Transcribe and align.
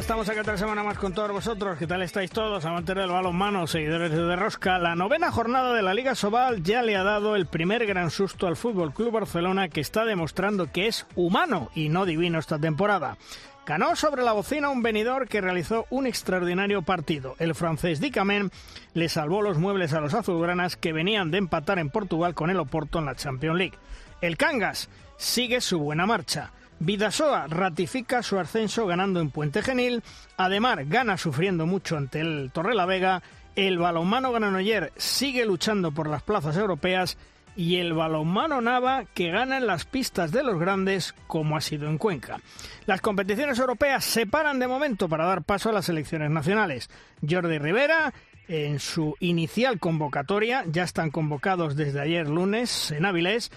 Estamos 0.00 0.30
aquí 0.30 0.38
otra 0.38 0.56
semana 0.56 0.82
más 0.82 0.96
con 0.96 1.12
todos 1.12 1.30
vosotros. 1.30 1.76
¿Qué 1.78 1.86
tal 1.86 2.00
estáis 2.00 2.30
todos? 2.30 2.64
Amantes 2.64 2.96
del 2.96 3.10
balonmano, 3.10 3.66
seguidores 3.66 4.10
de 4.10 4.34
Rosca. 4.34 4.78
La 4.78 4.94
novena 4.94 5.30
jornada 5.30 5.74
de 5.74 5.82
la 5.82 5.92
Liga 5.92 6.14
Sobal 6.14 6.62
ya 6.62 6.80
le 6.80 6.96
ha 6.96 7.02
dado 7.02 7.36
el 7.36 7.44
primer 7.46 7.84
gran 7.84 8.10
susto 8.10 8.46
al 8.46 8.56
Fútbol 8.56 8.94
Club 8.94 9.12
Barcelona 9.12 9.68
que 9.68 9.82
está 9.82 10.06
demostrando 10.06 10.72
que 10.72 10.86
es 10.86 11.06
humano 11.16 11.70
y 11.74 11.90
no 11.90 12.06
divino 12.06 12.38
esta 12.38 12.58
temporada. 12.58 13.18
Ganó 13.66 13.94
sobre 13.94 14.22
la 14.22 14.32
bocina 14.32 14.70
un 14.70 14.82
venidor 14.82 15.28
que 15.28 15.42
realizó 15.42 15.86
un 15.90 16.06
extraordinario 16.06 16.80
partido. 16.80 17.36
El 17.38 17.54
francés 17.54 18.00
Dicamen 18.00 18.50
le 18.94 19.08
salvó 19.10 19.42
los 19.42 19.58
muebles 19.58 19.92
a 19.92 20.00
los 20.00 20.14
azulgranas 20.14 20.76
que 20.76 20.94
venían 20.94 21.30
de 21.30 21.38
empatar 21.38 21.78
en 21.78 21.90
Portugal 21.90 22.32
con 22.34 22.48
el 22.48 22.58
Oporto 22.58 23.00
en 23.00 23.04
la 23.04 23.16
Champions 23.16 23.58
League. 23.58 23.78
El 24.22 24.38
Cangas 24.38 24.88
sigue 25.18 25.60
su 25.60 25.78
buena 25.78 26.06
marcha. 26.06 26.52
Vidasoa 26.82 27.46
ratifica 27.46 28.22
su 28.22 28.38
ascenso 28.38 28.86
ganando 28.86 29.20
en 29.20 29.30
Puente 29.30 29.62
Genil. 29.62 30.02
Además, 30.38 30.78
gana 30.86 31.18
sufriendo 31.18 31.66
mucho 31.66 31.98
ante 31.98 32.20
el 32.20 32.50
Torrelavega. 32.54 33.22
El 33.54 33.78
balonmano 33.78 34.32
Granoller 34.32 34.90
sigue 34.96 35.44
luchando 35.44 35.92
por 35.92 36.08
las 36.08 36.22
plazas 36.22 36.56
europeas. 36.56 37.18
Y 37.54 37.76
el 37.76 37.92
balonmano 37.92 38.62
Nava 38.62 39.04
que 39.12 39.30
gana 39.30 39.58
en 39.58 39.66
las 39.66 39.84
pistas 39.84 40.32
de 40.32 40.42
los 40.42 40.58
grandes, 40.58 41.14
como 41.26 41.58
ha 41.58 41.60
sido 41.60 41.86
en 41.86 41.98
Cuenca. 41.98 42.40
Las 42.86 43.02
competiciones 43.02 43.58
europeas 43.58 44.02
se 44.02 44.24
paran 44.24 44.58
de 44.58 44.68
momento 44.68 45.06
para 45.06 45.26
dar 45.26 45.42
paso 45.42 45.68
a 45.68 45.72
las 45.72 45.90
elecciones 45.90 46.30
nacionales. 46.30 46.88
Jordi 47.28 47.58
Rivera 47.58 48.14
en 48.50 48.80
su 48.80 49.16
inicial 49.20 49.78
convocatoria. 49.78 50.64
Ya 50.66 50.82
están 50.82 51.10
convocados 51.10 51.76
desde 51.76 52.00
ayer 52.00 52.28
lunes 52.28 52.90
en 52.90 53.04
Avilés. 53.04 53.52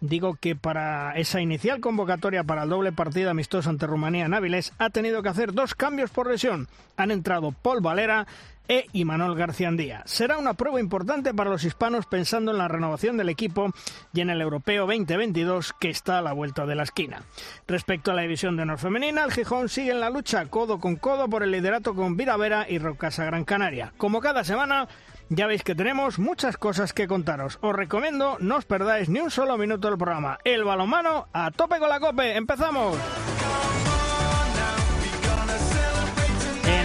Digo 0.00 0.36
que 0.40 0.56
para 0.56 1.12
esa 1.16 1.40
inicial 1.42 1.80
convocatoria 1.80 2.44
para 2.44 2.62
el 2.62 2.70
doble 2.70 2.92
partido 2.92 3.30
amistoso 3.30 3.68
ante 3.68 3.86
Rumanía 3.86 4.24
en 4.24 4.32
Avilés 4.32 4.72
ha 4.78 4.88
tenido 4.88 5.22
que 5.22 5.28
hacer 5.28 5.52
dos 5.52 5.74
cambios 5.74 6.10
por 6.10 6.30
lesión. 6.30 6.66
Han 6.96 7.10
entrado 7.10 7.52
Paul 7.52 7.82
Valera 7.82 8.26
e 8.68 8.86
Imanol 8.92 9.34
García 9.34 9.68
Andía. 9.68 10.02
Será 10.04 10.38
una 10.38 10.54
prueba 10.54 10.78
importante 10.80 11.34
para 11.34 11.50
los 11.50 11.64
hispanos 11.64 12.06
pensando 12.06 12.52
en 12.52 12.58
la 12.58 12.68
renovación 12.68 13.16
del 13.16 13.30
equipo 13.30 13.72
y 14.12 14.20
en 14.20 14.30
el 14.30 14.40
Europeo 14.40 14.86
2022 14.86 15.72
que 15.72 15.90
está 15.90 16.18
a 16.18 16.22
la 16.22 16.32
vuelta 16.32 16.66
de 16.66 16.74
la 16.74 16.84
esquina. 16.84 17.22
Respecto 17.66 18.10
a 18.10 18.14
la 18.14 18.22
división 18.22 18.56
de 18.56 18.62
honor 18.62 18.78
femenina, 18.78 19.24
el 19.24 19.32
Gijón 19.32 19.68
sigue 19.68 19.92
en 19.92 20.00
la 20.00 20.10
lucha 20.10 20.46
codo 20.46 20.78
con 20.78 20.96
codo 20.96 21.28
por 21.28 21.42
el 21.42 21.50
liderato 21.50 21.94
con 21.94 22.16
Viravera 22.16 22.66
y 22.68 22.78
Rocasa 22.78 23.24
Gran 23.24 23.44
Canaria. 23.44 23.92
Como 23.96 24.20
cada 24.20 24.44
semana, 24.44 24.88
ya 25.30 25.46
veis 25.46 25.62
que 25.62 25.74
tenemos 25.74 26.18
muchas 26.18 26.56
cosas 26.56 26.92
que 26.92 27.08
contaros. 27.08 27.58
Os 27.60 27.74
recomiendo 27.74 28.36
no 28.40 28.56
os 28.56 28.64
perdáis 28.64 29.08
ni 29.08 29.20
un 29.20 29.30
solo 29.30 29.58
minuto 29.58 29.88
del 29.88 29.98
programa. 29.98 30.38
El 30.44 30.64
balonmano 30.64 31.28
a 31.32 31.50
tope 31.50 31.78
con 31.78 31.88
la 31.88 32.00
cope. 32.00 32.36
¡Empezamos! 32.36 32.96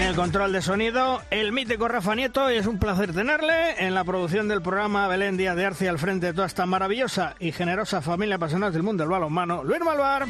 El 0.04 0.16
control 0.16 0.52
de 0.52 0.62
sonido, 0.62 1.22
el 1.30 1.52
mítico 1.54 1.88
Rafa 1.88 2.14
Nieto, 2.14 2.52
y 2.52 2.56
es 2.56 2.68
un 2.68 2.78
placer 2.78 3.14
tenerle. 3.14 3.86
En 3.86 3.94
la 3.94 4.04
producción 4.04 4.48
del 4.48 4.62
programa, 4.62 5.08
Belén 5.08 5.38
Díaz 5.38 5.56
de 5.56 5.66
Arce 5.66 5.88
al 5.88 5.98
frente 5.98 6.28
de 6.28 6.34
toda 6.34 6.48
esta 6.48 6.66
maravillosa 6.66 7.36
y 7.40 7.52
generosa 7.52 8.02
familia 8.02 8.36
apasionada 8.36 8.72
del 8.72 8.84
mundo 8.84 9.04
del 9.04 9.12
balonmano, 9.12 9.64
Luis 9.64 9.80
Malvar. 9.82 10.26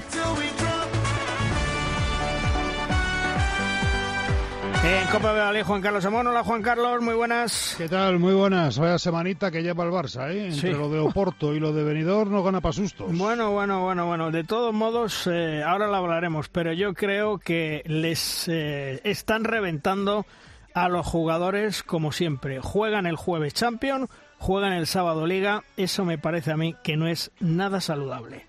En 4.85 5.07
Copa 5.07 5.53
de 5.53 5.63
Juan 5.63 5.81
Carlos 5.81 6.03
Amón. 6.03 6.27
Hola, 6.27 6.43
Juan 6.43 6.61
Carlos, 6.61 7.01
muy 7.01 7.13
buenas. 7.13 7.75
¿Qué 7.77 7.87
tal? 7.87 8.19
Muy 8.19 8.33
buenas. 8.33 8.77
Vaya 8.77 8.99
semanita 8.99 9.49
que 9.49 9.63
lleva 9.63 9.85
el 9.85 9.91
Barça, 9.91 10.29
¿eh? 10.29 10.47
Entre 10.47 10.71
Sí. 10.73 10.77
lo 10.77 10.89
de 10.89 10.99
Oporto 10.99 11.53
y 11.53 11.59
lo 11.61 11.71
de 11.71 11.83
Benidorm 11.85 12.31
no 12.31 12.43
gana 12.43 12.59
para 12.59 12.73
sustos. 12.73 13.15
Bueno, 13.17 13.51
bueno, 13.51 13.81
bueno, 13.81 14.05
bueno. 14.07 14.29
De 14.29 14.43
todos 14.43 14.73
modos, 14.73 15.25
eh, 15.31 15.63
ahora 15.65 15.87
lo 15.87 15.95
hablaremos, 15.95 16.49
pero 16.49 16.73
yo 16.73 16.93
creo 16.93 17.37
que 17.37 17.81
les 17.85 18.47
eh, 18.49 18.99
están 19.05 19.45
reventando 19.45 20.25
a 20.73 20.89
los 20.89 21.05
jugadores 21.07 21.81
como 21.83 22.11
siempre. 22.11 22.59
Juegan 22.59 23.05
el 23.05 23.15
jueves 23.15 23.53
Champion, 23.53 24.09
juegan 24.37 24.73
el 24.73 24.85
sábado 24.87 25.25
Liga. 25.25 25.63
Eso 25.77 26.03
me 26.03 26.17
parece 26.17 26.51
a 26.51 26.57
mí 26.57 26.75
que 26.83 26.97
no 26.97 27.07
es 27.07 27.31
nada 27.39 27.79
saludable. 27.79 28.47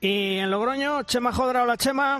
Y 0.00 0.38
en 0.38 0.50
Logroño, 0.50 1.02
Chema 1.02 1.32
Jodra, 1.32 1.64
hola 1.64 1.76
Chema. 1.76 2.18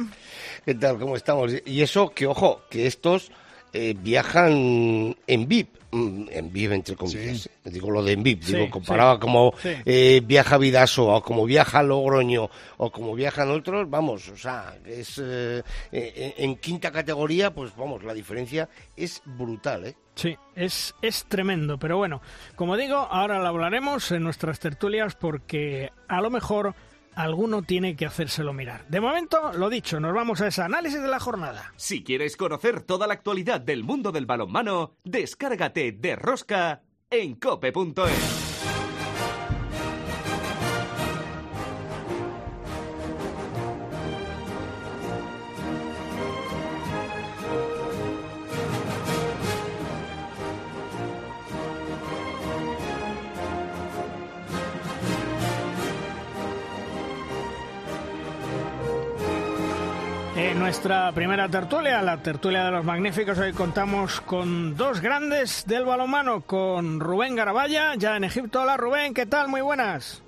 ¿Qué 0.67 0.75
tal? 0.75 0.99
¿Cómo 0.99 1.17
estamos? 1.17 1.53
Y 1.65 1.81
eso, 1.81 2.11
que 2.11 2.27
ojo, 2.27 2.61
que 2.69 2.87
estos 2.87 3.31
eh, 3.77 3.95
viajan 3.99 5.15
en 5.27 5.49
VIP, 5.49 5.77
mm, 5.91 6.29
en 6.31 6.53
VIP 6.53 6.73
entre 6.73 6.97
comillas. 6.97 7.51
Digo 7.65 7.91
lo 7.91 8.03
de 8.03 8.13
en 8.13 8.23
VIP, 8.23 8.43
Sí, 8.43 8.55
digo, 8.55 8.71
comparado 8.71 9.13
sí, 9.13 9.17
a 9.17 9.21
como 9.21 9.55
eh, 9.65 10.23
viaja 10.25 10.57
Vidaso, 10.57 11.09
o 11.09 11.23
como 11.23 11.45
viaja 11.45 11.83
Logroño, 11.83 12.49
o 12.79 12.91
como 12.91 13.15
viajan 13.15 13.51
otros, 13.51 13.89
vamos, 13.91 14.29
o 14.29 14.37
sea, 14.37 14.75
es 14.87 15.21
eh, 15.23 15.63
eh, 15.93 16.35
en 16.39 16.57
quinta 16.57 16.91
categoría, 16.91 17.53
pues 17.53 17.77
vamos, 17.77 18.03
la 18.03 18.15
diferencia 18.15 18.69
es 18.97 19.21
brutal, 19.25 19.87
¿eh? 19.87 19.97
Sí, 20.15 20.35
es, 20.55 20.95
es 21.03 21.27
tremendo, 21.27 21.79
pero 21.79 21.99
bueno, 21.99 22.23
como 22.55 22.79
digo, 22.79 22.97
ahora 22.97 23.39
lo 23.39 23.49
hablaremos 23.49 24.11
en 24.13 24.23
nuestras 24.23 24.59
tertulias 24.59 25.15
porque 25.15 25.91
a 26.09 26.23
lo 26.23 26.31
mejor 26.31 26.75
alguno 27.17 27.63
tiene 27.63 27.97
que 27.97 28.07
hacérselo 28.07 28.53
mirar. 28.53 28.87
De 28.89 29.01
momento, 29.01 29.53
lo 29.55 29.69
dicho, 29.69 29.99
nos 29.99 30.15
vamos 30.15 30.41
a 30.41 30.47
ese 30.47 30.63
análisis 30.63 31.03
de 31.03 31.09
la 31.09 31.19
jornada. 31.19 31.73
Si 31.77 32.05
quieres 32.05 32.37
conocer 32.37 32.83
toda 32.83 33.09
la 33.09 33.15
actualidad 33.15 33.61
del 33.61 33.83
mundo 33.83 34.13
del 34.13 34.27
balonmano, 34.27 34.95
descárgate 35.03 35.93
de 35.93 36.15
Rosca 36.15 36.83
en 37.11 37.35
cope.es. 37.35 38.46
nuestra 60.77 61.11
primera 61.13 61.49
tertulia, 61.49 62.03
la 62.03 62.19
tertulia 62.19 62.67
de 62.67 62.71
los 62.71 62.85
magníficos, 62.85 63.39
hoy 63.39 63.55
contamos 63.55 64.21
con 64.21 64.77
dos 64.77 65.01
grandes 65.01 65.65
del 65.67 65.87
balonmano, 65.87 66.43
con 66.43 67.01
Rubén 67.01 67.35
Garabaya, 67.35 67.95
ya 67.95 68.15
en 68.15 68.25
Egipto. 68.25 68.61
Hola 68.61 68.77
Rubén, 68.77 69.15
¿qué 69.15 69.25
tal? 69.25 69.49
Muy 69.49 69.63
buenas. 69.63 70.23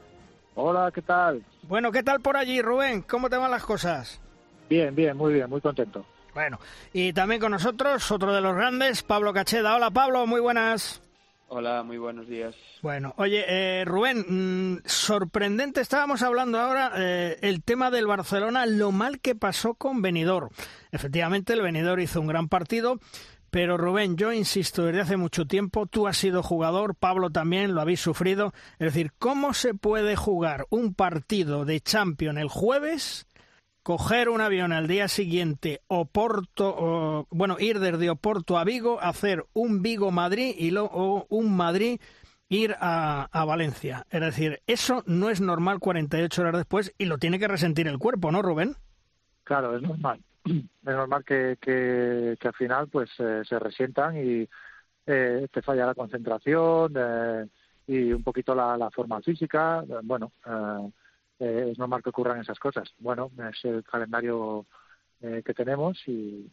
Hola, 0.55 0.91
¿qué 0.91 1.03
tal? 1.03 1.45
Bueno, 1.65 1.93
¿qué 1.93 2.03
tal 2.03 2.21
por 2.21 2.39
allí, 2.39 2.63
Rubén? 2.63 3.03
¿Cómo 3.03 3.29
te 3.29 3.37
van 3.37 3.51
las 3.51 3.63
cosas? 3.63 4.23
Bien, 4.71 4.95
bien, 4.95 5.19
muy 5.19 5.35
bien, 5.35 5.51
muy 5.51 5.61
contento. 5.61 6.07
Bueno, 6.33 6.59
y 6.95 7.13
también 7.13 7.43
con 7.43 7.53
nosotros 7.53 8.11
otro 8.11 8.33
de 8.33 8.41
los 8.41 8.57
grandes, 8.57 9.03
Pablo 9.03 9.35
Cacheda. 9.35 9.77
Hola 9.77 9.91
Pablo, 9.91 10.27
muy 10.27 10.41
buenas. 10.41 11.03
Hola, 11.51 11.83
muy 11.83 11.97
buenos 11.97 12.29
días. 12.29 12.55
Bueno, 12.83 13.15
oye, 13.17 13.43
eh, 13.49 13.85
Rubén, 13.87 14.75
mm, 14.75 14.83
sorprendente, 14.85 15.81
estábamos 15.81 16.21
hablando 16.21 16.59
ahora 16.59 16.93
eh, 16.97 17.39
el 17.41 17.63
tema 17.63 17.91
del 17.91 18.07
Barcelona, 18.07 18.67
lo 18.67 18.93
mal 18.93 19.19
que 19.21 19.35
pasó 19.35 19.73
con 19.73 20.03
Benidorm. 20.03 20.51
Efectivamente, 20.93 21.55
el 21.55 21.63
Benidorm 21.63 22.03
hizo 22.03 22.21
un 22.21 22.27
gran 22.27 22.49
partido, 22.49 23.01
pero 23.49 23.79
Rubén, 23.79 24.19
yo 24.19 24.31
insisto 24.31 24.85
desde 24.85 25.01
hace 25.01 25.17
mucho 25.17 25.47
tiempo, 25.47 25.87
tú 25.87 26.07
has 26.07 26.19
sido 26.19 26.43
jugador, 26.43 26.95
Pablo 26.95 27.31
también, 27.31 27.75
lo 27.75 27.81
habéis 27.81 28.01
sufrido. 28.01 28.53
Es 28.79 28.93
decir, 28.93 29.13
¿cómo 29.19 29.55
se 29.55 29.73
puede 29.73 30.17
jugar 30.17 30.67
un 30.69 30.93
partido 30.93 31.65
de 31.65 31.81
Champions 31.81 32.39
el 32.41 32.49
jueves 32.49 33.27
coger 33.89 34.29
un 34.29 34.43
avión 34.43 34.73
al 34.73 34.87
día 34.87 35.09
siguiente, 35.09 35.81
Oporto, 35.87 36.75
o, 36.77 37.27
bueno, 37.31 37.57
ir 37.59 37.81
desde 37.81 38.11
Oporto 38.11 38.59
a 38.59 38.65
Vigo, 38.65 39.01
hacer 39.01 39.47
un 39.55 39.81
Vigo-Madrid 39.81 40.55
y 40.59 40.73
luego 40.73 41.25
un 41.31 41.57
Madrid 41.57 41.99
ir 42.51 42.77
a, 42.81 43.31
a 43.33 43.47
Valencia. 43.47 44.05
Es 44.11 44.21
decir, 44.21 44.61
eso 44.67 45.03
no 45.07 45.31
es 45.31 45.41
normal 45.41 45.79
48 45.79 46.43
horas 46.43 46.59
después 46.59 46.95
y 46.99 47.07
lo 47.07 47.17
tiene 47.17 47.39
que 47.39 47.49
resentir 47.49 47.89
el 47.89 47.97
cuerpo, 47.99 48.31
¿no, 48.31 48.43
Rubén? 48.43 48.75
Claro, 49.43 49.75
es 49.75 49.81
normal. 49.81 50.21
Es 50.45 50.95
normal 50.95 51.25
que, 51.25 51.57
que, 51.59 52.37
que 52.39 52.49
al 52.49 52.55
final 52.55 52.89
pues 52.89 53.09
eh, 53.19 53.41
se 53.49 53.59
resientan 53.59 54.19
y 54.19 54.47
eh, 55.07 55.49
te 55.51 55.63
falla 55.63 55.87
la 55.87 55.95
concentración 55.95 56.93
eh, 56.95 57.47
y 57.87 58.13
un 58.13 58.23
poquito 58.23 58.55
la, 58.55 58.77
la 58.77 58.91
forma 58.91 59.23
física. 59.23 59.83
Eh, 59.89 60.01
Bueno, 60.03 60.33
eh, 60.47 60.91
eh, 61.41 61.69
es 61.73 61.79
normal 61.79 62.03
que 62.03 62.11
ocurran 62.11 62.41
esas 62.41 62.59
cosas. 62.59 62.89
Bueno, 62.99 63.31
es 63.51 63.65
el 63.65 63.85
calendario 63.85 64.67
eh, 65.21 65.43
que 65.45 65.55
tenemos 65.55 65.99
y, 66.07 66.49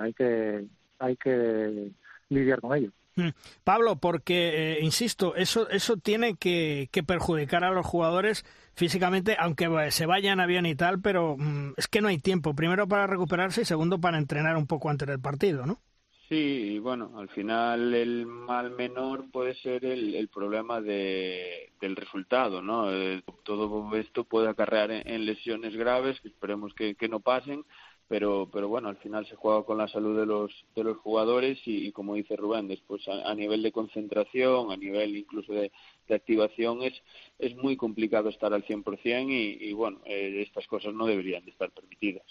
hay 0.00 0.14
que 0.14 0.64
hay 1.00 1.16
que 1.16 1.90
lidiar 2.28 2.60
con 2.60 2.76
ello. 2.76 2.92
Mm. 3.16 3.30
Pablo, 3.64 3.96
porque, 3.96 4.74
eh, 4.74 4.78
insisto, 4.80 5.34
eso, 5.34 5.68
eso 5.70 5.96
tiene 5.96 6.36
que, 6.36 6.88
perjudicar 7.06 7.64
a 7.64 7.72
los 7.72 7.84
jugadores 7.84 8.44
físicamente, 8.74 9.36
aunque 9.38 9.90
se 9.90 10.06
vayan 10.06 10.38
a 10.38 10.44
avión 10.44 10.66
y 10.66 10.76
tal, 10.76 11.00
pero 11.00 11.36
mm, 11.36 11.74
es 11.76 11.88
que 11.88 12.00
no 12.00 12.08
hay 12.08 12.18
tiempo, 12.18 12.54
primero 12.54 12.86
para 12.86 13.08
recuperarse 13.08 13.62
y 13.62 13.64
segundo 13.64 14.00
para 14.00 14.18
entrenar 14.18 14.56
un 14.56 14.68
poco 14.68 14.90
antes 14.90 15.08
del 15.08 15.20
partido, 15.20 15.66
¿no? 15.66 15.80
Sí, 16.28 16.34
y 16.74 16.78
bueno, 16.78 17.12
al 17.18 17.30
final 17.30 17.94
el 17.94 18.26
mal 18.26 18.70
menor 18.72 19.30
puede 19.30 19.54
ser 19.54 19.86
el, 19.86 20.28
problema 20.28 20.78
de, 20.78 21.72
del 21.80 21.96
resultado, 21.96 22.60
¿no? 22.60 22.92
Eh, 22.92 23.22
todo 23.44 23.96
esto 23.96 24.24
puede 24.24 24.48
acarrear 24.50 24.90
en, 24.90 25.24
lesiones 25.24 25.74
graves, 25.74 26.20
que 26.20 26.28
esperemos 26.28 26.74
que, 26.74 26.96
que 26.96 27.08
no 27.08 27.20
pasen, 27.20 27.64
pero 28.08 28.48
pero 28.50 28.68
bueno 28.68 28.88
al 28.88 28.96
final 28.96 29.26
se 29.26 29.36
juega 29.36 29.62
con 29.62 29.78
la 29.78 29.86
salud 29.88 30.18
de 30.18 30.26
los 30.26 30.50
de 30.74 30.82
los 30.82 30.96
jugadores 30.96 31.58
y, 31.66 31.92
como 31.92 32.14
dice 32.14 32.36
Rubén 32.36 32.66
después 32.66 33.02
a, 33.06 33.34
nivel 33.34 33.62
de 33.62 33.70
concentración 33.70 34.72
a 34.72 34.76
nivel 34.76 35.16
incluso 35.16 35.52
de, 35.52 35.70
activación 36.08 36.82
es 36.82 36.94
es 37.38 37.54
muy 37.56 37.76
complicado 37.76 38.30
estar 38.30 38.54
al 38.54 38.64
100% 38.64 39.30
y, 39.30 39.68
y 39.68 39.72
bueno 39.74 40.00
eh, 40.06 40.42
estas 40.46 40.66
cosas 40.66 40.94
no 40.94 41.06
deberían 41.06 41.44
de 41.44 41.50
estar 41.50 41.70
permitidas. 41.70 42.24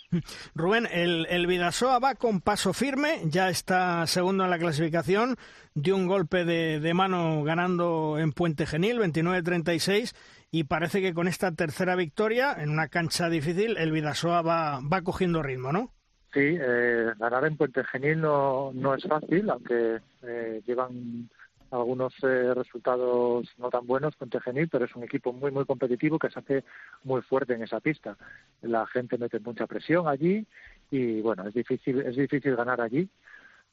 Rubén 0.56 0.88
el 0.92 1.28
el 1.30 1.46
Vidasoa 1.46 2.00
va 2.00 2.16
con 2.16 2.42
paso 2.42 2.74
firme 2.74 3.22
ya 3.26 3.50
está 3.50 4.08
segundo 4.08 4.44
en 4.44 4.50
la 4.50 4.58
clasificación 4.58 5.36
dio 5.78 5.96
un 5.96 6.08
golpe 6.08 6.44
de, 6.44 6.80
de 6.80 6.94
mano 6.94 7.44
ganando 7.44 8.18
en 8.18 8.32
Puente 8.32 8.66
Genil 8.66 9.00
29-36 9.00 10.16
y 10.50 10.64
parece 10.64 11.02
que 11.02 11.14
con 11.14 11.28
esta 11.28 11.52
tercera 11.52 11.96
victoria 11.96 12.56
en 12.58 12.70
una 12.70 12.88
cancha 12.88 13.30
difícil 13.30 13.78
el 13.78 13.92
Vidasoa 13.92 14.42
va, 14.42 14.80
va 14.82 15.02
cogiendo 15.04 15.44
ritmo, 15.44 15.72
¿no? 15.72 15.92
Sí, 16.34 16.58
eh, 16.60 17.14
ganar 17.20 17.46
en 17.46 17.58
Puente 17.58 17.84
Genil 17.84 18.22
no, 18.22 18.72
no 18.74 18.96
es 18.96 19.04
fácil, 19.04 19.50
aunque 19.50 20.00
eh, 20.24 20.62
llevan 20.66 21.30
algunos 21.70 22.14
eh, 22.24 22.54
resultados 22.56 23.48
no 23.58 23.70
tan 23.70 23.86
buenos 23.86 24.16
Puente 24.16 24.40
Genil, 24.42 24.70
pero 24.70 24.86
es 24.86 24.96
un 24.96 25.04
equipo 25.04 25.32
muy 25.32 25.52
muy 25.52 25.66
competitivo 25.66 26.18
que 26.18 26.30
se 26.30 26.40
hace 26.40 26.64
muy 27.04 27.22
fuerte 27.22 27.54
en 27.54 27.64
esa 27.64 27.80
pista. 27.82 28.18
La 28.62 28.88
gente 28.88 29.18
mete 29.18 29.40
mucha 29.40 29.68
presión 29.68 30.08
allí 30.08 30.46
y 30.90 31.22
bueno, 31.22 31.48
es 31.48 31.54
difícil 31.54 32.00
es 32.02 32.16
difícil 32.16 32.56
ganar 32.56 32.82
allí, 32.82 33.08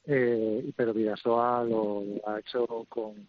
eh, 0.07 0.71
pero 0.75 0.93
Vidasoa 0.93 1.63
lo 1.63 2.03
ha 2.27 2.39
hecho 2.39 2.65
con, 2.89 3.25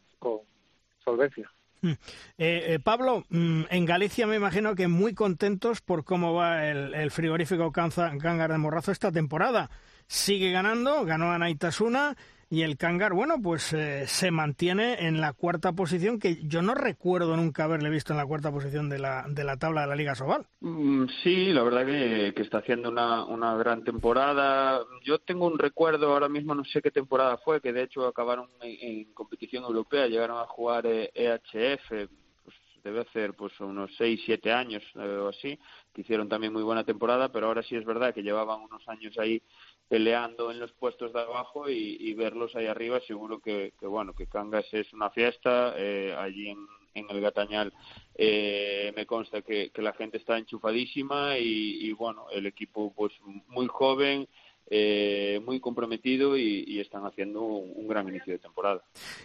solvencia. 1.05 1.51
Mm. 1.83 1.91
Eh, 1.91 1.97
eh, 2.39 2.79
Pablo, 2.83 3.25
mm, 3.29 3.63
en 3.71 3.85
Galicia 3.85 4.27
me 4.27 4.37
imagino 4.37 4.75
que 4.75 4.89
muy 4.89 5.15
contentos 5.15 5.81
por 5.81 6.05
cómo 6.05 6.35
va 6.35 6.67
el, 6.67 7.11
frigorífico 7.11 7.71
Cángar 7.73 8.53
de 8.53 8.59
Morrazo 8.59 8.93
esta 8.93 9.13
temporada. 9.13 9.71
Sigue 10.07 10.51
ganando, 10.51 11.05
ganó 11.05 11.33
a 11.33 11.39
Naitasuna 11.39 12.17
y 12.49 12.63
el 12.63 12.77
Cangar, 12.77 13.13
bueno, 13.13 13.35
pues 13.43 13.73
eh, 13.73 14.07
se 14.07 14.31
mantiene 14.31 15.07
en 15.07 15.21
la 15.21 15.33
cuarta 15.33 15.73
posición, 15.73 16.21
que 16.21 16.39
yo 16.45 16.63
no 16.63 16.75
recuerdo 16.75 17.37
nunca 17.37 17.65
haberle 17.65 17.91
visto 17.91 18.13
en 18.13 18.19
la 18.19 18.27
cuarta 18.27 18.53
posición 18.53 18.89
de 18.89 19.01
la, 19.01 19.25
de 19.29 19.43
la 19.43 19.57
tabla 19.57 19.81
de 19.81 19.87
la 19.89 19.97
Liga 19.97 20.15
Sobal. 20.15 20.47
Mm, 20.61 21.07
sí, 21.25 21.53
la 21.53 21.65
verdad 21.65 21.85
que, 21.85 22.41
está 22.41 22.59
haciendo 22.59 22.89
una, 22.91 23.25
una 23.25 23.57
gran 23.57 23.83
temporada. 23.83 24.81
Yo 25.05 25.19
tengo 25.19 25.47
un 25.47 25.59
recuerdo, 25.59 26.13
ahora 26.13 26.29
mismo 26.29 26.55
no 26.55 26.65
sé 26.65 26.81
qué 26.81 26.93
temporada 26.93 27.37
fue, 27.39 27.61
que 27.61 27.73
de 27.73 27.83
hecho 27.83 28.07
acabaron 28.07 28.49
en, 28.61 29.13
competición 29.13 29.65
europea, 29.65 30.07
llegaron 30.07 30.39
a 30.39 30.47
jugar 30.47 30.87
EHF, 30.87 31.93
e 31.93 32.09
pues 32.45 32.57
debe 32.85 33.01
hacer 33.01 33.35
pues 33.35 33.59
unos 33.59 33.91
6, 33.99 34.21
7 34.25 34.53
años 34.53 34.85
eh, 34.95 35.01
o 35.01 35.29
así, 35.29 35.59
que 35.93 36.03
hicieron 36.03 36.29
también 36.29 36.53
muy 36.53 36.63
buena 36.63 36.85
temporada, 36.85 37.33
pero 37.33 37.49
ahora 37.49 37.65
sí 37.65 37.75
es 37.75 37.85
verdad 37.85 38.15
que 38.15 38.23
llevaban 38.23 38.61
unos 38.61 38.87
años 38.89 39.19
ahí 39.19 39.43
peleando 39.89 40.51
en 40.51 40.59
los 40.59 40.73
puestos 40.73 41.13
de 41.13 41.21
abajo 41.21 41.69
y, 41.69 42.13
verlos 42.15 42.57
ahí 42.57 42.67
arriba 42.67 43.01
seguro 43.07 43.41
que, 43.41 43.73
bueno 43.83 44.15
que 44.15 44.27
Cangas 44.27 44.67
es 44.73 44.93
una 44.93 45.11
fiesta 45.11 45.75
eh, 45.77 46.15
allí 46.19 46.49
en, 46.49 46.67
el 46.95 47.21
Gatañal 47.21 47.73
eh, 48.15 48.93
me 48.97 49.05
consta 49.05 49.43
que, 49.43 49.71
la 49.77 49.93
gente 49.93 50.17
está 50.17 50.39
enchufadísima 50.39 51.39
y, 51.39 51.93
bueno 51.93 52.27
el 52.33 52.47
equipo 52.47 52.93
pues 52.97 53.13
muy 53.49 53.67
joven 53.67 54.27
eh, 54.69 55.41
muy 55.45 55.61
comprometido 55.61 56.37
y, 56.37 56.81
están 56.81 57.07
haciendo 57.07 57.43
un, 57.43 57.87
gran 57.87 58.09
inicio 58.09 58.33
de 58.33 58.41
temporada. 58.41 58.83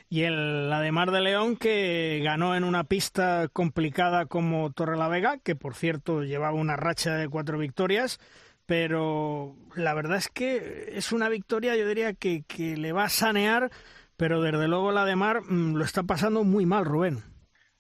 Y 0.08 0.22
el 0.22 0.70
la 0.70 0.82
de 0.82 1.22
León 1.22 1.56
que 1.56 2.22
ganó 2.24 2.56
en 2.56 2.64
una 2.64 2.84
pista 2.84 3.48
complicada 3.52 4.28
como 4.28 4.72
Torre 4.72 4.98
la 4.98 5.08
Vega, 5.08 5.40
que 5.40 5.56
por 5.56 5.74
cierto 5.74 6.22
llevaba 6.22 6.56
una 6.56 6.76
racha 6.76 7.16
de 7.16 7.28
cuatro 7.28 7.58
victorias, 7.58 8.20
pero 8.66 9.56
la 9.76 9.94
verdad 9.94 10.18
es 10.18 10.30
que 10.30 10.94
es 10.94 11.12
una 11.12 11.30
victoria, 11.30 11.76
yo 11.76 11.88
diría 11.88 12.14
que, 12.14 12.44
que 12.48 12.78
le 12.78 12.92
va 12.92 13.06
a 13.06 13.10
sanear, 13.10 13.70
pero 14.18 14.42
desde 14.42 14.68
luego 14.68 14.92
la 14.92 15.06
de 15.06 15.16
Mar 15.16 15.42
mm, 15.42 15.76
lo 15.76 15.84
está 15.84 16.04
pasando 16.04 16.44
muy 16.44 16.66
mal, 16.66 16.86
Rubén. 16.86 17.20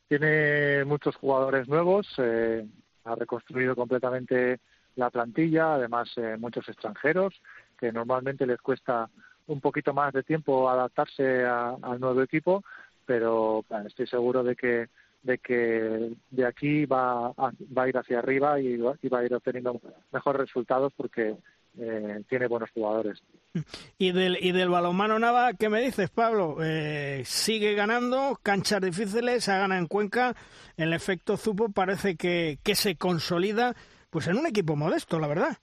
Tiene 0.07 0.83
muchos 0.85 1.15
jugadores 1.15 1.67
nuevos, 1.67 2.07
eh, 2.17 2.65
ha 3.05 3.15
reconstruido 3.15 3.75
completamente 3.75 4.59
la 4.95 5.09
plantilla, 5.09 5.75
además 5.75 6.11
eh, 6.17 6.35
muchos 6.37 6.67
extranjeros, 6.67 7.33
que 7.79 7.91
normalmente 7.91 8.45
les 8.45 8.59
cuesta 8.59 9.09
un 9.47 9.61
poquito 9.61 9.93
más 9.93 10.13
de 10.13 10.23
tiempo 10.23 10.69
adaptarse 10.69 11.43
al 11.45 11.99
nuevo 11.99 12.21
equipo, 12.21 12.63
pero 13.05 13.65
estoy 13.85 14.07
seguro 14.07 14.43
de 14.43 14.55
que 14.55 14.87
de 15.23 15.37
que 15.37 16.13
de 16.29 16.45
aquí 16.45 16.85
va 16.85 17.27
a, 17.27 17.51
va 17.77 17.83
a 17.83 17.89
ir 17.89 17.97
hacia 17.97 18.19
arriba 18.19 18.59
y 18.59 18.77
va, 18.77 18.95
a 19.19 19.25
ir 19.25 19.33
obteniendo 19.33 19.79
mejores 20.11 20.41
resultados 20.41 20.93
porque 20.95 21.35
eh, 21.77 22.23
tiene 22.27 22.47
buenos 22.47 22.69
jugadores. 22.71 23.21
Y 23.97 24.11
del, 24.11 24.37
y 24.41 24.51
del 24.51 24.69
balonmano 24.69 25.19
Nava, 25.19 25.53
¿qué 25.53 25.69
me 25.69 25.81
dices, 25.81 26.09
Pablo? 26.09 26.57
Eh, 26.61 27.21
sigue 27.25 27.73
ganando, 27.75 28.39
canchas 28.41 28.81
difíciles, 28.81 29.43
se 29.43 29.51
gana 29.51 29.77
en 29.77 29.87
Cuenca, 29.87 30.35
el 30.77 30.93
efecto 30.93 31.37
Zupo 31.37 31.69
parece 31.69 32.15
que, 32.15 32.59
que 32.63 32.75
se 32.75 32.95
consolida 32.95 33.75
pues 34.09 34.27
en 34.27 34.37
un 34.37 34.47
equipo 34.47 34.75
modesto, 34.75 35.19
la 35.19 35.27
verdad. 35.27 35.57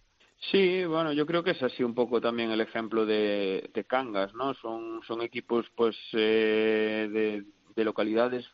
Sí, 0.50 0.84
bueno, 0.84 1.12
yo 1.12 1.26
creo 1.26 1.42
que 1.42 1.50
es 1.50 1.62
así 1.62 1.82
un 1.82 1.94
poco 1.94 2.20
también 2.20 2.50
el 2.50 2.60
ejemplo 2.60 3.04
de, 3.04 3.70
de 3.74 3.84
Cangas, 3.84 4.32
¿no? 4.34 4.54
Son, 4.54 5.00
son 5.06 5.20
equipos 5.20 5.66
pues 5.74 5.96
eh, 6.12 7.08
de, 7.10 7.44
de 7.74 7.84
localidades 7.84 8.46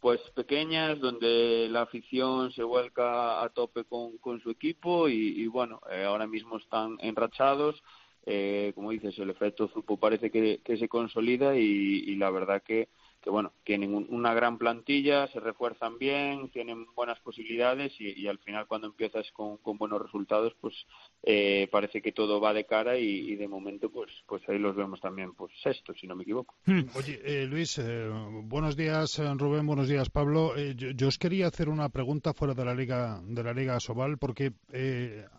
pues 0.00 0.20
pequeñas 0.34 1.00
donde 1.00 1.68
la 1.70 1.82
afición 1.82 2.52
se 2.52 2.62
vuelca 2.62 3.42
a 3.42 3.48
tope 3.50 3.84
con, 3.84 4.18
con 4.18 4.40
su 4.40 4.50
equipo 4.50 5.08
y, 5.08 5.46
bueno 5.46 5.80
eh, 5.90 6.04
ahora 6.04 6.26
mismo 6.26 6.58
están 6.58 6.96
enrachados. 7.00 7.82
Eh, 8.26 8.72
como 8.74 8.90
dices 8.90 9.18
el 9.18 9.30
efecto 9.30 9.68
Zupo 9.68 9.98
parece 9.98 10.30
que, 10.30 10.60
que 10.64 10.78
se 10.78 10.88
consolida 10.88 11.56
y 11.56 12.14
la 12.16 12.30
verdad 12.30 12.62
que 12.62 12.88
que 13.24 13.30
bueno, 13.30 13.52
tienen 13.64 13.94
una 14.10 14.34
gran 14.34 14.58
plantilla, 14.58 15.26
se 15.28 15.40
refuerzan 15.40 15.98
bien, 15.98 16.50
tienen 16.50 16.84
buenas 16.94 17.18
posibilidades 17.20 17.94
y, 17.98 18.26
al 18.26 18.38
final 18.38 18.66
cuando 18.66 18.88
empiezas 18.88 19.24
con, 19.32 19.58
buenos 19.78 20.02
resultados, 20.02 20.54
pues 20.60 20.74
eh, 21.22 21.66
parece 21.72 22.02
que 22.02 22.12
todo 22.12 22.38
va 22.38 22.52
de 22.52 22.66
cara 22.66 22.98
y, 22.98 23.34
de 23.34 23.48
momento 23.48 23.90
pues 23.90 24.10
pues 24.26 24.46
ahí 24.46 24.58
los 24.58 24.76
vemos 24.76 25.00
también 25.00 25.32
pues 25.32 25.50
sexto, 25.62 25.94
si 25.94 26.06
no 26.06 26.14
me 26.14 26.24
equivoco. 26.24 26.54
Hmm. 26.66 26.82
Oye, 26.96 27.18
eh, 27.24 27.46
Luis, 27.46 27.78
eh, 27.78 28.10
buenos 28.42 28.76
días 28.76 29.18
Rubén, 29.38 29.66
buenos 29.66 29.88
días 29.88 30.10
Pablo. 30.10 30.54
Yo, 30.74 31.08
os 31.08 31.16
quería 31.16 31.46
hacer 31.46 31.70
una 31.70 31.88
pregunta 31.88 32.34
fuera 32.34 32.52
de 32.52 32.64
la 32.66 32.74
liga 32.74 33.22
de 33.24 33.42
la 33.42 33.54
liga 33.54 33.80
Sobal 33.80 34.18
porque 34.18 34.52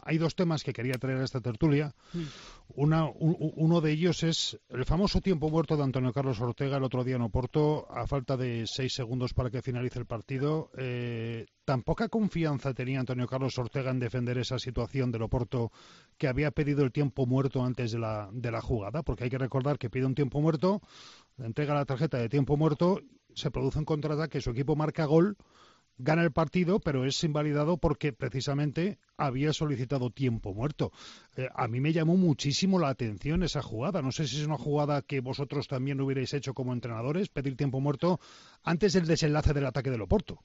hay 0.01 0.17
dos 0.17 0.33
temas 0.33 0.63
que 0.63 0.73
quería 0.73 0.95
traer 0.95 1.19
a 1.19 1.25
esta 1.25 1.39
tertulia. 1.39 1.93
Una, 2.69 3.05
uno 3.05 3.79
de 3.79 3.91
ellos 3.91 4.23
es 4.23 4.59
el 4.69 4.85
famoso 4.85 5.21
tiempo 5.21 5.49
muerto 5.49 5.77
de 5.77 5.83
Antonio 5.83 6.11
Carlos 6.11 6.41
Ortega 6.41 6.77
el 6.77 6.83
otro 6.83 7.03
día 7.03 7.15
en 7.15 7.21
Oporto 7.21 7.87
a 7.89 8.05
falta 8.07 8.35
de 8.35 8.65
seis 8.67 8.93
segundos 8.93 9.33
para 9.33 9.49
que 9.49 9.61
finalice 9.61 9.99
el 9.99 10.05
partido. 10.05 10.71
Eh, 10.77 11.45
¿Tan 11.63 11.83
poca 11.83 12.09
confianza 12.09 12.73
tenía 12.73 12.99
Antonio 12.99 13.27
Carlos 13.27 13.57
Ortega 13.57 13.91
en 13.91 13.99
defender 13.99 14.37
esa 14.39 14.59
situación 14.59 15.11
del 15.11 15.21
Oporto 15.21 15.71
que 16.17 16.27
había 16.27 16.51
pedido 16.51 16.83
el 16.83 16.91
tiempo 16.91 17.25
muerto 17.25 17.63
antes 17.63 17.91
de 17.91 17.99
la, 17.99 18.29
de 18.33 18.51
la 18.51 18.61
jugada? 18.61 19.03
Porque 19.03 19.25
hay 19.25 19.29
que 19.29 19.37
recordar 19.37 19.77
que 19.77 19.89
pide 19.89 20.05
un 20.05 20.15
tiempo 20.15 20.41
muerto, 20.41 20.81
entrega 21.37 21.75
la 21.75 21.85
tarjeta 21.85 22.17
de 22.17 22.29
tiempo 22.29 22.57
muerto, 22.57 22.99
se 23.35 23.51
produce 23.51 23.79
un 23.79 23.85
contraataque, 23.85 24.41
su 24.41 24.49
equipo 24.49 24.75
marca 24.75 25.05
gol 25.05 25.37
gana 25.97 26.23
el 26.23 26.31
partido, 26.31 26.79
pero 26.79 27.05
es 27.05 27.23
invalidado 27.23 27.77
porque 27.77 28.13
precisamente 28.13 28.97
había 29.17 29.53
solicitado 29.53 30.09
tiempo 30.09 30.53
muerto. 30.53 30.91
Eh, 31.35 31.47
a 31.53 31.67
mí 31.67 31.79
me 31.79 31.93
llamó 31.93 32.17
muchísimo 32.17 32.79
la 32.79 32.89
atención 32.89 33.43
esa 33.43 33.61
jugada. 33.61 34.01
No 34.01 34.11
sé 34.11 34.27
si 34.27 34.39
es 34.39 34.47
una 34.47 34.57
jugada 34.57 35.01
que 35.01 35.21
vosotros 35.21 35.67
también 35.67 36.01
hubierais 36.01 36.33
hecho 36.33 36.53
como 36.53 36.73
entrenadores, 36.73 37.29
pedir 37.29 37.55
tiempo 37.55 37.79
muerto 37.79 38.19
antes 38.63 38.93
del 38.93 39.07
desenlace 39.07 39.53
del 39.53 39.65
ataque 39.65 39.91
del 39.91 40.01
Oporto. 40.01 40.39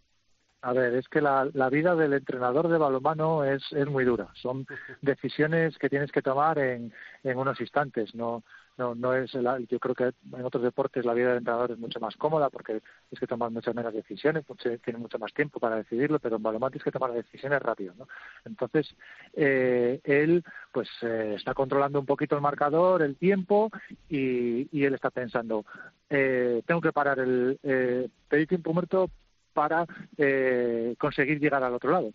A 0.62 0.75
ver, 0.75 0.95
es 0.95 1.09
que 1.09 1.23
la, 1.23 1.49
la 1.54 1.71
vida 1.71 1.95
del 1.95 2.12
entrenador 2.12 2.69
de 2.69 2.76
balonmano 2.76 3.45
es, 3.45 3.62
es 3.71 3.87
muy 3.88 4.04
dura. 4.04 4.28
Son 4.35 4.66
decisiones 5.00 5.78
que 5.78 5.88
tienes 5.88 6.12
que 6.12 6.21
tomar 6.21 6.59
en, 6.59 6.92
en 7.25 7.38
unos 7.38 7.59
instantes. 7.62 8.14
No, 8.14 8.45
no, 8.77 8.95
no 8.95 9.15
es 9.15 9.33
yo 9.33 9.79
creo 9.79 9.95
que 9.95 10.05
en 10.33 10.45
otros 10.45 10.62
deportes 10.62 11.05
la 11.05 11.15
vida 11.15 11.29
del 11.29 11.39
entrenador 11.39 11.73
es 11.73 11.79
mucho 11.79 12.00
más 12.00 12.17
cómoda 12.17 12.50
porque 12.50 12.81
es 13.11 13.21
que 13.21 13.27
tomar 13.27 13.50
muchas 13.50 13.75
menos 13.75 13.93
decisiones, 13.93 14.45
tiene 14.83 14.99
mucho 14.99 15.19
más 15.19 15.33
tiempo 15.35 15.61
para 15.61 15.77
decidirlo, 15.77 16.19
pero 16.19 16.37
en 16.37 16.43
balonmano 16.43 16.71
tienes 16.71 16.85
que 16.85 16.93
tomar 16.93 17.12
decisiones 17.12 17.61
rápido, 17.61 17.95
¿no? 17.99 18.09
Entonces 18.45 18.95
eh, 19.35 20.00
él 20.05 20.45
pues 20.73 20.89
eh, 21.03 21.35
está 21.37 21.55
controlando 21.55 22.00
un 22.00 22.07
poquito 22.07 22.35
el 22.37 22.43
marcador, 22.43 23.03
el 23.03 23.17
tiempo 23.17 23.71
y, 24.09 24.69
y 24.77 24.85
él 24.85 24.95
está 24.95 25.11
pensando 25.11 25.65
eh, 26.11 26.62
tengo 26.67 26.81
que 26.81 26.93
parar 26.93 27.21
el 27.21 27.59
eh, 27.62 28.09
pedir 28.29 28.49
tiempo 28.49 28.73
muerto 28.73 29.11
para 29.53 29.87
eh, 30.17 30.97
conseguir 30.99 31.39
llegar 31.39 31.62
al 31.62 31.75
otro 31.75 31.93
lado. 31.93 32.12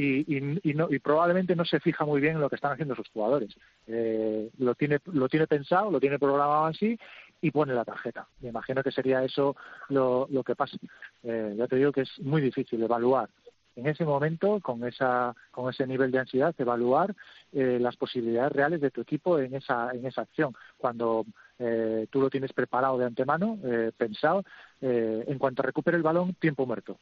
Y, 0.00 0.36
y, 0.64 0.74
no, 0.74 0.88
y, 0.90 0.98
probablemente 0.98 1.54
no 1.54 1.64
se 1.64 1.78
fija 1.80 2.04
muy 2.04 2.20
bien 2.20 2.36
en 2.36 2.40
lo 2.40 2.48
que 2.48 2.56
están 2.56 2.72
haciendo 2.72 2.94
sus 2.94 3.08
jugadores. 3.10 3.54
Eh, 3.86 4.48
lo, 4.58 4.74
tiene, 4.74 4.98
lo 5.06 5.28
tiene 5.28 5.46
pensado, 5.46 5.90
lo 5.90 6.00
tiene 6.00 6.18
programado 6.18 6.64
así 6.66 6.98
y 7.42 7.50
pone 7.50 7.74
la 7.74 7.84
tarjeta. 7.84 8.26
Me 8.40 8.48
imagino 8.48 8.82
que 8.82 8.92
sería 8.92 9.22
eso 9.22 9.56
lo, 9.88 10.26
lo 10.30 10.42
que 10.42 10.54
pasa. 10.54 10.76
Eh, 11.22 11.54
ya 11.56 11.66
te 11.66 11.76
digo 11.76 11.92
que 11.92 12.02
es 12.02 12.20
muy 12.20 12.40
difícil 12.40 12.82
evaluar 12.82 13.28
en 13.76 13.86
ese 13.86 14.04
momento, 14.04 14.60
con, 14.60 14.84
esa, 14.84 15.34
con 15.50 15.70
ese 15.70 15.86
nivel 15.86 16.10
de 16.10 16.18
ansiedad, 16.18 16.54
evaluar 16.58 17.14
eh, 17.52 17.78
las 17.80 17.96
posibilidades 17.96 18.52
reales 18.52 18.80
de 18.80 18.90
tu 18.90 19.00
equipo 19.00 19.38
en 19.38 19.54
esa, 19.54 19.90
en 19.92 20.04
esa 20.06 20.22
acción. 20.22 20.54
Cuando 20.76 21.24
eh, 21.58 22.06
tú 22.10 22.20
lo 22.20 22.30
tienes 22.30 22.52
preparado 22.52 22.98
de 22.98 23.06
antemano, 23.06 23.58
eh, 23.64 23.92
pensado, 23.96 24.44
eh, 24.80 25.24
en 25.26 25.38
cuanto 25.38 25.62
recupere 25.62 25.96
el 25.96 26.02
balón, 26.02 26.34
tiempo 26.34 26.66
muerto, 26.66 26.98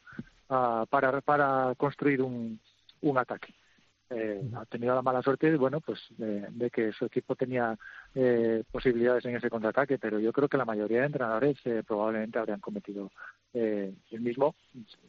uh, 0.49 0.85
para, 0.89 1.21
para 1.21 1.73
construir 1.77 2.21
un, 2.21 2.59
un 3.01 3.17
ataque. 3.17 3.53
Eh, 4.11 4.41
ha 4.55 4.65
tenido 4.65 4.95
la 4.95 5.03
mala 5.03 5.21
suerte 5.21 5.55
bueno 5.55 5.81
pues 5.81 5.99
de, 6.17 6.47
de 6.49 6.71
que 6.71 6.91
su 6.91 7.05
equipo 7.05 7.35
tenía 7.35 7.77
eh, 8.15 8.63
posibilidades 8.71 9.23
en 9.25 9.35
ese 9.35 9.51
contraataque 9.51 9.99
pero 9.99 10.19
yo 10.19 10.33
creo 10.33 10.47
que 10.47 10.57
la 10.57 10.65
mayoría 10.65 11.01
de 11.01 11.05
entrenadores 11.05 11.57
eh, 11.65 11.83
probablemente 11.85 12.39
habrían 12.39 12.59
cometido 12.59 13.11
eh, 13.53 13.93
el 14.09 14.21
mismo 14.21 14.55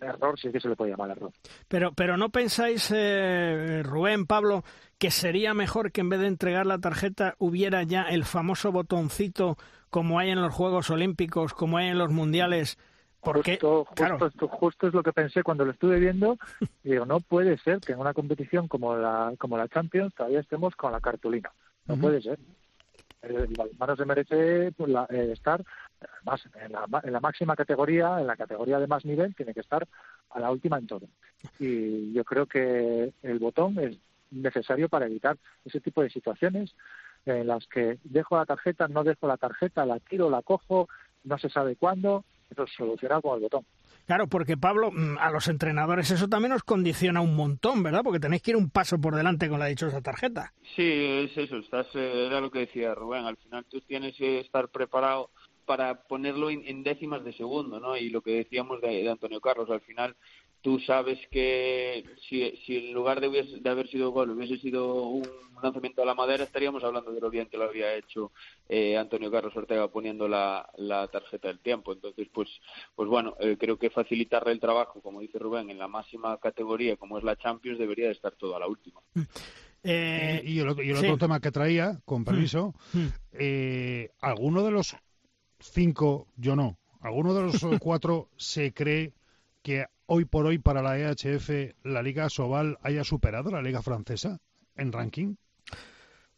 error 0.02 0.38
si 0.38 0.49
es 0.49 0.52
que 0.52 0.61
se 0.61 0.68
le 0.68 0.76
puede 0.76 0.90
llamar 0.90 1.12
error 1.12 1.32
pero 1.66 1.92
pero 1.92 2.18
no 2.18 2.28
pensáis 2.28 2.92
eh, 2.94 3.82
Rubén 3.82 4.26
Pablo 4.26 4.64
que 4.99 5.11
sería 5.11 5.54
mejor 5.54 5.92
que 5.92 6.02
en 6.02 6.11
vez 6.11 6.20
de 6.20 6.26
entregar 6.26 6.66
la 6.66 6.78
tarjeta 6.78 7.37
hubiera 7.38 7.82
ya 7.85 8.02
el 8.02 8.25
famoso 8.25 8.70
botoncito 8.70 9.56
como 9.88 10.18
hay 10.18 10.28
en 10.28 10.42
los 10.42 10.52
Juegos 10.52 10.90
Olímpicos 10.90 11.54
como 11.54 11.78
hay 11.78 11.88
en 11.88 11.97
los 11.97 12.11
mundiales 12.11 12.76
porque, 13.20 13.52
justo, 13.52 13.84
justo, 13.84 13.94
claro. 13.94 14.26
esto, 14.26 14.48
justo 14.48 14.88
es 14.88 14.94
lo 14.94 15.02
que 15.02 15.12
pensé 15.12 15.42
cuando 15.42 15.64
lo 15.64 15.72
estuve 15.72 15.98
viendo. 15.98 16.38
Y 16.82 16.90
digo, 16.90 17.06
no 17.06 17.20
puede 17.20 17.58
ser 17.58 17.80
que 17.80 17.92
en 17.92 17.98
una 17.98 18.14
competición 18.14 18.68
como 18.68 18.96
la, 18.96 19.34
como 19.38 19.58
la 19.58 19.68
Champions 19.68 20.14
todavía 20.14 20.40
estemos 20.40 20.74
con 20.76 20.92
la 20.92 21.00
cartulina. 21.00 21.50
No 21.86 21.94
uh 21.94 21.96
-huh. 21.96 22.00
puede 22.00 22.22
ser. 22.22 22.38
El 23.22 23.48
balonmano 23.48 23.96
se 23.96 24.04
merece 24.06 24.72
pues, 24.72 24.90
la, 24.90 25.06
eh, 25.10 25.30
estar 25.32 25.62
más 26.24 26.42
en 26.54 26.72
la, 26.72 26.86
en 27.02 27.12
la 27.12 27.20
máxima 27.20 27.54
categoría, 27.54 28.18
en 28.18 28.26
la 28.26 28.36
categoría 28.36 28.78
de 28.78 28.86
más 28.86 29.04
nivel, 29.04 29.34
tiene 29.34 29.52
que 29.52 29.60
estar 29.60 29.86
a 30.30 30.40
la 30.40 30.50
última 30.50 30.78
en 30.78 30.86
todo. 30.86 31.06
Y 31.58 32.12
yo 32.14 32.24
creo 32.24 32.46
que 32.46 33.12
el 33.22 33.38
botón 33.38 33.78
es 33.78 33.98
necesario 34.30 34.88
para 34.88 35.06
evitar 35.06 35.36
ese 35.64 35.80
tipo 35.80 36.02
de 36.02 36.08
situaciones 36.10 36.74
en 37.26 37.46
las 37.46 37.66
que 37.66 37.98
dejo 38.04 38.36
la 38.36 38.46
tarjeta, 38.46 38.88
no 38.88 39.04
dejo 39.04 39.26
la 39.26 39.36
tarjeta, 39.36 39.84
la 39.84 39.98
tiro, 40.00 40.30
la 40.30 40.42
cojo, 40.42 40.88
no 41.24 41.38
se 41.38 41.50
sabe 41.50 41.76
cuándo, 41.76 42.24
eso 42.50 42.64
es 42.64 42.71
solucionado 42.76 43.23
con 43.23 43.37
el 43.37 43.42
botón. 43.42 43.64
Claro, 44.07 44.26
porque 44.26 44.57
Pablo, 44.57 44.90
mm, 44.90 45.19
a 45.19 45.30
los 45.30 45.49
entrenadores 45.49 46.11
eso 46.11 46.28
también 46.28 46.52
os 46.52 46.64
condiciona 46.64 47.21
un 47.21 47.37
montón, 47.37 47.83
¿verdad? 47.83 48.02
Porque 48.02 48.21
tenéis 48.21 48.42
que 48.42 48.52
ir 48.52 48.57
un 48.57 48.71
paso 48.71 49.00
por 49.00 49.14
delante 49.14 49.49
con 49.49 49.61
la 49.61 49.66
dichosa 49.66 50.00
tarjeta. 50.00 50.52
Sí, 50.75 50.83
es 50.83 51.37
eso, 51.37 51.59
estás, 51.59 51.87
eh, 51.95 52.26
era 52.26 52.40
lo 52.40 52.50
que 52.50 52.61
decía 52.61 52.95
Rubén, 52.95 53.25
al 53.25 53.37
final 53.37 53.64
tú 53.66 53.80
tienes 53.83 54.16
que 54.16 54.40
estar 54.40 54.69
preparado 54.69 55.30
para 55.64 56.02
ponerlo 56.02 56.50
en, 56.50 56.66
en 56.66 56.83
décimas 56.83 57.23
de 57.25 57.33
segundo, 57.33 57.78
¿no? 57.78 57.97
Y 57.97 58.11
lo 58.11 58.23
que 58.23 58.33
decíamos 58.33 58.80
de, 58.80 58.88
de 58.88 59.11
Antonio 59.11 59.40
Carlos, 59.40 59.71
al 59.71 59.80
final 59.83 60.16
tú 60.62 60.79
sabes 60.81 61.19
que 61.31 62.05
si, 62.29 62.50
si 62.64 62.76
en 62.76 62.93
lugar 62.93 63.21
de, 63.21 63.29
hubiese, 63.29 63.61
de 63.61 63.71
haber 63.71 63.88
sido 63.88 64.11
gol 64.11 64.31
hubiese 64.31 64.59
sido 64.59 65.05
un 65.09 65.26
lanzamiento 65.62 66.02
a 66.02 66.07
la 66.07 66.14
madera, 66.14 66.45
estaríamos 66.45 66.83
hablando 66.85 67.12
de 67.12 67.21
lo 67.21 67.31
bien 67.31 67.47
que 67.47 67.59
lo 67.59 67.64
había 67.64 67.95
hecho 67.95 68.33
eh, 68.69 68.97
Antonio 68.97 69.31
Carlos 69.31 69.57
Ortega 69.57 69.88
poniendo 69.88 70.29
la, 70.29 70.69
la, 70.76 71.09
tarjeta 71.09 71.49
del 71.49 71.61
tiempo. 71.61 71.93
Entonces, 71.93 72.29
pues, 72.33 72.49
pues 72.95 73.09
bueno, 73.09 73.35
eh, 73.40 73.57
creo 73.59 73.79
que 73.79 73.90
facilitarle 73.90 74.52
el 74.52 74.61
trabajo, 74.61 75.00
como 75.00 75.21
dice 75.21 75.38
Rubén, 75.38 75.71
en 75.71 75.79
la 75.79 75.88
máxima 75.88 76.38
categoría 76.38 76.97
como 76.97 77.19
es 77.19 77.25
la 77.25 77.37
Champions, 77.37 77.79
debería 77.79 78.07
de 78.07 78.12
estar 78.12 78.33
todo 78.33 78.57
a 78.57 78.61
la 78.61 78.69
última. 78.69 79.00
Eh, 79.83 80.43
y, 80.45 80.52
y, 80.52 80.61
el, 80.61 80.76
y 80.85 80.90
el 80.90 80.97
sí. 80.97 81.07
otro 81.07 81.19
tema 81.19 81.40
que 81.40 81.50
traía, 81.50 82.00
con 82.05 82.25
permiso, 82.25 82.75
mm. 82.93 83.07
eh, 83.33 84.11
¿alguno 84.21 84.62
de 84.62 84.71
los 84.71 84.97
cinco, 85.59 86.26
yo 86.37 86.57
no, 86.57 86.79
alguno 87.00 87.35
de 87.35 87.43
los 87.43 87.61
cuatro 87.81 88.29
se 88.37 88.73
cree 88.73 89.12
que 89.62 89.87
hoy 90.12 90.25
por 90.25 90.45
hoy 90.47 90.59
para 90.59 90.83
la 90.83 90.99
EHF 90.99 91.50
la 91.85 92.02
Liga 92.02 92.29
Sobal 92.29 92.79
haya 92.83 93.05
superado 93.05 93.52
la 93.52 93.62
Liga 93.62 93.81
Francesa 93.81 94.38
en 94.75 94.90
ranking? 94.90 95.37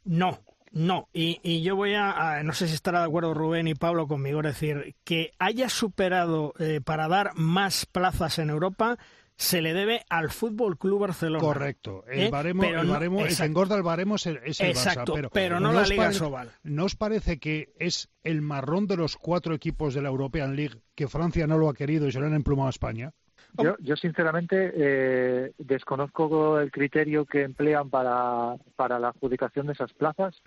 No, 0.05 0.41
no, 0.73 1.09
y, 1.15 1.41
y 1.43 1.63
yo 1.63 1.75
voy 1.75 1.95
a, 1.95 2.11
a, 2.11 2.43
no 2.43 2.53
sé 2.53 2.69
si 2.69 2.75
estará 2.75 3.01
de 3.01 3.07
acuerdo 3.07 3.33
Rubén 3.33 3.69
y 3.69 3.75
Pablo 3.75 4.07
conmigo, 4.07 4.41
es 4.41 4.47
decir, 4.47 4.95
que 5.05 5.31
haya 5.39 5.71
superado 5.71 6.53
eh, 6.59 6.83
para 6.85 7.09
dar 7.09 7.33
más 7.35 7.87
plazas 7.87 8.39
en 8.39 8.51
Europa 8.51 8.99
se 9.37 9.63
le 9.63 9.73
debe 9.73 10.05
al 10.11 10.31
Fútbol 10.31 10.77
Club 10.77 11.01
Barcelona. 11.01 11.43
Correcto. 11.43 12.05
El 12.07 12.31
baremo, 12.31 12.65
¿Eh? 12.65 12.75
el, 12.79 12.87
baremo 12.87 13.21
no, 13.21 13.27
el 13.27 13.35
que 13.35 13.43
engorda 13.43 13.75
el 13.75 13.83
baremo 13.83 14.17
es 14.17 14.27
el, 14.27 14.39
es 14.45 14.61
el 14.61 14.69
exacto, 14.69 15.15
Barça, 15.15 15.17
pero, 15.17 15.31
pero 15.31 15.61
no, 15.61 15.73
la 15.73 15.87
Liga 15.87 16.13
Sobal. 16.13 16.51
¿No 16.63 16.85
os 16.85 16.95
parece 16.95 17.39
que 17.39 17.73
es 17.79 18.11
el 18.23 18.43
marrón 18.43 18.87
de 18.87 18.99
los 18.99 19.17
cuatro 19.17 19.55
equipos 19.55 19.95
de 19.95 20.03
la 20.03 20.11
European 20.11 20.57
League 20.57 20.83
que 20.95 21.09
Francia 21.09 21.47
no 21.47 21.57
lo 21.57 21.71
ha 21.71 21.75
querido 21.75 22.07
y 22.07 22.13
se 22.13 22.21
lo 22.21 22.27
han 22.27 22.35
emplumado 22.35 22.67
a 22.67 22.71
España? 22.71 23.15
Yo, 23.59 23.77
yo 23.81 23.97
sinceramente 23.97 24.73
eh, 24.75 25.53
desconozco 25.59 26.59
el 26.59 26.71
criterio 26.71 27.27
que 27.27 27.43
emplean 27.43 27.91
para, 27.91 28.57
para 28.77 28.99
la 28.99 29.09
adjudicación 29.09 29.67
de 29.67 29.75
esas 29.75 29.93
plazas. 29.93 30.43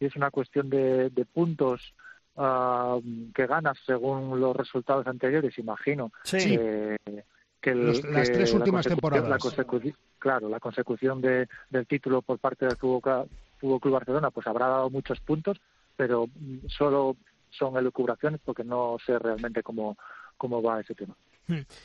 Y 0.00 0.06
es 0.06 0.16
una 0.16 0.30
cuestión 0.30 0.70
de, 0.70 1.10
de 1.10 1.24
puntos 1.26 1.94
uh, 2.36 3.00
que 3.34 3.46
ganas 3.46 3.78
según 3.84 4.40
los 4.40 4.56
resultados 4.56 5.06
anteriores, 5.06 5.58
imagino. 5.58 6.10
Sí. 6.24 6.56
Eh, 6.58 6.96
que, 7.60 7.70
el, 7.70 7.86
los, 7.86 8.02
las 8.04 8.28
que 8.30 8.34
tres 8.34 8.54
últimas 8.54 8.86
la 8.86 8.90
temporadas. 8.90 9.28
La 9.28 9.38
consecu 9.38 9.80
claro, 10.18 10.48
la 10.48 10.58
consecución 10.58 11.20
de, 11.20 11.48
del 11.68 11.86
título 11.86 12.22
por 12.22 12.38
parte 12.38 12.66
del 12.66 12.76
Fútbol, 12.76 13.28
Fútbol 13.58 13.80
Club 13.80 13.94
Barcelona 13.94 14.30
pues 14.30 14.46
habrá 14.46 14.66
dado 14.68 14.90
muchos 14.90 15.20
puntos, 15.20 15.60
pero 15.96 16.26
solo 16.66 17.16
son 17.50 17.76
elucubraciones 17.76 18.40
porque 18.44 18.64
no 18.64 18.96
sé 19.04 19.18
realmente 19.18 19.62
cómo, 19.62 19.98
cómo 20.38 20.62
va 20.62 20.80
ese 20.80 20.94
tema. 20.94 21.14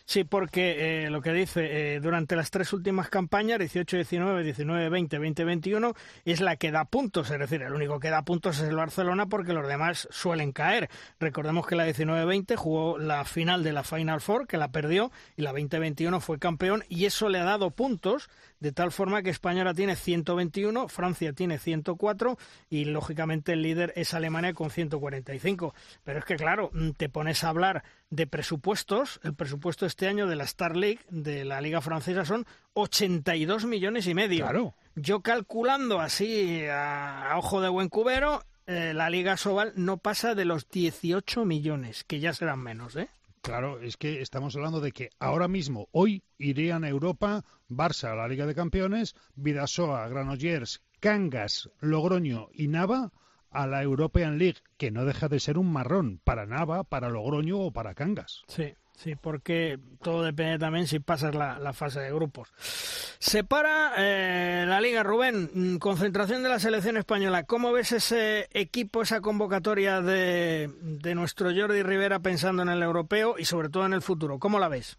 Sí, 0.06 0.24
porque 0.24 1.06
eh, 1.06 1.10
lo 1.10 1.22
que 1.22 1.34
dice, 1.34 1.96
eh, 1.96 2.00
durante 2.00 2.36
las 2.36 2.52
tres 2.52 2.74
últimas 2.74 3.10
campañas, 3.10 3.60
18-19, 3.60 4.56
19-20, 4.56 5.36
20-21, 5.36 5.96
es 6.26 6.42
la 6.42 6.56
que 6.56 6.72
da 6.72 6.86
puntos, 6.86 7.32
es 7.32 7.40
decir, 7.40 7.62
el 7.62 7.74
único 7.74 8.00
que 8.00 8.10
da 8.10 8.24
puntos 8.24 8.60
es 8.60 8.70
el 8.70 8.76
Barcelona 8.76 9.28
porque 9.28 9.54
los 9.54 9.68
demás 9.68 10.08
suelen 10.12 10.52
caer. 10.52 10.90
Recordemos 11.20 11.68
que 11.68 11.76
la 11.76 11.88
19-20 11.88 12.56
jugó 12.56 12.98
la 12.98 13.26
final 13.26 13.64
de 13.64 13.74
la 13.74 13.84
Final 13.84 14.22
Four, 14.22 14.48
que 14.48 14.58
la 14.58 14.72
perdió, 14.72 15.12
y 15.36 15.42
la 15.42 15.54
20-21 15.54 16.20
fue 16.20 16.40
campeón, 16.40 16.84
y 16.90 17.06
eso 17.06 17.30
le 17.30 17.40
ha 17.40 17.44
dado 17.44 17.72
puntos, 17.72 18.30
de 18.60 18.72
tal 18.72 18.92
forma 18.92 19.22
que 19.22 19.30
España 19.30 19.62
ahora 19.62 19.74
tiene 19.74 19.96
121, 19.96 20.88
Francia 20.88 21.34
tiene 21.34 21.58
104, 21.58 22.38
y 22.70 22.86
lógicamente 22.86 23.54
el 23.54 23.62
líder 23.62 23.94
es 23.96 24.14
Alemania 24.14 24.54
con 24.54 24.70
145. 24.70 25.74
Pero 26.04 26.20
es 26.20 26.26
que, 26.26 26.36
claro, 26.36 26.72
te 26.98 27.10
pones 27.10 27.44
a 27.44 27.50
hablar 27.50 27.84
de 28.10 28.28
presupuestos, 28.28 29.20
el 29.24 29.34
presupuesto 29.34 29.86
este 29.86 30.08
año 30.08 30.28
de 30.28 30.36
la 30.36 30.44
Star 30.46 30.76
League, 30.76 31.00
de 31.10 31.46
la 31.46 31.62
Liga 31.62 31.82
Francesa, 31.82 32.26
son 32.26 32.46
82 32.74 33.66
millones 33.66 34.08
y 34.08 34.14
medio. 34.14 34.46
Claro. 34.46 34.74
Yo 34.96 35.22
calculando 35.22 36.00
así 36.00 36.66
a, 36.66 37.32
a 37.32 37.38
ojo 37.38 37.62
de 37.62 37.70
buen 37.70 37.90
cubero, 37.90 38.44
eh, 38.68 38.94
la 38.96 39.10
Liga 39.10 39.38
Sobal 39.38 39.74
no 39.76 39.98
pasa 39.98 40.34
de 40.34 40.46
los 40.46 40.68
18 40.70 41.46
millones, 41.46 42.04
que 42.04 42.20
ya 42.20 42.34
serán 42.34 42.60
menos, 42.60 42.96
¿eh? 42.96 43.10
Claro, 43.46 43.80
es 43.80 43.96
que 43.96 44.22
estamos 44.22 44.56
hablando 44.56 44.82
de 44.82 44.92
que 44.92 45.12
ahora 45.20 45.48
mismo, 45.48 45.88
hoy, 45.92 46.24
irían 46.40 46.84
a 46.84 46.90
Europa 46.90 47.46
Barça 47.70 48.12
a 48.12 48.16
la 48.16 48.28
Liga 48.28 48.48
de 48.48 48.56
Campeones, 48.56 49.14
Vidasoa, 49.36 50.08
Granollers, 50.08 50.82
Cangas, 51.00 51.70
Logroño 51.80 52.50
y 52.54 52.68
Nava 52.68 53.12
a 53.52 53.68
la 53.68 53.84
European 53.84 54.40
League, 54.40 54.62
que 54.78 54.90
no 54.90 55.06
deja 55.06 55.30
de 55.30 55.40
ser 55.40 55.60
un 55.60 55.72
marrón 55.72 56.20
para 56.24 56.48
Nava, 56.48 56.86
para 56.86 57.10
Logroño 57.10 57.60
o 57.60 57.72
para 57.72 57.94
Cangas. 57.94 58.42
Sí, 58.48 58.74
sí, 58.98 59.16
porque 59.16 59.80
todo 60.02 60.24
depende 60.24 60.60
también 60.60 60.88
si 60.88 61.00
pasas 61.00 61.36
la, 61.36 61.74
fase 61.74 62.00
de 62.00 62.14
grupos. 62.14 62.52
Se 62.58 63.44
para 63.44 63.94
eh, 63.98 64.66
la 64.68 64.82
Liga, 64.82 65.04
Rubén, 65.04 65.80
concentración 65.80 66.44
de 66.44 66.50
la 66.50 66.60
selección 66.60 66.98
española. 66.98 67.44
¿Cómo 67.44 67.72
ves 67.72 67.92
ese 67.92 68.48
equipo, 68.52 69.02
esa 69.02 69.22
convocatoria 69.22 70.02
de, 70.02 70.70
de 70.82 71.16
nuestro 71.16 71.50
Jordi 71.56 71.84
Rivera 71.84 72.20
pensando 72.20 72.62
en 72.62 72.70
el 72.70 72.84
europeo 72.84 73.36
y 73.38 73.46
sobre 73.46 73.70
todo 73.70 73.86
en 73.86 73.94
el 73.94 74.02
futuro? 74.02 74.40
¿Cómo 74.40 74.60
la 74.60 74.70
ves? 74.70 74.98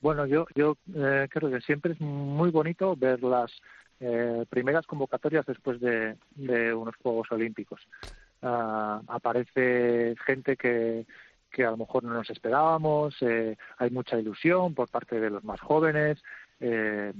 Bueno, 0.00 0.26
yo, 0.26 0.46
yo 0.54 0.76
eh, 0.94 1.26
creo 1.28 1.50
que 1.50 1.60
siempre 1.60 1.92
es 1.92 2.00
muy 2.00 2.50
bonito 2.50 2.94
ver 2.96 3.22
las 3.22 3.50
eh, 4.00 4.44
primeras 4.48 4.86
convocatorias 4.86 5.44
después 5.44 5.80
de, 5.80 6.16
unos 6.72 6.94
Juegos 6.96 7.30
Olímpicos. 7.32 7.80
Ah, 8.40 9.00
aparece 9.08 10.14
gente 10.24 10.56
que, 10.56 11.04
que 11.58 11.64
a 11.64 11.72
lo 11.72 11.76
mejor 11.76 12.04
no 12.04 12.14
nos 12.14 12.30
esperábamos, 12.30 13.16
eh, 13.20 13.56
hay 13.78 13.90
mucha 13.90 14.16
ilusión 14.16 14.76
por 14.76 14.88
parte 14.88 15.18
de 15.18 15.28
los 15.28 15.42
más 15.42 15.60
jóvenes, 15.60 16.22
eh, 16.60 17.12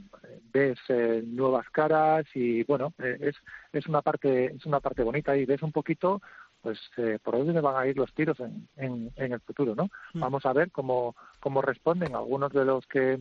ves 0.52 0.78
eh, 0.88 1.24
nuevas 1.26 1.68
caras 1.70 2.24
y 2.34 2.62
bueno 2.62 2.94
eh, 3.02 3.18
es 3.20 3.34
es 3.72 3.86
una 3.88 4.00
parte 4.00 4.46
es 4.46 4.64
una 4.64 4.78
parte 4.78 5.02
bonita 5.02 5.36
y 5.36 5.44
ves 5.44 5.62
un 5.62 5.72
poquito 5.72 6.22
pues 6.60 6.78
por 7.22 7.36
dónde 7.36 7.60
van 7.60 7.76
a 7.76 7.86
ir 7.86 7.96
los 7.96 8.12
tiros 8.14 8.36
en, 8.40 9.12
en, 9.16 9.32
el 9.32 9.40
futuro 9.40 9.74
no 9.74 9.90
mm. 10.14 10.20
vamos 10.20 10.46
a 10.46 10.52
ver 10.52 10.70
cómo 10.70 11.16
cómo 11.40 11.62
responden 11.62 12.14
algunos 12.14 12.52
de 12.52 12.64
los 12.64 12.86
que 12.86 13.20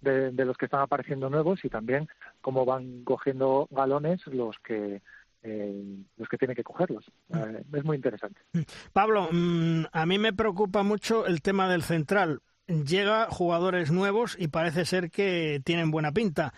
de, 0.00 0.32
los 0.44 0.56
que 0.56 0.66
están 0.66 0.80
apareciendo 0.80 1.30
nuevos 1.30 1.64
y 1.64 1.68
también 1.68 2.08
cómo 2.40 2.64
van 2.64 3.04
cogiendo 3.04 3.68
galones 3.70 4.24
los 4.26 4.58
que 4.60 5.00
los 5.42 6.28
que 6.28 6.38
tienen 6.38 6.56
que 6.56 6.64
cogerlos. 6.64 7.10
Mm. 7.28 7.76
es 7.76 7.84
muy 7.84 7.96
interesante. 7.96 8.40
Mm. 8.52 8.60
Pablo, 8.92 9.28
a 9.92 10.06
mí 10.06 10.18
me 10.18 10.32
preocupa 10.32 10.82
mucho 10.82 11.26
el 11.26 11.42
tema 11.42 11.68
del 11.68 11.82
central, 11.82 12.42
llega 12.66 13.26
jugadores 13.30 13.90
nuevos 13.90 14.36
y 14.38 14.48
parece 14.48 14.84
ser 14.84 15.10
que 15.10 15.60
tienen 15.64 15.90
buena 15.90 16.12
pinta. 16.12 16.52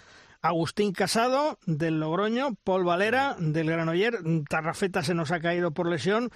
Agustín 0.44 0.92
Casado 0.92 1.58
del 1.64 2.00
Logroño, 2.00 2.54
Paul 2.64 2.84
Valera 2.84 3.34
del 3.38 3.70
Granoller, 3.70 4.18
Tarrafeta 4.46 5.02
se 5.02 5.14
nos 5.14 5.30
ha 5.30 5.40
caído 5.40 5.70
por 5.70 5.88
lesión. 5.88 6.30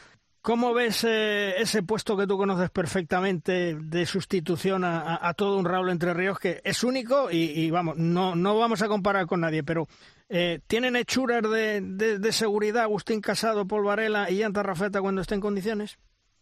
¿Cómo 0.49 0.73
ves 0.73 1.05
eh, 1.05 1.61
ese 1.61 1.83
puesto 1.83 2.17
que 2.17 2.27
tú 2.27 2.39
conoces 2.39 2.71
perfectamente 2.71 3.77
de 3.79 4.07
sustitución 4.07 4.83
a, 4.83 5.35
todo 5.35 5.59
un 5.59 5.67
Raúl 5.67 5.91
Entre 5.91 6.15
Ríos 6.15 6.39
que 6.39 6.63
es 6.65 6.85
único 6.85 7.31
y, 7.31 7.71
vamos, 7.71 7.99
no, 7.99 8.35
no 8.35 8.59
vamos 8.59 8.81
a 8.81 8.89
comparar 8.89 9.27
con 9.27 9.43
nadie, 9.43 9.63
pero 9.63 9.89
eh, 10.31 10.61
¿tienen 10.67 10.97
hechuras 10.97 11.43
de, 11.43 11.83
de, 11.83 12.33
seguridad 12.33 12.85
Agustín 12.85 13.21
Casado, 13.21 13.67
Paul 13.67 13.85
Varela 13.85 14.31
y 14.31 14.37
Ian 14.37 14.55
Tarrafeta 14.55 15.03
cuando 15.03 15.21
estén 15.21 15.37
en 15.37 15.43
condiciones? 15.43 15.99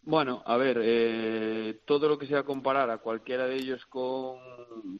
Bueno, 0.09 0.41
a 0.45 0.55
ver, 0.55 0.79
eh, 0.81 1.81
todo 1.83 2.07
lo 2.07 2.17
que 2.17 2.27
sea 2.27 2.43
comparar 2.43 2.89
a 2.89 2.99
cualquiera 2.99 3.45
de 3.45 3.55
ellos 3.57 3.85
con, 3.87 4.39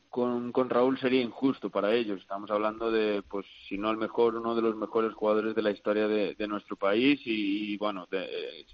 con, 0.10 0.70
Raúl 0.70 1.00
sería 1.00 1.22
injusto 1.22 1.70
para 1.70 1.94
ellos. 1.94 2.20
Estamos 2.20 2.52
hablando 2.52 2.92
de, 2.92 3.22
pues, 3.22 3.46
si 3.70 3.78
no 3.78 3.90
el 3.90 3.96
mejor, 3.96 4.36
uno 4.36 4.54
de 4.54 4.62
los 4.62 4.76
mejores 4.76 5.14
jugadores 5.14 5.56
de 5.56 5.62
la 5.62 5.72
historia 5.72 6.10
de, 6.10 6.48
nuestro 6.50 6.76
país 6.76 7.22
y, 7.24 7.78
bueno, 7.78 8.06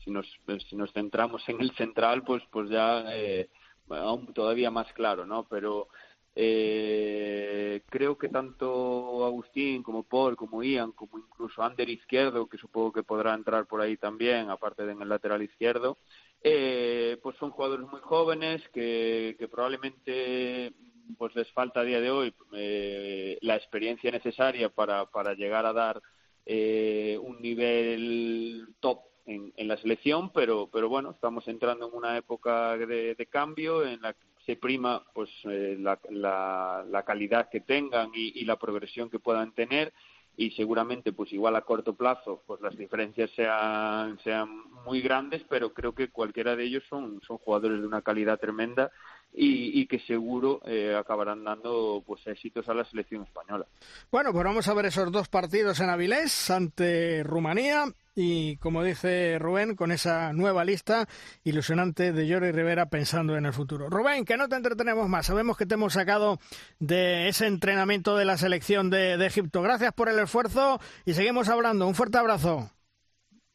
si, 0.04 0.10
nos, 0.10 0.26
si 0.68 0.76
nos 0.76 0.92
centramos 0.92 1.48
en 1.50 1.62
el 1.62 1.70
central, 1.76 2.24
pues, 2.24 2.42
pues 2.50 2.68
ya 2.68 3.04
eh, 3.16 3.48
aún 3.90 4.34
todavía 4.34 4.72
más 4.72 4.92
claro, 4.94 5.28
¿no? 5.28 5.46
Pero 5.48 5.90
eh, 6.36 7.84
creo 7.90 8.18
que 8.18 8.30
tanto 8.30 9.24
Agustín 9.24 9.84
como 9.84 10.02
Paul, 10.04 10.36
como 10.36 10.64
Ian, 10.64 10.92
como 10.92 11.20
incluso 11.20 11.62
Ander 11.62 11.90
Izquierdo, 11.90 12.48
que 12.48 12.58
supongo 12.58 12.92
que 12.92 13.04
podrá 13.04 13.36
entrar 13.36 13.68
por 13.68 13.82
ahí 13.82 13.98
también, 13.98 14.50
aparte 14.50 14.84
de 14.84 14.94
en 14.94 15.02
el 15.04 15.10
lateral 15.10 15.44
izquierdo, 15.44 15.98
eh, 16.44 17.18
pues 17.24 17.38
son 17.38 17.52
jugadores 17.52 17.88
muy 17.88 18.02
jóvenes 18.02 18.62
que, 18.74 19.38
probablemente 19.50 20.74
pues 21.18 21.36
les 21.36 21.50
falta 21.52 21.82
a 21.82 21.84
día 21.84 22.02
de 22.02 22.12
hoy 22.12 22.34
eh, 22.54 23.38
la 23.42 23.56
experiencia 23.56 24.12
necesaria 24.12 24.70
para, 24.70 25.06
para 25.06 25.34
llegar 25.34 25.66
a 25.66 25.74
dar 25.74 26.02
eh, 26.46 27.18
un 27.22 27.42
nivel 27.42 28.68
top 28.82 29.00
en, 29.26 29.54
en, 29.56 29.68
la 29.70 29.78
selección, 29.78 30.32
pero, 30.34 30.70
pero 30.72 30.90
bueno, 30.90 31.12
estamos 31.12 31.48
entrando 31.48 31.88
en 31.88 31.94
una 31.94 32.18
época 32.18 32.76
de, 32.76 33.28
cambio 33.30 33.86
en 33.86 34.02
la 34.02 34.14
que 34.14 34.26
se 34.46 34.58
prima 34.58 35.06
pues 35.14 35.30
eh, 35.46 35.78
la, 35.80 35.98
la, 36.10 36.86
la, 36.90 37.04
calidad 37.06 37.50
que 37.50 37.62
tengan 37.62 38.12
y, 38.14 38.38
y 38.38 38.44
la 38.44 38.58
progresión 38.58 39.10
que 39.10 39.20
puedan 39.20 39.54
tener 39.54 39.94
y 40.36 40.52
seguramente 40.52 41.14
pues 41.14 41.32
igual 41.32 41.56
a 41.56 41.62
corto 41.62 41.94
plazo 41.94 42.42
pues 42.48 42.60
las 42.62 42.76
diferencias 42.76 43.30
sean 43.36 44.18
sean 44.24 44.50
muy 44.86 45.02
grandes 45.02 45.44
pero 45.48 45.74
creo 45.74 45.94
que 45.94 46.10
cualquiera 46.10 46.56
de 46.56 46.64
ellos 46.64 46.84
son 46.90 47.22
son 47.28 47.38
jugadores 47.38 47.80
de 47.80 47.88
una 47.88 48.02
calidad 48.02 48.40
tremenda 48.40 48.92
y, 49.34 49.80
y 49.82 49.88
que 49.88 50.00
seguro 50.00 50.62
eh, 50.66 50.96
acabarán 50.96 51.44
dando 51.44 52.04
pues 52.06 52.26
éxitos 52.28 52.70
a 52.70 52.74
la 52.74 52.86
selección 52.86 53.24
española. 53.24 53.66
Bueno, 54.12 54.32
pues 54.32 54.44
vamos 54.44 54.68
a 54.68 54.74
ver 54.74 54.86
esos 54.86 55.12
dos 55.12 55.28
partidos 55.28 55.80
en 55.80 55.90
Avilés 55.90 56.52
ante 56.52 57.24
Rumanía 57.24 57.86
y 58.16 58.58
como 58.58 58.84
dice 58.84 59.38
Rubén, 59.40 59.76
con 59.76 59.92
esa 59.92 60.34
nueva 60.34 60.66
lista 60.66 61.08
ilusionante 61.44 62.12
de 62.12 62.32
Jordi 62.32 62.52
Rivera 62.52 62.88
pensando 62.88 63.36
en 63.36 63.46
el 63.46 63.54
futuro. 63.54 63.90
Rubén, 63.90 64.26
que 64.26 64.38
no 64.38 64.48
te 64.48 64.56
entretenemos 64.56 65.10
más, 65.10 65.26
sabemos 65.26 65.58
que 65.58 65.66
te 65.66 65.76
hemos 65.76 65.94
sacado 65.94 66.40
de 66.80 67.28
ese 67.28 67.48
entrenamiento 67.48 68.16
de 68.16 68.26
la 68.26 68.38
selección 68.38 68.90
de, 68.90 69.18
de 69.18 69.26
Egipto. 69.26 69.62
Gracias 69.62 69.94
por 69.94 70.10
el 70.10 70.20
esfuerzo 70.20 70.80
y 71.06 71.14
seguimos 71.14 71.50
hablando. 71.50 71.88
Un 71.88 71.96
fuerte 71.96 72.18
abrazo. 72.18 72.70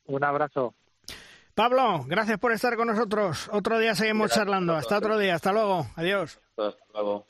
Un 0.07 0.25
abrazo. 0.25 0.75
Pablo, 1.59 2.05
gracias 2.07 2.39
por 2.39 2.53
estar 2.53 2.77
con 2.77 2.87
nosotros. 2.87 3.51
Otro 3.53 3.81
día 3.81 3.97
seguimos 3.97 4.31
charlando. 4.31 4.77
Hasta 4.77 4.97
otro 4.97 5.19
día. 5.19 5.35
Hasta 5.35 5.53
luego. 5.53 5.89
Adiós. 5.97 6.39
Hasta 6.57 6.77
luego. 6.95 7.27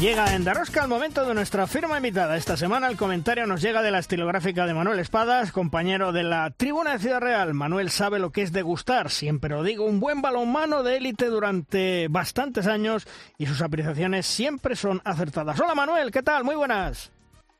Llega 0.00 0.32
en 0.36 0.44
Darosca 0.44 0.82
el 0.82 0.88
momento 0.88 1.26
de 1.26 1.34
nuestra 1.34 1.66
firma 1.66 1.96
invitada. 1.96 2.36
Esta 2.36 2.56
semana 2.56 2.86
el 2.88 2.96
comentario 2.96 3.48
nos 3.48 3.60
llega 3.60 3.82
de 3.82 3.90
la 3.90 3.98
estilográfica 3.98 4.64
de 4.64 4.72
Manuel 4.72 5.00
Espadas, 5.00 5.50
compañero 5.50 6.12
de 6.12 6.22
la 6.22 6.52
Tribuna 6.56 6.92
de 6.92 6.98
Ciudad 7.00 7.20
Real. 7.20 7.52
Manuel 7.52 7.88
sabe 7.90 8.20
lo 8.20 8.30
que 8.30 8.42
es 8.42 8.52
degustar, 8.52 9.10
siempre 9.10 9.50
lo 9.50 9.64
digo, 9.64 9.84
un 9.84 9.98
buen 9.98 10.22
balonmano 10.22 10.84
de 10.84 10.98
élite 10.98 11.26
durante 11.26 12.06
bastantes 12.08 12.68
años 12.68 13.08
y 13.38 13.46
sus 13.46 13.60
apreciaciones 13.60 14.24
siempre 14.26 14.76
son 14.76 15.00
acertadas. 15.04 15.60
Hola 15.60 15.74
Manuel, 15.74 16.12
¿qué 16.12 16.22
tal? 16.22 16.44
Muy 16.44 16.54
buenas. 16.54 17.12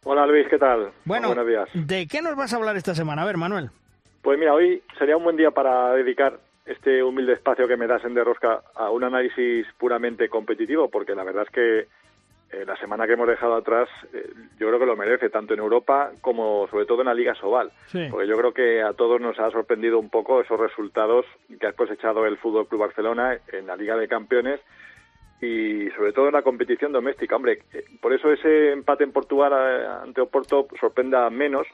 Hola 0.05 0.25
Luis, 0.25 0.47
¿qué 0.49 0.59
tal? 0.59 0.93
Bueno, 1.05 1.29
Buenos 1.35 1.47
días. 1.49 1.69
¿de 1.75 2.07
qué 2.07 2.23
nos 2.23 2.37
vas 2.37 2.53
a 2.53 2.57
hablar 2.57 2.77
esta 2.77 2.95
semana? 2.95 3.23
A 3.23 3.27
ver, 3.27 3.37
Manuel. 3.37 3.71
Pues 4.23 4.39
mira, 4.39 4.55
hoy 4.55 4.81
sería 4.97 5.17
un 5.17 5.25
buen 5.25 5.37
día 5.37 5.51
para 5.51 5.93
dedicar 5.95 6.39
este 6.67 7.03
humilde 7.03 7.33
espacio 7.33 7.67
que 7.67 7.77
me 7.77 7.89
das 7.89 8.05
en 8.05 8.15
Derrosca 8.15 8.63
a 8.77 8.91
un 8.91 9.03
análisis 9.03 9.67
puramente 9.77 10.29
competitivo, 10.29 10.89
porque 10.89 11.17
la 11.17 11.25
verdad 11.25 11.43
es 11.43 11.51
que 11.51 11.89
eh, 12.51 12.65
la 12.67 12.77
semana 12.77 13.07
que 13.07 13.13
hemos 13.13 13.29
dejado 13.29 13.55
atrás, 13.57 13.89
eh, 14.15 14.27
yo 14.59 14.69
creo 14.69 14.79
que 14.79 14.87
lo 14.87 14.97
merece, 14.97 15.29
tanto 15.29 15.53
en 15.53 15.61
Europa 15.61 16.13
como 16.23 16.67
sobre 16.69 16.87
todo 16.87 17.01
en 17.01 17.09
la 17.09 17.15
Liga 17.15 17.35
Sobal. 17.35 17.71
Porque 18.11 18.27
yo 18.27 18.37
creo 18.39 18.55
que 18.55 18.83
a 18.83 18.95
todos 18.95 19.21
nos 19.21 19.39
ha 19.39 19.51
sorprendido 19.51 19.99
un 19.99 20.09
poco 20.09 20.41
esos 20.41 20.59
resultados 20.59 21.27
que 21.61 21.67
ha 21.67 21.75
cosechado 21.75 22.25
el 22.25 22.39
Fútbol 22.39 22.67
Club 22.67 22.81
Barcelona 22.81 23.37
en 23.53 23.67
la 23.67 23.77
Liga 23.77 23.97
de 23.97 24.09
Campeones 24.09 24.61
y 25.43 25.91
sobre 25.91 26.13
todo 26.13 26.29
en 26.29 26.35
la 26.35 26.43
competición 26.43 26.91
doméstica. 26.91 27.37
Hombre, 27.37 27.61
eh, 27.75 27.85
por 28.01 28.15
eso 28.15 28.33
ese 28.33 28.73
empate 28.73 29.05
en 29.05 29.13
Portugal 29.13 29.53
ante 30.03 30.23
Oporto 30.23 30.69
sorprenda 30.81 31.29
menos, 31.29 31.67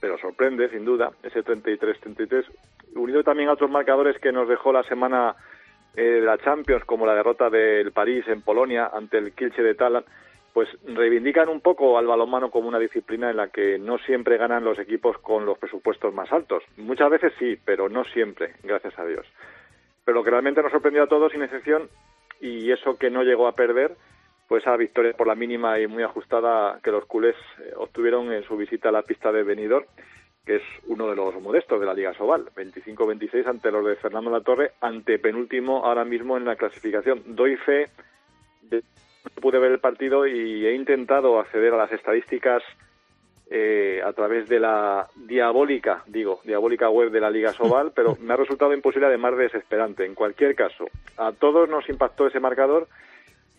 pero 0.00 0.16
sorprende 0.16 0.70
sin 0.70 0.86
duda, 0.86 1.12
ese 1.22 1.44
33-33, 1.44 2.46
unido 2.94 3.22
también 3.22 3.50
a 3.50 3.52
otros 3.52 3.70
marcadores 3.70 4.18
que 4.18 4.32
nos 4.32 4.48
dejó 4.48 4.72
la 4.72 4.84
semana 4.84 5.36
eh, 5.96 6.02
de 6.02 6.20
la 6.20 6.38
Champions, 6.38 6.84
como 6.84 7.06
la 7.06 7.14
derrota 7.14 7.50
del 7.50 7.92
París 7.92 8.24
en 8.28 8.42
Polonia 8.42 8.90
ante 8.92 9.18
el 9.18 9.32
Kielce 9.32 9.62
de 9.62 9.74
Talan, 9.74 10.04
pues 10.52 10.68
reivindican 10.86 11.48
un 11.48 11.60
poco 11.60 11.98
al 11.98 12.06
balonmano 12.06 12.50
como 12.50 12.68
una 12.68 12.78
disciplina 12.78 13.28
en 13.30 13.36
la 13.36 13.48
que 13.48 13.78
no 13.78 13.98
siempre 13.98 14.36
ganan 14.36 14.64
los 14.64 14.78
equipos 14.78 15.18
con 15.18 15.44
los 15.44 15.58
presupuestos 15.58 16.14
más 16.14 16.32
altos. 16.32 16.62
Muchas 16.76 17.10
veces 17.10 17.32
sí, 17.38 17.58
pero 17.64 17.88
no 17.88 18.04
siempre, 18.04 18.54
gracias 18.62 18.96
a 18.98 19.04
Dios. 19.04 19.26
Pero 20.04 20.18
lo 20.18 20.24
que 20.24 20.30
realmente 20.30 20.62
nos 20.62 20.70
sorprendió 20.70 21.02
a 21.02 21.08
todos, 21.08 21.32
sin 21.32 21.42
excepción, 21.42 21.88
y 22.40 22.70
eso 22.70 22.96
que 22.96 23.10
no 23.10 23.24
llegó 23.24 23.48
a 23.48 23.56
perder, 23.56 23.96
pues 24.46 24.62
esa 24.62 24.76
victoria 24.76 25.12
por 25.12 25.26
la 25.26 25.34
mínima 25.34 25.80
y 25.80 25.86
muy 25.86 26.02
ajustada 26.02 26.78
que 26.84 26.92
los 26.92 27.04
culés 27.06 27.36
eh, 27.58 27.72
obtuvieron 27.76 28.32
en 28.32 28.44
su 28.44 28.56
visita 28.56 28.90
a 28.90 28.92
la 28.92 29.02
pista 29.02 29.32
de 29.32 29.42
Benidorm 29.42 29.86
que 30.44 30.56
es 30.56 30.62
uno 30.86 31.08
de 31.08 31.16
los 31.16 31.40
modestos 31.40 31.80
de 31.80 31.86
la 31.86 31.94
Liga 31.94 32.14
Sobal, 32.14 32.46
25-26 32.54 33.46
ante 33.46 33.70
los 33.70 33.84
de 33.86 33.96
Fernando 33.96 34.30
Latorre, 34.30 34.72
ante 34.80 35.18
penúltimo 35.18 35.84
ahora 35.84 36.04
mismo 36.04 36.36
en 36.36 36.44
la 36.44 36.56
clasificación. 36.56 37.22
Doy 37.34 37.56
fe, 37.56 37.88
de, 38.62 38.82
pude 39.40 39.58
ver 39.58 39.72
el 39.72 39.80
partido 39.80 40.26
y 40.26 40.66
he 40.66 40.74
intentado 40.74 41.38
acceder 41.38 41.72
a 41.72 41.78
las 41.78 41.92
estadísticas 41.92 42.62
eh, 43.50 44.02
a 44.04 44.12
través 44.12 44.48
de 44.48 44.58
la 44.58 45.08
diabólica, 45.16 46.02
digo, 46.06 46.40
diabólica 46.44 46.88
web 46.88 47.10
de 47.10 47.20
la 47.20 47.30
Liga 47.30 47.52
Sobal, 47.52 47.92
pero 47.94 48.16
me 48.20 48.34
ha 48.34 48.36
resultado 48.36 48.72
imposible 48.72 49.06
además 49.06 49.36
desesperante. 49.36 50.04
En 50.04 50.14
cualquier 50.14 50.54
caso, 50.54 50.86
a 51.16 51.32
todos 51.32 51.68
nos 51.68 51.88
impactó 51.88 52.26
ese 52.26 52.40
marcador 52.40 52.88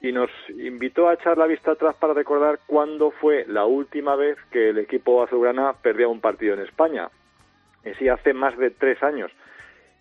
y 0.06 0.12
nos 0.12 0.30
invitó 0.50 1.10
a 1.10 1.16
echar 1.16 1.36
la 1.36 1.48
vista 1.48 1.72
atrás 1.72 1.96
para 1.96 2.14
recordar 2.14 2.60
cuándo 2.68 3.10
fue 3.10 3.44
la 3.48 3.66
última 3.66 4.16
vez 4.16 4.38
que 4.52 4.70
el 4.70 4.78
equipo 4.78 5.24
azulgrana 5.24 5.74
perdía 5.82 6.08
un 6.08 6.22
partido 6.22 6.54
en 6.54 6.60
España. 6.60 7.10
Y 7.84 7.92
sí, 7.96 8.08
hace 8.08 8.34
más 8.34 8.56
de 8.58 8.70
tres 8.70 9.02
años. 9.02 9.32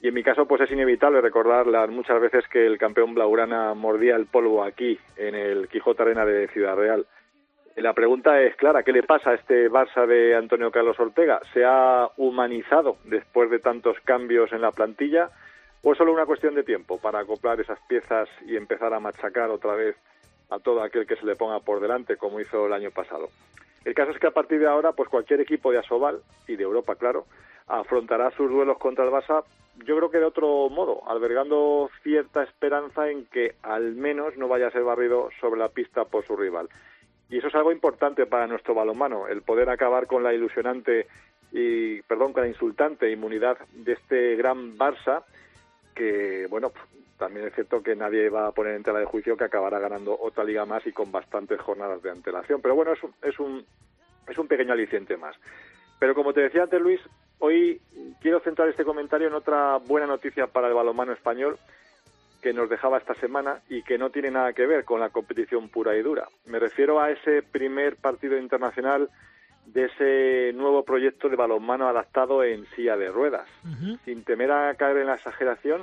Y 0.03 0.09
en 0.09 0.15
mi 0.15 0.23
caso, 0.23 0.47
pues 0.47 0.61
es 0.61 0.71
inevitable 0.71 1.23
recordar 1.23 1.67
las 1.67 1.89
muchas 1.89 2.21
veces 2.21 2.47
que 2.49 2.67
el 2.67 2.77
campeón 2.77 3.15
blaugrana 3.15 3.73
mordía 3.73 4.17
el 4.17 4.27
polvo 4.27 4.63
aquí, 4.63 4.99
en 5.17 5.35
el 5.35 5.69
Quijote 5.69 6.03
Arena 6.03 6.27
de 6.27 6.49
Ciudad 6.49 6.77
Real. 6.77 7.07
La 7.77 7.95
pregunta 7.95 8.43
es 8.43 8.55
clara, 8.57 8.83
¿qué 8.83 8.93
le 8.93 9.05
pasa 9.05 9.31
a 9.31 9.35
este 9.35 9.71
Barça 9.71 10.07
de 10.07 10.37
Antonio 10.37 10.71
Carlos 10.71 11.01
Ortega? 11.01 11.41
¿Se 11.55 11.65
ha 11.65 12.11
humanizado 12.19 12.99
después 13.05 13.51
de 13.51 13.59
tantos 13.59 13.97
cambios 14.05 14.53
en 14.53 14.61
la 14.61 14.71
plantilla 14.71 15.31
o 15.85 15.93
es 15.93 15.99
solo 15.99 16.13
una 16.13 16.27
cuestión 16.27 16.55
de 16.55 16.63
tiempo 16.63 16.99
para 16.99 17.21
acoplar 17.21 17.61
esas 17.61 17.79
piezas 17.87 18.29
y 18.47 18.57
empezar 18.57 18.93
a 18.95 19.01
machacar 19.01 19.51
otra 19.51 19.75
vez 19.75 19.95
a 20.49 20.59
todo 20.59 20.83
aquel 20.83 21.07
que 21.07 21.17
se 21.17 21.27
le 21.27 21.37
ponga 21.37 21.61
por 21.61 21.81
delante 21.81 22.17
como 22.17 22.41
hizo 22.41 22.67
el 22.67 22.73
año 22.73 22.91
pasado? 22.91 23.29
El 23.85 23.95
caso 23.95 24.13
es 24.13 24.19
que 24.19 24.27
a 24.27 24.31
partir 24.31 24.61
de 24.61 24.67
ahora, 24.67 24.93
pues 24.93 25.11
cualquier 25.11 25.43
equipo 25.43 25.71
de 25.71 25.79
Asobal 25.79 26.23
y 26.49 26.57
de 26.57 26.63
Europa, 26.63 26.95
claro, 26.97 27.27
afrontará 27.67 28.31
sus 28.31 28.51
duelos 28.51 28.79
contra 28.79 29.05
el 29.05 29.11
Barça, 29.11 29.45
yo 29.85 29.97
creo 29.97 30.11
que 30.11 30.19
de 30.19 30.25
otro 30.25 30.71
modo, 30.71 31.03
albergando 31.07 31.91
cierta 32.03 32.43
esperanza 32.43 33.11
en 33.11 33.27
que 33.27 33.55
al 33.63 33.95
menos 33.95 34.39
no 34.39 34.49
vaya 34.49 34.69
a 34.69 34.71
ser 34.71 34.85
barrido 34.85 35.29
sobre 35.39 35.61
la 35.61 35.69
pista 35.69 36.07
por 36.07 36.25
su 36.25 36.35
rival. 36.35 36.69
Y 37.29 37.39
eso 37.39 37.49
es 37.49 37.55
algo 37.55 37.73
importante 37.73 38.25
para 38.25 38.47
nuestro 38.47 38.75
balonmano, 38.75 39.29
el 39.29 39.43
poder 39.43 39.69
acabar 39.69 40.07
con 40.07 40.23
la 40.23 40.33
ilusionante 40.33 41.07
y, 41.53 42.01
perdón, 42.03 42.33
con 42.33 42.43
la 42.43 42.49
insultante 42.49 43.11
inmunidad 43.11 43.59
de 43.73 43.93
este 43.93 44.37
gran 44.37 44.79
Barça, 44.79 45.25
que, 45.95 46.47
bueno, 46.49 46.73
también 47.19 47.47
es 47.47 47.55
cierto 47.55 47.83
que 47.83 47.95
nadie 47.95 48.29
va 48.29 48.49
a 48.49 48.53
poner 48.53 48.75
en 48.75 48.83
tela 48.83 48.99
de 48.99 49.05
juicio 49.05 49.37
que 49.37 49.45
acabará 49.45 49.79
ganando 49.79 50.19
otra 50.21 50.45
liga 50.45 50.65
más 50.67 50.87
y 50.87 50.93
con 50.93 51.13
bastantes 51.13 51.61
jornadas 51.61 52.03
de 52.03 52.11
antelación. 52.11 52.61
Pero 52.61 52.75
bueno, 52.75 52.93
es 52.93 53.03
un, 53.03 53.15
es 53.23 53.39
un, 53.39 53.65
es 54.29 54.39
un 54.39 54.49
pequeño 54.49 54.73
aliciente 54.73 55.17
más. 55.17 55.37
Pero 55.99 56.15
como 56.15 56.33
te 56.33 56.43
decía 56.43 56.65
antes, 56.65 56.81
Luis, 56.81 57.01
hoy 57.39 57.81
quiero 58.21 58.41
centrar 58.41 58.69
este 58.69 58.85
comentario 58.85 59.29
en 59.29 59.35
otra 59.35 59.77
buena 59.79 60.07
noticia 60.07 60.49
para 60.49 60.69
el 60.69 60.75
balonmano 60.75 61.13
español 61.13 61.59
que 62.43 62.53
nos 62.53 62.69
dejaba 62.69 62.99
esta 62.99 63.15
semana 63.15 63.63
y 63.71 63.83
que 63.83 63.97
no 63.97 64.11
tiene 64.11 64.31
nada 64.31 64.53
que 64.53 64.67
ver 64.67 64.85
con 64.85 65.01
la 65.01 65.09
competición 65.09 65.71
pura 65.71 65.97
y 65.97 66.03
dura. 66.03 66.29
Me 66.45 66.59
refiero 66.59 67.01
a 67.01 67.11
ese 67.11 67.43
primer 67.43 67.97
partido 67.97 68.37
internacional 68.37 69.09
de 69.67 69.85
ese 69.87 70.53
nuevo 70.57 70.85
proyecto 70.85 71.29
de 71.29 71.37
balonmano 71.37 71.89
adaptado 71.89 72.45
en 72.45 72.67
silla 72.77 72.97
de 72.97 73.11
ruedas. 73.11 73.49
Sin 74.05 74.25
temer 74.25 74.53
a 74.53 74.75
caer 74.75 74.99
en 74.99 75.07
la 75.07 75.15
exageración, 75.15 75.83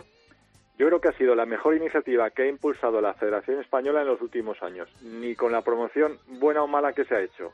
yo 0.78 0.88
creo 0.88 1.02
que 1.02 1.10
ha 1.10 1.18
sido 1.18 1.36
la 1.36 1.46
mejor 1.46 1.76
iniciativa 1.76 2.30
que 2.30 2.44
ha 2.44 2.48
impulsado 2.48 3.02
la 3.02 3.14
Federación 3.14 3.60
Española 3.60 4.02
en 4.02 4.08
los 4.08 4.22
últimos 4.22 4.62
años, 4.64 4.90
ni 5.02 5.36
con 5.36 5.52
la 5.52 5.62
promoción 5.62 6.18
buena 6.40 6.64
o 6.64 6.68
mala 6.68 6.94
que 6.94 7.06
se 7.06 7.16
ha 7.16 7.22
hecho 7.22 7.52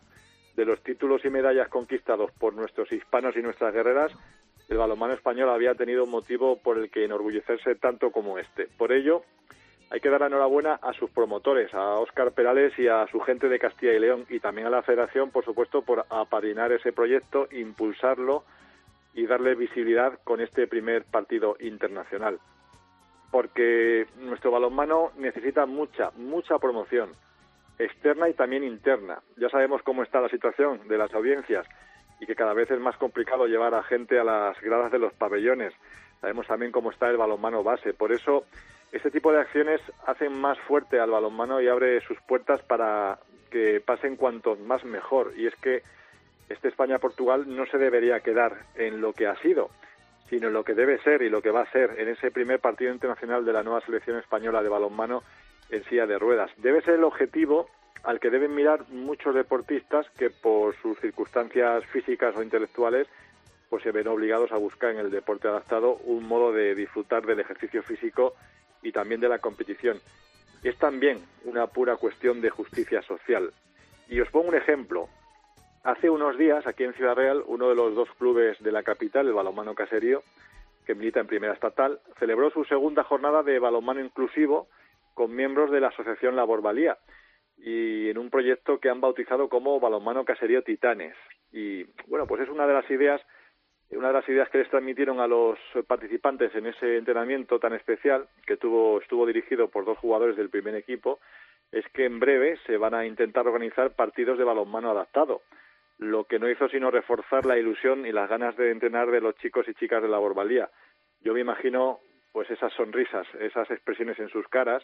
de 0.57 0.65
los 0.65 0.81
títulos 0.81 1.23
y 1.23 1.29
medallas 1.29 1.69
conquistados 1.69 2.31
por 2.31 2.53
nuestros 2.53 2.91
hispanos 2.91 3.37
y 3.37 3.41
nuestras 3.41 3.73
guerreras, 3.73 4.11
el 4.67 4.77
balonmano 4.77 5.13
español 5.13 5.49
había 5.49 5.75
tenido 5.75 6.03
un 6.03 6.09
motivo 6.09 6.57
por 6.57 6.77
el 6.77 6.89
que 6.89 7.05
enorgullecerse 7.05 7.75
tanto 7.75 8.11
como 8.11 8.39
este. 8.39 8.67
Por 8.77 8.91
ello, 8.91 9.21
hay 9.89 9.99
que 9.99 10.09
dar 10.09 10.21
la 10.21 10.27
enhorabuena 10.27 10.79
a 10.81 10.93
sus 10.93 11.09
promotores, 11.09 11.73
a 11.73 11.99
Óscar 11.99 12.31
Perales 12.33 12.77
y 12.77 12.87
a 12.87 13.07
su 13.07 13.19
gente 13.21 13.47
de 13.47 13.59
Castilla 13.59 13.93
y 13.93 13.99
León, 13.99 14.25
y 14.29 14.39
también 14.39 14.67
a 14.67 14.69
la 14.69 14.81
Federación, 14.81 15.31
por 15.31 15.45
supuesto, 15.45 15.81
por 15.81 16.05
apadrinar 16.09 16.71
ese 16.71 16.91
proyecto, 16.91 17.47
impulsarlo 17.51 18.43
y 19.13 19.25
darle 19.25 19.55
visibilidad 19.55 20.19
con 20.23 20.41
este 20.41 20.67
primer 20.67 21.05
partido 21.05 21.55
internacional. 21.59 22.39
Porque 23.31 24.07
nuestro 24.19 24.51
balonmano 24.51 25.11
necesita 25.17 25.65
mucha, 25.65 26.11
mucha 26.17 26.59
promoción 26.59 27.11
externa 27.79 28.29
y 28.29 28.33
también 28.33 28.63
interna. 28.63 29.19
Ya 29.37 29.49
sabemos 29.49 29.81
cómo 29.83 30.03
está 30.03 30.19
la 30.19 30.29
situación 30.29 30.87
de 30.87 30.97
las 30.97 31.13
audiencias 31.13 31.65
y 32.19 32.25
que 32.25 32.35
cada 32.35 32.53
vez 32.53 32.69
es 32.71 32.79
más 32.79 32.97
complicado 32.97 33.45
llevar 33.47 33.73
a 33.75 33.83
gente 33.83 34.19
a 34.19 34.23
las 34.23 34.59
gradas 34.61 34.91
de 34.91 34.99
los 34.99 35.13
pabellones. 35.13 35.73
Sabemos 36.21 36.47
también 36.47 36.71
cómo 36.71 36.91
está 36.91 37.09
el 37.09 37.17
balonmano 37.17 37.63
base. 37.63 37.93
Por 37.93 38.11
eso, 38.11 38.45
este 38.91 39.11
tipo 39.11 39.31
de 39.31 39.41
acciones 39.41 39.81
hacen 40.05 40.33
más 40.33 40.57
fuerte 40.59 40.99
al 40.99 41.11
balonmano 41.11 41.61
y 41.61 41.67
abre 41.67 41.99
sus 42.01 42.19
puertas 42.21 42.61
para 42.61 43.19
que 43.51 43.81
pasen 43.85 44.15
cuanto 44.15 44.55
más 44.55 44.83
mejor. 44.85 45.33
Y 45.35 45.47
es 45.47 45.55
que 45.55 45.83
este 46.49 46.69
España-Portugal 46.69 47.43
no 47.47 47.65
se 47.65 47.77
debería 47.77 48.21
quedar 48.21 48.65
en 48.75 49.01
lo 49.01 49.13
que 49.13 49.27
ha 49.27 49.35
sido, 49.41 49.69
sino 50.29 50.47
en 50.47 50.53
lo 50.53 50.63
que 50.63 50.73
debe 50.73 50.99
ser 50.99 51.21
y 51.21 51.29
lo 51.29 51.41
que 51.41 51.51
va 51.51 51.61
a 51.61 51.71
ser 51.71 51.99
en 51.99 52.07
ese 52.07 52.31
primer 52.31 52.59
partido 52.59 52.93
internacional 52.93 53.43
de 53.43 53.53
la 53.53 53.63
nueva 53.63 53.81
selección 53.81 54.17
española 54.17 54.63
de 54.63 54.69
balonmano 54.69 55.23
en 55.69 55.83
silla 55.85 56.07
de 56.07 56.17
ruedas. 56.17 56.51
Debe 56.57 56.81
ser 56.81 56.95
el 56.95 57.03
objetivo 57.03 57.69
al 58.03 58.19
que 58.21 58.29
deben 58.29 58.55
mirar 58.55 58.87
muchos 58.89 59.35
deportistas 59.35 60.09
que 60.11 60.29
por 60.29 60.75
sus 60.77 60.97
circunstancias 60.99 61.85
físicas 61.87 62.35
o 62.37 62.43
intelectuales 62.43 63.07
pues 63.69 63.83
se 63.83 63.91
ven 63.91 64.07
obligados 64.07 64.53
a 64.53 64.57
buscar 64.57 64.91
en 64.91 64.99
el 64.99 65.11
deporte 65.11 65.49
adaptado 65.49 65.97
un 66.05 66.25
modo 66.25 66.53
de 66.53 66.73
disfrutar 66.73 67.25
del 67.25 67.41
ejercicio 67.41 67.83
físico 67.83 68.33
y 68.81 68.91
también 68.91 69.21
de 69.21 69.29
la 69.29 69.39
competición. 69.39 69.99
Es 70.63 70.77
también 70.77 71.19
una 71.45 71.67
pura 71.67 71.97
cuestión 71.97 72.41
de 72.41 72.49
justicia 72.49 73.01
social. 73.03 73.51
Y 74.09 74.19
os 74.19 74.29
pongo 74.29 74.49
un 74.49 74.55
ejemplo. 74.55 75.09
Hace 75.83 76.09
unos 76.09 76.37
días, 76.37 76.65
aquí 76.67 76.83
en 76.83 76.93
Ciudad 76.93 77.15
Real, 77.15 77.43
uno 77.45 77.69
de 77.69 77.75
los 77.75 77.95
dos 77.95 78.09
clubes 78.17 78.61
de 78.61 78.71
la 78.71 78.83
capital, 78.83 79.27
el 79.27 79.33
Balonmano 79.33 79.75
Caserío, 79.75 80.23
que 80.85 80.95
milita 80.95 81.19
en 81.19 81.27
Primera 81.27 81.53
Estatal, 81.53 81.99
celebró 82.17 82.49
su 82.49 82.63
segunda 82.65 83.03
jornada 83.03 83.43
de 83.43 83.59
balonmano 83.59 83.99
inclusivo 83.99 84.67
con 85.13 85.35
miembros 85.35 85.69
de 85.71 85.81
la 85.81 85.89
Asociación 85.89 86.35
Labor 86.35 86.61
Valía 86.61 86.97
y 87.57 88.09
en 88.09 88.17
un 88.17 88.29
proyecto 88.29 88.79
que 88.79 88.89
han 88.89 89.01
bautizado 89.01 89.49
como 89.49 89.79
Balonmano 89.79 90.23
Caserío 90.23 90.63
Titanes. 90.63 91.15
Y 91.51 91.83
bueno, 92.07 92.27
pues 92.27 92.41
es 92.43 92.49
una 92.49 92.67
de 92.67 92.73
las 92.73 92.89
ideas, 92.89 93.21
una 93.91 94.07
de 94.07 94.13
las 94.13 94.29
ideas 94.29 94.49
que 94.49 94.57
les 94.57 94.69
transmitieron 94.69 95.19
a 95.19 95.27
los 95.27 95.57
participantes 95.87 96.53
en 96.55 96.67
ese 96.67 96.97
entrenamiento 96.97 97.59
tan 97.59 97.73
especial 97.73 98.27
que 98.45 98.57
tuvo, 98.57 98.99
estuvo 98.99 99.25
dirigido 99.25 99.69
por 99.69 99.85
dos 99.85 99.97
jugadores 99.97 100.35
del 100.35 100.49
primer 100.49 100.75
equipo, 100.75 101.19
es 101.71 101.87
que 101.89 102.05
en 102.05 102.19
breve 102.19 102.57
se 102.65 102.77
van 102.77 102.93
a 102.93 103.05
intentar 103.05 103.47
organizar 103.47 103.95
partidos 103.95 104.37
de 104.37 104.43
balonmano 104.43 104.91
adaptado, 104.91 105.41
lo 105.99 106.25
que 106.25 106.39
no 106.39 106.49
hizo 106.49 106.67
sino 106.69 106.91
reforzar 106.91 107.45
la 107.45 107.57
ilusión 107.57 108.05
y 108.05 108.11
las 108.11 108.29
ganas 108.29 108.55
de 108.57 108.71
entrenar 108.71 109.09
de 109.09 109.21
los 109.21 109.35
chicos 109.35 109.67
y 109.67 109.73
chicas 109.73 110.01
de 110.01 110.09
Labor 110.09 110.33
Valía. 110.33 110.69
Yo 111.21 111.33
me 111.33 111.41
imagino 111.41 111.99
pues 112.31 112.49
esas 112.51 112.71
sonrisas, 112.73 113.25
esas 113.39 113.69
expresiones 113.71 114.19
en 114.19 114.29
sus 114.29 114.47
caras 114.47 114.83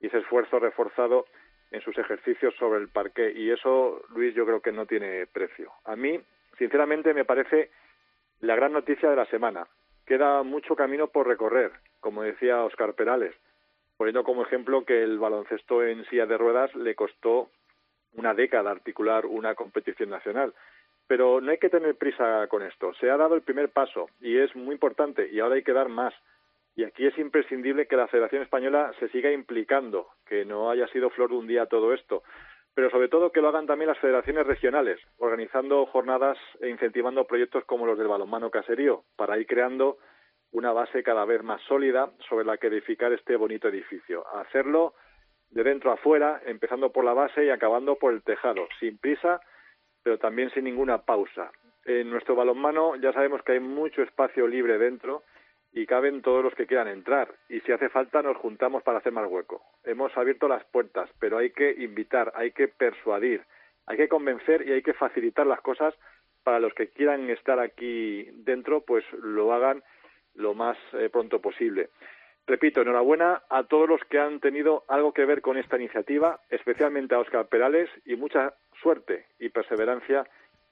y 0.00 0.06
ese 0.06 0.18
esfuerzo 0.18 0.58
reforzado 0.58 1.26
en 1.70 1.80
sus 1.80 1.96
ejercicios 1.98 2.54
sobre 2.56 2.80
el 2.80 2.88
parque. 2.88 3.32
Y 3.34 3.50
eso, 3.50 4.02
Luis, 4.14 4.34
yo 4.34 4.46
creo 4.46 4.60
que 4.60 4.70
no 4.70 4.86
tiene 4.86 5.26
precio. 5.26 5.72
A 5.84 5.96
mí, 5.96 6.20
sinceramente, 6.56 7.12
me 7.12 7.24
parece 7.24 7.70
la 8.44 8.56
gran 8.56 8.72
noticia 8.72 9.08
de 9.08 9.16
la 9.16 9.24
semana. 9.26 9.66
Queda 10.06 10.42
mucho 10.42 10.76
camino 10.76 11.08
por 11.08 11.26
recorrer, 11.26 11.72
como 12.00 12.22
decía 12.22 12.62
Oscar 12.62 12.92
Perales, 12.92 13.34
poniendo 13.96 14.22
como 14.22 14.42
ejemplo 14.42 14.84
que 14.84 15.02
el 15.02 15.18
baloncesto 15.18 15.82
en 15.82 16.04
silla 16.06 16.26
de 16.26 16.36
ruedas 16.36 16.74
le 16.74 16.94
costó 16.94 17.48
una 18.12 18.34
década 18.34 18.70
articular 18.70 19.24
una 19.24 19.54
competición 19.54 20.10
nacional. 20.10 20.52
Pero 21.06 21.40
no 21.40 21.50
hay 21.50 21.58
que 21.58 21.70
tener 21.70 21.96
prisa 21.96 22.46
con 22.48 22.62
esto. 22.62 22.92
Se 22.94 23.10
ha 23.10 23.16
dado 23.16 23.34
el 23.34 23.42
primer 23.42 23.70
paso 23.70 24.10
y 24.20 24.36
es 24.36 24.54
muy 24.54 24.74
importante 24.74 25.28
y 25.32 25.40
ahora 25.40 25.54
hay 25.54 25.62
que 25.62 25.72
dar 25.72 25.88
más. 25.88 26.14
Y 26.76 26.84
aquí 26.84 27.06
es 27.06 27.16
imprescindible 27.18 27.86
que 27.86 27.96
la 27.96 28.08
Federación 28.08 28.42
Española 28.42 28.92
se 28.98 29.08
siga 29.08 29.30
implicando, 29.32 30.08
que 30.26 30.44
no 30.44 30.70
haya 30.70 30.86
sido 30.88 31.08
flor 31.10 31.30
de 31.30 31.36
un 31.36 31.46
día 31.46 31.66
todo 31.66 31.94
esto, 31.94 32.22
pero 32.74 32.90
sobre 32.90 33.08
todo 33.08 33.30
que 33.30 33.40
lo 33.40 33.48
hagan 33.48 33.66
también 33.66 33.88
las 33.88 33.98
federaciones 33.98 34.46
regionales, 34.46 35.00
organizando 35.18 35.86
jornadas 35.86 36.36
e 36.60 36.68
incentivando 36.68 37.26
proyectos 37.26 37.64
como 37.64 37.86
los 37.86 37.96
del 37.96 38.08
balonmano 38.08 38.50
caserío, 38.50 39.04
para 39.16 39.38
ir 39.38 39.46
creando 39.46 39.98
una 40.50 40.72
base 40.72 41.02
cada 41.02 41.24
vez 41.24 41.42
más 41.42 41.60
sólida 41.62 42.10
sobre 42.28 42.44
la 42.44 42.56
que 42.56 42.66
edificar 42.68 43.12
este 43.12 43.36
bonito 43.36 43.68
edificio. 43.68 44.24
Hacerlo 44.36 44.94
de 45.50 45.62
dentro 45.62 45.92
a 45.92 45.96
fuera, 45.96 46.40
empezando 46.46 46.90
por 46.90 47.04
la 47.04 47.12
base 47.12 47.44
y 47.44 47.50
acabando 47.50 47.96
por 47.96 48.12
el 48.12 48.22
tejado, 48.22 48.66
sin 48.80 48.98
prisa, 48.98 49.40
pero 50.02 50.18
también 50.18 50.50
sin 50.50 50.64
ninguna 50.64 50.98
pausa. 50.98 51.52
En 51.84 52.10
nuestro 52.10 52.34
balonmano 52.34 52.96
ya 52.96 53.12
sabemos 53.12 53.42
que 53.42 53.52
hay 53.52 53.60
mucho 53.60 54.02
espacio 54.02 54.46
libre 54.48 54.78
dentro 54.78 55.22
y 55.74 55.86
caben 55.86 56.22
todos 56.22 56.42
los 56.42 56.54
que 56.54 56.66
quieran 56.66 56.86
entrar. 56.86 57.34
Y 57.48 57.60
si 57.60 57.72
hace 57.72 57.88
falta 57.88 58.22
nos 58.22 58.36
juntamos 58.36 58.82
para 58.84 58.98
hacer 58.98 59.12
más 59.12 59.28
hueco. 59.28 59.62
Hemos 59.82 60.16
abierto 60.16 60.46
las 60.46 60.64
puertas, 60.64 61.10
pero 61.18 61.36
hay 61.36 61.50
que 61.50 61.74
invitar, 61.78 62.32
hay 62.36 62.52
que 62.52 62.68
persuadir, 62.68 63.42
hay 63.86 63.96
que 63.96 64.08
convencer 64.08 64.66
y 64.66 64.72
hay 64.72 64.82
que 64.82 64.94
facilitar 64.94 65.46
las 65.46 65.60
cosas 65.60 65.92
para 66.44 66.60
los 66.60 66.72
que 66.74 66.88
quieran 66.88 67.28
estar 67.28 67.58
aquí 67.58 68.28
dentro, 68.44 68.82
pues 68.82 69.04
lo 69.14 69.52
hagan 69.52 69.82
lo 70.34 70.54
más 70.54 70.78
eh, 70.92 71.08
pronto 71.10 71.40
posible. 71.40 71.90
Repito, 72.46 72.82
enhorabuena 72.82 73.42
a 73.48 73.64
todos 73.64 73.88
los 73.88 74.02
que 74.04 74.20
han 74.20 74.38
tenido 74.38 74.84
algo 74.88 75.12
que 75.12 75.24
ver 75.24 75.40
con 75.40 75.56
esta 75.56 75.76
iniciativa, 75.76 76.40
especialmente 76.50 77.14
a 77.14 77.18
Óscar 77.18 77.48
Perales, 77.48 77.90
y 78.04 78.16
mucha 78.16 78.54
suerte 78.80 79.26
y 79.38 79.48
perseverancia 79.48 80.24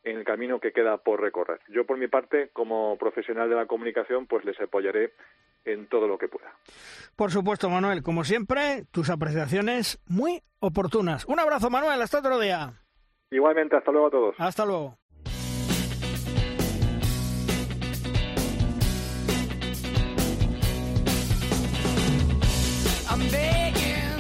en 0.05 0.19
el 0.19 0.25
camino 0.25 0.61
que 0.61 0.73
queda 0.73 0.99
por 0.99 1.21
recorrer. 1.21 1.61
Yo, 1.69 1.87
por 1.87 1.99
mi 1.99 2.09
parte, 2.09 2.51
como 2.53 2.97
profesional 2.99 3.49
de 3.49 3.57
la 3.57 3.67
comunicación, 3.67 4.27
pues 4.27 4.45
les 4.45 4.61
apoyaré 4.61 5.13
en 5.65 5.87
todo 5.89 6.09
lo 6.09 6.19
que 6.19 6.29
pueda. 6.29 6.53
Por 7.17 7.31
supuesto, 7.31 7.71
Manuel, 7.71 8.03
como 8.03 8.25
siempre, 8.25 8.85
tus 8.91 9.11
apreciaciones 9.11 10.01
muy 10.07 10.43
oportunas. 10.61 11.25
Un 11.27 11.39
abrazo, 11.39 11.71
Manuel, 11.71 12.03
hasta 12.03 12.19
otro 12.19 12.39
día. 12.39 12.73
Igualmente, 13.31 13.77
hasta 13.77 13.93
luego 13.93 14.09
a 14.09 14.11
todos. 14.11 14.35
Hasta 14.39 14.67
luego. 14.67 14.99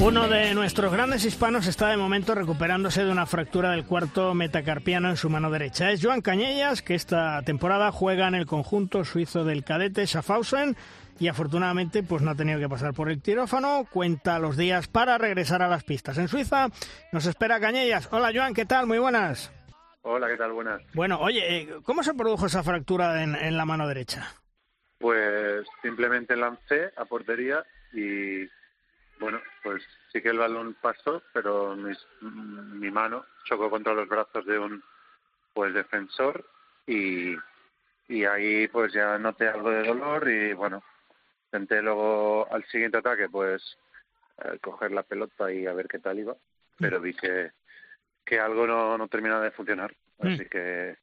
Uno 0.05 0.27
de 0.27 0.53
nuestros 0.53 0.93
grandes 0.93 1.25
hispanos 1.25 1.69
está 1.69 1.89
de 1.89 1.97
momento 1.97 2.35
recuperándose 2.35 3.05
de 3.05 3.13
una 3.13 3.25
fractura 3.25 3.71
del 3.71 3.85
cuarto 3.85 4.35
metacarpiano 4.35 5.09
en 5.09 5.17
su 5.17 5.31
mano 5.31 5.49
derecha. 5.49 5.93
Es 5.93 6.05
Joan 6.05 6.23
Cañellas, 6.23 6.83
que 6.83 6.97
esta 6.97 7.41
temporada 7.43 7.93
juega 7.93 8.27
en 8.27 8.35
el 8.35 8.45
conjunto 8.45 9.05
suizo 9.05 9.45
del 9.45 9.63
cadete 9.63 10.05
Schaffhausen 10.05 10.75
y 11.21 11.29
afortunadamente 11.29 12.03
pues 12.03 12.21
no 12.21 12.33
ha 12.33 12.35
tenido 12.35 12.59
que 12.59 12.69
pasar 12.69 12.95
por 12.95 13.11
el 13.11 13.23
quirófano. 13.23 13.87
Cuenta 13.93 14.41
los 14.41 14.57
días 14.57 14.89
para 14.89 15.19
regresar 15.19 15.63
a 15.63 15.69
las 15.69 15.85
pistas. 15.85 16.19
En 16.19 16.27
Suiza 16.27 16.67
nos 17.13 17.27
espera 17.27 17.61
Cañellas. 17.61 18.09
Hola 18.11 18.33
Joan, 18.35 18.55
¿qué 18.55 18.65
tal? 18.65 18.89
Muy 18.89 18.99
buenas. 18.99 19.53
Hola, 20.03 20.27
¿qué 20.27 20.37
tal? 20.37 20.51
Buenas. 20.51 20.83
Bueno, 20.95 21.21
oye, 21.21 21.59
eh, 21.59 21.69
¿cómo 21.85 22.03
se 22.03 22.15
produjo 22.15 22.47
esa 22.47 22.65
fractura 22.65 23.23
en, 23.23 23.37
en 23.37 23.57
la 23.57 23.65
mano 23.65 23.87
derecha? 23.87 24.35
Pues 24.99 25.65
simplemente 25.81 26.35
lancé 26.35 26.91
a 26.97 27.05
portería 27.05 27.65
y 27.93 28.49
bueno, 29.23 29.41
pues 29.63 29.83
sí 30.13 30.21
que 30.21 30.31
el 30.31 30.39
balón 30.39 30.77
pasó, 30.81 31.23
pero 31.33 31.77
mi 31.77 32.91
mano 32.91 33.25
chocó 33.45 33.71
contra 33.71 33.95
los 33.95 34.09
brazos 34.09 34.45
de 34.45 34.59
un 34.59 34.83
pues 35.55 35.73
defensor 35.73 36.45
y, 36.87 37.37
y 38.09 38.25
ahí 38.25 38.67
pues 38.69 38.93
ya 38.93 39.19
noté 39.19 39.49
algo 39.49 39.71
de 39.71 39.87
dolor 39.87 40.29
y 40.29 40.53
bueno, 40.55 40.83
intenté 41.47 41.81
luego 41.83 42.53
al 42.53 42.65
siguiente 42.67 42.99
ataque 42.99 43.29
pues 43.29 43.63
eh, 44.45 44.59
coger 44.61 44.91
la 44.91 45.05
pelota 45.05 45.53
y 45.53 45.67
a 45.67 45.73
ver 45.73 45.87
qué 45.87 46.01
tal 46.01 46.19
iba, 46.19 46.35
pero 46.79 47.01
vi 47.01 47.15
que, 47.15 47.53
que 48.25 48.41
algo 48.41 48.67
no, 48.67 48.99
no 48.99 49.07
terminaba 49.07 49.45
de 49.45 49.53
funcionar, 49.53 49.95
mm. 50.19 50.27
así 50.27 50.47
que, 50.47 50.97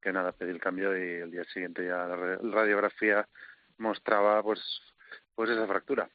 que 0.00 0.12
nada, 0.12 0.32
pedí 0.32 0.50
el 0.50 0.60
cambio 0.60 0.96
y 0.96 1.20
el 1.20 1.30
día 1.30 1.44
siguiente 1.44 1.84
ya 1.84 2.06
la 2.06 2.16
radiografía 2.16 3.28
mostraba 3.76 4.42
pues 4.42 4.60
pues 5.34 5.50
esa 5.50 5.68
fractura. 5.68 6.08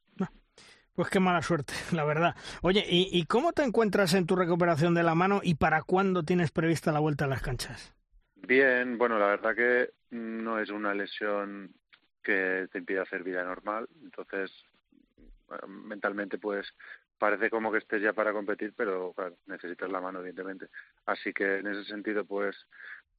Pues 0.96 1.10
qué 1.10 1.20
mala 1.20 1.42
suerte, 1.42 1.74
la 1.92 2.04
verdad. 2.04 2.36
Oye, 2.62 2.86
¿y, 2.88 3.26
cómo 3.26 3.54
te 3.54 3.64
encuentras 3.64 4.14
en 4.14 4.26
tu 4.26 4.36
recuperación 4.36 4.94
de 4.94 5.04
la 5.04 5.16
mano 5.16 5.42
y 5.44 5.56
para 5.56 5.82
cuándo 5.82 6.24
tienes 6.24 6.52
prevista 6.52 6.92
la 6.92 7.00
vuelta 7.00 7.26
a 7.26 7.28
las 7.28 7.42
canchas? 7.42 7.94
Bien, 8.36 8.98
bueno, 8.98 9.18
la 9.18 9.28
verdad 9.28 9.56
que 9.56 9.90
no 10.12 10.60
es 10.60 10.70
una 10.70 10.94
lesión 10.94 11.74
que 12.22 12.68
te 12.72 12.78
impida 12.78 13.02
hacer 13.02 13.24
vida 13.24 13.44
normal, 13.44 13.88
entonces 14.04 14.52
mentalmente 15.68 16.38
pues 16.38 16.74
parece 17.18 17.50
como 17.50 17.72
que 17.72 17.78
estés 17.78 18.02
ya 18.02 18.14
para 18.14 18.34
competir, 18.34 18.74
pero 18.76 19.14
claro, 19.14 19.38
necesitas 19.46 19.90
la 19.90 20.02
mano 20.02 20.20
evidentemente. 20.20 20.68
Así 21.06 21.32
que 21.32 21.58
en 21.58 21.68
ese 21.68 21.86
sentido 21.86 22.26
pues 22.26 22.68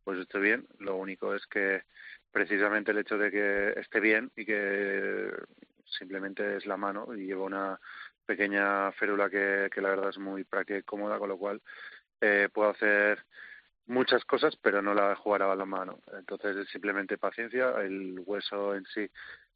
pues 0.04 0.18
estoy 0.18 0.42
bien. 0.42 0.66
Lo 0.78 0.96
único 0.96 1.34
es 1.34 1.46
que 1.46 1.82
precisamente 2.30 2.90
el 2.92 2.98
hecho 2.98 3.16
de 3.16 3.30
que 3.30 3.80
esté 3.80 4.00
bien 4.00 4.30
y 4.36 4.44
que 4.44 5.30
simplemente 5.84 6.56
es 6.56 6.66
la 6.66 6.76
mano 6.76 7.14
y 7.14 7.26
llevo 7.26 7.44
una 7.44 7.78
pequeña 8.26 8.92
férula 8.92 9.28
que, 9.28 9.68
que 9.72 9.80
la 9.80 9.90
verdad 9.90 10.10
es 10.10 10.18
muy 10.18 10.44
práctica 10.44 10.78
y 10.78 10.82
cómoda, 10.82 11.18
con 11.18 11.28
lo 11.28 11.38
cual 11.38 11.60
eh, 12.20 12.48
puedo 12.52 12.70
hacer 12.70 13.24
muchas 13.86 14.24
cosas, 14.24 14.56
pero 14.56 14.80
no 14.80 14.94
la 14.94 15.14
jugar 15.16 15.42
a 15.42 15.46
balonmano. 15.46 16.00
Entonces 16.18 16.56
es 16.56 16.68
simplemente 16.68 17.18
paciencia, 17.18 17.70
el 17.82 18.22
hueso 18.24 18.74
en 18.74 18.84
sí 18.86 19.10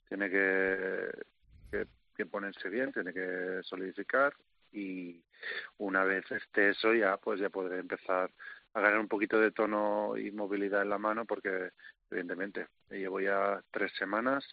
tiene 0.08 0.30
que, 0.30 1.10
que, 1.70 1.86
que 2.14 2.26
ponerse 2.26 2.68
bien, 2.68 2.92
tiene 2.92 3.12
que 3.12 3.60
solidificar 3.62 4.34
y 4.72 5.22
una 5.78 6.04
vez 6.04 6.30
esté 6.30 6.70
eso 6.70 6.92
ya 6.92 7.16
pues 7.16 7.40
ya 7.40 7.48
podré 7.48 7.78
empezar 7.78 8.30
a 8.74 8.80
ganar 8.80 8.98
un 8.98 9.08
poquito 9.08 9.40
de 9.40 9.50
tono 9.50 10.16
y 10.16 10.30
movilidad 10.30 10.82
en 10.82 10.90
la 10.90 10.98
mano 10.98 11.24
porque 11.24 11.70
evidentemente 12.10 12.66
llevo 12.90 13.20
ya 13.20 13.62
tres 13.70 13.92
semanas 13.92 14.44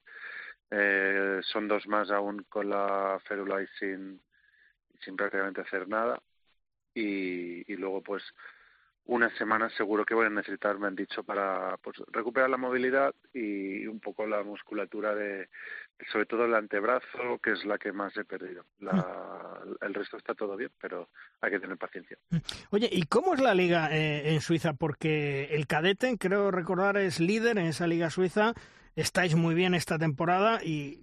eh, 0.72 1.40
son 1.44 1.68
dos 1.68 1.88
más 1.88 2.10
aún 2.12 2.46
con 2.50 2.70
la 2.70 3.20
férula 3.28 3.62
y 3.62 3.68
sin, 3.80 4.22
sin 5.04 5.16
prácticamente 5.16 5.62
hacer 5.62 5.88
nada. 5.88 6.22
Y, 6.94 7.72
y 7.72 7.76
luego, 7.76 8.02
pues, 8.02 8.24
una 9.08 9.30
semana 9.38 9.70
seguro 9.70 10.04
que 10.04 10.16
voy 10.16 10.26
a 10.26 10.30
necesitar, 10.30 10.80
me 10.80 10.88
han 10.88 10.96
dicho, 10.96 11.24
para 11.24 11.78
pues, 11.78 11.98
recuperar 12.08 12.50
la 12.50 12.58
movilidad 12.58 13.14
y 13.34 13.86
un 13.86 14.00
poco 14.00 14.26
la 14.26 14.42
musculatura 14.42 15.14
de, 15.14 15.50
sobre 16.12 16.26
todo 16.26 16.46
el 16.46 16.56
antebrazo, 16.56 17.38
que 17.44 17.52
es 17.52 17.66
la 17.66 17.78
que 17.78 17.92
más 17.92 18.18
he 18.18 18.26
perdido. 18.26 18.66
La, 18.80 19.62
el 19.82 19.94
resto 19.94 20.18
está 20.18 20.34
todo 20.34 20.56
bien, 20.56 20.72
pero 20.82 21.10
hay 21.42 21.52
que 21.52 21.60
tener 21.60 21.78
paciencia. 21.78 22.18
Oye, 22.72 22.90
¿y 22.92 23.04
cómo 23.04 23.36
es 23.36 23.42
la 23.42 23.54
liga 23.54 23.90
eh, 23.92 24.34
en 24.34 24.42
Suiza? 24.42 24.74
Porque 24.74 25.50
el 25.52 25.68
cadete, 25.68 26.18
creo 26.18 26.50
recordar, 26.50 26.98
es 26.98 27.20
líder 27.20 27.60
en 27.60 27.68
esa 27.68 27.86
liga 27.86 28.10
suiza 28.10 28.54
estáis 28.96 29.36
muy 29.36 29.56
bien 29.56 29.74
esta 29.74 29.98
temporada 30.00 30.60
y, 30.64 31.02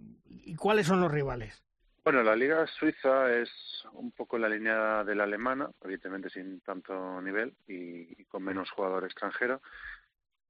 cuáles 0.57 0.87
son 0.87 1.01
los 1.01 1.11
rivales. 1.11 1.63
Bueno, 2.05 2.23
la 2.23 2.35
liga 2.35 2.67
suiza 2.67 3.33
es 3.33 3.51
un 3.93 4.11
poco 4.11 4.37
la 4.39 4.49
línea 4.49 5.05
de 5.05 5.15
la 5.15 5.25
alemana, 5.25 5.71
evidentemente 5.83 6.31
sin 6.31 6.61
tanto 6.61 7.21
nivel 7.21 7.55
y, 7.69 8.25
con 8.25 8.43
menos 8.43 8.71
jugador 8.71 9.05
extranjero. 9.05 9.63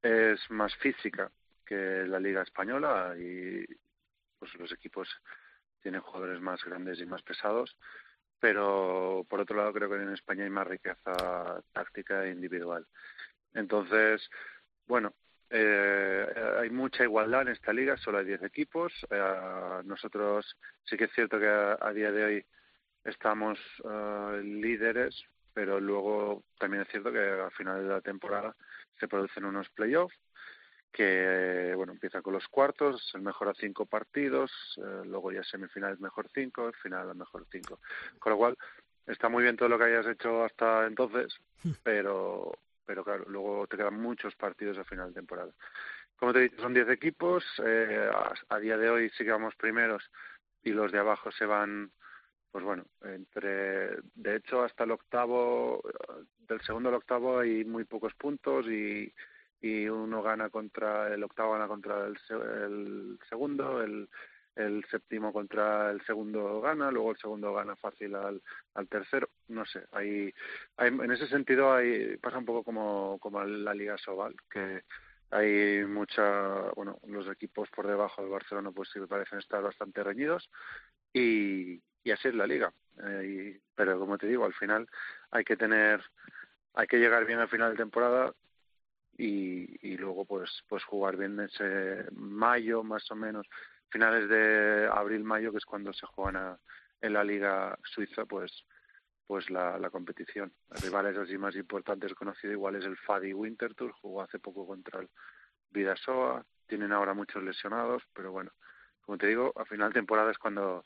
Es 0.01 0.41
más 0.51 0.75
física 0.77 1.31
que 1.65 2.05
la 2.07 2.19
liga 2.19 2.43
española 2.43 3.15
y 3.19 3.65
pues 4.39 4.55
los 4.55 4.73
equipos 4.73 5.09
tienen 5.81 6.01
jugadores 6.01 6.41
más 6.41 6.65
grandes 6.65 7.01
y 7.01 7.07
más 7.07 7.23
pesados, 7.23 7.77
pero 8.41 9.25
por 9.29 9.41
otro 9.41 9.57
lado 9.57 9.73
creo 9.73 9.89
que 9.89 9.97
en 9.97 10.13
España 10.13 10.45
hay 10.45 10.51
más 10.51 10.67
riqueza 10.67 11.63
táctica 11.73 12.25
e 12.25 12.31
individual. 12.31 12.87
Entonces, 13.55 14.29
bueno, 14.87 15.15
eh, 15.55 16.27
hay 16.61 16.71
mucha 16.71 17.05
igualdad 17.05 17.43
en 17.43 17.49
esta 17.49 17.75
liga, 17.75 17.99
solo 17.99 18.19
hay 18.19 18.25
10 18.25 18.43
equipos. 18.45 18.93
Eh, 19.11 19.83
nosotros 19.85 20.57
sí 20.85 20.97
que 20.97 21.05
es 21.05 21.13
cierto 21.13 21.39
que 21.39 21.47
a, 21.47 21.93
día 21.93 22.11
de 22.11 22.25
hoy 22.25 22.47
estamos 23.05 23.59
eh, 23.85 24.41
líderes, 24.43 25.23
pero 25.53 25.79
luego 25.79 26.43
también 26.59 26.83
es 26.83 26.89
cierto 26.89 27.13
que 27.13 27.19
al 27.19 27.51
final 27.51 27.83
de 27.83 27.95
la 27.95 28.01
temporada 28.01 28.57
se 28.99 29.09
producen 29.09 29.45
unos 29.45 29.69
playoffs 29.71 30.17
que 30.91 31.73
bueno 31.75 31.93
empieza 31.93 32.21
con 32.21 32.35
los 32.35 32.47
cuartos, 32.49 33.11
el 33.15 33.23
mejor 33.23 33.49
a 33.49 33.55
cinco 33.55 33.87
partidos, 33.87 34.51
eh, 34.77 35.03
luego 35.05 35.33
ya 35.33 35.43
semifinales 35.43 36.01
mejor 36.01 36.29
cinco, 36.35 36.71
final 36.83 37.11
a 37.11 37.15
mejor 37.15 37.47
cinco. 37.51 37.81
Con 38.19 38.33
lo 38.33 38.37
cual 38.39 38.57
está 39.07 39.29
muy 39.29 39.43
bien 39.43 39.57
todo 39.57 39.69
lo 39.69 39.79
que 39.79 39.85
hayas 39.85 40.07
hecho 40.07 40.45
hasta 40.45 40.87
entonces, 40.87 41.35
hmm. 41.65 41.73
pero 41.83 42.53
pero 42.93 43.05
claro, 43.05 43.25
luego 43.27 43.67
te 43.69 43.79
quedan 43.79 43.99
muchos 43.99 44.37
partidos 44.37 44.77
a 44.77 44.85
final 44.85 45.09
de 45.09 45.15
temporada. 45.15 45.51
Como 46.15 46.31
te 46.31 46.41
he 46.41 46.43
dicho, 46.43 46.61
son 46.61 46.75
10 46.75 46.91
equipos, 46.91 47.43
eh, 47.65 48.11
a, 48.51 48.59
día 48.59 48.77
de 48.77 48.91
hoy 48.91 49.11
sí 49.17 49.25
que 49.25 49.31
vamos 49.31 49.55
primeros 49.57 50.05
y 50.63 50.73
los 50.73 50.93
de 50.93 50.99
abajo 50.99 51.33
se 51.33 51.47
van, 51.47 51.91
pues 52.51 52.63
bueno, 52.63 52.85
entre, 53.01 53.97
de 54.15 54.37
hecho 54.37 54.63
hasta 54.63 54.85
el 54.85 54.91
octavo, 54.91 55.81
del 56.41 56.61
segundo 56.61 56.91
al 56.91 56.97
octavo 56.97 57.39
hay 57.39 57.65
muy 57.65 57.85
pocos 57.85 58.13
puntos 58.13 58.67
y, 58.67 59.11
y 59.63 59.89
uno 59.89 60.23
gana 60.23 60.51
contra, 60.51 61.15
el 61.15 61.25
octavo 61.25 61.53
gana 61.53 61.69
contra 61.69 62.07
el, 62.07 62.19
el 62.29 63.19
segundo, 63.27 63.83
el, 63.83 64.07
el 64.57 64.85
séptimo 64.91 65.33
contra 65.33 65.91
el 65.91 66.05
segundo 66.05 66.61
gana, 66.61 66.91
luego 66.91 67.13
el 67.13 67.19
segundo 67.19 67.55
gana 67.55 67.75
fácil 67.77 68.15
al, 68.15 68.43
al 68.75 68.89
tercero, 68.89 69.29
no 69.49 69.65
sé, 69.65 69.85
hay, 69.93 70.33
hay, 70.77 70.89
en 70.89 71.11
ese 71.11 71.27
sentido 71.27 71.73
hay, 71.73 72.17
pasa 72.19 72.39
un 72.39 72.45
poco 72.45 72.63
como, 72.63 73.19
como 73.19 73.43
la 73.43 73.75
Liga 73.75 73.97
Sobal, 73.99 74.35
que 74.51 74.83
hay 75.31 75.85
mucha, 75.87 76.71
bueno, 76.77 76.99
los 77.07 77.27
equipos 77.29 77.71
por 77.71 77.87
debajo 77.87 78.21
del 78.21 78.31
Barcelona 78.31 78.71
pues 78.71 78.91
sí 78.93 79.01
parecen 79.01 79.39
estar 79.39 79.63
bastante 79.63 80.03
reñidos 80.03 80.51
y, 81.13 81.81
y 82.05 82.11
así 82.11 82.29
es 82.29 82.35
la 82.35 82.47
liga, 82.47 82.73
eh, 83.03 83.59
pero 83.75 83.99
como 83.99 84.19
te 84.19 84.27
digo, 84.27 84.45
al 84.45 84.55
final 84.55 84.87
hay 85.31 85.45
que 85.45 85.57
tener, 85.57 86.03
hay 86.75 86.87
que 86.87 86.99
llegar 86.99 87.25
bien 87.25 87.39
al 87.39 87.49
final 87.49 87.71
de 87.71 87.79
temporada 87.79 88.35
y, 89.17 89.77
y 89.87 89.97
luego 89.97 90.25
pues 90.25 90.51
pues 90.69 90.85
jugar 90.85 91.17
bien 91.17 91.39
ese 91.41 92.07
mayo 92.13 92.83
más 92.83 93.11
o 93.11 93.15
menos 93.15 93.47
finales 93.93 94.29
de 94.29 94.89
abril-mayo, 94.91 95.53
que 95.53 95.59
es 95.59 95.65
cuando 95.65 95.93
se 95.93 96.07
juegan 96.07 96.57
en 97.01 97.13
la 97.13 97.23
Liga 97.23 97.79
Suiza, 97.85 98.25
pues 98.25 98.65
pues 99.27 99.49
la, 99.51 99.79
la 99.79 99.89
competición. 99.89 100.53
Los 100.69 100.83
rivales 100.83 101.17
así 101.17 101.39
más 101.39 101.55
importantes 101.57 102.13
conocido 102.13 102.53
igual 102.53 102.77
es 102.77 102.85
el 102.85 102.99
Fadi 102.99 103.33
Winter 103.33 103.75
Tour, 103.75 103.93
jugó 103.93 104.23
hace 104.23 104.39
poco 104.39 104.67
contra 104.67 105.01
el 105.01 105.09
Vidasoa, 105.71 106.45
tienen 106.67 106.93
ahora 106.93 107.15
muchos 107.15 107.43
lesionados, 107.43 108.03
pero 108.13 108.31
bueno, 108.31 108.51
como 109.01 109.17
te 109.17 109.29
digo, 109.29 109.53
a 109.57 109.65
final 109.65 109.89
de 109.89 110.01
temporada 110.01 110.31
es 110.31 110.39
cuando 110.39 110.85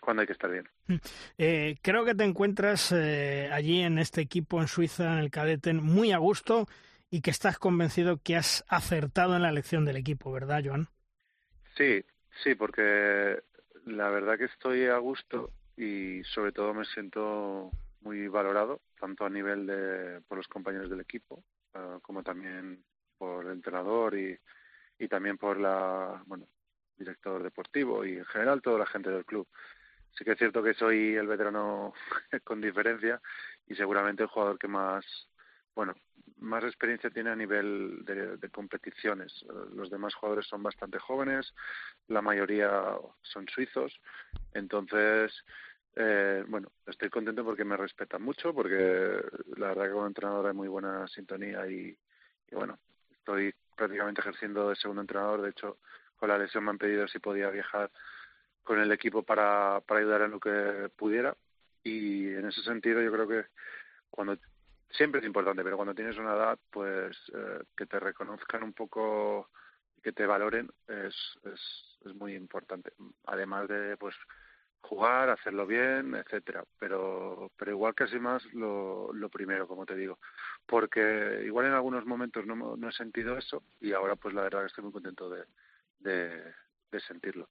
cuando 0.00 0.22
hay 0.22 0.26
que 0.26 0.32
estar 0.32 0.50
bien. 0.50 0.68
Mm. 0.86 0.96
Eh, 1.38 1.76
creo 1.82 2.04
que 2.04 2.14
te 2.14 2.24
encuentras 2.24 2.92
eh, 2.92 3.50
allí 3.52 3.82
en 3.82 3.98
este 3.98 4.20
equipo 4.20 4.60
en 4.60 4.68
Suiza, 4.68 5.12
en 5.12 5.18
el 5.18 5.30
Cadeten, 5.30 5.82
muy 5.82 6.12
a 6.12 6.18
gusto 6.18 6.66
y 7.10 7.20
que 7.20 7.30
estás 7.30 7.58
convencido 7.58 8.18
que 8.22 8.36
has 8.36 8.64
acertado 8.68 9.36
en 9.36 9.42
la 9.42 9.50
elección 9.50 9.84
del 9.84 9.96
equipo, 9.96 10.32
¿verdad, 10.32 10.62
Joan? 10.64 10.88
Sí, 11.76 12.02
Sí, 12.42 12.54
porque 12.54 13.42
la 13.86 14.08
verdad 14.10 14.38
que 14.38 14.44
estoy 14.44 14.86
a 14.86 14.98
gusto 14.98 15.50
y 15.76 16.22
sobre 16.24 16.52
todo 16.52 16.74
me 16.74 16.84
siento 16.84 17.70
muy 18.00 18.28
valorado, 18.28 18.80
tanto 18.98 19.24
a 19.24 19.30
nivel 19.30 19.66
de 19.66 20.20
por 20.28 20.38
los 20.38 20.48
compañeros 20.48 20.90
del 20.90 21.00
equipo, 21.00 21.44
ah, 21.74 21.98
como 22.02 22.22
también 22.22 22.84
por 23.16 23.44
el 23.44 23.52
entrenador 23.52 24.18
y, 24.18 24.38
y 24.98 25.08
también 25.08 25.38
por 25.38 25.58
la, 25.58 26.22
bueno, 26.26 26.46
director 26.96 27.42
deportivo 27.42 28.04
y 28.04 28.18
en 28.18 28.24
general 28.26 28.62
toda 28.62 28.80
la 28.80 28.86
gente 28.86 29.10
del 29.10 29.24
club. 29.24 29.46
sí 30.16 30.24
que 30.24 30.32
es 30.32 30.38
cierto 30.38 30.62
que 30.62 30.74
soy 30.74 31.14
el 31.14 31.26
veterano 31.26 31.92
con 32.44 32.60
diferencia 32.60 33.20
y 33.66 33.74
seguramente 33.74 34.22
el 34.22 34.28
jugador 34.28 34.58
que 34.58 34.68
más, 34.68 35.04
bueno, 35.74 35.94
más 36.38 36.64
experiencia 36.64 37.10
tiene 37.10 37.30
a 37.30 37.36
nivel 37.36 38.04
de, 38.04 38.48
competiciones. 38.50 39.44
Los 39.74 39.90
demás 39.90 40.14
jugadores 40.14 40.46
son 40.46 40.62
bastante 40.62 40.98
jóvenes, 40.98 41.54
la 42.08 42.20
mayoría 42.20 42.96
son 43.22 43.46
suizos, 43.48 43.98
entonces, 44.52 45.32
eh, 45.94 46.44
bueno, 46.48 46.72
estoy 46.86 47.10
contento 47.10 47.44
porque 47.44 47.64
me 47.64 47.76
respetan 47.76 48.22
mucho, 48.22 48.52
porque 48.52 49.20
la 49.56 49.68
verdad 49.68 49.84
que 49.84 49.92
como 49.92 50.06
entrenador 50.06 50.46
hay 50.46 50.54
muy 50.54 50.68
buena 50.68 51.06
sintonía 51.08 51.66
y, 51.66 51.96
y 52.50 52.54
bueno, 52.54 52.78
estoy 53.10 53.54
prácticamente 53.76 54.20
ejerciendo 54.20 54.68
de 54.68 54.76
segundo 54.76 55.00
entrenador. 55.02 55.42
De 55.42 55.50
hecho, 55.50 55.78
con 56.16 56.28
la 56.28 56.38
lesión 56.38 56.64
me 56.64 56.70
han 56.70 56.78
pedido 56.78 57.06
si 57.08 57.18
podía 57.18 57.50
viajar 57.50 57.90
con 58.62 58.78
el 58.78 58.92
equipo 58.92 59.22
para, 59.22 59.80
para 59.86 60.00
ayudar 60.00 60.22
en 60.22 60.30
lo 60.32 60.40
que 60.40 60.90
pudiera. 60.96 61.36
Y 61.82 62.28
en 62.28 62.46
ese 62.46 62.62
sentido 62.62 63.00
yo 63.02 63.12
creo 63.12 63.28
que 63.28 63.46
cuando 64.10 64.36
siempre 64.92 65.20
es 65.20 65.26
importante, 65.26 65.62
pero 65.64 65.76
cuando 65.76 65.94
tienes 65.94 66.16
una 66.18 66.34
edad, 66.34 66.58
pues 66.70 67.16
eh, 67.34 67.64
que 67.76 67.86
te 67.86 67.98
reconozcan 67.98 68.62
un 68.62 68.72
poco, 68.72 69.50
que 70.02 70.12
te 70.12 70.26
valoren, 70.26 70.70
es, 70.88 71.14
es, 71.44 71.98
es 72.04 72.14
muy 72.14 72.34
importante. 72.34 72.92
Además 73.26 73.68
de, 73.68 73.96
pues, 73.96 74.14
jugar, 74.82 75.30
hacerlo 75.30 75.66
bien, 75.66 76.14
etcétera. 76.14 76.64
Pero, 76.78 77.50
pero 77.56 77.70
igual 77.70 77.94
casi 77.94 78.18
más 78.18 78.44
lo, 78.52 79.12
lo 79.12 79.28
primero, 79.28 79.66
como 79.66 79.86
te 79.86 79.94
digo. 79.94 80.18
Porque 80.66 81.42
igual 81.46 81.66
en 81.66 81.72
algunos 81.72 82.04
momentos 82.04 82.46
no, 82.46 82.76
no 82.76 82.88
he 82.88 82.92
sentido 82.92 83.38
eso 83.38 83.62
y 83.80 83.92
ahora 83.92 84.16
pues 84.16 84.34
la 84.34 84.42
verdad 84.42 84.60
que 84.60 84.66
estoy 84.66 84.84
muy 84.84 84.92
contento 84.92 85.30
de, 85.30 85.44
de, 86.00 86.52
sentirlo. 87.08 87.48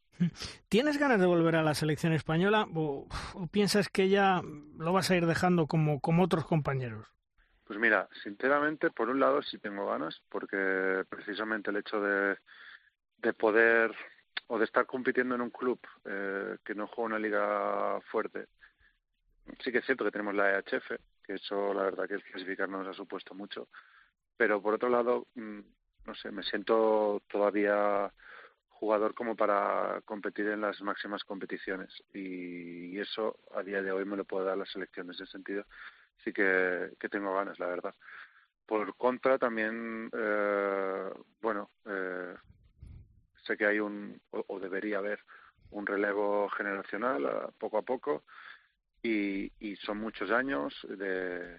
¿Tienes 0.69 0.99
ganas 0.99 1.19
de 1.19 1.25
volver 1.25 1.55
a 1.55 1.63
la 1.63 1.73
selección 1.73 2.13
española 2.13 2.67
o, 2.75 3.07
o, 3.33 3.47
piensas 3.47 3.89
que 3.89 4.07
ya 4.07 4.41
lo 4.77 4.93
vas 4.93 5.09
a 5.09 5.15
ir 5.15 5.25
dejando 5.25 5.65
como, 5.65 5.99
como 5.99 6.23
otros 6.23 6.45
compañeros? 6.45 7.07
Pues 7.71 7.79
mira, 7.79 8.09
sinceramente, 8.21 8.91
por 8.91 9.07
un 9.07 9.21
lado 9.21 9.41
sí 9.41 9.57
tengo 9.57 9.87
ganas, 9.87 10.21
porque 10.27 11.05
precisamente 11.07 11.69
el 11.69 11.77
hecho 11.77 12.01
de, 12.01 12.37
de 13.19 13.31
poder 13.31 13.95
o 14.47 14.59
de 14.59 14.65
estar 14.65 14.85
compitiendo 14.85 15.35
en 15.35 15.39
un 15.39 15.51
club 15.51 15.79
eh, 16.03 16.57
que 16.65 16.75
no 16.75 16.87
juega 16.87 17.15
una 17.15 17.19
liga 17.19 18.01
fuerte, 18.11 18.47
sí 19.63 19.71
que 19.71 19.77
es 19.77 19.85
cierto 19.85 20.03
que 20.03 20.11
tenemos 20.11 20.35
la 20.35 20.59
EHF, 20.59 20.99
que 21.23 21.35
eso 21.35 21.73
la 21.73 21.83
verdad 21.83 22.09
que 22.09 22.15
el 22.15 22.23
clasificar 22.23 22.67
nos 22.67 22.85
ha 22.85 22.93
supuesto 22.93 23.33
mucho, 23.35 23.69
pero 24.35 24.61
por 24.61 24.73
otro 24.73 24.89
lado, 24.89 25.27
mm, 25.35 25.59
no 26.07 26.15
sé, 26.15 26.29
me 26.29 26.43
siento 26.43 27.23
todavía 27.29 28.11
jugador 28.67 29.13
como 29.13 29.37
para 29.37 30.01
competir 30.03 30.47
en 30.47 30.59
las 30.59 30.81
máximas 30.81 31.23
competiciones 31.23 32.03
y, 32.13 32.97
y 32.97 32.99
eso 32.99 33.39
a 33.55 33.63
día 33.63 33.81
de 33.81 33.93
hoy 33.93 34.03
me 34.03 34.17
lo 34.17 34.25
puede 34.25 34.47
dar 34.47 34.57
la 34.57 34.65
selección 34.65 35.05
en 35.05 35.13
ese 35.13 35.25
sentido 35.27 35.63
sí 36.23 36.31
que, 36.33 36.93
que 36.99 37.09
tengo 37.09 37.33
ganas 37.33 37.59
la 37.59 37.67
verdad 37.67 37.95
por 38.65 38.95
contra 38.95 39.37
también 39.37 40.09
eh, 40.13 41.09
bueno 41.41 41.71
eh, 41.85 42.35
sé 43.43 43.57
que 43.57 43.65
hay 43.65 43.79
un 43.79 44.21
o, 44.31 44.59
debería 44.59 44.99
haber 44.99 45.19
un 45.71 45.85
relevo 45.85 46.49
generacional 46.49 47.25
uh, 47.25 47.51
poco 47.57 47.77
a 47.77 47.81
poco 47.81 48.23
y, 49.01 49.51
y 49.59 49.75
son 49.77 49.97
muchos 49.97 50.29
años 50.31 50.75
de, 50.87 51.57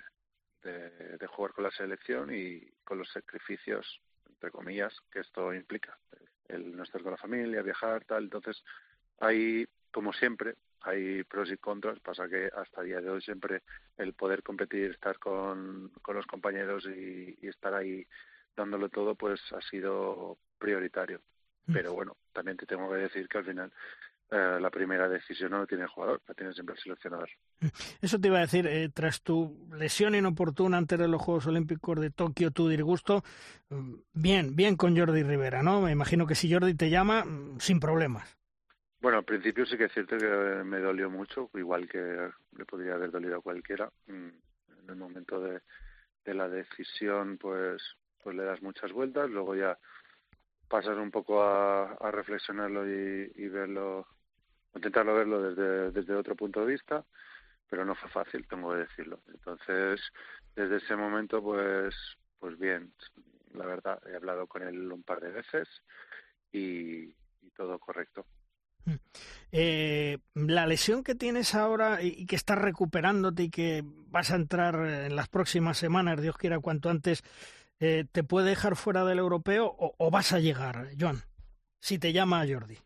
de, 0.62 1.18
de 1.18 1.26
jugar 1.26 1.52
con 1.52 1.64
la 1.64 1.70
selección 1.70 2.32
y 2.32 2.60
con 2.84 2.98
los 2.98 3.10
sacrificios 3.10 4.00
entre 4.28 4.50
comillas 4.50 4.94
que 5.10 5.20
esto 5.20 5.52
implica 5.54 5.98
el 6.52 6.76
no 6.76 6.82
estar 6.82 7.02
con 7.02 7.12
la 7.12 7.16
familia, 7.18 7.62
viajar, 7.62 8.04
tal. 8.04 8.24
Entonces, 8.24 8.62
hay, 9.20 9.66
como 9.90 10.12
siempre, 10.12 10.56
hay 10.84 11.24
pros 11.24 11.50
y 11.50 11.56
contras. 11.56 12.00
Pasa 12.00 12.28
que 12.28 12.50
hasta 12.54 12.80
el 12.80 12.86
día 12.88 13.00
de 13.00 13.10
hoy 13.10 13.22
siempre 13.22 13.62
el 13.96 14.12
poder 14.14 14.42
competir, 14.42 14.92
estar 14.92 15.18
con, 15.18 15.90
con 16.02 16.16
los 16.16 16.26
compañeros 16.26 16.86
y, 16.86 17.38
y 17.40 17.48
estar 17.48 17.74
ahí 17.74 18.06
dándolo 18.56 18.88
todo, 18.88 19.14
pues 19.14 19.40
ha 19.52 19.60
sido 19.62 20.38
prioritario. 20.58 21.20
Pero 21.72 21.92
bueno, 21.94 22.16
también 22.32 22.56
te 22.56 22.66
tengo 22.66 22.90
que 22.90 22.96
decir 22.96 23.28
que 23.28 23.38
al 23.38 23.44
final 23.44 23.72
eh, 24.30 24.58
la 24.60 24.70
primera 24.70 25.08
decisión 25.08 25.50
no 25.50 25.58
lo 25.58 25.66
tiene 25.66 25.84
el 25.84 25.90
jugador, 25.90 26.20
la 26.26 26.34
tiene 26.34 26.52
siempre 26.54 26.74
el 26.74 26.80
seleccionador. 26.80 27.28
Eso 28.00 28.18
te 28.18 28.28
iba 28.28 28.38
a 28.38 28.42
decir, 28.42 28.66
eh, 28.66 28.88
tras 28.88 29.22
tu 29.22 29.68
lesión 29.76 30.14
inoportuna 30.14 30.78
antes 30.78 30.98
de 30.98 31.06
los 31.06 31.20
Juegos 31.20 31.46
Olímpicos 31.46 32.00
de 32.00 32.10
Tokio, 32.10 32.50
tu 32.50 32.68
disgusto, 32.68 33.22
mm, 33.68 33.94
bien, 34.14 34.56
bien 34.56 34.76
con 34.76 34.96
Jordi 34.96 35.22
Rivera, 35.22 35.62
¿no? 35.62 35.82
Me 35.82 35.92
imagino 35.92 36.26
que 36.26 36.34
si 36.34 36.50
Jordi 36.52 36.74
te 36.74 36.90
llama, 36.90 37.24
mm, 37.24 37.60
sin 37.60 37.78
problemas. 37.78 38.38
Bueno, 39.02 39.18
al 39.18 39.24
principio 39.24 39.66
sí 39.66 39.76
que 39.76 39.86
es 39.86 39.92
cierto 39.92 40.16
que 40.16 40.28
me 40.64 40.78
dolió 40.78 41.10
mucho, 41.10 41.50
igual 41.54 41.88
que 41.88 41.98
le 42.56 42.64
podría 42.64 42.94
haber 42.94 43.10
dolido 43.10 43.36
a 43.36 43.42
cualquiera. 43.42 43.90
Mm, 44.06 44.28
en 44.28 44.90
el 44.90 44.94
momento 44.94 45.40
de, 45.40 45.60
la 46.32 46.48
decisión, 46.48 47.36
pues, 47.36 47.82
pues 48.22 48.36
le 48.36 48.44
das 48.44 48.62
muchas 48.62 48.92
vueltas, 48.92 49.28
luego 49.28 49.56
ya 49.56 49.76
pasas 50.68 50.96
un 50.98 51.10
poco 51.10 51.42
a, 51.42 52.12
reflexionarlo 52.12 52.86
y, 52.88 53.48
verlo 53.48 54.06
intentarlo 54.72 55.16
verlo 55.16 55.42
desde, 55.50 55.90
desde 55.90 56.14
otro 56.14 56.36
punto 56.36 56.60
de 56.60 56.72
vista, 56.72 57.04
pero 57.68 57.84
no 57.84 57.96
fue 57.96 58.08
fácil, 58.08 58.46
tengo 58.46 58.70
que 58.70 58.86
decirlo. 58.86 59.18
Entonces, 59.34 60.00
desde 60.54 60.76
ese 60.76 60.94
momento, 60.94 61.42
pues, 61.42 61.92
pues 62.38 62.56
bien, 62.56 62.94
la 63.54 63.66
verdad, 63.66 64.00
he 64.06 64.14
hablado 64.14 64.46
con 64.46 64.62
él 64.62 64.92
un 64.92 65.02
par 65.02 65.20
de 65.20 65.32
veces 65.32 65.68
y 66.52 67.12
todo 67.56 67.80
correcto. 67.80 68.24
Eh, 69.52 70.18
la 70.34 70.66
lesión 70.66 71.04
que 71.04 71.14
tienes 71.14 71.54
ahora 71.54 72.02
y 72.02 72.26
que 72.26 72.36
estás 72.36 72.58
recuperándote 72.58 73.44
y 73.44 73.50
que 73.50 73.84
vas 73.84 74.30
a 74.30 74.36
entrar 74.36 74.74
en 74.86 75.14
las 75.14 75.28
próximas 75.28 75.78
semanas, 75.78 76.20
Dios 76.20 76.36
quiera 76.36 76.58
cuanto 76.58 76.90
antes, 76.90 77.22
eh, 77.80 78.04
¿te 78.10 78.24
puede 78.24 78.50
dejar 78.50 78.76
fuera 78.76 79.04
del 79.04 79.18
europeo 79.18 79.66
o, 79.66 79.94
o 79.98 80.10
vas 80.10 80.32
a 80.32 80.38
llegar, 80.38 80.88
Joan? 80.98 81.22
Si 81.80 81.98
te 81.98 82.12
llama 82.12 82.44
Jordi. 82.48 82.78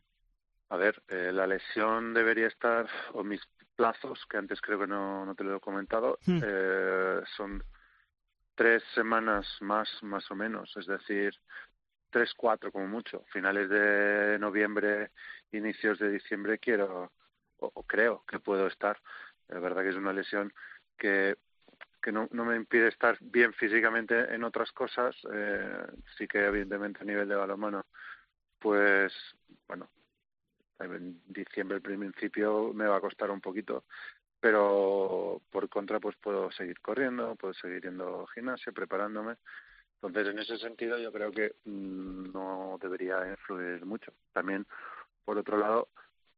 A 0.68 0.76
ver, 0.76 1.02
eh, 1.09 1.30
la 1.32 1.46
lesión 1.46 2.12
debería 2.12 2.48
estar, 2.48 2.88
o 3.12 3.22
mis 3.22 3.40
plazos, 3.76 4.24
que 4.28 4.38
antes 4.38 4.61
creo 4.61 4.80
que 4.80 4.87
no, 4.87 5.24
no 5.24 5.35
te 5.35 5.44
lo 5.44 5.56
he 5.56 5.61
comentado, 5.61 6.18
eh, 6.26 7.20
son 7.37 7.62
tres 8.54 8.82
semanas 8.94 9.46
más, 9.61 9.88
más 10.02 10.28
o 10.30 10.35
menos, 10.35 10.74
es 10.76 10.87
decir, 10.87 11.35
tres, 12.10 12.32
cuatro 12.34 12.72
como 12.72 12.86
mucho. 12.86 13.24
Finales 13.32 13.68
de 13.68 14.38
noviembre, 14.38 15.10
inicios 15.52 15.98
de 15.98 16.10
diciembre 16.10 16.58
quiero, 16.58 17.12
o, 17.58 17.70
o 17.74 17.82
creo 17.84 18.24
que 18.26 18.40
puedo 18.40 18.66
estar. 18.66 19.00
Es 19.48 19.60
verdad 19.60 19.82
que 19.82 19.90
es 19.90 19.96
una 19.96 20.12
lesión 20.12 20.52
que 20.98 21.36
que 22.06 22.12
no, 22.12 22.28
no 22.30 22.44
me 22.44 22.54
impide 22.54 22.86
estar 22.86 23.18
bien 23.20 23.52
físicamente 23.52 24.32
en 24.32 24.44
otras 24.44 24.70
cosas, 24.70 25.16
eh, 25.32 25.86
sí 26.16 26.28
que 26.28 26.44
evidentemente 26.44 27.00
a 27.02 27.04
nivel 27.04 27.28
de 27.28 27.34
balonmano, 27.34 27.84
pues 28.60 29.12
bueno, 29.66 29.90
en 30.78 31.20
diciembre 31.26 31.74
al 31.74 31.82
principio 31.82 32.72
me 32.72 32.86
va 32.86 32.98
a 32.98 33.00
costar 33.00 33.28
un 33.32 33.40
poquito, 33.40 33.86
pero 34.38 35.42
por 35.50 35.68
contra 35.68 35.98
pues 35.98 36.14
puedo 36.18 36.48
seguir 36.52 36.80
corriendo, 36.80 37.34
puedo 37.34 37.54
seguir 37.54 37.82
yendo 37.82 38.20
al 38.20 38.28
gimnasio, 38.28 38.72
preparándome. 38.72 39.34
Entonces, 40.02 40.32
en 40.32 40.38
ese 40.38 40.59
sentido, 40.59 40.98
yo 40.98 41.12
creo 41.12 41.32
que 41.32 41.56
mmm, 41.64 42.32
no 42.32 42.78
debería 42.80 43.28
influir 43.28 43.85
mucho. 43.85 44.12
También, 44.32 44.66
por 45.24 45.38
otro 45.38 45.59
lado, 45.59 45.88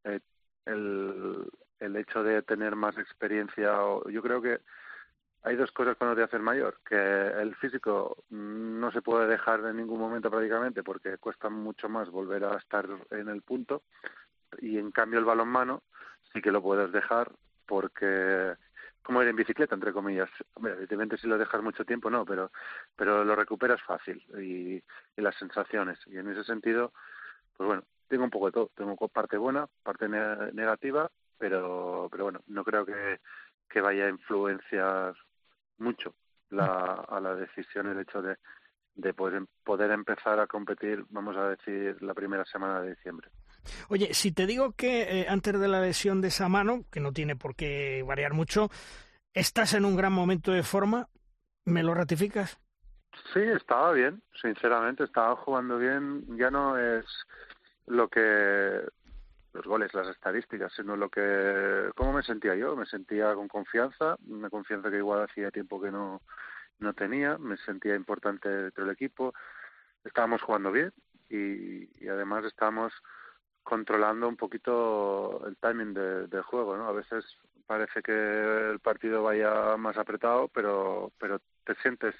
eh, 0.05 0.21
el, 0.65 1.51
el 1.81 1.97
hecho 1.97 2.23
de 2.23 2.43
tener 2.43 2.77
más 2.77 2.97
experiencia, 2.99 3.79
yo 4.11 4.23
creo 4.23 4.41
que 4.41 4.61
hay 5.43 5.57
dos 5.57 5.71
cosas 5.73 5.97
cuando 5.97 6.17
te 6.17 6.23
haces 6.23 6.41
mayor, 6.41 6.79
que 6.87 6.97
el 6.97 7.55
físico 7.57 8.25
no 8.31 8.91
se 8.93 9.03
puede 9.03 9.27
dejar 9.27 9.61
en 9.65 9.77
ningún 9.77 10.01
momento 10.01 10.31
prácticamente 10.31 10.83
porque 10.83 11.19
cuesta 11.19 11.49
mucho 11.49 11.89
más 11.89 12.11
volver 12.11 12.45
a 12.45 12.57
estar 12.57 12.87
en 13.11 13.29
el 13.29 13.43
punto 13.43 13.83
y 14.61 14.79
en 14.79 14.91
cambio 14.91 15.19
el 15.19 15.25
balonmano 15.25 15.83
sí 16.33 16.43
que 16.43 16.51
lo 16.51 16.63
puedes 16.63 16.91
dejar 16.93 17.31
porque 17.67 18.55
como 19.09 19.23
ir 19.23 19.29
en 19.29 19.37
bicicleta 19.37 19.75
entre 19.75 19.95
comillas. 19.95 20.29
Hombre, 20.53 20.73
evidentemente 20.73 21.17
si 21.17 21.27
lo 21.27 21.39
dejas 21.39 21.63
mucho 21.63 21.83
tiempo 21.83 22.11
no 22.11 22.27
pero 22.27 22.51
pero 22.95 23.25
lo 23.25 23.35
recuperas 23.35 23.81
fácil 23.83 24.23
y, 24.39 24.83
las 25.17 25.35
sensaciones. 25.37 25.99
Y 26.09 26.19
en 26.19 26.29
ese 26.29 26.45
sentido 26.45 26.93
pues 27.57 27.67
bueno 27.67 27.85
tengo 28.07 28.25
un 28.25 28.31
poco 28.31 28.47
de 28.47 28.53
todo. 28.53 28.71
Tengo 28.77 29.09
parte 29.09 29.39
buena 29.39 29.67
parte 29.83 30.11
ne 30.11 30.53
negativa 30.53 31.11
pero 31.39 32.09
pero 32.11 32.25
bueno 32.25 32.41
no 32.49 32.63
creo 32.65 32.85
que 32.85 33.19
que 33.67 33.81
vaya 33.81 34.05
a 34.05 34.11
influenciar 34.11 35.15
mucho 35.79 36.15
la, 36.51 37.07
a 37.09 37.19
la 37.19 37.35
decisión 37.35 37.89
el 37.89 38.01
hecho 38.01 38.21
de, 38.21 38.37
de 38.95 39.15
poder, 39.15 39.47
poder 39.65 39.91
empezar 39.91 40.39
a 40.39 40.47
competir, 40.47 41.05
vamos 41.09 41.35
a 41.37 41.49
decir, 41.51 42.03
la 42.03 42.15
primera 42.15 42.45
semana 42.45 42.83
de 42.83 42.91
diciembre. 42.91 43.29
Oye, 43.89 44.15
si 44.15 44.33
te 44.33 44.47
digo 44.47 44.73
que 44.73 45.03
eh, 45.03 45.27
antes 45.29 45.59
de 45.59 45.69
la 45.69 45.81
lesión 45.81 46.21
de 46.21 46.29
esa 46.29 46.49
mano, 46.49 46.85
que 46.91 47.01
no 47.01 47.13
tiene 47.13 47.37
por 47.37 47.55
qué 47.55 48.03
variar 48.07 48.35
mucho, 48.35 48.71
estás 49.33 49.75
en 49.75 49.85
un 49.85 49.97
gran 49.97 50.13
momento 50.13 50.53
de 50.53 50.63
forma, 50.63 51.09
¿me 51.65 51.83
lo 51.83 51.95
ratificas? 51.95 52.59
Sí, 53.33 53.41
estaba 53.41 53.93
bien, 53.93 54.23
sinceramente, 54.41 55.05
estaba 55.05 55.37
jugando 55.37 55.79
bien. 55.79 56.25
Ya 56.37 56.51
no 56.51 56.79
es 56.79 57.05
lo 57.87 58.09
que 58.09 58.83
los 59.53 59.65
goles, 59.65 59.93
las 59.95 60.09
estadísticas, 60.09 60.73
sino 60.75 60.97
lo 60.97 61.09
que, 61.09 61.91
cómo 61.97 62.13
me 62.13 62.23
sentía 62.23 62.55
yo. 62.55 62.77
Me 62.77 62.87
sentía 62.87 63.35
con 63.35 63.49
confianza, 63.49 64.17
una 64.27 64.51
confianza 64.51 64.91
que 64.91 64.99
igual 64.99 65.25
hacía 65.25 65.51
tiempo 65.51 65.81
que 65.81 65.91
no, 65.91 66.23
no 66.79 66.93
tenía, 66.95 67.39
me 67.39 67.57
sentía 67.59 67.95
importante 67.95 68.49
dentro 68.49 68.85
del 68.85 68.93
equipo, 68.93 69.35
estábamos 70.05 70.43
jugando 70.43 70.71
bien 70.73 70.93
y, 71.29 72.05
y 72.05 72.09
además 72.09 72.45
estábamos 72.45 72.93
controlando 73.69 74.27
un 74.27 74.37
poquito 74.37 75.47
el 75.47 75.59
timing 75.59 75.93
de, 75.93 76.41
juego, 76.41 76.75
¿no? 76.75 76.89
A 76.89 76.93
veces 76.93 77.23
parece 77.67 78.01
que 78.01 78.71
el 78.71 78.81
partido 78.81 79.23
vaya 79.23 79.77
más 79.77 79.99
apretado, 79.99 80.49
pero 80.49 81.13
pero 81.19 81.39
te 81.65 81.75
sientes 81.83 82.15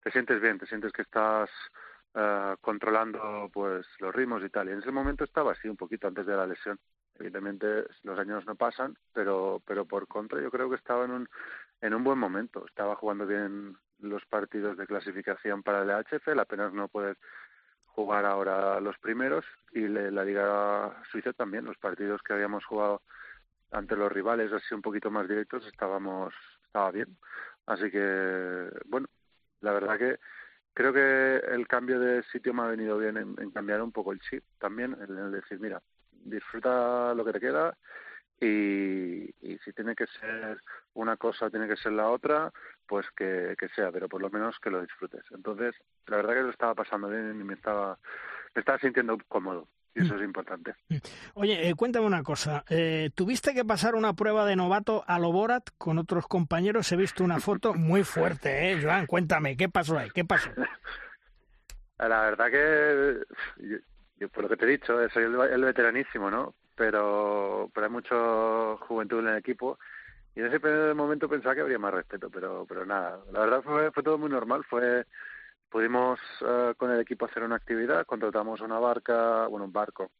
te 0.00 0.12
sientes 0.12 0.40
bien, 0.40 0.60
te 0.60 0.66
sientes 0.66 0.92
que 0.92 1.02
estás 1.02 1.50
uh, 2.14 2.56
controlando 2.60 3.50
pues 3.52 3.84
los 3.98 4.14
ritmos 4.14 4.44
y 4.44 4.48
tal. 4.48 4.68
Y 4.68 4.72
en 4.74 4.78
ese 4.78 4.92
momento 4.92 5.24
estaba 5.24 5.50
así 5.50 5.68
un 5.68 5.76
poquito 5.76 6.06
antes 6.06 6.24
de 6.24 6.36
la 6.36 6.46
lesión. 6.46 6.78
Evidentemente 7.16 7.86
los 8.04 8.16
años 8.20 8.46
no 8.46 8.54
pasan, 8.54 8.96
pero 9.12 9.60
pero 9.66 9.86
por 9.86 10.06
contra 10.06 10.40
yo 10.40 10.52
creo 10.52 10.70
que 10.70 10.76
estaba 10.76 11.04
en 11.04 11.10
un 11.10 11.28
en 11.80 11.94
un 11.94 12.04
buen 12.04 12.18
momento. 12.20 12.64
Estaba 12.64 12.94
jugando 12.94 13.26
bien 13.26 13.76
los 13.98 14.24
partidos 14.26 14.76
de 14.76 14.86
clasificación 14.86 15.64
para 15.64 15.82
el 15.82 15.90
HF, 15.90 16.28
apenas 16.38 16.72
no 16.72 16.86
puede 16.86 17.16
jugar 17.96 18.26
ahora 18.26 18.78
los 18.78 18.98
primeros 18.98 19.46
y 19.72 19.88
la 19.88 20.22
Liga 20.22 21.02
Suiza 21.10 21.32
también, 21.32 21.64
los 21.64 21.78
partidos 21.78 22.20
que 22.22 22.34
habíamos 22.34 22.62
jugado 22.66 23.00
ante 23.72 23.96
los 23.96 24.12
rivales 24.12 24.52
así 24.52 24.74
un 24.74 24.82
poquito 24.82 25.10
más 25.10 25.26
directos 25.26 25.66
estábamos 25.66 26.34
estaba 26.66 26.90
bien. 26.90 27.16
Así 27.64 27.90
que 27.90 28.68
bueno 28.84 29.08
la 29.62 29.72
verdad 29.72 29.98
que 29.98 30.18
creo 30.74 30.92
que 30.92 31.36
el 31.54 31.66
cambio 31.66 31.98
de 31.98 32.22
sitio 32.24 32.52
me 32.52 32.62
ha 32.64 32.66
venido 32.66 32.98
bien 32.98 33.16
en, 33.16 33.50
cambiar 33.50 33.80
un 33.80 33.92
poco 33.92 34.12
el 34.12 34.20
chip 34.20 34.44
también 34.58 34.94
en, 35.00 35.16
en 35.16 35.32
decir 35.32 35.58
mira 35.58 35.80
disfruta 36.12 37.14
lo 37.14 37.24
que 37.24 37.32
te 37.32 37.40
queda 37.40 37.74
y, 38.40 39.30
y, 39.40 39.58
si 39.64 39.72
tiene 39.72 39.94
que 39.94 40.06
ser 40.06 40.58
una 40.94 41.16
cosa, 41.16 41.48
tiene 41.48 41.66
que 41.66 41.76
ser 41.76 41.92
la 41.92 42.08
otra, 42.08 42.52
pues 42.86 43.06
que, 43.16 43.54
que, 43.58 43.68
sea, 43.70 43.90
pero 43.90 44.08
por 44.08 44.20
lo 44.20 44.28
menos 44.30 44.58
que 44.60 44.70
lo 44.70 44.82
disfrutes. 44.82 45.22
Entonces, 45.30 45.74
la 46.06 46.18
verdad 46.18 46.34
que 46.34 46.42
lo 46.42 46.50
estaba 46.50 46.74
pasando 46.74 47.08
bien 47.08 47.40
y 47.40 47.44
me 47.44 47.54
estaba, 47.54 47.98
me 48.54 48.60
estaba 48.60 48.78
sintiendo 48.78 49.16
cómodo. 49.28 49.68
Y 49.94 50.04
eso 50.04 50.12
mm. 50.12 50.18
es 50.18 50.24
importante. 50.24 50.74
Mm. 50.90 50.96
Oye, 51.34 51.68
eh, 51.68 51.74
cuéntame 51.74 52.04
una 52.04 52.22
cosa. 52.22 52.64
Eh, 52.68 53.10
¿Tuviste 53.14 53.54
que 53.54 53.64
pasar 53.64 53.94
una 53.94 54.12
prueba 54.12 54.44
de 54.44 54.54
novato 54.54 55.02
a 55.06 55.18
Loborat 55.18 55.70
con 55.78 55.96
otros 55.96 56.26
compañeros? 56.26 56.92
He 56.92 56.96
visto 56.96 57.24
una 57.24 57.40
foto 57.40 57.72
muy 57.72 58.04
fuerte, 58.04 58.70
¿eh? 58.70 58.80
Joan, 58.82 59.06
cuéntame, 59.06 59.56
¿qué 59.56 59.70
pasó 59.70 59.96
ahí? 59.96 60.10
¿Qué 60.10 60.26
pasó? 60.26 60.50
La 61.98 62.20
verdad 62.20 62.50
que, 62.50 63.78
yo, 64.18 64.28
por 64.28 64.42
lo 64.42 64.50
que 64.50 64.58
te 64.58 64.66
he 64.66 64.68
dicho, 64.68 65.08
soy 65.08 65.24
el 65.24 65.64
veteranísimo, 65.64 66.30
¿no? 66.30 66.54
Pero, 66.76 67.70
pero 67.74 67.86
hay 67.86 67.92
mucha 67.92 68.76
juventud 68.86 69.20
en 69.20 69.28
el 69.28 69.38
equipo. 69.38 69.78
Y 70.34 70.40
en 70.40 70.46
ese 70.46 70.60
primer 70.60 70.94
momento 70.94 71.28
pensaba 71.28 71.54
que 71.54 71.62
habría 71.62 71.78
más 71.78 71.94
respeto, 71.94 72.30
pero, 72.30 72.66
pero 72.68 72.84
nada, 72.84 73.20
la 73.32 73.40
verdad 73.40 73.62
fue, 73.62 73.90
fue 73.90 74.02
todo 74.02 74.18
muy 74.18 74.30
normal, 74.30 74.64
fue 74.64 75.06
pudimos 75.70 76.20
uh, 76.42 76.74
con 76.76 76.90
el 76.92 77.00
equipo 77.00 77.24
hacer 77.26 77.42
una 77.42 77.56
actividad, 77.56 78.06
contratamos 78.06 78.60
una 78.60 78.78
barca, 78.78 79.46
bueno, 79.48 79.64
un 79.64 79.72
barco, 79.72 80.10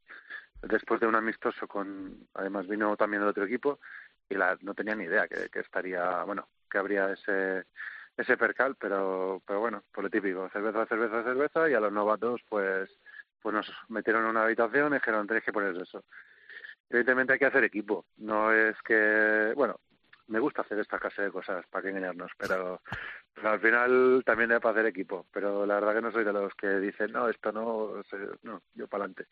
después 0.63 1.01
de 1.01 1.07
un 1.07 1.15
amistoso 1.15 1.69
con, 1.69 2.29
además 2.35 2.67
vino 2.67 2.97
también 2.97 3.23
el 3.23 3.29
otro 3.29 3.45
equipo 3.45 3.79
y 4.29 4.35
la, 4.35 4.57
no 4.63 4.75
tenía 4.75 4.95
ni 4.95 5.05
idea 5.05 5.29
que, 5.29 5.49
que 5.51 5.61
estaría, 5.61 6.25
bueno, 6.25 6.49
que 6.71 6.79
habría 6.79 7.13
ese 7.13 7.65
ese 8.17 8.37
percal, 8.39 8.77
pero 8.81 9.43
pero 9.47 9.61
bueno, 9.61 9.83
por 9.93 10.05
lo 10.05 10.11
típico, 10.11 10.49
cerveza, 10.51 10.87
cerveza, 10.87 11.23
cerveza 11.23 11.69
y 11.69 11.75
a 11.75 11.81
los 11.81 11.93
novatos 11.93 12.41
pues 12.49 12.91
pues 13.43 13.55
nos 13.55 13.71
metieron 13.89 14.25
en 14.25 14.31
una 14.31 14.45
habitación 14.45 14.93
y 14.93 14.97
dijeron 14.97 15.27
tenéis 15.27 15.45
que 15.45 15.53
poner 15.53 15.77
eso 15.77 16.03
evidentemente 16.91 17.35
hay 17.35 17.39
que 17.39 17.47
hacer 17.47 17.65
equipo. 17.65 18.07
No 18.19 18.53
es 18.53 18.77
que, 18.83 19.53
bueno, 19.55 19.81
me 20.29 20.41
gusta 20.41 20.63
hacer 20.63 20.79
esta 20.79 20.99
clase 20.99 21.23
de 21.23 21.31
cosas, 21.31 21.65
para 21.69 21.83
que 21.83 21.91
engañarnos, 21.91 22.33
pero, 22.37 22.81
al 23.43 23.61
final 23.61 24.23
también 24.25 24.53
hay 24.53 24.59
para 24.59 24.73
hacer 24.73 24.87
equipo. 24.87 25.27
Pero 25.33 25.67
la 25.67 25.75
verdad 25.75 25.95
que 25.95 26.03
no 26.03 26.13
soy 26.13 26.25
de 26.25 26.33
los 26.33 26.55
que 26.55 26.69
dicen, 26.81 27.13
no, 27.13 27.29
esto 27.29 27.53
no, 27.53 28.03
no, 28.43 28.63
yo 28.75 28.89
para 28.89 29.05
adelante. 29.05 29.27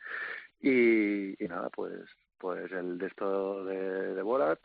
Y, 0.61 1.43
y 1.43 1.49
nada, 1.49 1.69
pues 1.71 2.03
pues 2.45 2.71
el 2.73 2.99
de 2.99 3.07
esto 3.07 3.65
de, 3.65 4.15
de 4.15 4.23
Borat 4.23 4.59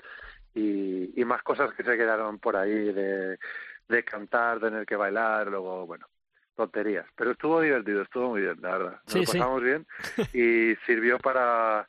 y, 0.53 1.21
y 1.21 1.23
más 1.23 1.41
cosas 1.43 1.73
que 1.75 1.83
se 1.83 1.95
quedaron 1.95 2.37
por 2.37 2.57
ahí 2.57 2.91
de, 2.91 3.39
de 3.87 4.03
cantar, 4.03 4.59
tener 4.59 4.85
que 4.85 4.97
bailar, 4.97 5.47
luego, 5.47 5.85
bueno, 5.85 6.05
tonterías. 6.57 7.05
Pero 7.15 7.31
estuvo 7.31 7.61
divertido, 7.61 8.01
estuvo 8.01 8.31
muy 8.31 8.41
bien, 8.41 8.57
la 8.61 8.77
verdad. 8.77 9.01
Nos 9.15 9.25
pasamos 9.27 9.63
bien 9.63 9.87
y 10.33 10.75
sirvió 10.85 11.19
para 11.19 11.87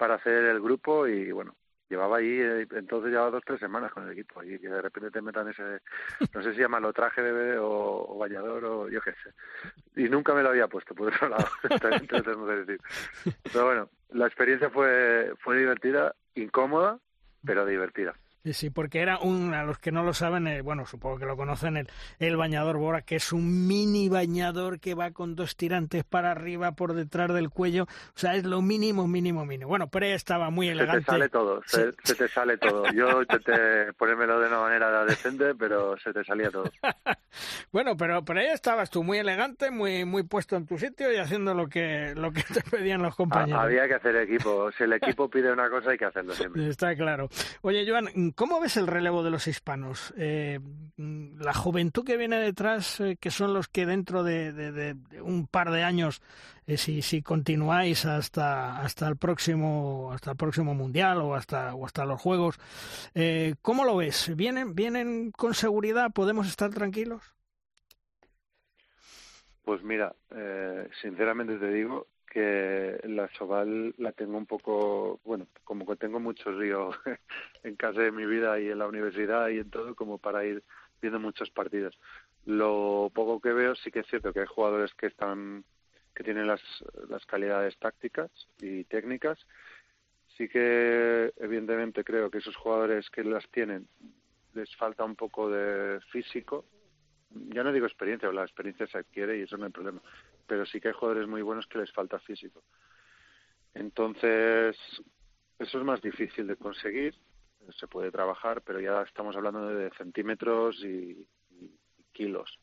para 0.00 0.14
hacer 0.14 0.46
el 0.46 0.62
grupo 0.62 1.06
y 1.06 1.30
bueno, 1.30 1.54
llevaba 1.90 2.16
ahí, 2.16 2.40
eh, 2.40 2.66
entonces 2.70 3.10
llevaba 3.10 3.32
dos, 3.32 3.42
tres 3.44 3.60
semanas 3.60 3.92
con 3.92 4.04
el 4.04 4.12
equipo 4.12 4.42
y 4.42 4.58
que 4.58 4.70
de 4.70 4.80
repente 4.80 5.10
te 5.10 5.20
metan 5.20 5.48
ese, 5.48 5.62
no 6.34 6.42
sé 6.42 6.54
si 6.54 6.60
llamarlo 6.60 6.90
traje 6.94 7.20
de 7.20 7.30
bebé 7.30 7.58
o, 7.58 8.06
o 8.08 8.16
bañador 8.16 8.64
o 8.64 8.88
yo 8.88 9.02
qué 9.02 9.12
sé. 9.12 9.30
Y 9.96 10.08
nunca 10.08 10.32
me 10.32 10.42
lo 10.42 10.48
había 10.48 10.68
puesto, 10.68 10.94
por 10.94 11.12
otro 11.12 11.28
lado, 11.28 11.46
decir. 12.64 12.80
Pero 13.52 13.66
bueno, 13.66 13.90
la 14.12 14.26
experiencia 14.26 14.70
fue, 14.70 15.34
fue 15.40 15.58
divertida, 15.58 16.14
incómoda, 16.34 16.98
pero 17.44 17.66
divertida. 17.66 18.14
Sí, 18.44 18.70
porque 18.70 19.00
era 19.00 19.18
un, 19.18 19.52
a 19.52 19.64
los 19.64 19.78
que 19.78 19.92
no 19.92 20.02
lo 20.02 20.14
saben, 20.14 20.46
eh, 20.46 20.62
bueno, 20.62 20.86
supongo 20.86 21.18
que 21.18 21.26
lo 21.26 21.36
conocen, 21.36 21.76
el, 21.76 21.88
el 22.18 22.36
bañador 22.36 22.78
Bora, 22.78 23.02
que 23.02 23.16
es 23.16 23.32
un 23.32 23.66
mini 23.66 24.08
bañador 24.08 24.80
que 24.80 24.94
va 24.94 25.10
con 25.10 25.34
dos 25.36 25.56
tirantes 25.56 26.04
para 26.04 26.30
arriba, 26.30 26.72
por 26.72 26.94
detrás 26.94 27.32
del 27.34 27.50
cuello, 27.50 27.84
o 27.84 28.18
sea, 28.18 28.34
es 28.36 28.44
lo 28.44 28.62
mínimo, 28.62 29.06
mínimo, 29.06 29.44
mínimo. 29.44 29.68
Bueno, 29.68 29.88
pero 29.88 30.06
estaba 30.06 30.48
muy 30.48 30.68
elegante. 30.68 31.00
Se 31.00 31.04
te 31.04 31.12
sale 31.12 31.28
todo, 31.28 31.62
se, 31.66 31.92
te 31.92 32.28
sale 32.28 32.56
todo. 32.56 32.84
Yo 32.94 33.20
intenté 33.20 33.92
ponérmelo 33.92 34.40
de 34.40 34.48
una 34.48 34.60
manera 34.60 35.04
decente, 35.04 35.54
pero 35.54 35.98
se 35.98 36.12
te 36.12 36.24
salía 36.24 36.50
todo. 36.50 36.64
bueno, 37.72 37.96
pero, 37.96 38.24
pero 38.24 38.40
ahí 38.40 38.46
estabas 38.46 38.88
tú, 38.88 39.04
muy 39.04 39.18
elegante, 39.18 39.70
muy, 39.70 40.06
muy 40.06 40.22
puesto 40.22 40.56
en 40.56 40.66
tu 40.66 40.78
sitio 40.78 41.12
y 41.12 41.16
haciendo 41.16 41.52
lo 41.52 41.68
que, 41.68 42.14
lo 42.16 42.32
que 42.32 42.42
te 42.42 42.62
pedían 42.62 43.02
los 43.02 43.14
compañeros. 43.14 43.60
Había 43.62 43.86
que 43.86 43.94
hacer 43.94 44.16
equipo, 44.16 44.72
si 44.72 44.84
el 44.84 44.94
equipo 44.94 45.28
pide 45.28 45.52
una 45.52 45.68
cosa 45.68 45.90
hay 45.90 45.98
que 45.98 46.06
hacerlo 46.06 46.32
siempre. 46.32 46.68
Está 46.68 46.94
claro. 46.94 47.28
Oye, 47.60 47.84
Joan, 47.86 48.08
¿Cómo 48.34 48.60
ves 48.60 48.76
el 48.76 48.86
relevo 48.86 49.22
de 49.22 49.30
los 49.30 49.46
hispanos? 49.46 50.12
Eh, 50.16 50.60
la 50.96 51.54
juventud 51.54 52.04
que 52.04 52.16
viene 52.16 52.38
detrás, 52.38 53.00
eh, 53.00 53.16
que 53.20 53.30
son 53.30 53.54
los 53.54 53.68
que 53.68 53.86
dentro 53.86 54.22
de, 54.22 54.96
un 55.22 55.46
par 55.46 55.70
de 55.70 55.82
años, 55.82 56.22
eh, 56.66 56.76
si, 56.76 57.22
continuáis 57.22 58.04
hasta, 58.06 58.80
hasta 58.80 59.08
el 59.08 59.16
próximo 59.16 60.12
hasta 60.12 60.32
el 60.32 60.36
próximo 60.36 60.74
mundial 60.74 61.18
o 61.18 61.34
hasta 61.34 61.72
hasta 61.72 62.04
los 62.04 62.20
juegos, 62.20 62.58
¿cómo 63.62 63.84
lo 63.84 63.96
ves? 63.96 64.34
¿Vienen 64.36 64.74
vienen 64.74 65.30
con 65.32 65.54
seguridad? 65.54 66.10
¿Podemos 66.12 66.46
estar 66.46 66.70
tranquilos? 66.70 67.34
Pues 69.64 69.82
mira, 69.82 70.14
sinceramente 71.00 71.56
te 71.58 71.72
digo, 71.72 72.06
que 72.30 72.98
la 73.04 73.28
Soval 73.34 73.92
la 73.98 74.12
tengo 74.12 74.38
un 74.38 74.46
poco, 74.46 75.20
bueno, 75.24 75.48
como 75.64 75.84
que 75.84 75.96
tengo 75.96 76.20
muchos 76.20 76.56
ríos 76.56 76.94
en 77.64 77.74
casa 77.76 78.00
de 78.00 78.12
mi 78.12 78.24
vida 78.24 78.58
y 78.60 78.68
en 78.68 78.78
la 78.78 78.86
universidad 78.86 79.48
y 79.48 79.58
en 79.58 79.68
todo, 79.68 79.94
como 79.94 80.16
para 80.16 80.44
ir 80.44 80.62
viendo 81.02 81.18
muchos 81.18 81.50
partidos. 81.50 81.98
Lo 82.46 83.10
poco 83.12 83.40
que 83.40 83.52
veo 83.52 83.74
sí 83.74 83.90
que 83.90 84.00
es 84.00 84.06
cierto 84.06 84.32
que 84.32 84.40
hay 84.40 84.46
jugadores 84.46 84.94
que 84.94 85.08
están 85.08 85.64
que 86.14 86.24
tienen 86.24 86.46
las, 86.46 86.60
las 87.08 87.24
calidades 87.26 87.76
tácticas 87.78 88.30
y 88.60 88.84
técnicas. 88.84 89.38
Sí 90.36 90.48
que 90.48 91.32
evidentemente 91.36 92.04
creo 92.04 92.30
que 92.30 92.38
esos 92.38 92.56
jugadores 92.56 93.10
que 93.10 93.24
las 93.24 93.48
tienen 93.50 93.88
les 94.54 94.74
falta 94.76 95.04
un 95.04 95.16
poco 95.16 95.50
de 95.50 96.00
físico. 96.12 96.64
Ya 97.30 97.62
no 97.62 97.72
digo 97.72 97.86
experiencia, 97.86 98.30
la 98.32 98.42
experiencia 98.42 98.86
se 98.86 98.98
adquiere 98.98 99.38
y 99.38 99.42
eso 99.42 99.56
no 99.56 99.66
hay 99.66 99.72
problema 99.72 100.00
pero 100.50 100.66
sí 100.66 100.80
que 100.80 100.88
hay 100.88 100.94
jugadores 100.94 101.28
muy 101.28 101.42
buenos 101.42 101.68
que 101.68 101.78
les 101.78 101.92
falta 101.92 102.18
físico. 102.18 102.64
Entonces, 103.72 104.76
eso 105.60 105.78
es 105.78 105.84
más 105.84 106.02
difícil 106.02 106.48
de 106.48 106.56
conseguir, 106.56 107.14
se 107.78 107.86
puede 107.86 108.10
trabajar, 108.10 108.60
pero 108.62 108.80
ya 108.80 109.02
estamos 109.02 109.36
hablando 109.36 109.68
de 109.68 109.90
centímetros 109.90 110.82
y, 110.82 111.24
kilos. 112.10 112.58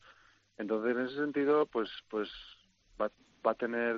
Entonces, 0.58 0.98
en 0.98 1.06
ese 1.06 1.16
sentido, 1.16 1.66
pues, 1.66 1.90
pues 2.10 2.30
va, 3.02 3.10
va, 3.46 3.52
a 3.52 3.56
tener, 3.56 3.98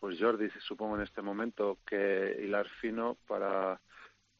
pues 0.00 0.18
Jordi, 0.18 0.48
supongo 0.60 0.96
en 0.96 1.02
este 1.02 1.20
momento, 1.20 1.80
que 1.86 2.38
hilar 2.40 2.66
fino 2.80 3.18
para 3.26 3.78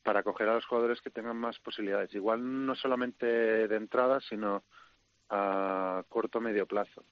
para 0.03 0.23
coger 0.23 0.49
a 0.49 0.55
los 0.55 0.65
jugadores 0.67 1.01
que 1.01 1.11
tengan 1.11 1.37
más 1.37 1.59
posibilidades. 1.59 2.15
Igual 2.15 2.65
no 2.65 2.77
solamente 2.77 3.27
de 3.27 3.77
entrada, 3.77 4.21
sino 4.21 4.63
a 5.29 6.05
corto 6.09 6.41
medio 6.41 6.65
plazo. 6.65 7.05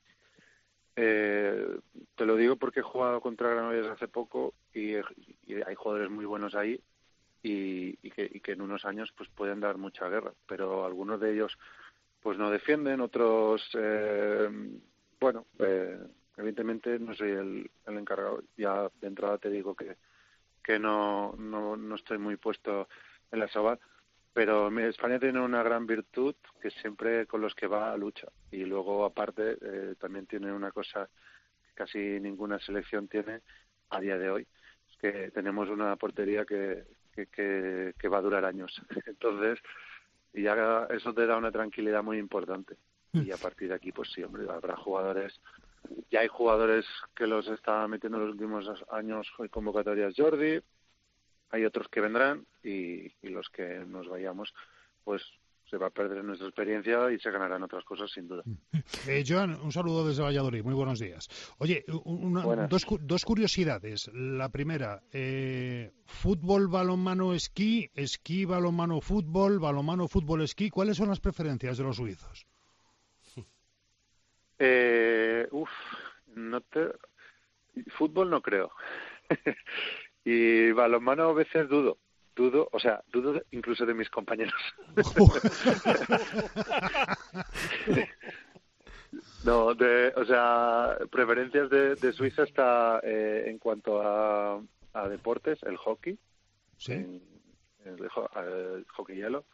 Eh, 0.97 1.78
te 2.14 2.24
lo 2.24 2.36
digo 2.36 2.57
porque 2.57 2.80
he 2.80 2.84
jugado 2.84 3.20
contra 3.20 3.51
Granollers 3.51 3.88
hace 3.88 4.07
poco 4.07 4.55
y, 4.72 4.95
hay 4.95 5.74
jugadores 5.74 6.11
muy 6.11 6.24
buenos 6.24 6.55
ahí 6.55 6.80
y, 7.42 7.97
que, 8.11 8.40
en 8.53 8.61
unos 8.62 8.84
años 8.84 9.12
pues 9.16 9.28
pueden 9.28 9.61
dar 9.61 9.76
mucha 9.76 10.09
guerra, 10.09 10.32
pero 10.47 10.84
algunos 10.84 11.20
de 11.20 11.32
ellos 11.32 11.59
pues 12.22 12.38
no 12.38 12.51
defienden, 12.51 13.01
otros 13.01 13.68
eh, 13.74 14.49
bueno, 15.20 15.47
eh, 15.59 15.99
evidentemente 16.36 16.99
no 16.99 17.14
soy 17.14 17.30
el, 17.30 17.70
el, 17.86 17.99
encargado. 17.99 18.42
Ya 18.57 18.88
de 19.01 19.07
entrada 19.07 19.38
te 19.38 19.51
digo 19.51 19.74
que, 19.74 19.97
que 20.62 20.78
no, 20.78 21.34
no, 21.36 21.76
no 21.76 21.95
estoy 21.97 22.18
muy 22.18 22.36
puesto 22.36 22.88
en 23.30 23.40
la 23.40 23.49
Sobal, 23.49 23.78
pero 24.35 24.68
España 24.80 25.18
tiene 25.18 25.41
una 25.41 25.62
gran 25.62 25.87
virtud 25.87 26.35
que 26.61 26.70
siempre 26.70 27.26
con 27.26 27.41
los 27.41 27.55
que 27.55 27.68
va 27.68 27.93
a 27.93 27.97
lucha 27.97 28.26
y 28.51 28.64
luego 28.64 29.05
aparte 29.05 29.57
eh, 29.62 29.95
también 29.99 30.26
tiene 30.26 30.53
una 30.53 30.72
cosa 30.72 31.09
que 31.66 31.72
casi 31.74 31.99
ninguna 32.20 32.59
selección 32.59 33.09
tiene 33.09 33.41
a 33.91 34.01
día 34.01 34.18
de 34.18 34.30
hoy, 34.30 34.47
es 34.91 34.97
que 34.99 35.30
tenemos 35.30 35.68
una 35.68 35.95
portería 35.97 36.45
que, 36.45 36.85
que, 37.14 37.95
que, 37.97 38.09
va 38.09 38.18
a 38.18 38.22
durar 38.22 38.45
años. 38.45 38.82
Entonces, 39.07 39.61
ya 40.32 40.89
eso 40.91 41.14
te 41.14 41.26
da 41.26 41.37
una 41.37 41.53
tranquilidad 41.53 42.03
muy 42.03 42.18
importante. 42.18 42.76
Y 43.12 43.30
a 43.30 43.37
partir 43.37 43.68
de 43.68 43.76
aquí, 43.76 43.93
pues 43.93 44.11
sí, 44.12 44.24
hombre, 44.24 44.45
habrá 44.51 44.74
jugadores 44.74 45.41
ya 46.11 46.20
hay 46.20 46.28
jugadores 46.28 46.87
que 47.14 47.26
los 47.26 47.47
está 47.49 47.87
metiendo 47.89 48.18
en 48.18 48.24
los 48.24 48.32
últimos 48.32 48.85
años 48.91 49.26
en 49.39 49.49
convocatorias 49.49 50.14
Jordi, 50.16 50.61
hay 51.55 51.64
otros 51.64 51.88
que 51.88 52.00
vendrán 52.00 52.46
y, 52.64 53.12
los 53.22 53.48
que 53.48 53.84
nos 53.86 54.09
vayamos, 54.09 54.52
pues 55.05 55.22
se 55.70 55.76
va 55.76 55.86
a 55.86 55.90
perder 55.90 56.24
nuestra 56.24 56.48
experiencia 56.48 57.11
y 57.12 57.18
se 57.20 57.30
ganarán 57.30 57.62
otras 57.62 57.84
cosas 57.84 58.11
sin 58.11 58.28
duda. 58.28 58.42
Eh, 59.09 59.24
Joan, 59.26 59.61
un 59.61 59.72
saludo 59.72 60.07
desde 60.07 60.22
Valladolid, 60.22 60.62
muy 60.62 60.74
buenos 60.74 60.98
días. 60.98 61.28
Oye, 61.59 61.84
dos, 61.88 62.86
dos, 63.00 63.24
curiosidades. 63.24 64.11
La 64.12 64.50
primera, 64.50 65.02
eh, 65.12 65.92
fútbol, 66.07 66.68
balonmano, 66.68 67.34
esquí, 67.34 67.90
esquí, 67.94 68.44
balonmano, 68.44 69.00
fútbol, 69.00 69.59
balonmano, 69.59 70.09
fútbol, 70.09 70.42
esquí. 70.42 70.70
¿Cuáles 70.70 70.96
son 70.96 71.09
las 71.09 71.20
preferencias 71.20 71.78
de 71.78 71.84
los 71.84 71.96
suizos? 71.96 72.46
Eh, 74.57 75.48
uf, 75.50 75.68
no 76.36 76.61
te... 76.61 76.92
Fútbol 77.88 78.30
no 78.30 78.40
creo. 78.40 78.70
y 80.24 80.72
balonmano 80.72 81.24
a 81.24 81.32
veces 81.32 81.68
dudo. 81.68 81.98
Dudo, 82.34 82.68
o 82.72 82.80
sea, 82.80 83.04
dudo 83.12 83.40
incluso 83.52 83.86
de 83.86 83.94
mis 83.94 84.10
compañeros. 84.10 84.60
no, 89.44 89.72
de, 89.74 90.12
o 90.16 90.24
sea, 90.24 90.98
preferencias 91.12 91.70
de, 91.70 91.94
de 91.94 92.12
Suiza 92.12 92.42
está 92.42 92.98
eh, 93.04 93.44
en 93.46 93.58
cuanto 93.58 94.02
a, 94.02 94.60
a, 94.94 95.08
deportes, 95.08 95.62
el 95.62 95.76
hockey. 95.76 96.18
Sí. 96.76 96.94
el, 97.84 97.84
el 97.84 98.84
hockey 98.88 99.16
hielo 99.16 99.44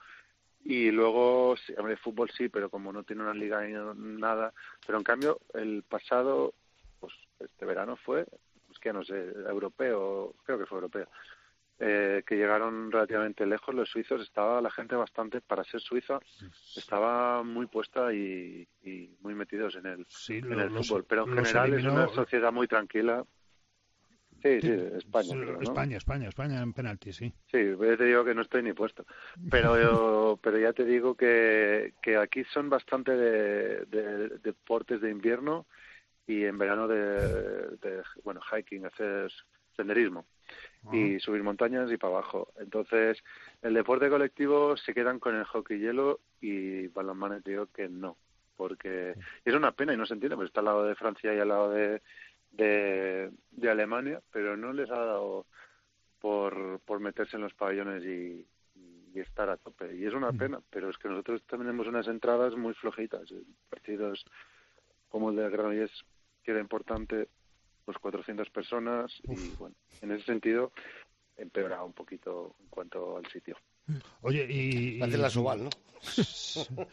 y 0.64 0.90
luego, 0.90 1.56
sí, 1.56 1.72
hombre, 1.78 1.96
fútbol 1.96 2.30
sí, 2.30 2.48
pero 2.48 2.70
como 2.70 2.92
no 2.92 3.02
tiene 3.02 3.22
una 3.22 3.34
liga 3.34 3.62
ni 3.62 3.72
nada. 4.20 4.52
Pero 4.86 4.98
en 4.98 5.04
cambio, 5.04 5.40
el 5.54 5.82
pasado, 5.88 6.54
pues 6.98 7.14
este 7.38 7.64
verano 7.64 7.96
fue, 7.96 8.26
que 8.80 8.92
no 8.92 9.04
sé, 9.04 9.32
europeo, 9.48 10.34
creo 10.44 10.58
que 10.58 10.66
fue 10.66 10.78
europeo, 10.78 11.08
eh, 11.78 12.22
que 12.26 12.36
llegaron 12.36 12.90
relativamente 12.90 13.46
lejos 13.46 13.74
los 13.74 13.88
suizos. 13.88 14.22
Estaba 14.22 14.60
la 14.60 14.70
gente 14.70 14.96
bastante, 14.96 15.40
para 15.40 15.64
ser 15.64 15.80
suiza, 15.80 16.18
estaba 16.76 17.42
muy 17.42 17.66
puesta 17.66 18.12
y, 18.12 18.66
muy 19.20 19.34
metidos 19.34 19.76
en 19.76 19.86
el, 19.86 20.06
en 20.28 20.60
el 20.60 20.70
fútbol. 20.70 21.04
Pero 21.08 21.26
en 21.26 21.36
general 21.36 21.74
es 21.74 21.84
una 21.84 22.08
sociedad 22.08 22.52
muy 22.52 22.66
tranquila 22.66 23.24
Sí, 24.42 24.60
sí, 24.62 24.72
España. 24.96 25.34
España, 25.60 25.96
España, 25.98 26.28
España 26.28 26.62
en 26.62 26.72
penalti, 26.72 27.12
sí. 27.12 27.32
Sí, 27.50 27.58
yo 27.58 27.96
te 27.96 28.04
digo 28.04 28.24
que 28.24 28.34
no 28.34 28.42
estoy 28.42 28.62
ni 28.62 28.72
puesto. 28.72 29.04
Pero, 29.50 30.38
pero 30.42 30.58
ya 30.58 30.72
te 30.72 30.84
digo 30.84 31.14
que, 31.14 31.92
que 32.02 32.16
aquí 32.16 32.44
son 32.44 32.70
bastante 32.70 33.12
de, 33.12 34.38
deportes 34.42 35.00
de 35.02 35.10
invierno 35.10 35.66
y 36.30 36.44
en 36.44 36.58
verano 36.58 36.86
de, 36.86 38.02
bueno, 38.22 38.40
hiking, 38.40 38.86
hacer 38.86 39.32
senderismo 39.76 40.26
y 40.92 41.18
subir 41.18 41.42
montañas 41.42 41.90
y 41.90 41.96
para 41.96 42.14
abajo. 42.14 42.52
Entonces, 42.58 43.18
el 43.62 43.74
deporte 43.74 44.08
colectivo 44.08 44.76
se 44.76 44.94
quedan 44.94 45.18
con 45.18 45.34
el 45.34 45.44
hockey 45.44 45.80
hielo 45.80 46.20
y 46.40 46.86
balonmano 46.86 47.40
digo 47.40 47.66
que 47.66 47.88
no, 47.88 48.16
porque 48.56 49.14
es 49.44 49.54
una 49.54 49.72
pena 49.72 49.92
y 49.92 49.96
no 49.96 50.06
se 50.06 50.14
entiende, 50.14 50.36
porque 50.36 50.48
está 50.48 50.60
al 50.60 50.66
lado 50.66 50.84
de 50.84 50.94
Francia 50.94 51.34
y 51.34 51.38
al 51.40 51.48
lado 51.48 51.70
de 51.72 52.00
de, 52.52 53.30
de 53.50 53.70
Alemania, 53.70 54.20
pero 54.32 54.56
no 54.56 54.72
les 54.72 54.90
ha 54.90 54.98
dado 54.98 55.46
por, 56.20 56.80
por 56.80 57.00
meterse 57.00 57.36
en 57.36 57.42
los 57.42 57.54
pabellones 57.54 58.04
y, 58.04 58.46
y 59.14 59.20
estar 59.20 59.48
a 59.50 59.56
tope. 59.56 59.96
Y 59.96 60.04
es 60.04 60.14
una 60.14 60.32
mm. 60.32 60.38
pena, 60.38 60.60
pero 60.70 60.90
es 60.90 60.98
que 60.98 61.08
nosotros 61.08 61.42
tenemos 61.48 61.86
unas 61.86 62.08
entradas 62.08 62.56
muy 62.56 62.74
flojitas. 62.74 63.32
Partidos 63.68 64.24
como 65.10 65.30
el 65.30 65.36
de 65.36 65.50
Granollers, 65.50 66.04
que 66.42 66.52
era 66.52 66.60
importante, 66.60 67.28
pues 67.84 67.98
400 67.98 68.50
personas, 68.50 69.12
y 69.24 69.50
bueno, 69.58 69.74
en 70.02 70.12
ese 70.12 70.24
sentido 70.24 70.72
empeora 71.36 71.82
un 71.82 71.92
poquito 71.92 72.54
en 72.60 72.68
cuanto 72.68 73.16
al 73.16 73.26
sitio. 73.26 73.56
Oye, 74.22 74.46
y... 74.48 74.98
la 74.98 75.06
la 75.06 75.30
Sobal, 75.30 75.64
¿no? 75.64 75.70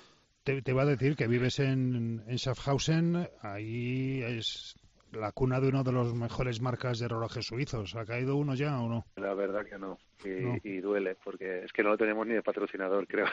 te, 0.44 0.62
te 0.62 0.74
va 0.74 0.84
a 0.84 0.86
decir 0.86 1.16
que 1.16 1.28
vives 1.28 1.60
en, 1.60 2.24
en 2.28 2.38
Schaffhausen, 2.38 3.28
ahí 3.42 4.22
es 4.24 4.76
la 5.12 5.32
cuna 5.32 5.60
de 5.60 5.70
uno 5.70 5.84
de 5.84 5.92
los 5.92 6.14
mejores 6.14 6.62
marcas 6.62 7.00
de 7.00 7.08
relojes 7.08 7.46
suizos. 7.46 7.96
¿Ha 7.96 8.06
caído 8.06 8.36
uno 8.36 8.56
ya 8.56 8.80
o 8.80 8.90
no? 8.90 9.06
La 9.16 9.34
verdad 9.34 9.66
que 9.66 9.78
no. 9.78 9.98
Y, 10.24 10.80
duele, 10.80 11.16
porque 11.24 11.64
es 11.64 11.72
que 11.72 11.84
no 11.84 11.90
lo 11.90 11.98
tenemos 11.98 12.26
ni 12.28 12.34
de 12.34 12.42
patrocinador, 12.42 13.08
creo. 13.08 13.28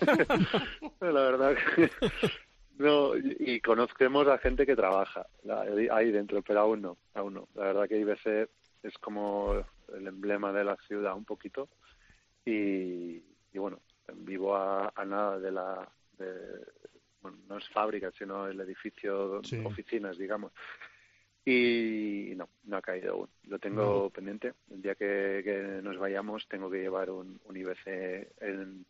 la 1.00 1.10
verdad 1.10 1.56
que... 1.76 1.90
No, 2.80 3.12
y 3.14 3.60
conocemos 3.60 4.26
a 4.26 4.38
gente 4.38 4.64
que 4.64 4.74
trabaja 4.74 5.26
ahí 5.90 6.10
dentro, 6.10 6.40
pero 6.40 6.60
aún 6.60 6.80
no, 6.80 6.96
aún 7.12 7.34
no. 7.34 7.48
La 7.54 7.64
verdad 7.64 7.86
que 7.86 7.98
IBC 7.98 8.48
es 8.82 8.98
como 9.00 9.62
el 9.94 10.06
emblema 10.06 10.50
de 10.50 10.64
la 10.64 10.76
ciudad 10.88 11.14
un 11.14 11.26
poquito. 11.26 11.68
Y, 12.46 13.20
bueno, 13.52 13.80
vivo 14.14 14.56
a, 14.56 14.90
nada 15.06 15.38
de 15.38 15.52
la... 15.52 15.86
bueno, 17.20 17.36
no 17.50 17.58
es 17.58 17.68
fábrica, 17.68 18.10
sino 18.12 18.46
el 18.46 18.58
edificio, 18.62 19.42
de 19.42 19.62
oficinas, 19.66 20.16
digamos 20.16 20.52
y 21.44 22.32
no, 22.36 22.48
no 22.64 22.76
ha 22.78 22.82
caído 22.82 23.12
aún. 23.12 23.28
Lo 23.44 23.58
tengo 23.58 24.08
pendiente. 24.08 24.54
El 24.70 24.80
día 24.80 24.94
que, 24.94 25.80
nos 25.82 25.98
vayamos 25.98 26.48
tengo 26.48 26.70
que 26.70 26.80
llevar 26.80 27.10
un, 27.10 27.40
un 27.44 27.56
IBC 27.56 27.86
en, 28.40 28.86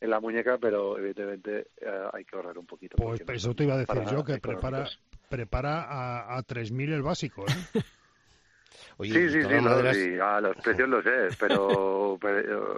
en 0.00 0.10
la 0.10 0.20
muñeca, 0.20 0.58
pero 0.58 0.98
evidentemente 0.98 1.68
eh, 1.80 2.08
hay 2.12 2.24
que 2.24 2.36
ahorrar 2.36 2.58
un 2.58 2.66
poquito. 2.66 2.96
Pues 2.96 3.22
eso 3.28 3.54
te 3.54 3.64
iba 3.64 3.74
a 3.74 3.78
decir 3.78 4.02
yo, 4.10 4.24
que 4.24 4.38
prepara, 4.38 4.86
prepara 5.28 5.82
a, 5.82 6.36
a 6.36 6.42
3.000 6.42 6.92
el 6.92 7.02
básico, 7.02 7.44
¿eh? 7.46 7.80
sí, 9.00 9.30
sí, 9.30 9.42
sí, 9.42 10.18
a 10.20 10.40
los 10.40 10.56
precios 10.56 10.88
lo 10.88 11.02
sé, 11.02 11.28
pero, 11.40 12.18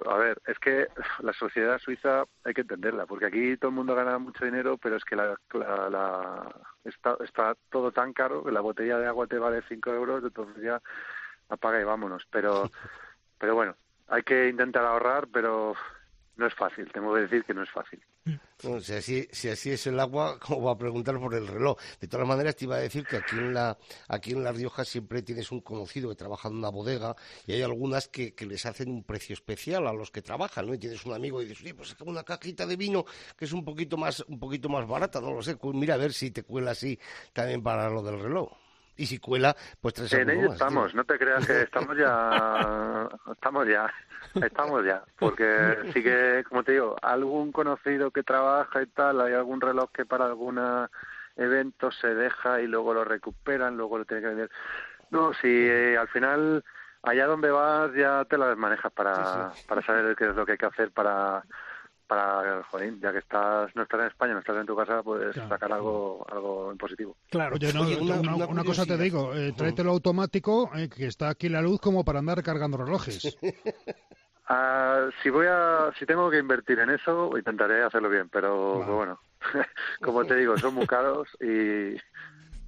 a 0.07 0.17
ver, 0.17 0.41
es 0.47 0.59
que 0.59 0.87
la 1.21 1.33
sociedad 1.33 1.79
suiza 1.79 2.25
hay 2.45 2.55
que 2.55 2.63
entenderla, 2.63 3.07
porque 3.07 3.27
aquí 3.27 3.57
todo 3.57 3.71
el 3.71 3.77
mundo 3.77 3.95
gana 3.95 4.19
mucho 4.19 4.45
dinero, 4.45 4.77
pero 4.79 4.97
es 4.97 5.05
que 5.05 5.17
la, 5.17 5.37
la, 5.55 6.55
está, 6.85 7.17
está 7.25 7.57
todo 7.71 7.93
tan 7.93 8.13
caro 8.13 8.45
que 8.45 8.53
la 8.53 8.61
botella 8.61 8.99
de 8.99 9.07
agua 9.07 9.27
te 9.27 9.39
vale 9.39 9.63
5 9.69 9.91
euros, 9.91 10.25
entonces 10.25 10.63
ya 10.63 10.81
apaga 11.49 11.81
y 11.81 11.85
vámonos. 11.85 12.27
Pero, 12.31 12.71
pero 13.39 13.55
bueno, 13.55 13.77
hay 14.09 14.23
que 14.23 14.49
intentar 14.49 14.85
ahorrar, 14.85 15.29
pero 15.33 15.75
no 16.39 16.47
es 16.47 16.55
fácil, 16.55 16.91
tengo 16.93 17.13
que 17.15 17.23
decir 17.23 17.45
que 17.45 17.53
no 17.53 17.65
es 17.65 17.71
fácil. 17.71 18.01
si, 18.81 18.93
así, 18.93 19.29
si 19.33 19.49
así 19.49 19.71
es 19.73 19.87
el 19.89 19.99
agua, 19.99 20.39
¿cómo 20.47 20.67
va 20.67 20.73
a 20.73 20.79
preguntar 20.79 21.19
por 21.19 21.35
el 21.35 21.49
reloj? 21.49 21.77
De 22.01 22.07
todas 22.07 22.27
maneras, 22.27 22.55
te 22.55 22.65
iba 22.65 22.77
a 22.77 22.79
decir 22.79 23.05
que 23.05 23.17
aquí 23.17 23.37
en 23.37 23.53
la, 23.53 23.77
aquí 24.07 24.33
en 24.33 24.45
La 24.45 24.53
Rioja 24.53 24.85
siempre 24.85 25.23
tienes 25.23 25.51
un 25.51 25.61
conocido 25.61 26.09
que 26.09 26.15
trabaja 26.15 26.49
en 26.49 26.57
una 26.57 26.69
bodega 26.69 27.17
y 27.45 27.55
hay 27.55 27.63
algunas 27.63 28.07
que, 28.07 28.35
que 28.35 28.47
les 28.47 28.65
hacen 28.67 28.89
un 28.89 29.03
precio 29.03 29.35
especial 29.35 29.89
a 29.89 29.93
los 29.93 30.13
que 30.13 30.23
trabajan, 30.23 30.69
¿no? 30.69 30.75
Y 30.75 30.79
tienes 30.79 31.05
un 31.05 31.13
amigo 31.13 31.43
y 31.43 31.47
dices, 31.47 31.65
oye, 31.65 31.75
pues 31.75 31.97
una 32.01 32.23
cajita 32.23 32.67
de 32.67 32.77
vino 32.77 33.05
que 33.37 33.45
es 33.45 33.53
un 33.53 33.65
poquito 33.65 33.97
más, 33.97 34.21
un 34.21 34.39
poquito 34.39 34.69
más 34.69 34.87
barata, 34.87 35.21
no 35.21 35.33
lo 35.33 35.43
sé. 35.43 35.59
Mira 35.75 35.95
a 35.95 35.99
ver 35.99 36.13
si 36.13 36.31
te 36.31 36.45
cuela 36.45 36.71
así 36.71 36.99
también 37.33 37.65
para 37.65 37.91
lo 37.91 38.01
del 38.01 38.21
reloj 38.21 38.68
y 38.99 39.07
si 39.07 39.19
cuela, 39.19 39.57
pues 39.81 39.95
tres 39.95 40.13
En 40.13 40.29
ello 40.29 40.53
estamos, 40.53 40.95
no 40.95 41.05
te 41.05 41.19
creas 41.19 41.47
que 41.47 41.63
estamos 41.63 41.97
ya, 41.97 43.09
estamos 43.33 43.67
ya, 43.67 43.91
estamos 44.35 44.85
ya, 44.85 45.03
porque 45.19 45.77
sí 45.95 46.03
que, 46.03 46.45
como 46.49 46.65
te 46.65 46.73
digo, 46.73 46.97
algún 47.01 47.53
conocido 47.53 48.11
que 48.11 48.25
trabaja 48.25 48.83
y 48.83 48.87
tal, 48.87 49.21
hay 49.21 49.35
algún 49.35 49.61
reloj 49.61 49.91
que 49.93 50.05
para 50.05 50.27
algún 50.27 50.61
evento 51.37 51.93
se 51.93 52.15
deja 52.15 52.61
y 52.61 52.67
luego 52.67 52.93
lo 52.93 53.05
recuperan, 53.05 53.77
luego 53.77 53.99
lo 53.99 54.05
tiene 54.05 54.23
que 54.23 54.29
vender. 54.29 54.51
No, 55.11 55.33
si 55.33 55.49
eh, 55.49 55.97
al 55.97 56.09
final 56.09 56.65
allá 57.03 57.27
donde 57.27 57.51
vas 57.51 57.95
ya 57.95 58.25
te 58.25 58.37
las 58.37 58.59
manejas 58.59 58.93
para, 58.93 59.53
para 59.69 59.83
saber 59.83 60.17
qué 60.17 60.29
es 60.29 60.35
lo 60.35 60.45
que 60.45 60.53
hay 60.53 60.59
que 60.59 60.67
hacer 60.67 60.91
para 60.91 61.45
para, 62.09 62.63
joder, 62.65 62.99
ya 62.99 63.13
que 63.13 63.19
estás 63.19 63.75
no 63.77 63.83
estás 63.83 64.01
en 64.01 64.07
España, 64.07 64.33
no 64.33 64.41
estás 64.41 64.57
en 64.57 64.67
tu 64.67 64.75
casa, 64.75 65.03
pues 65.03 65.37
sacar 65.37 65.73
algo 65.73 66.27
algo 66.31 66.73
en 66.73 66.79
positivo. 66.79 67.17
Claro, 67.31 67.57
Oye, 67.57 67.71
una, 68.01 68.65
cosa 68.65 68.87
te 68.87 68.97
digo, 68.97 69.35
eh, 69.35 69.53
tráetelo 69.57 69.91
automático, 69.91 70.71
eh, 70.75 70.89
que 70.89 71.07
está 71.07 71.29
aquí 71.29 71.49
la 71.49 71.61
luz 71.61 71.81
como 71.81 72.05
para 72.05 72.19
andar 72.19 72.43
cargando 72.43 72.79
relojes. 72.79 73.37
Ah, 74.51 75.11
si 75.23 75.29
voy 75.29 75.47
a, 75.47 75.93
si 75.99 76.07
tengo 76.07 76.31
que 76.31 76.39
invertir 76.39 76.79
en 76.79 76.89
eso, 76.89 77.37
intentaré 77.37 77.83
hacerlo 77.83 78.09
bien, 78.09 78.31
pero 78.31 78.83
bueno, 78.83 79.21
como 80.01 80.25
te 80.25 80.37
digo, 80.37 80.57
son 80.57 80.73
muy 80.73 80.87
caros 80.87 81.29
y, 81.39 81.97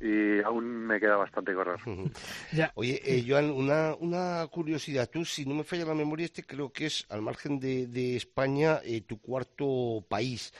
y 0.00 0.40
aún 0.40 0.86
me 0.86 0.98
queda 0.98 1.16
bastante 1.16 1.54
correr. 1.54 1.78
Oye, 2.74 3.00
eh, 3.04 3.24
Joan, 3.26 3.50
una, 3.50 3.94
una 4.00 4.46
curiosidad. 4.50 5.08
Tú, 5.10 5.24
si 5.24 5.44
no 5.44 5.54
me 5.54 5.64
falla 5.64 5.84
la 5.84 5.94
memoria, 5.94 6.24
este 6.24 6.42
creo 6.42 6.72
que 6.72 6.86
es, 6.86 7.06
al 7.10 7.22
margen 7.22 7.60
de, 7.60 7.86
de 7.86 8.16
España, 8.16 8.80
eh, 8.82 9.02
tu 9.02 9.20
cuarto 9.20 10.04
país. 10.08 10.52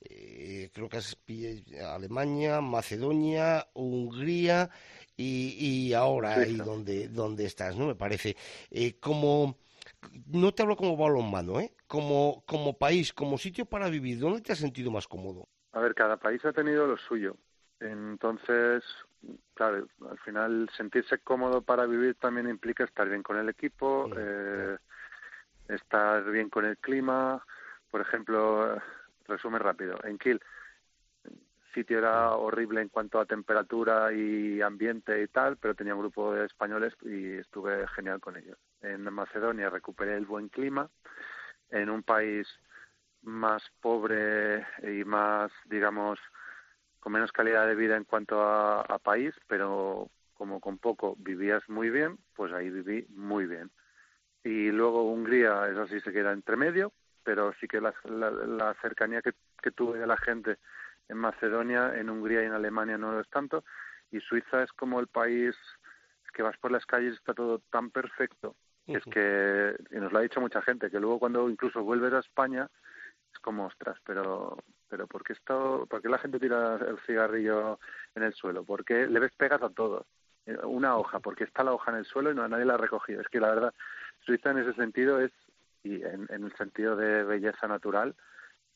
Eh, 0.00 0.70
creo 0.72 0.88
que 0.88 0.98
es 0.98 1.16
Alemania, 1.82 2.60
Macedonia, 2.60 3.66
Hungría 3.74 4.70
y, 5.16 5.56
y 5.58 5.92
ahora 5.94 6.40
ahí 6.40 6.56
donde, 6.56 7.08
donde 7.08 7.46
estás, 7.46 7.76
¿no? 7.76 7.86
Me 7.86 7.94
parece. 7.94 8.36
Eh, 8.70 8.98
como, 9.00 9.56
no 10.26 10.52
te 10.52 10.62
hablo 10.62 10.76
como 10.76 10.96
balonmano, 10.96 11.60
¿eh? 11.60 11.72
Como, 11.86 12.44
como 12.46 12.76
país, 12.78 13.12
como 13.12 13.38
sitio 13.38 13.64
para 13.64 13.88
vivir, 13.88 14.18
¿dónde 14.18 14.40
te 14.40 14.52
has 14.52 14.58
sentido 14.58 14.90
más 14.90 15.08
cómodo? 15.08 15.48
A 15.72 15.80
ver, 15.80 15.94
cada 15.94 16.16
país 16.16 16.44
ha 16.44 16.52
tenido 16.52 16.86
lo 16.86 16.96
suyo. 16.96 17.36
Entonces, 17.80 18.84
claro, 19.54 19.86
al 20.10 20.18
final 20.18 20.70
sentirse 20.76 21.18
cómodo 21.18 21.62
para 21.62 21.86
vivir 21.86 22.14
también 22.16 22.48
implica 22.48 22.84
estar 22.84 23.08
bien 23.08 23.22
con 23.22 23.36
el 23.36 23.48
equipo, 23.48 24.08
eh, 24.16 24.76
estar 25.68 26.24
bien 26.30 26.50
con 26.50 26.64
el 26.64 26.78
clima. 26.78 27.44
Por 27.90 28.00
ejemplo, 28.00 28.80
resumen 29.26 29.60
rápido, 29.60 29.98
en 30.04 30.18
Kiel 30.18 30.40
sitio 31.74 31.98
era 31.98 32.34
horrible 32.36 32.80
en 32.80 32.88
cuanto 32.88 33.18
a 33.18 33.26
temperatura 33.26 34.12
y 34.12 34.62
ambiente 34.62 35.20
y 35.20 35.26
tal, 35.26 35.56
pero 35.56 35.74
tenía 35.74 35.94
un 35.94 36.00
grupo 36.00 36.32
de 36.32 36.46
españoles 36.46 36.94
y 37.02 37.32
estuve 37.32 37.86
genial 37.88 38.20
con 38.20 38.36
ellos. 38.36 38.56
En 38.80 39.02
Macedonia 39.12 39.68
recuperé 39.68 40.16
el 40.16 40.24
buen 40.24 40.48
clima, 40.48 40.88
en 41.70 41.90
un 41.90 42.02
país 42.02 42.46
más 43.22 43.62
pobre 43.80 44.64
y 44.82 45.04
más, 45.04 45.50
digamos, 45.64 46.18
con 47.04 47.12
menos 47.12 47.32
calidad 47.32 47.66
de 47.66 47.74
vida 47.74 47.98
en 47.98 48.04
cuanto 48.04 48.40
a, 48.40 48.80
a 48.80 48.98
país, 48.98 49.34
pero 49.46 50.08
como 50.32 50.58
con 50.58 50.78
poco 50.78 51.16
vivías 51.18 51.62
muy 51.68 51.90
bien, 51.90 52.16
pues 52.34 52.50
ahí 52.54 52.70
viví 52.70 53.06
muy 53.10 53.44
bien. 53.44 53.70
Y 54.42 54.70
luego 54.70 55.12
Hungría, 55.12 55.68
eso 55.68 55.86
sí 55.86 56.00
se 56.00 56.12
queda 56.12 56.32
entre 56.32 56.56
medio, 56.56 56.94
pero 57.22 57.52
sí 57.60 57.68
que 57.68 57.82
la, 57.82 57.92
la, 58.04 58.30
la 58.30 58.74
cercanía 58.80 59.20
que, 59.20 59.34
que 59.62 59.70
tuve 59.70 59.98
de 59.98 60.06
la 60.06 60.16
gente 60.16 60.56
en 61.10 61.18
Macedonia, 61.18 61.92
en 61.94 62.08
Hungría 62.08 62.42
y 62.42 62.46
en 62.46 62.52
Alemania 62.52 62.96
no 62.96 63.12
lo 63.12 63.20
es 63.20 63.28
tanto, 63.28 63.64
y 64.10 64.20
Suiza 64.20 64.62
es 64.62 64.72
como 64.72 64.98
el 64.98 65.08
país 65.08 65.54
que 66.32 66.42
vas 66.42 66.56
por 66.56 66.72
las 66.72 66.86
calles 66.86 67.12
está 67.12 67.34
todo 67.34 67.58
tan 67.70 67.90
perfecto, 67.90 68.56
es 68.86 69.04
que, 69.04 69.76
y 69.90 69.96
nos 69.96 70.10
lo 70.10 70.20
ha 70.20 70.22
dicho 70.22 70.40
mucha 70.40 70.62
gente, 70.62 70.90
que 70.90 71.00
luego 71.00 71.18
cuando 71.18 71.50
incluso 71.50 71.82
vuelves 71.82 72.14
a 72.14 72.20
España, 72.20 72.66
es 73.30 73.38
como, 73.40 73.66
ostras, 73.66 73.98
pero, 74.06 74.56
pero 74.94 75.08
¿por 75.08 75.24
qué, 75.24 75.32
esto, 75.32 75.88
¿por 75.90 76.00
qué 76.00 76.08
la 76.08 76.18
gente 76.18 76.38
tira 76.38 76.76
el 76.76 77.00
cigarrillo 77.04 77.80
en 78.14 78.22
el 78.22 78.32
suelo? 78.32 78.62
¿Por 78.62 78.84
qué 78.84 79.08
le 79.08 79.18
ves 79.18 79.32
pegas 79.36 79.60
a 79.60 79.70
todo? 79.70 80.06
Una 80.62 80.96
hoja, 80.96 81.18
porque 81.18 81.42
está 81.42 81.64
la 81.64 81.72
hoja 81.72 81.90
en 81.90 81.96
el 81.96 82.04
suelo 82.04 82.30
y 82.30 82.34
no 82.36 82.46
nadie 82.46 82.64
la 82.64 82.74
ha 82.74 82.78
recogido. 82.78 83.20
Es 83.20 83.26
que 83.26 83.40
la 83.40 83.48
verdad, 83.48 83.74
Suiza 84.20 84.52
en 84.52 84.58
ese 84.58 84.72
sentido 84.74 85.18
es, 85.18 85.32
y 85.82 85.96
en, 86.04 86.28
el 86.30 86.56
sentido 86.56 86.94
de 86.94 87.24
belleza 87.24 87.66
natural 87.66 88.14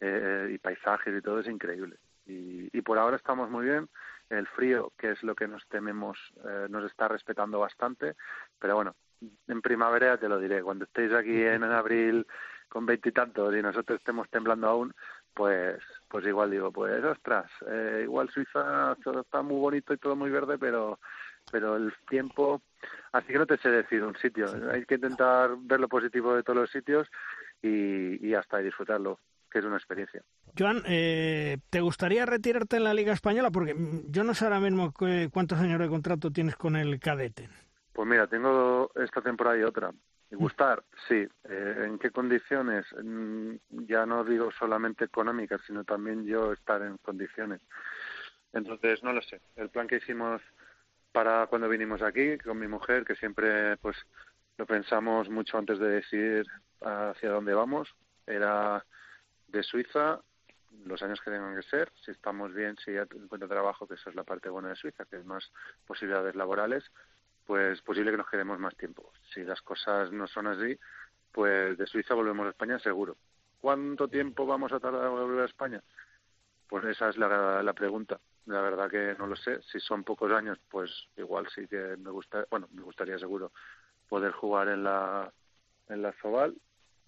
eh, 0.01 0.51
y 0.53 0.59
paisajes 0.59 1.17
y 1.17 1.23
todo, 1.23 1.39
es 1.39 1.47
increíble 1.47 1.99
y, 2.29 2.69
y, 2.77 2.83
por 2.83 2.99
ahora 2.99 3.17
estamos 3.17 3.49
muy 3.51 3.65
bien. 3.65 3.89
El 4.29 4.47
frío, 4.49 4.93
que 4.99 5.13
es 5.13 5.23
lo 5.23 5.35
que 5.35 5.49
nos 5.49 5.67
tememos, 5.69 6.19
eh, 6.45 6.67
nos 6.69 6.85
está 6.85 7.09
respetando 7.09 7.61
bastante, 7.61 8.15
pero 8.59 8.75
bueno, 8.75 8.95
en 9.49 9.63
primavera 9.63 10.19
te 10.19 10.29
lo 10.29 10.39
diré. 10.39 10.63
Cuando 10.63 10.85
estéis 10.85 11.13
aquí 11.13 11.43
en, 11.43 11.65
abril 11.65 12.27
con 12.69 12.85
veintitantos 12.85 13.55
y, 13.55 13.63
nosotros 13.63 13.99
estemos 13.99 14.29
temblando 14.29 14.69
aún, 14.69 14.95
pues 15.35 15.79
pues 16.09 16.27
igual 16.27 16.51
digo, 16.51 16.73
pues 16.73 17.05
ostras, 17.05 17.51
eh, 17.67 18.01
igual 18.05 18.31
Suiza 18.31 18.97
todo 19.05 19.21
está 19.21 19.43
muy 19.43 19.57
bonito 19.61 19.93
y 19.93 19.99
todo 19.99 20.17
muy 20.17 20.31
verde, 20.31 20.59
pero 20.59 20.99
pero 21.51 21.77
el 21.77 21.93
tiempo, 22.09 22.61
así 23.13 23.29
que 23.29 23.39
no 23.39 23.47
te 23.47 23.57
sé 23.59 23.71
decir 23.71 24.03
un 24.03 24.17
sitio. 24.17 24.47
Hay 24.71 24.85
que 24.85 24.97
intentar 24.97 25.51
ver 25.59 25.81
lo 25.81 25.89
positivo 25.89 26.35
de 26.35 26.43
todos 26.43 26.59
los 26.59 26.71
sitios 26.71 27.09
y, 27.63 28.27
y 28.27 28.35
hasta 28.35 28.59
disfrutarlo 28.59 29.19
que 29.51 29.59
es 29.59 29.65
una 29.65 29.77
experiencia. 29.77 30.23
Joan, 30.59 30.83
eh, 30.87 31.59
¿te 31.71 31.81
gustaría 31.81 32.27
retirarte 32.27 32.77
en 32.77 32.85
la 32.85 32.95
Liga 32.95 33.13
Española? 33.13 33.51
Porque 33.51 33.75
yo 34.09 34.25
no 34.25 34.35
sé 34.35 34.45
ahora 34.45 34.61
mismo 34.61 34.93
cuántos 35.33 35.59
años 35.59 35.81
de 35.81 35.89
contrato 35.89 36.31
tienes 36.31 36.57
con 36.57 36.77
el 36.77 36.99
cadete. 37.01 37.49
Pues 37.93 38.09
mira, 38.09 38.27
tengo 38.27 38.91
esta 38.95 39.21
temporada 39.21 39.59
y 39.59 39.63
otra. 39.63 39.91
Y 40.31 40.37
gustar, 40.37 40.85
sí. 41.09 41.27
Eh, 41.45 41.85
¿En 41.85 41.99
qué 41.99 42.11
condiciones? 42.11 42.85
Mm, 43.03 43.55
ya 43.87 44.05
no 44.05 44.25
digo 44.25 44.51
solamente 44.53 45.05
económicas, 45.07 45.61
sino 45.67 45.85
también 45.85 46.27
yo 46.27 46.53
estar 46.53 46.83
en 46.83 46.99
condiciones. 46.99 47.61
Entonces, 48.53 49.03
no 49.03 49.13
lo 49.13 49.23
sé. 49.23 49.41
El 49.57 49.71
plan 49.71 49.87
que 49.87 49.97
hicimos 49.97 50.43
para 51.13 51.47
cuando 51.47 51.69
vinimos 51.69 52.03
aquí 52.03 52.39
con 52.39 52.59
mi 52.59 52.69
mujer, 52.69 53.05
que 53.05 53.15
siempre 53.17 53.77
pues 53.79 53.97
lo 54.59 54.67
pensamos 54.67 55.29
mucho 55.31 55.57
antes 55.57 55.79
de 55.79 55.89
decidir 55.89 56.47
hacia 56.81 57.31
dónde 57.31 57.55
vamos, 57.55 57.95
era 58.27 58.85
de 59.47 59.63
Suiza 59.63 60.21
los 60.85 61.03
años 61.03 61.21
que 61.21 61.31
tengan 61.31 61.57
que 61.57 61.69
ser, 61.69 61.91
si 62.05 62.11
estamos 62.11 62.53
bien, 62.55 62.77
si 62.85 62.93
encuentro 62.93 63.49
trabajo, 63.49 63.87
que 63.87 63.95
eso 63.95 64.11
es 64.11 64.17
la 64.17 64.25
parte 64.25 64.49
buena 64.49 64.69
de 64.69 64.77
Suiza, 64.77 65.05
que 65.07 65.17
es 65.17 65.25
más 65.25 65.51
posibilidades 65.87 66.35
laborales, 66.35 66.85
pues 67.49 67.81
posible 67.81 68.11
que 68.11 68.19
nos 68.19 68.29
quedemos 68.29 68.59
más 68.59 68.77
tiempo. 68.77 69.11
Si 69.33 69.43
las 69.43 69.63
cosas 69.63 70.13
no 70.13 70.29
son 70.29 70.49
así, 70.49 70.79
pues 71.33 71.79
de 71.79 71.87
Suiza 71.87 72.13
volvemos 72.13 72.47
a 72.47 72.51
España 72.51 72.79
seguro. 72.79 73.17
¿Cuánto 73.59 74.07
tiempo 74.07 74.45
vamos 74.45 74.71
a 74.71 74.79
tardar 74.79 75.07
en 75.07 75.13
volver 75.13 75.41
a 75.41 75.47
España? 75.47 75.83
Pues 76.69 76.85
esa 76.85 77.09
es 77.09 77.17
la, 77.17 77.63
la 77.63 77.73
pregunta. 77.73 78.21
La 78.45 78.61
verdad 78.61 78.91
que 78.91 79.17
no 79.19 79.27
lo 79.27 79.35
sé. 79.35 79.63
Si 79.63 79.81
son 79.81 80.05
pocos 80.05 80.31
años, 80.31 80.59
pues 80.69 80.91
igual 81.17 81.49
sí 81.55 81.67
que 81.67 81.97
me 81.97 82.11
gusta, 82.11 82.45
bueno, 82.51 82.69
me 82.71 82.83
gustaría 82.83 83.19
seguro 83.19 83.51
poder 84.11 84.33
jugar 84.33 84.69
en 84.69 84.85
la 84.85 85.33
en 85.89 86.03
la 86.03 86.13
Sobal 86.21 86.55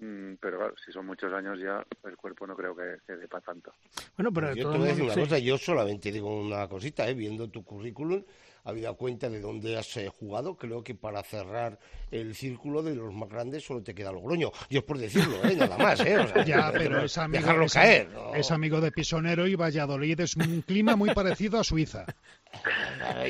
Mm, 0.00 0.36
pero 0.40 0.56
claro, 0.56 0.74
si 0.82 0.90
son 0.92 1.04
muchos 1.04 1.30
años 1.32 1.58
ya 1.60 1.84
el 2.04 2.16
cuerpo 2.16 2.46
no 2.46 2.56
creo 2.56 2.74
que, 2.74 2.96
que 3.06 3.16
dé 3.16 3.28
para 3.28 3.44
tanto. 3.44 3.74
Bueno, 4.16 4.32
pero 4.32 4.54
yo 4.54 4.70
te 4.72 4.78
voy 4.78 4.86
a 4.86 4.90
decir 4.90 5.04
una 5.04 5.14
cosa, 5.14 5.38
yo 5.38 5.58
solamente 5.58 6.10
digo 6.10 6.40
una 6.40 6.66
cosita, 6.68 7.06
¿eh? 7.06 7.12
viendo 7.12 7.48
tu 7.48 7.62
currículum, 7.62 8.24
había 8.64 8.92
cuenta 8.92 9.28
de 9.28 9.40
dónde 9.40 9.76
has 9.76 9.96
eh, 9.96 10.08
jugado, 10.08 10.56
creo 10.56 10.82
que 10.84 10.94
para 10.94 11.22
cerrar 11.22 11.78
el 12.10 12.34
círculo 12.34 12.82
de 12.82 12.94
los 12.94 13.12
más 13.12 13.28
grandes 13.28 13.64
solo 13.64 13.82
te 13.82 13.94
queda 13.94 14.12
Logroño. 14.12 14.50
Yo 14.68 14.78
es 14.80 14.84
por 14.84 14.98
decirlo, 14.98 15.36
¿eh? 15.44 15.56
nada 15.56 15.78
más. 15.78 16.00
¿eh? 16.00 16.18
O 16.18 16.26
sea, 16.28 16.44
ya, 16.44 16.70
pero 16.72 17.02
es 17.04 17.16
amigo, 17.18 17.40
dejarlo 17.42 17.64
es, 17.66 17.72
caer. 17.74 18.08
¿no? 18.10 18.34
es 18.34 18.50
amigo 18.50 18.80
de 18.80 18.92
Pisonero 18.92 19.46
y 19.46 19.54
Valladolid 19.54 20.20
es 20.20 20.36
un 20.36 20.62
clima 20.62 20.96
muy 20.96 21.12
parecido 21.14 21.58
a 21.58 21.64
Suiza. 21.64 22.04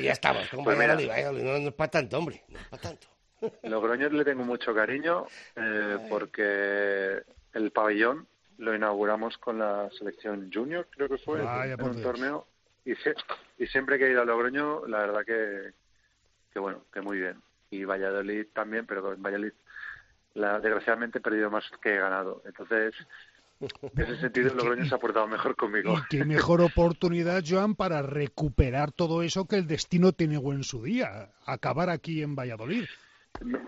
ya 0.02 0.12
estamos, 0.12 0.48
con 0.48 0.64
Pues. 0.64 0.78
Valladolid, 0.78 1.08
Valladolid, 1.08 1.42
no, 1.42 1.58
no 1.58 1.68
es 1.68 1.74
para 1.74 1.90
tanto, 1.90 2.18
hombre, 2.18 2.42
no 2.48 2.58
es 2.58 2.66
para 2.68 2.82
tanto. 2.82 3.06
Logroño 3.62 4.08
le 4.10 4.24
tengo 4.24 4.44
mucho 4.44 4.74
cariño 4.74 5.26
eh, 5.56 5.96
porque 6.08 7.22
el 7.54 7.70
pabellón 7.72 8.26
lo 8.58 8.74
inauguramos 8.74 9.38
con 9.38 9.58
la 9.58 9.88
selección 9.98 10.50
junior, 10.52 10.86
creo 10.90 11.08
que 11.08 11.16
fue, 11.18 11.40
Vaya, 11.40 11.72
en 11.72 11.78
por 11.78 11.90
un 11.90 11.96
Dios. 11.96 12.02
torneo. 12.06 12.46
Y, 12.84 12.94
se- 12.96 13.14
y 13.58 13.66
siempre 13.66 13.98
que 13.98 14.06
he 14.06 14.10
ido 14.10 14.22
a 14.22 14.24
Logroño, 14.24 14.86
la 14.86 14.98
verdad 15.00 15.24
que, 15.24 15.72
que 16.52 16.58
bueno, 16.58 16.84
que 16.92 17.00
muy 17.00 17.18
bien. 17.18 17.40
Y 17.70 17.84
Valladolid 17.84 18.46
también, 18.52 18.86
pero 18.86 19.12
en 19.12 19.22
Valladolid 19.22 19.52
la, 20.34 20.60
desgraciadamente 20.60 21.18
he 21.18 21.20
perdido 21.20 21.50
más 21.50 21.64
que 21.82 21.94
he 21.94 21.98
ganado. 21.98 22.42
Entonces, 22.46 22.94
en 23.60 24.00
ese 24.02 24.16
sentido, 24.20 24.54
Logroño 24.54 24.86
se 24.86 24.94
ha 24.94 24.98
portado 24.98 25.26
mejor 25.26 25.54
conmigo. 25.56 25.92
Y 25.94 26.02
qué 26.08 26.24
mejor 26.24 26.60
oportunidad, 26.62 27.42
Joan, 27.46 27.74
para 27.74 28.02
recuperar 28.02 28.92
todo 28.92 29.22
eso 29.22 29.46
que 29.46 29.56
el 29.56 29.66
destino 29.66 30.12
te 30.12 30.26
negó 30.26 30.52
en 30.52 30.64
su 30.64 30.82
día, 30.82 31.30
acabar 31.46 31.90
aquí 31.90 32.22
en 32.22 32.34
Valladolid. 32.34 32.84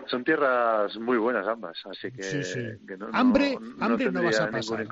Son 0.07 0.23
tierras 0.23 0.95
muy 0.97 1.17
buenas 1.17 1.47
ambas, 1.47 1.77
así 1.85 2.11
que, 2.11 2.21
Sí, 2.21 2.43
sí. 2.43 2.59
que 2.87 2.95
no, 2.95 3.07
Hambre, 3.11 3.57
no, 3.59 3.83
hambre 3.85 4.11
no 4.11 4.21
vas 4.23 4.39
a 4.39 4.51
pasar, 4.51 4.85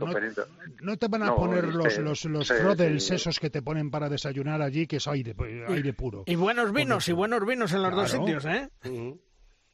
¿no? 0.82 0.97
te 0.97 1.07
van 1.07 1.22
a 1.22 1.26
No, 1.28 1.36
poner 1.36 1.65
es 1.65 1.76
los, 1.76 1.97
los, 1.99 2.26
los 2.26 2.47
sí, 2.47 2.53
frodels 2.55 3.05
sí. 3.05 3.15
esos 3.15 3.39
que 3.39 3.51
te 3.51 3.61
ponen 3.61 3.91
para 3.91 4.09
desayunar 4.09 4.59
allí, 4.61 4.88
que 4.88 4.95
es 4.95 5.07
aire, 5.07 5.36
pues, 5.36 5.69
aire 5.69 5.93
puro. 5.93 6.24
Y 6.26 6.36
buenos 6.36 6.74
vinos, 6.74 7.07
y 7.09 7.13
buenos 7.13 7.45
vinos 7.45 7.72
en 7.74 7.84
los 7.84 7.95
dos 7.95 8.09
sitios, 8.09 8.45
¿eh? 8.45 8.69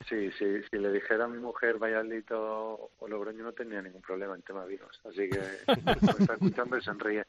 Sí, 0.08 0.30
sí, 0.38 0.46
si 0.70 0.78
le 0.78 0.92
dijera 0.92 1.26
a 1.26 1.28
mi 1.28 1.40
mujer 1.40 1.80
Valladolid 1.80 2.24
o, 2.32 2.92
Logroño 3.08 3.44
no 3.44 3.52
tenía 3.52 3.82
ningún 3.82 4.02
problema 4.02 4.36
en 4.36 4.42
tema 4.44 4.64
vinos, 4.66 5.02
así 5.06 5.28
que 5.28 5.40
me 5.84 5.92
está 5.94 6.34
escuchando 6.34 6.78
y 6.78 6.82
sonríe. 6.82 7.26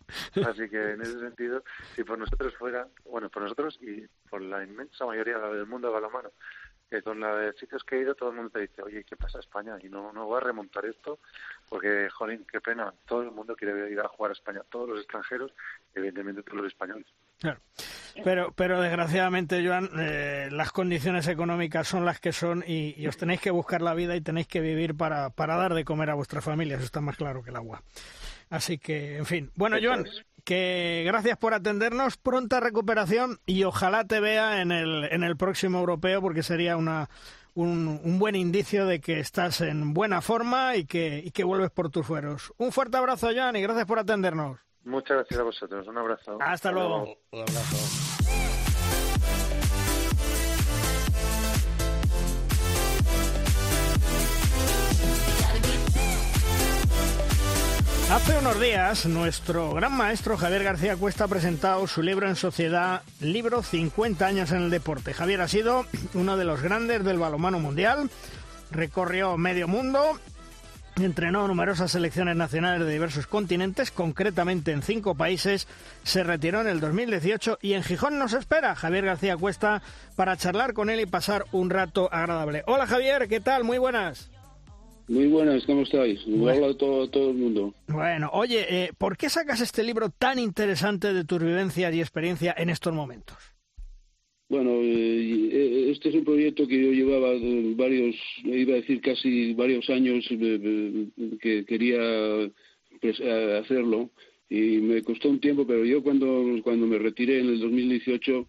Así 0.47 0.69
que 0.69 0.93
en 0.93 1.01
ese 1.01 1.19
sentido, 1.19 1.63
si 1.97 2.05
por 2.05 2.19
nosotros 2.19 2.55
fuera, 2.57 2.87
bueno, 3.05 3.31
por 3.31 3.43
nosotros 3.43 3.79
y 3.81 4.07
por 4.29 4.43
la 4.43 4.63
inmensa 4.63 5.07
mayoría 5.07 5.39
del 5.39 5.67
mundo 5.67 5.91
balomano, 5.91 6.31
que 6.89 7.03
con 7.03 7.21
de 7.21 7.53
sitios 7.55 7.85
que 7.85 7.97
he 7.97 8.01
ido 8.01 8.15
todo 8.15 8.31
el 8.31 8.37
mundo 8.37 8.51
te 8.51 8.61
dice, 8.61 8.83
oye, 8.83 9.05
¿qué 9.05 9.17
pasa 9.17 9.39
España? 9.39 9.77
Y 9.83 9.89
no, 9.89 10.13
no 10.13 10.27
voy 10.27 10.39
a 10.39 10.45
remontar 10.45 10.87
esto 10.87 11.19
porque, 11.69 12.09
jolín, 12.11 12.47
qué 12.51 12.61
pena, 12.61 12.93
todo 13.07 13.23
el 13.23 13.31
mundo 13.31 13.55
quiere 13.55 13.91
ir 13.91 14.01
a 14.01 14.09
jugar 14.09 14.31
a 14.31 14.33
España, 14.33 14.63
todos 14.71 14.89
los 14.89 14.99
extranjeros, 14.99 15.53
evidentemente 15.95 16.43
todos 16.43 16.59
los 16.59 16.67
españoles. 16.67 17.07
Claro. 17.39 17.61
Pero, 18.25 18.53
pero 18.53 18.81
desgraciadamente, 18.81 19.65
Joan, 19.65 19.91
eh, 19.99 20.49
las 20.51 20.73
condiciones 20.73 21.29
económicas 21.29 21.87
son 21.87 22.05
las 22.05 22.19
que 22.21 22.33
son 22.33 22.65
y, 22.67 22.95
y 22.97 23.07
os 23.07 23.17
tenéis 23.17 23.41
que 23.41 23.51
buscar 23.51 23.81
la 23.81 23.95
vida 23.95 24.17
y 24.17 24.21
tenéis 24.21 24.49
que 24.49 24.61
vivir 24.61 24.97
para, 24.97 25.31
para 25.31 25.57
dar 25.57 25.75
de 25.75 25.85
comer 25.85 26.11
a 26.11 26.15
vuestras 26.15 26.45
familias. 26.45 26.79
Eso 26.79 26.87
está 26.87 27.01
más 27.01 27.17
claro 27.17 27.43
que 27.45 27.51
el 27.51 27.57
agua. 27.57 27.83
Así 28.51 28.79
que, 28.79 29.19
en 29.19 29.27
fin. 29.27 29.51
Bueno, 29.55 29.77
Joan. 29.81 30.05
Que 30.49 31.03
gracias 31.05 31.37
por 31.37 31.53
atendernos, 31.53 32.17
pronta 32.17 32.59
recuperación 32.59 33.39
y 33.45 33.65
ojalá 33.65 34.07
te 34.07 34.19
vea 34.19 34.63
en 34.63 34.73
el, 34.73 35.05
en 35.05 35.23
el 35.23 35.37
próximo 35.37 35.79
europeo 35.79 36.23
porque 36.23 36.43
sería 36.43 36.79
una, 36.79 37.11
un, 37.53 38.01
un 38.03 38.19
buen 38.19 38.35
indicio 38.35 38.87
de 38.87 38.99
que 38.99 39.21
estás 39.21 39.61
en 39.61 39.93
buena 39.93 40.23
forma 40.23 40.75
y 40.77 40.87
que, 40.87 41.21
y 41.23 41.33
que 41.33 41.45
vuelves 41.45 41.71
por 41.71 41.91
tus 41.91 42.07
fueros. 42.07 42.55
Un 42.57 42.73
fuerte 42.73 42.97
abrazo, 42.97 43.29
Jan, 43.31 43.57
y 43.57 43.61
gracias 43.61 43.85
por 43.85 43.99
atendernos. 43.99 44.59
Muchas 44.85 45.19
gracias 45.19 45.39
a 45.39 45.43
vosotros. 45.43 45.87
Un 45.87 45.99
abrazo. 45.99 46.39
Hasta 46.41 46.73
luego. 46.73 47.19
Un 47.31 47.41
abrazo. 47.41 48.08
Hace 58.11 58.39
unos 58.39 58.59
días, 58.59 59.05
nuestro 59.05 59.75
gran 59.75 59.95
maestro 59.95 60.39
Javier 60.39 60.65
García 60.65 60.97
Cuesta 60.97 61.25
ha 61.25 61.29
presentado 61.29 61.87
su 61.87 62.01
libro 62.01 62.27
en 62.27 62.37
sociedad, 62.37 63.03
libro 63.21 63.63
50 63.63 64.25
años 64.25 64.51
en 64.51 64.63
el 64.63 64.71
deporte. 64.71 65.13
Javier 65.13 65.43
ha 65.43 65.49
sido 65.49 65.85
uno 66.15 66.39
de 66.39 66.47
los 66.47 66.63
grandes 66.63 67.05
del 67.05 67.19
balonmano 67.19 67.61
mundial, 67.61 68.09
recorrió 68.71 69.37
medio 69.37 69.69
mundo, 69.69 70.19
entrenó 70.97 71.47
numerosas 71.47 71.91
selecciones 71.91 72.35
nacionales 72.35 72.87
de 72.87 72.93
diversos 72.95 73.27
continentes, 73.27 73.91
concretamente 73.91 74.73
en 74.73 74.81
cinco 74.81 75.15
países, 75.15 75.69
se 76.03 76.25
retiró 76.25 76.63
en 76.63 76.69
el 76.69 76.81
2018 76.81 77.59
y 77.61 77.75
en 77.75 77.83
Gijón 77.83 78.19
nos 78.19 78.33
espera 78.33 78.75
Javier 78.75 79.05
García 79.05 79.37
Cuesta 79.37 79.83
para 80.17 80.39
charlar 80.39 80.73
con 80.73 80.89
él 80.89 81.01
y 81.01 81.07
pasar 81.07 81.45
un 81.53 81.69
rato 81.69 82.09
agradable. 82.11 82.65
Hola 82.67 82.87
Javier, 82.87 83.29
¿qué 83.29 83.41
tal? 83.41 83.65
Muy 83.65 83.77
buenas. 83.77 84.31
Muy 85.09 85.27
buenas, 85.27 85.65
¿cómo 85.65 85.83
estáis? 85.83 86.21
Bueno. 86.27 86.65
Hola 86.65 86.73
a 86.73 86.77
todo, 86.77 87.09
todo 87.09 87.31
el 87.31 87.37
mundo. 87.37 87.75
Bueno, 87.87 88.29
oye, 88.33 88.67
eh, 88.69 88.91
¿por 88.97 89.17
qué 89.17 89.31
sacas 89.31 89.61
este 89.63 89.83
libro 89.83 90.11
tan 90.11 90.39
interesante 90.39 91.15
de 91.15 91.25
tus 91.25 91.43
vivencias 91.43 91.95
y 91.95 92.01
experiencia 92.01 92.55
en 92.57 92.69
estos 92.69 92.93
momentos? 92.93 93.37
Bueno, 94.51 94.71
eh, 94.83 95.51
eh, 95.53 95.91
este 95.91 96.09
es 96.09 96.15
un 96.15 96.25
proyecto 96.25 96.67
que 96.67 96.83
yo 96.83 96.93
llevaba 96.93 97.31
de 97.31 97.75
varios, 97.77 98.17
iba 98.45 98.75
a 98.75 98.77
decir 98.77 99.01
casi 99.01 99.53
varios 99.55 99.89
años 99.91 100.27
eh, 100.31 100.37
eh, 101.17 101.39
que 101.41 101.65
quería 101.67 102.51
pues, 103.01 103.21
eh, 103.21 103.61
hacerlo 103.63 104.11
y 104.49 104.79
me 104.79 105.03
costó 105.03 105.29
un 105.29 105.41
tiempo, 105.41 105.67
pero 105.67 105.85
yo 105.85 106.03
cuando, 106.03 106.45
cuando 106.63 106.87
me 106.87 106.99
retiré 106.99 107.41
en 107.41 107.49
el 107.49 107.61
2018, 107.61 108.47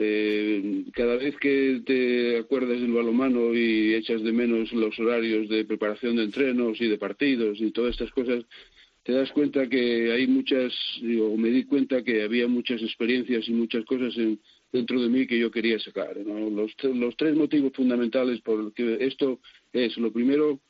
eh, 0.00 0.84
cada 0.92 1.16
vez 1.16 1.36
que 1.38 1.82
te 1.84 2.38
acuerdas 2.38 2.80
del 2.80 2.92
balonmano 2.92 3.52
y 3.52 3.94
echas 3.94 4.22
de 4.22 4.32
menos 4.32 4.72
los 4.72 4.96
horarios 5.00 5.48
de 5.48 5.64
preparación 5.64 6.16
de 6.16 6.22
entrenos 6.22 6.80
y 6.80 6.86
de 6.86 6.98
partidos 6.98 7.60
y 7.60 7.72
todas 7.72 7.92
estas 7.92 8.12
cosas, 8.12 8.44
te 9.02 9.12
das 9.12 9.30
cuenta 9.32 9.68
que 9.68 10.12
hay 10.12 10.26
muchas, 10.28 10.72
o 11.20 11.36
me 11.36 11.48
di 11.50 11.64
cuenta 11.64 12.04
que 12.04 12.22
había 12.22 12.46
muchas 12.46 12.80
experiencias 12.82 13.48
y 13.48 13.52
muchas 13.52 13.84
cosas 13.86 14.16
en, 14.18 14.38
dentro 14.70 15.00
de 15.02 15.08
mí 15.08 15.26
que 15.26 15.38
yo 15.38 15.50
quería 15.50 15.78
sacar. 15.80 16.16
¿no? 16.24 16.48
Los, 16.50 16.72
los 16.94 17.16
tres 17.16 17.34
motivos 17.34 17.72
fundamentales 17.74 18.40
por 18.42 18.72
que 18.74 18.98
esto 19.00 19.40
es, 19.72 19.96
lo 19.96 20.12
primero, 20.12 20.60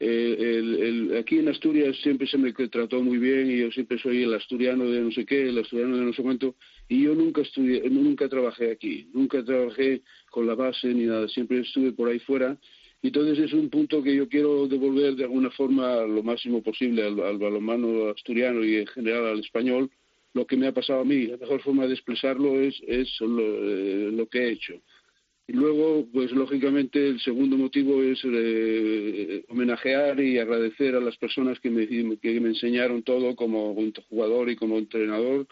eh, 0.00 0.36
el, 0.58 0.82
el- 0.82 1.16
aquí 1.16 1.38
en 1.38 1.48
Asturias 1.48 1.96
siempre 2.02 2.26
se 2.26 2.36
me 2.36 2.52
trató 2.52 3.00
muy 3.00 3.16
bien 3.18 3.50
y 3.50 3.58
yo 3.60 3.70
siempre 3.70 3.98
soy 3.98 4.24
el 4.24 4.34
asturiano 4.34 4.90
de 4.90 5.00
no 5.00 5.12
sé 5.12 5.24
qué, 5.24 5.48
el 5.48 5.58
asturiano 5.58 5.96
de 5.96 6.04
no 6.04 6.12
sé 6.12 6.22
cuánto, 6.22 6.56
y 6.88 7.04
yo 7.04 7.14
nunca 7.14 7.42
estudié, 7.42 7.88
nunca 7.88 8.28
trabajé 8.28 8.70
aquí, 8.70 9.08
nunca 9.12 9.42
trabajé 9.44 10.02
con 10.30 10.46
la 10.46 10.54
base 10.54 10.88
ni 10.88 11.04
nada, 11.04 11.28
siempre 11.28 11.60
estuve 11.60 11.92
por 11.92 12.08
ahí 12.08 12.18
fuera. 12.18 12.58
Entonces 13.02 13.38
es 13.38 13.52
un 13.52 13.68
punto 13.68 14.02
que 14.02 14.14
yo 14.16 14.28
quiero 14.28 14.66
devolver 14.66 15.14
de 15.14 15.24
alguna 15.24 15.50
forma 15.50 16.02
lo 16.02 16.22
máximo 16.22 16.62
posible 16.62 17.06
al, 17.06 17.20
al 17.20 17.38
balonmano 17.38 18.08
asturiano 18.08 18.64
y 18.64 18.76
en 18.76 18.86
general 18.86 19.26
al 19.26 19.40
español, 19.40 19.90
lo 20.32 20.46
que 20.46 20.56
me 20.56 20.66
ha 20.66 20.72
pasado 20.72 21.00
a 21.00 21.04
mí. 21.04 21.26
La 21.26 21.36
mejor 21.36 21.60
forma 21.62 21.86
de 21.86 21.94
expresarlo 21.94 22.60
es, 22.60 22.74
es 22.86 23.20
lo, 23.20 23.42
eh, 23.42 24.10
lo 24.12 24.26
que 24.26 24.38
he 24.38 24.50
hecho. 24.52 24.74
Y 25.46 25.52
luego, 25.52 26.06
pues 26.10 26.30
lógicamente, 26.32 27.06
el 27.06 27.20
segundo 27.20 27.58
motivo 27.58 28.02
es 28.02 28.20
eh, 28.24 29.44
homenajear 29.48 30.18
y 30.20 30.38
agradecer 30.38 30.94
a 30.94 31.00
las 31.00 31.18
personas 31.18 31.60
que 31.60 31.68
me, 31.68 31.86
que 31.86 32.40
me 32.40 32.48
enseñaron 32.48 33.02
todo 33.02 33.36
como 33.36 33.76
jugador 34.08 34.48
y 34.48 34.56
como 34.56 34.78
entrenador. 34.78 35.46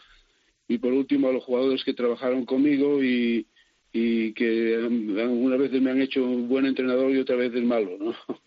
Y 0.68 0.78
por 0.78 0.92
último, 0.92 1.28
a 1.28 1.32
los 1.32 1.44
jugadores 1.44 1.84
que 1.84 1.92
trabajaron 1.94 2.44
conmigo 2.46 3.02
y, 3.02 3.46
y 3.92 4.32
que 4.32 4.76
algunas 5.20 5.58
veces 5.58 5.82
me 5.82 5.90
han 5.90 6.00
hecho 6.00 6.24
un 6.24 6.48
buen 6.48 6.64
entrenador 6.66 7.10
y 7.10 7.18
otras 7.18 7.38
veces 7.38 7.62
malo, 7.62 7.90
¿no? 8.00 8.14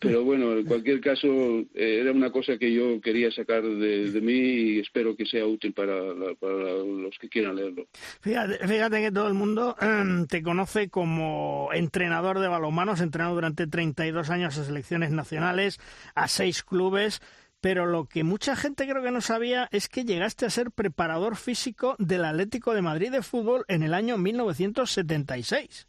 Pero 0.00 0.22
bueno, 0.22 0.52
en 0.56 0.64
cualquier 0.64 1.00
caso, 1.00 1.26
eh, 1.74 1.98
era 2.00 2.12
una 2.12 2.30
cosa 2.30 2.56
que 2.56 2.72
yo 2.72 3.00
quería 3.00 3.32
sacar 3.32 3.64
de, 3.64 4.10
de 4.12 4.20
mí 4.20 4.32
y 4.32 4.78
espero 4.78 5.16
que 5.16 5.26
sea 5.26 5.44
útil 5.44 5.72
para, 5.74 6.14
la- 6.14 6.34
para 6.36 6.54
los 6.54 7.18
que 7.18 7.28
quieran 7.28 7.56
leerlo. 7.56 7.88
Fíjate, 8.20 8.66
fíjate 8.66 9.02
que 9.02 9.10
todo 9.10 9.26
el 9.26 9.34
mundo 9.34 9.74
em, 9.80 10.26
te 10.28 10.40
conoce 10.42 10.88
como 10.88 11.70
entrenador 11.74 12.38
de 12.38 12.46
balonmano, 12.46 12.92
has 12.92 13.00
entrenado 13.00 13.34
durante 13.34 13.66
32 13.66 14.30
años 14.30 14.56
a 14.56 14.64
selecciones 14.64 15.10
nacionales, 15.10 15.80
a 16.14 16.28
seis 16.28 16.62
clubes, 16.62 17.20
pero 17.60 17.86
lo 17.86 18.04
que 18.06 18.22
mucha 18.24 18.54
gente 18.56 18.86
creo 18.88 19.02
que 19.02 19.10
no 19.10 19.20
sabía 19.20 19.68
es 19.72 19.88
que 19.88 20.04
llegaste 20.04 20.46
a 20.46 20.50
ser 20.50 20.70
preparador 20.70 21.36
físico 21.36 21.96
del 21.98 22.24
Atlético 22.24 22.74
de 22.74 22.82
Madrid 22.82 23.10
de 23.10 23.22
fútbol 23.22 23.64
en 23.68 23.82
el 23.82 23.94
año 23.94 24.16
1976. 24.18 25.86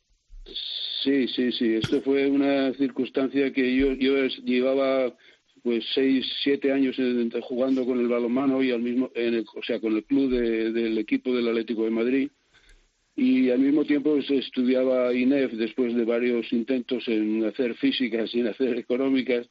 Sí, 1.04 1.28
sí, 1.28 1.52
sí. 1.52 1.76
Esto 1.76 2.02
fue 2.02 2.28
una 2.28 2.74
circunstancia 2.74 3.52
que 3.54 3.76
yo, 3.76 3.94
yo 3.94 4.16
llevaba 4.44 5.14
pues 5.62 5.84
seis, 5.94 6.26
siete 6.44 6.72
años 6.72 6.98
en- 7.00 7.30
jugando 7.42 7.86
con 7.86 8.00
el 8.00 8.08
balonmano 8.08 8.64
y 8.64 8.72
al 8.72 8.82
mismo, 8.82 9.12
en 9.14 9.34
el- 9.36 9.46
o 9.54 9.62
sea, 9.64 9.80
con 9.80 9.96
el 9.96 10.04
club 10.06 10.32
de- 10.32 10.72
del 10.72 10.98
equipo 10.98 11.36
del 11.36 11.50
Atlético 11.50 11.84
de 11.84 11.90
Madrid 11.92 12.30
y 13.16 13.50
al 13.50 13.60
mismo 13.60 13.84
tiempo 13.84 14.16
estudiaba 14.18 15.14
INEF 15.14 15.52
después 15.54 15.94
de 15.94 16.06
varios 16.06 16.52
intentos 16.54 17.06
en 17.08 17.44
hacer 17.46 17.76
físicas 17.76 18.34
y 18.34 18.40
en 18.40 18.48
hacer 18.48 18.78
económicas 18.78 19.48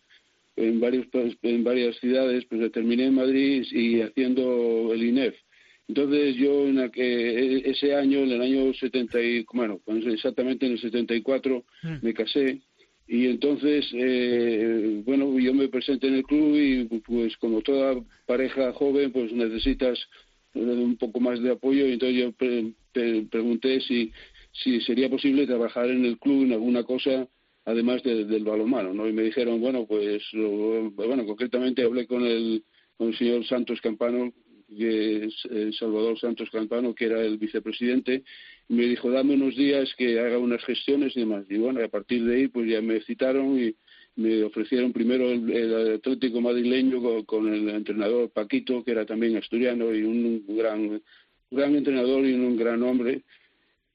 en 0.67 0.81
varios 0.81 1.07
pa- 1.07 1.23
en 1.43 1.65
varias 1.65 1.97
ciudades, 1.99 2.45
pues 2.47 2.71
terminé 2.73 3.05
en 3.07 3.15
Madrid 3.15 3.65
y 3.71 4.01
haciendo 4.01 4.93
el 4.93 5.03
INEF. 5.05 5.35
Entonces 5.89 6.37
yo 6.37 6.67
en 6.69 6.77
la 6.77 6.91
que- 6.91 7.63
ese 7.65 7.95
año, 7.95 8.19
en 8.21 8.33
el 8.33 8.43
año 8.43 8.75
70 8.75 9.21
y, 9.23 9.45
bueno, 9.55 9.81
pues 9.85 10.05
exactamente 10.07 10.67
en 10.67 10.73
el 10.73 10.81
74 10.81 11.65
me 12.03 12.13
casé. 12.13 12.61
Y 13.07 13.27
entonces, 13.27 13.87
eh, 13.95 15.01
bueno, 15.07 15.39
yo 15.39 15.55
me 15.55 15.69
presenté 15.69 16.09
en 16.09 16.17
el 16.17 16.25
club 16.25 16.57
y 16.57 16.85
pues 17.01 17.37
como 17.39 17.63
toda 17.63 17.97
pareja 18.27 18.73
joven, 18.73 19.13
pues 19.13 19.33
necesitas 19.33 19.99
eh, 20.55 20.61
un 20.61 20.97
poco 20.97 21.21
más 21.21 21.43
de 21.43 21.51
apoyo. 21.53 21.87
Y 21.87 21.93
entonces 21.93 22.19
yo 22.19 22.33
pre- 22.33 22.73
pre- 22.93 23.23
pregunté 23.31 23.81
si, 23.81 24.13
si 24.63 24.81
sería 24.83 25.09
posible 25.09 25.47
trabajar 25.47 25.89
en 25.91 26.05
el 26.05 26.19
club 26.19 26.45
en 26.45 26.53
alguna 26.53 26.83
cosa 26.83 27.27
además 27.69 28.03
de- 28.03 28.25
del 28.25 28.45
balonmano, 28.45 28.95
¿no? 28.95 29.07
Y 29.07 29.13
me 29.13 29.23
dijeron, 29.23 29.61
bueno, 29.61 29.87
pues, 29.87 30.23
bueno, 30.33 31.27
concretamente 31.27 31.83
hablé 31.83 32.07
con 32.07 32.25
el, 32.25 32.63
con 32.97 33.09
el 33.09 33.17
señor 33.19 33.45
Santos 33.45 33.79
Campano, 33.83 34.33
que 34.69 35.29
eh, 35.51 35.71
Salvador 35.79 36.19
Santos 36.19 36.49
Campano, 36.51 36.95
que 36.95 37.05
era 37.07 37.21
el 37.23 37.37
vicepresidente, 37.37 38.23
y 38.71 38.75
me 38.75 38.85
dijo, 38.87 39.11
dame 39.11 39.35
unos 39.35 39.55
días 39.55 39.95
que 39.99 40.19
haga 40.19 40.39
unas 40.39 40.65
gestiones 40.65 41.15
y 41.17 41.21
demás. 41.21 41.45
Y 41.51 41.59
bueno, 41.59 41.83
a 41.85 41.89
partir 41.89 42.25
de 42.25 42.37
ahí, 42.37 42.49
pues 42.49 42.69
ya 42.71 42.81
me 42.81 43.01
citaron 43.03 43.59
y 43.63 43.75
me 44.17 44.43
ofrecieron 44.45 44.93
primero 44.93 45.31
el, 45.31 45.51
el 45.51 45.95
Atlético 45.97 46.41
madrileño 46.41 47.03
con, 47.03 47.25
con 47.25 47.55
el 47.55 47.69
entrenador 47.69 48.31
Paquito, 48.31 48.83
que 48.83 48.93
era 48.93 49.05
también 49.05 49.37
asturiano 49.37 49.95
y 49.95 50.03
un 50.03 50.45
gran, 50.57 51.03
gran 51.51 51.75
entrenador 51.77 52.25
y 52.27 52.33
un 52.33 52.57
gran 52.57 52.83
hombre. 52.83 53.23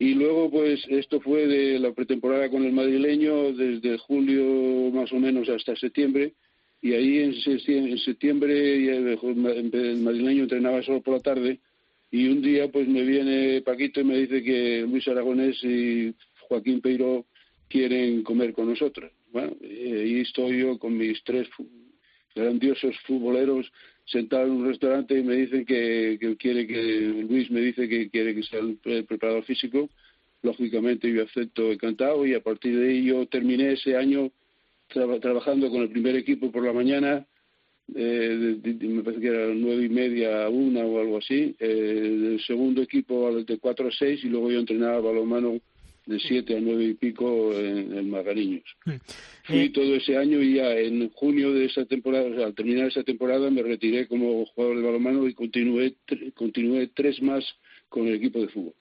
Y 0.03 0.15
luego, 0.15 0.51
pues, 0.51 0.85
esto 0.89 1.21
fue 1.21 1.47
de 1.47 1.79
la 1.79 1.93
pretemporada 1.93 2.49
con 2.49 2.65
el 2.65 2.73
madrileño 2.73 3.53
desde 3.53 3.97
julio 3.97 4.91
más 4.91 5.09
o 5.13 5.15
menos 5.17 5.47
hasta 5.47 5.77
septiembre. 5.77 6.33
Y 6.81 6.91
ahí 6.91 7.19
en 7.19 7.97
septiembre, 7.99 8.85
el 8.85 9.97
madrileño 10.01 10.43
entrenaba 10.43 10.83
solo 10.83 11.01
por 11.01 11.13
la 11.13 11.21
tarde. 11.21 11.61
Y 12.11 12.27
un 12.27 12.41
día, 12.41 12.69
pues, 12.69 12.85
me 12.85 13.03
viene 13.03 13.61
Paquito 13.61 14.01
y 14.01 14.03
me 14.03 14.17
dice 14.17 14.43
que 14.43 14.81
Luis 14.81 15.07
Aragonés 15.07 15.63
y 15.63 16.13
Joaquín 16.49 16.81
Peiro 16.81 17.25
quieren 17.69 18.23
comer 18.23 18.51
con 18.51 18.67
nosotros. 18.67 19.09
Bueno, 19.31 19.55
y 19.61 19.89
ahí 19.89 20.19
estoy 20.19 20.59
yo 20.59 20.77
con 20.79 20.97
mis 20.97 21.23
tres 21.23 21.47
grandiosos 22.35 22.95
futboleros 23.07 23.71
sentado 24.05 24.45
en 24.47 24.51
un 24.51 24.67
restaurante 24.67 25.17
y 25.17 25.23
me 25.23 25.35
dicen 25.35 25.65
que, 25.65 26.17
que 26.19 26.35
quiere 26.37 26.67
que 26.67 27.25
Luis 27.29 27.49
me 27.51 27.61
dice 27.61 27.87
que 27.87 28.09
quiere 28.09 28.35
que 28.35 28.43
sea 28.43 28.59
el, 28.59 28.75
pre- 28.77 29.03
preparador 29.03 29.43
físico. 29.43 29.89
Lógicamente 30.41 31.09
yo 31.11 31.23
acepto 31.23 31.71
encantado 31.71 32.25
y 32.25 32.33
a 32.33 32.41
partir 32.43 32.77
de 32.77 32.89
ahí 32.89 33.05
yo 33.05 33.25
terminé 33.27 33.73
ese 33.73 33.95
año 33.95 34.29
traba- 34.89 35.19
trabajando 35.19 35.69
con 35.69 35.81
el 35.83 35.89
primer 35.89 36.15
equipo 36.17 36.51
por 36.51 36.65
la 36.65 36.73
mañana 36.73 37.25
eh, 37.95 38.57
de- 38.61 38.87
me 38.87 39.03
parece 39.03 39.21
que 39.21 39.27
era 39.27 39.47
nueve 39.53 39.85
y 39.85 39.89
media 39.89 40.45
a 40.45 40.49
una 40.49 40.81
o 40.85 40.99
algo 40.99 41.17
así 41.17 41.55
eh, 41.59 42.33
el 42.33 42.41
segundo 42.45 42.81
equipo 42.81 43.33
de 43.43 43.57
cuatro 43.57 43.87
a 43.87 43.91
seis 43.91 44.23
y 44.23 44.27
luego 44.27 44.51
yo 44.51 44.59
entrenaba 44.59 44.99
balonmano 44.99 45.59
de 46.05 46.19
siete 46.19 46.57
a 46.57 46.59
nueve 46.59 46.85
y 46.85 46.93
pico 46.93 47.53
en, 47.53 47.93
el 47.93 48.07
Magariños. 48.07 48.63
Fui 49.43 49.59
eh, 49.59 49.69
todo 49.69 49.95
ese 49.95 50.17
año 50.17 50.41
y 50.41 50.55
ya 50.55 50.71
en 50.77 51.09
junio 51.11 51.53
de 51.53 51.65
esa 51.65 51.85
temporada, 51.85 52.25
o 52.25 52.35
sea, 52.35 52.45
al 52.47 52.55
terminar 52.55 52.87
esa 52.87 53.03
temporada 53.03 53.49
me 53.49 53.63
retiré 53.63 54.07
como 54.07 54.45
jugador 54.47 54.77
de 54.77 54.83
balonmano 54.83 55.27
y 55.27 55.33
continué, 55.33 55.95
continué 56.35 56.87
tres 56.87 57.21
más 57.21 57.43
con 57.89 58.07
el 58.07 58.15
equipo 58.15 58.39
de 58.39 58.47
fútbol. 58.47 58.73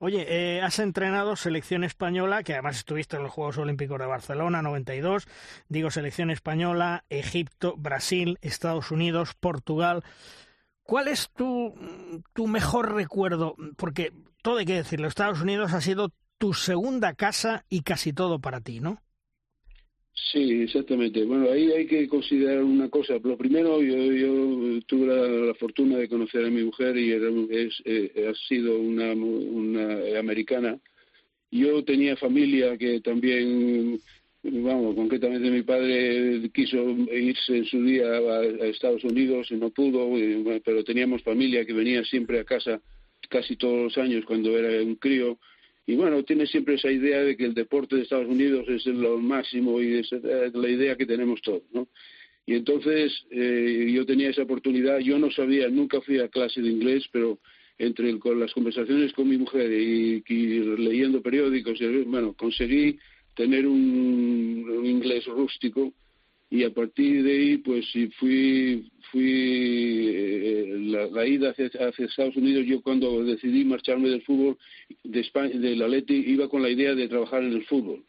Oye, 0.00 0.26
eh, 0.28 0.60
has 0.62 0.78
entrenado 0.78 1.36
selección 1.36 1.84
española, 1.84 2.42
que 2.42 2.54
además 2.54 2.76
estuviste 2.76 3.16
en 3.16 3.22
los 3.22 3.32
Juegos 3.32 3.58
Olímpicos 3.58 3.98
de 3.98 4.06
Barcelona 4.06 4.62
92, 4.62 5.26
digo 5.68 5.90
selección 5.90 6.30
española, 6.30 7.04
Egipto, 7.08 7.76
Brasil, 7.76 8.38
Estados 8.42 8.90
Unidos, 8.90 9.34
Portugal. 9.38 10.02
¿Cuál 10.82 11.08
es 11.08 11.30
tu, 11.30 11.74
tu 12.34 12.46
mejor 12.46 12.94
recuerdo? 12.94 13.56
Porque 13.76 14.12
todo 14.42 14.58
hay 14.58 14.66
que 14.66 14.74
decirlo, 14.74 15.06
Estados 15.06 15.40
Unidos 15.40 15.72
ha 15.72 15.80
sido 15.80 16.12
tu 16.38 16.54
segunda 16.54 17.14
casa 17.14 17.64
y 17.68 17.82
casi 17.82 18.12
todo 18.12 18.38
para 18.40 18.60
ti, 18.60 18.80
¿no? 18.80 19.02
Sí, 20.32 20.62
exactamente. 20.62 21.24
Bueno, 21.24 21.50
ahí 21.50 21.70
hay 21.72 21.86
que 21.86 22.06
considerar 22.08 22.62
una 22.62 22.88
cosa. 22.88 23.14
Lo 23.22 23.36
primero, 23.36 23.80
yo, 23.82 24.80
tuve 24.86 25.46
la, 25.46 25.54
fortuna 25.54 25.96
de 25.96 26.08
conocer 26.08 26.44
a 26.44 26.50
mi 26.50 26.64
mujer 26.64 26.96
y 26.96 27.12
es, 27.12 27.82
eh, 27.84 28.28
ha 28.28 28.34
sido 28.48 28.78
una, 28.78 29.12
una 29.12 30.18
americana. 30.18 30.78
Yo 31.50 31.82
tenía 31.84 32.16
familia 32.16 32.76
que 32.76 33.00
también, 33.00 33.98
vamos, 34.42 34.94
concretamente 34.96 35.50
mi 35.50 35.62
padre 35.62 36.50
quiso 36.52 36.90
irse 37.10 37.56
en 37.56 37.64
su 37.64 37.82
día 37.82 38.06
a 38.06 38.66
Estados 38.66 39.02
Unidos 39.04 39.50
y 39.50 39.54
no 39.54 39.70
pudo, 39.70 40.10
pero 40.62 40.84
teníamos 40.84 41.22
familia 41.22 41.64
que 41.64 41.72
venía 41.72 42.04
siempre 42.04 42.40
a 42.40 42.44
casa 42.44 42.80
casi 43.30 43.56
todos 43.56 43.84
los 43.84 43.98
años 43.98 44.24
cuando 44.26 44.56
era 44.58 44.82
un 44.82 44.96
crío 44.96 45.38
y 45.88 45.96
bueno, 45.96 46.22
tiene 46.22 46.46
siempre 46.46 46.74
esa 46.74 46.92
idea 46.92 47.22
de 47.22 47.34
que 47.34 47.46
el 47.46 47.54
deporte 47.54 47.96
de 47.96 48.02
Estados 48.02 48.28
Unidos 48.28 48.66
es 48.68 48.84
lo 48.84 49.16
máximo 49.16 49.80
y 49.80 49.94
es 49.94 50.10
la 50.12 50.68
idea 50.68 50.96
que 50.96 51.06
tenemos 51.06 51.40
todos, 51.40 51.62
¿no? 51.72 51.88
Y 52.44 52.56
entonces 52.56 53.24
eh, 53.30 53.90
yo 53.90 54.04
tenía 54.04 54.28
esa 54.28 54.42
oportunidad, 54.42 54.98
yo 54.98 55.18
no 55.18 55.30
sabía, 55.30 55.66
nunca 55.70 56.02
fui 56.02 56.18
a 56.18 56.28
clase 56.28 56.60
de 56.60 56.68
inglés, 56.68 57.08
pero 57.10 57.38
entre 57.78 58.18
con 58.18 58.38
las 58.38 58.52
conversaciones 58.52 59.14
con 59.14 59.30
mi 59.30 59.38
mujer 59.38 59.72
y, 59.72 60.22
leyendo 60.76 61.22
periódicos, 61.22 61.78
bueno, 62.04 62.34
conseguí 62.34 62.98
tener 63.34 63.66
un 63.66 64.82
inglés 64.84 65.24
rústico 65.24 65.94
y 66.50 66.64
a 66.64 66.70
partir 66.70 67.22
de 67.22 67.32
ahí 67.32 67.56
pues 67.58 67.86
fui 68.18 68.90
fui 69.10 70.12
eh, 70.14 71.08
la, 71.12 71.26
ida 71.26 71.50
hacia, 71.50 71.66
Estados 71.66 72.36
Unidos 72.36 72.64
yo 72.66 72.80
cuando 72.80 73.22
decidí 73.24 73.64
marcharme 73.64 74.08
del 74.08 74.22
fútbol 74.22 74.56
de 75.04 75.20
España 75.20 75.58
del 75.58 75.82
Atleti 75.82 76.14
iba 76.14 76.48
con 76.48 76.62
la 76.62 76.70
idea 76.70 76.94
de 76.94 77.08
trabajar 77.08 77.42
en 77.42 77.52
el 77.52 77.64
fútbol. 77.64 78.04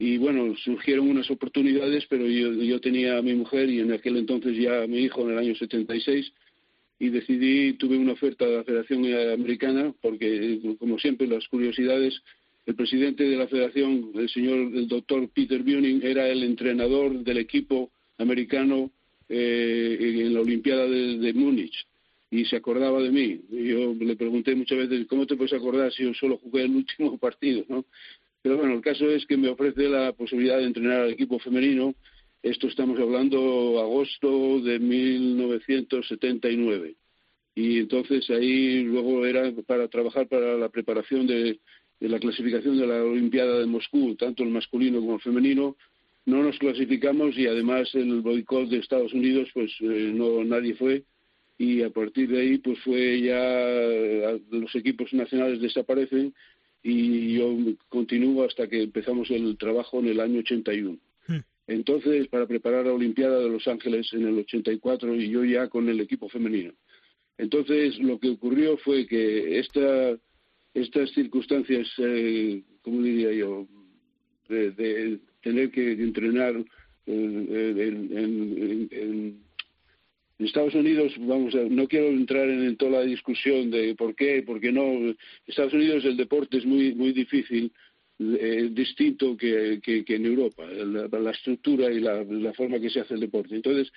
Y 0.00 0.16
bueno 0.16 0.56
surgieron 0.56 1.08
unas 1.08 1.30
oportunidades 1.30 2.04
pero 2.08 2.26
yo, 2.26 2.52
yo 2.52 2.80
tenía 2.80 3.18
a 3.18 3.22
mi 3.22 3.34
mujer 3.34 3.68
y 3.70 3.80
en 3.80 3.92
aquel 3.92 4.16
entonces 4.16 4.56
ya 4.56 4.82
a 4.82 4.86
mi 4.86 4.98
hijo 4.98 5.22
en 5.22 5.32
el 5.32 5.38
año 5.38 5.54
76 5.54 6.32
y 7.00 7.10
decidí 7.10 7.74
tuve 7.74 7.96
una 7.96 8.12
oferta 8.12 8.44
de 8.44 8.56
la 8.56 8.64
Federación 8.64 9.04
Americana 9.32 9.94
porque 10.00 10.60
como 10.80 10.98
siempre 10.98 11.28
las 11.28 11.46
curiosidades 11.46 12.20
el 12.68 12.76
presidente 12.76 13.24
de 13.24 13.34
la 13.34 13.48
federación, 13.48 14.12
el 14.14 14.28
señor 14.28 14.58
el 14.58 14.86
doctor 14.86 15.26
Peter 15.30 15.62
Buning, 15.62 16.02
era 16.02 16.28
el 16.28 16.42
entrenador 16.42 17.24
del 17.24 17.38
equipo 17.38 17.90
americano 18.18 18.90
eh, 19.26 19.96
en 19.98 20.34
la 20.34 20.42
Olimpiada 20.42 20.86
de, 20.86 21.32
Múnich 21.32 21.86
y 22.30 22.44
se 22.44 22.56
acordaba 22.56 23.00
de 23.00 23.10
mí. 23.10 23.40
yo 23.50 23.94
le 23.94 24.16
pregunté 24.16 24.54
muchas 24.54 24.76
veces, 24.76 25.06
¿cómo 25.06 25.26
te 25.26 25.36
puedes 25.36 25.54
acordar 25.54 25.90
si 25.94 26.02
yo 26.02 26.12
solo 26.12 26.36
jugué 26.36 26.64
el 26.64 26.76
último 26.76 27.16
partido? 27.18 27.64
¿no? 27.70 27.86
Pero 28.42 28.58
bueno, 28.58 28.74
el 28.74 28.82
caso 28.82 29.10
es 29.10 29.24
que 29.24 29.38
me 29.38 29.48
ofrece 29.48 29.88
la 29.88 30.12
posibilidad 30.12 30.58
de 30.58 30.64
entrenar 30.64 31.00
al 31.00 31.12
equipo 31.12 31.38
femenino. 31.38 31.94
Esto 32.42 32.68
estamos 32.68 33.00
hablando 33.00 33.80
agosto 33.80 34.60
de 34.60 34.78
1979. 34.78 36.96
Y 37.54 37.78
entonces 37.78 38.28
ahí 38.28 38.82
luego 38.82 39.24
era 39.24 39.50
para 39.66 39.88
trabajar 39.88 40.28
para 40.28 40.58
la 40.58 40.68
preparación 40.68 41.26
de 41.26 41.60
de 42.00 42.08
la 42.08 42.18
clasificación 42.18 42.78
de 42.78 42.86
la 42.86 43.02
Olimpiada 43.02 43.58
de 43.58 43.66
Moscú, 43.66 44.14
tanto 44.14 44.42
el 44.42 44.50
masculino 44.50 45.00
como 45.00 45.14
el 45.14 45.20
femenino, 45.20 45.76
no 46.26 46.42
nos 46.42 46.58
clasificamos 46.58 47.36
y 47.38 47.46
además 47.46 47.88
el 47.94 48.20
boicot 48.20 48.68
de 48.68 48.78
Estados 48.78 49.12
Unidos, 49.12 49.48
pues 49.54 49.72
eh, 49.80 50.12
no 50.14 50.44
nadie 50.44 50.74
fue 50.74 51.04
y 51.58 51.82
a 51.82 51.90
partir 51.90 52.28
de 52.28 52.40
ahí 52.40 52.58
pues 52.58 52.78
fue 52.80 53.20
ya 53.20 54.38
los 54.50 54.74
equipos 54.76 55.12
nacionales 55.12 55.60
desaparecen 55.60 56.32
y 56.82 57.34
yo 57.34 57.56
continúo 57.88 58.44
hasta 58.44 58.68
que 58.68 58.82
empezamos 58.82 59.28
el 59.30 59.56
trabajo 59.58 59.98
en 59.98 60.08
el 60.08 60.20
año 60.20 60.38
81. 60.40 60.96
Hmm. 61.26 61.38
Entonces, 61.66 62.28
para 62.28 62.46
preparar 62.46 62.86
la 62.86 62.92
Olimpiada 62.92 63.40
de 63.40 63.48
Los 63.48 63.66
Ángeles 63.66 64.08
en 64.12 64.28
el 64.28 64.38
84 64.38 65.16
y 65.16 65.28
yo 65.28 65.44
ya 65.44 65.68
con 65.68 65.88
el 65.88 66.00
equipo 66.00 66.28
femenino. 66.28 66.72
Entonces, 67.36 67.98
lo 67.98 68.18
que 68.18 68.30
ocurrió 68.30 68.76
fue 68.78 69.06
que 69.06 69.58
esta 69.58 70.16
estas 70.74 71.10
circunstancias, 71.12 71.88
eh, 71.98 72.62
¿cómo 72.82 73.02
diría 73.02 73.32
yo?, 73.32 73.66
de, 74.48 75.18
tener 75.42 75.70
que 75.70 75.92
entrenar 75.92 76.54
eh, 77.06 77.94
en, 78.90 79.48
Estados 80.38 80.74
Unidos, 80.74 81.12
vamos 81.18 81.52
a, 81.56 81.64
no 81.64 81.88
quiero 81.88 82.06
entrar 82.08 82.48
en, 82.48 82.76
toda 82.76 83.00
la 83.00 83.02
discusión 83.02 83.72
de 83.72 83.96
por 83.96 84.14
qué, 84.14 84.42
por 84.44 84.60
qué 84.60 84.70
no. 84.70 85.12
Estados 85.48 85.72
Unidos 85.72 86.04
el 86.04 86.16
deporte 86.16 86.58
es 86.58 86.64
muy 86.64 86.94
muy 86.94 87.10
difícil, 87.10 87.72
eh, 88.20 88.68
distinto 88.72 89.36
que, 89.36 89.80
que, 89.80 90.04
en 90.08 90.26
Europa, 90.26 90.64
la, 90.64 91.30
estructura 91.30 91.90
y 91.90 92.00
la, 92.00 92.24
la, 92.24 92.52
forma 92.52 92.78
que 92.78 92.90
se 92.90 93.00
hace 93.00 93.14
el 93.14 93.20
deporte. 93.20 93.54
Entonces, 93.56 93.92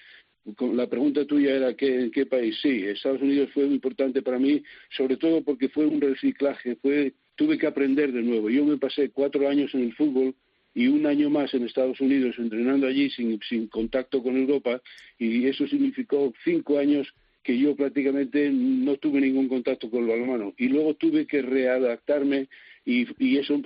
la 0.73 0.87
pregunta 0.87 1.25
tuya 1.25 1.55
era 1.55 1.75
¿qué, 1.75 2.01
¿en 2.01 2.11
qué 2.11 2.25
país? 2.25 2.57
Sí, 2.61 2.83
Estados 2.85 3.21
Unidos 3.21 3.49
fue 3.53 3.65
importante 3.65 4.21
para 4.21 4.39
mí, 4.39 4.63
sobre 4.95 5.17
todo 5.17 5.43
porque 5.43 5.69
fue 5.69 5.85
un 5.85 6.01
reciclaje, 6.01 6.75
fue, 6.77 7.13
tuve 7.35 7.57
que 7.57 7.67
aprender 7.67 8.11
de 8.11 8.21
nuevo. 8.21 8.49
Yo 8.49 8.65
me 8.65 8.77
pasé 8.77 9.09
cuatro 9.11 9.47
años 9.47 9.73
en 9.73 9.81
el 9.81 9.93
fútbol 9.93 10.35
y 10.73 10.87
un 10.87 11.05
año 11.05 11.29
más 11.29 11.53
en 11.53 11.65
Estados 11.65 11.99
Unidos 11.99 12.35
entrenando 12.37 12.87
allí 12.87 13.09
sin, 13.09 13.39
sin 13.47 13.67
contacto 13.67 14.23
con 14.23 14.37
Europa 14.37 14.81
y 15.19 15.45
eso 15.45 15.67
significó 15.67 16.33
cinco 16.43 16.79
años 16.79 17.07
que 17.43 17.57
yo 17.57 17.75
prácticamente 17.75 18.49
no 18.51 18.95
tuve 18.97 19.19
ningún 19.19 19.47
contacto 19.47 19.89
con 19.89 20.03
el 20.03 20.09
balonmano 20.09 20.53
y 20.57 20.67
luego 20.69 20.93
tuve 20.95 21.25
que 21.25 21.41
readaptarme 21.41 22.47
y, 22.85 23.37
eso 23.37 23.61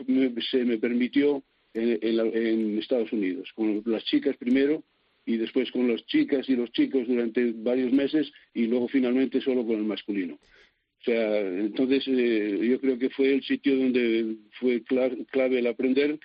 se 0.52 0.66
me 0.66 0.78
permitió 0.78 1.44
en, 1.74 2.00
en 2.02 2.80
Estados 2.80 3.14
Unidos, 3.14 3.50
con 3.54 3.82
las 3.86 4.04
chicas 4.06 4.36
primero 4.38 4.84
y 5.26 5.38
después 5.38 5.72
con 5.72 5.92
las 5.92 6.06
chicas 6.06 6.48
y 6.48 6.56
los 6.56 6.72
chicos 6.72 7.08
durante 7.08 7.52
varios 7.56 7.92
meses 7.92 8.32
y 8.54 8.68
luego 8.68 8.88
finalmente 8.88 9.42
solo 9.42 9.66
con 9.66 9.78
el 9.78 9.84
masculino. 9.84 10.36
O 10.36 11.04
sea, 11.04 11.40
entonces 11.40 12.04
eh, 12.08 12.60
yo 12.70 12.80
creo 12.80 12.98
que 12.98 13.10
fue 13.10 13.34
el 13.34 13.44
sitio 13.44 13.76
donde 13.76 14.38
fue 14.60 14.84
clave 14.84 15.60
el 15.60 15.68
aprender. 15.68 16.20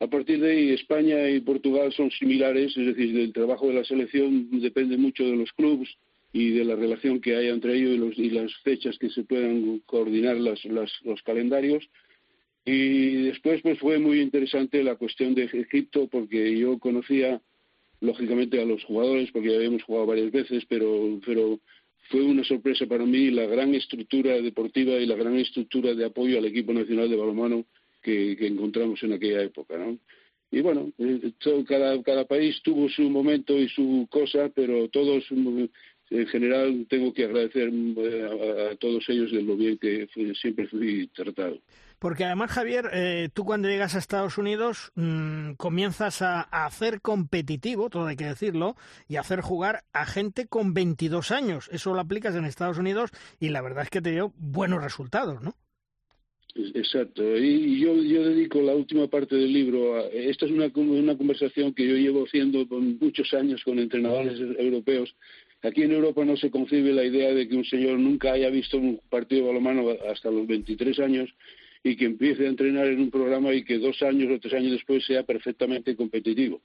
A 0.00 0.06
partir 0.06 0.40
de 0.40 0.50
ahí, 0.50 0.70
España 0.70 1.30
y 1.30 1.40
Portugal 1.40 1.92
son 1.92 2.10
similares, 2.10 2.76
es 2.76 2.86
decir, 2.86 3.14
del 3.14 3.32
trabajo 3.32 3.68
de 3.68 3.74
la 3.74 3.84
selección 3.84 4.48
depende 4.60 4.96
mucho 4.96 5.24
de 5.24 5.36
los 5.36 5.52
clubes 5.52 5.88
y 6.32 6.50
de 6.50 6.64
la 6.64 6.74
relación 6.74 7.20
que 7.20 7.36
haya 7.36 7.50
entre 7.50 7.74
ellos 7.74 7.94
y, 7.94 7.98
los, 7.98 8.18
y 8.18 8.30
las 8.30 8.54
fechas 8.62 8.98
que 8.98 9.10
se 9.10 9.22
puedan 9.24 9.78
coordinar 9.80 10.36
las, 10.36 10.64
los 10.64 11.22
calendarios. 11.22 11.88
Y 12.64 13.24
después 13.24 13.60
pues 13.62 13.78
fue 13.78 13.98
muy 13.98 14.20
interesante 14.20 14.82
la 14.82 14.96
cuestión 14.96 15.34
de 15.34 15.44
Egipto 15.44 16.08
porque 16.08 16.58
yo 16.58 16.78
conocía 16.78 17.40
lógicamente 18.02 18.60
a 18.60 18.64
los 18.64 18.84
jugadores, 18.84 19.30
porque 19.32 19.50
ya 19.50 19.56
habíamos 19.56 19.84
jugado 19.84 20.06
varias 20.06 20.30
veces, 20.30 20.64
pero, 20.68 21.20
pero 21.24 21.58
fue 22.10 22.22
una 22.22 22.44
sorpresa 22.44 22.84
para 22.86 23.06
mí 23.06 23.30
la 23.30 23.46
gran 23.46 23.74
estructura 23.74 24.40
deportiva 24.42 24.94
y 24.96 25.06
la 25.06 25.16
gran 25.16 25.38
estructura 25.38 25.94
de 25.94 26.04
apoyo 26.04 26.38
al 26.38 26.44
equipo 26.44 26.72
nacional 26.72 27.08
de 27.08 27.16
balonmano 27.16 27.64
que, 28.02 28.32
encontramos 28.40 29.02
en 29.04 29.12
aquella 29.12 29.42
época, 29.42 29.78
¿no? 29.78 29.98
Y 30.50 30.60
bueno, 30.60 30.92
eh, 30.98 31.32
cada, 31.66 32.02
cada 32.02 32.26
país 32.26 32.60
tuvo 32.62 32.88
su 32.90 33.08
momento 33.08 33.58
y 33.58 33.68
su 33.68 34.06
cosa, 34.10 34.50
pero 34.54 34.88
todos, 34.88 35.24
en 35.30 36.26
general, 36.26 36.86
tengo 36.90 37.14
que 37.14 37.24
agradecer 37.24 37.70
eh, 37.72 38.70
a, 38.72 38.76
todos 38.76 39.08
ellos 39.08 39.32
de 39.32 39.42
lo 39.42 39.56
bien 39.56 39.78
que 39.78 40.08
siempre 40.34 40.66
fui 40.66 41.06
tratado. 41.14 41.58
Porque 42.02 42.24
además, 42.24 42.50
Javier, 42.50 42.90
eh, 42.92 43.28
tú 43.32 43.44
cuando 43.44 43.68
llegas 43.68 43.94
a 43.94 44.00
Estados 44.00 44.36
Unidos 44.36 44.90
mm, 44.96 45.52
comienzas 45.52 46.20
a, 46.20 46.40
hacer 46.40 47.00
competitivo, 47.00 47.90
todo 47.90 48.06
hay 48.06 48.16
que 48.16 48.24
decirlo, 48.24 48.74
y 49.08 49.18
hacer 49.18 49.40
jugar 49.40 49.84
a 49.92 50.04
gente 50.04 50.48
con 50.48 50.74
22 50.74 51.30
años. 51.30 51.68
Eso 51.70 51.94
lo 51.94 52.00
aplicas 52.00 52.34
en 52.34 52.44
Estados 52.44 52.78
Unidos 52.78 53.10
y 53.38 53.50
la 53.50 53.62
verdad 53.62 53.84
es 53.84 53.90
que 53.90 54.02
te 54.02 54.10
dio 54.10 54.32
buenos 54.36 54.82
resultados, 54.82 55.44
¿no? 55.44 55.54
Exacto. 56.74 57.22
Y 57.38 57.78
yo, 57.78 57.94
dedico 57.94 58.60
la 58.62 58.74
última 58.74 59.06
parte 59.06 59.36
del 59.36 59.52
libro 59.52 59.94
a... 59.94 60.08
Esta 60.08 60.46
es 60.46 60.50
una, 60.50 60.72
una 60.74 61.16
conversación 61.16 61.72
que 61.72 61.86
yo 61.86 61.94
llevo 61.94 62.24
haciendo 62.24 62.66
con 62.66 62.98
muchos 62.98 63.32
años 63.32 63.62
con 63.62 63.78
entrenadores 63.78 64.40
europeos. 64.58 65.14
Aquí 65.62 65.84
en 65.84 65.92
Europa 65.92 66.24
no 66.24 66.36
se 66.36 66.50
concibe 66.50 66.92
la 66.92 67.04
idea 67.04 67.32
de 67.32 67.46
que 67.46 67.54
un 67.54 67.64
señor 67.64 68.00
nunca 68.00 68.32
haya 68.32 68.50
visto 68.50 68.76
un 68.76 69.00
partido 69.08 69.46
balomano 69.46 69.84
hasta 70.10 70.32
los 70.32 70.48
23 70.48 70.98
años 70.98 71.32
y 71.84 71.96
que 71.96 72.04
empiece 72.04 72.46
a 72.46 72.50
entrenar 72.50 72.86
en 72.86 73.00
un 73.00 73.10
programa 73.10 73.52
y 73.52 73.64
que 73.64 73.78
dos 73.78 74.02
años 74.02 74.30
o 74.30 74.40
tres 74.40 74.54
años 74.54 74.72
después 74.72 75.04
sea 75.04 75.24
perfectamente 75.24 75.96
competitivo. 75.96 76.60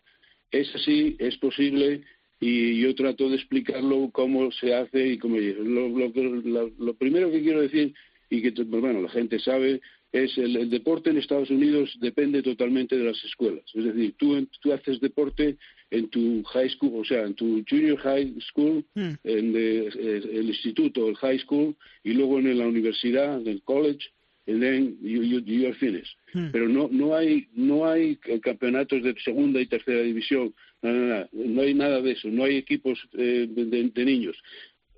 Es 0.51 0.73
así, 0.75 1.15
es 1.19 1.37
posible 1.37 2.01
y 2.39 2.79
yo 2.79 2.93
trato 2.95 3.29
de 3.29 3.35
explicarlo 3.35 4.09
cómo 4.11 4.51
se 4.51 4.75
hace 4.75 5.07
y 5.07 5.17
cómo 5.17 5.37
lo, 5.37 5.89
lo, 5.89 6.71
lo 6.77 6.93
primero 6.93 7.31
que 7.31 7.41
quiero 7.41 7.61
decir 7.61 7.93
y 8.29 8.41
que 8.41 8.51
pues 8.51 8.67
bueno 8.67 9.01
la 9.01 9.09
gente 9.09 9.39
sabe 9.39 9.81
es 10.11 10.37
el, 10.37 10.55
el, 10.55 10.69
deporte 10.69 11.09
en 11.09 11.17
Estados 11.17 11.49
Unidos 11.49 11.95
depende 11.99 12.41
totalmente 12.41 12.97
de 12.97 13.05
las 13.05 13.23
escuelas 13.23 13.63
es 13.73 13.83
decir 13.83 14.13
tú, 14.17 14.47
tú 14.61 14.73
haces 14.73 14.99
deporte 14.99 15.57
en 15.89 16.09
tu 16.09 16.43
high 16.43 16.69
school 16.69 17.01
o 17.01 17.05
sea 17.05 17.23
en 17.23 17.33
tu 17.33 17.63
junior 17.67 17.97
high 17.97 18.33
school 18.41 18.85
mm. 18.95 19.13
en 19.23 19.53
de, 19.53 19.87
el 19.87 20.47
instituto 20.47 21.07
el 21.07 21.15
high 21.15 21.39
school 21.39 21.75
y 22.03 22.13
luego 22.13 22.39
en 22.39 22.57
la 22.57 22.67
universidad 22.67 23.41
en 23.41 23.47
el 23.47 23.63
college 23.63 24.09
and 24.47 24.61
then 24.61 24.97
you, 25.01 25.21
you, 25.21 25.39
you 25.45 25.69
are 25.69 25.75
finished. 25.75 26.15
Hmm. 26.33 26.47
Pero 26.51 26.67
no, 26.67 26.87
no, 26.91 27.15
hay, 27.15 27.47
no 27.53 27.85
hay 27.85 28.15
campeonatos 28.41 29.03
de 29.03 29.13
segunda 29.23 29.61
y 29.61 29.67
tercera 29.67 30.01
división, 30.01 30.53
no, 30.81 30.91
no, 30.91 31.19
no, 31.19 31.27
no 31.31 31.61
hay 31.61 31.73
nada 31.73 32.01
de 32.01 32.11
eso, 32.11 32.29
no 32.29 32.45
hay 32.45 32.57
equipos 32.57 32.97
eh, 33.13 33.47
de, 33.49 33.65
de, 33.65 34.05
niños. 34.05 34.37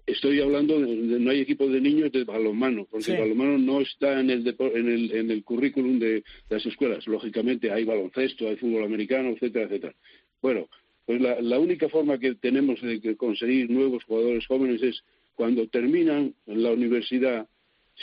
Estoy 0.05 0.39
hablando, 0.39 0.79
de, 0.79 0.95
de, 0.95 1.19
no 1.19 1.31
hay 1.31 1.41
equipos 1.41 1.71
de 1.71 1.81
niños 1.81 2.11
de 2.11 2.23
balonmano, 2.23 2.85
porque 2.89 3.05
sí. 3.05 3.11
el 3.11 3.19
balonmano 3.19 3.57
no 3.57 3.81
está 3.81 4.19
en 4.19 4.29
el, 4.29 4.55
en 4.57 4.87
el, 4.87 5.11
en 5.11 5.31
el 5.31 5.43
currículum 5.43 5.99
de, 5.99 6.13
de 6.13 6.23
las 6.49 6.65
escuelas. 6.65 7.07
Lógicamente 7.07 7.71
hay 7.71 7.85
baloncesto, 7.85 8.47
hay 8.47 8.55
fútbol 8.55 8.83
americano, 8.83 9.29
etcétera, 9.29 9.65
etcétera. 9.65 9.95
Bueno, 10.41 10.69
pues 11.05 11.21
la, 11.21 11.41
la 11.41 11.57
única 11.57 11.89
forma 11.89 12.19
que 12.19 12.35
tenemos 12.35 12.81
de 12.81 13.15
conseguir 13.17 13.69
nuevos 13.69 14.03
jugadores 14.03 14.45
jóvenes 14.45 14.81
es 14.83 15.03
cuando 15.33 15.67
terminan 15.67 16.35
la 16.45 16.71
universidad 16.71 17.47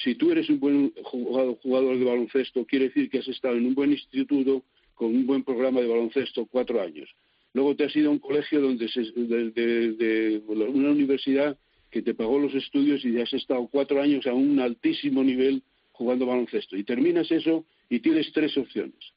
si 0.02 0.14
tú 0.14 0.30
eres 0.30 0.48
un 0.50 0.60
buen 0.60 0.92
jugador 1.02 1.98
de 1.98 2.04
baloncesto, 2.04 2.64
quiere 2.66 2.86
decir 2.86 3.08
que 3.08 3.18
has 3.18 3.28
estado 3.28 3.56
en 3.56 3.66
un 3.66 3.74
buen 3.74 3.92
instituto 3.92 4.62
con 4.94 5.08
un 5.08 5.26
buen 5.26 5.42
programa 5.42 5.80
de 5.80 5.88
baloncesto 5.88 6.46
cuatro 6.46 6.80
años. 6.80 7.08
Luego 7.52 7.74
te 7.74 7.84
has 7.84 7.96
ido 7.96 8.10
a 8.10 8.12
un 8.12 8.18
colegio 8.18 8.60
donde 8.60 8.88
se, 8.88 9.00
de, 9.00 10.42
una 10.46 10.90
universidad 10.90 11.56
que 11.90 12.02
te 12.02 12.14
pagó 12.14 12.38
los 12.38 12.54
estudios 12.54 13.04
y 13.04 13.18
has 13.20 13.32
estado 13.32 13.66
cuatro 13.68 14.02
años 14.02 14.26
a 14.26 14.34
un 14.34 14.60
altísimo 14.60 15.24
nivel 15.24 15.62
jugando 15.92 16.26
baloncesto. 16.26 16.76
Y 16.76 16.84
terminas 16.84 17.30
eso 17.30 17.64
y 17.88 18.00
tienes 18.00 18.30
tres 18.32 18.56
opciones. 18.58 19.12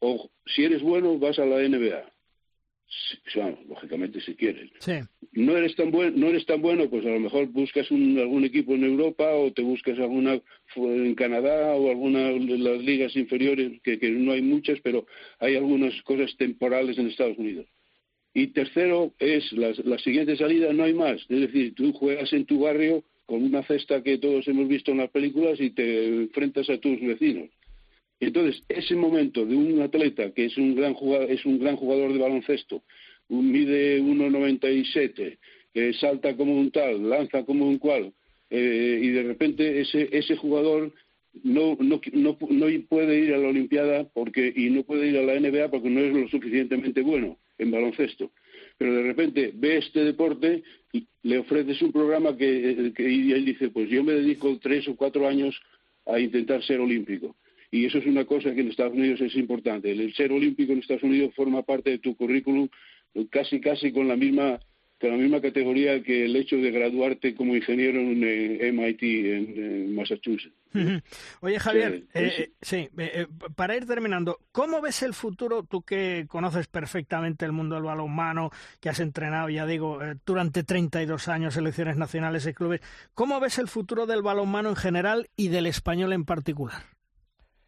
O 0.00 0.30
si 0.46 0.64
eres 0.64 0.82
bueno, 0.82 1.18
vas 1.18 1.38
a 1.38 1.46
la 1.46 1.66
NBA 1.66 2.12
bueno, 3.34 3.58
lógicamente 3.68 4.20
si 4.20 4.34
quieres. 4.34 4.70
Sí. 4.78 4.94
No 5.32 5.56
eres 5.56 5.76
tan 5.76 5.90
bueno, 5.90 6.12
no 6.16 6.28
eres 6.28 6.44
tan 6.46 6.60
bueno, 6.60 6.88
pues 6.90 7.04
a 7.06 7.10
lo 7.10 7.20
mejor 7.20 7.46
buscas 7.46 7.90
un, 7.90 8.18
algún 8.18 8.44
equipo 8.44 8.74
en 8.74 8.84
Europa 8.84 9.30
o 9.32 9.52
te 9.52 9.62
buscas 9.62 9.98
alguna 9.98 10.40
en 10.76 11.14
Canadá 11.14 11.74
o 11.74 11.90
alguna 11.90 12.30
de 12.30 12.58
las 12.58 12.82
ligas 12.82 13.14
inferiores 13.16 13.80
que, 13.82 13.98
que 13.98 14.10
no 14.10 14.32
hay 14.32 14.42
muchas, 14.42 14.80
pero 14.80 15.06
hay 15.38 15.56
algunas 15.56 16.00
cosas 16.02 16.36
temporales 16.36 16.98
en 16.98 17.08
Estados 17.08 17.38
Unidos. 17.38 17.66
Y 18.34 18.48
tercero 18.48 19.14
es 19.18 19.52
la, 19.52 19.72
la 19.84 19.98
siguiente 19.98 20.36
salida, 20.36 20.72
no 20.72 20.84
hay 20.84 20.94
más. 20.94 21.20
Es 21.28 21.40
decir, 21.40 21.74
tú 21.74 21.92
juegas 21.92 22.32
en 22.32 22.46
tu 22.46 22.60
barrio 22.60 23.04
con 23.26 23.42
una 23.42 23.62
cesta 23.62 24.02
que 24.02 24.18
todos 24.18 24.46
hemos 24.48 24.68
visto 24.68 24.90
en 24.90 24.98
las 24.98 25.10
películas 25.10 25.60
y 25.60 25.70
te 25.70 26.06
enfrentas 26.06 26.68
a 26.70 26.78
tus 26.78 27.00
vecinos 27.00 27.50
entonces, 28.20 28.62
ese 28.68 28.94
momento 28.94 29.46
de 29.46 29.56
un 29.56 29.80
atleta 29.80 30.30
que 30.32 30.44
es 30.44 30.56
un 30.58 30.74
gran 30.74 30.92
jugador, 30.92 31.30
es 31.30 31.44
un 31.46 31.58
gran 31.58 31.76
jugador 31.76 32.12
de 32.12 32.18
baloncesto, 32.18 32.82
un 33.28 33.50
mide 33.50 34.00
1,97, 34.00 35.38
eh, 35.72 35.92
salta 35.98 36.36
como 36.36 36.54
un 36.54 36.70
tal, 36.70 37.08
lanza 37.08 37.44
como 37.44 37.66
un 37.66 37.78
cual, 37.78 38.12
eh, 38.50 39.00
y 39.02 39.08
de 39.08 39.22
repente 39.22 39.80
ese, 39.80 40.08
ese 40.12 40.36
jugador 40.36 40.92
no, 41.44 41.76
no, 41.80 42.00
no, 42.12 42.38
no 42.50 42.66
puede 42.88 43.20
ir 43.20 43.32
a 43.32 43.38
la 43.38 43.48
Olimpiada 43.48 44.04
porque, 44.12 44.52
y 44.54 44.68
no 44.68 44.82
puede 44.82 45.08
ir 45.08 45.16
a 45.16 45.22
la 45.22 45.38
NBA 45.38 45.70
porque 45.70 45.88
no 45.88 46.00
es 46.00 46.12
lo 46.12 46.28
suficientemente 46.28 47.00
bueno 47.00 47.38
en 47.56 47.70
baloncesto. 47.70 48.32
Pero 48.76 48.94
de 48.94 49.02
repente 49.02 49.52
ve 49.54 49.78
este 49.78 50.04
deporte, 50.04 50.62
y 50.92 51.06
le 51.22 51.38
ofreces 51.38 51.80
un 51.82 51.92
programa 51.92 52.36
que, 52.36 52.92
que 52.94 53.08
y 53.08 53.32
él 53.32 53.44
dice, 53.44 53.70
pues 53.70 53.88
yo 53.88 54.02
me 54.02 54.14
dedico 54.14 54.58
tres 54.58 54.88
o 54.88 54.96
cuatro 54.96 55.28
años 55.28 55.58
a 56.06 56.18
intentar 56.18 56.62
ser 56.64 56.80
olímpico 56.80 57.36
y 57.70 57.86
eso 57.86 57.98
es 57.98 58.06
una 58.06 58.24
cosa 58.24 58.54
que 58.54 58.60
en 58.60 58.68
Estados 58.68 58.94
Unidos 58.94 59.20
es 59.20 59.34
importante. 59.36 59.90
El 59.92 60.12
ser 60.14 60.32
olímpico 60.32 60.72
en 60.72 60.80
Estados 60.80 61.04
Unidos 61.04 61.34
forma 61.34 61.62
parte 61.62 61.90
de 61.90 61.98
tu 61.98 62.16
currículum 62.16 62.68
casi 63.30 63.60
casi 63.60 63.92
con 63.92 64.08
la 64.08 64.16
misma 64.16 64.58
con 65.00 65.10
la 65.12 65.16
misma 65.16 65.40
categoría 65.40 66.02
que 66.02 66.26
el 66.26 66.36
hecho 66.36 66.56
de 66.56 66.70
graduarte 66.70 67.34
como 67.34 67.56
ingeniero 67.56 67.98
en 68.00 68.22
eh, 68.22 68.70
MIT 68.70 69.02
en, 69.02 69.64
en, 69.64 69.94
Massachusetts. 69.94 70.54
Oye 71.40 71.58
Javier, 71.58 72.04
sí, 72.12 72.18
eh, 72.18 72.52
sí 72.60 72.76
eh, 72.76 72.90
eh, 72.98 73.26
para 73.56 73.76
ir 73.76 73.86
terminando, 73.86 74.40
¿cómo 74.52 74.82
ves 74.82 75.02
el 75.02 75.14
futuro? 75.14 75.62
Tú 75.62 75.82
que 75.82 76.26
conoces 76.28 76.66
perfectamente 76.66 77.46
el 77.46 77.52
mundo 77.52 77.76
del 77.76 77.84
balonmano, 77.84 78.50
que 78.78 78.90
has 78.90 79.00
entrenado, 79.00 79.48
ya 79.48 79.64
digo, 79.64 80.00
durante 80.26 80.64
32 80.64 81.28
años 81.28 81.54
selecciones 81.54 81.96
nacionales 81.96 82.46
y 82.46 82.52
clubes, 82.52 82.82
¿cómo 83.14 83.40
ves 83.40 83.58
el 83.58 83.68
futuro 83.68 84.04
del 84.04 84.20
balonmano 84.20 84.68
en 84.68 84.76
general 84.76 85.30
y 85.34 85.48
del 85.48 85.64
español 85.64 86.12
en 86.12 86.26
particular? 86.26 86.82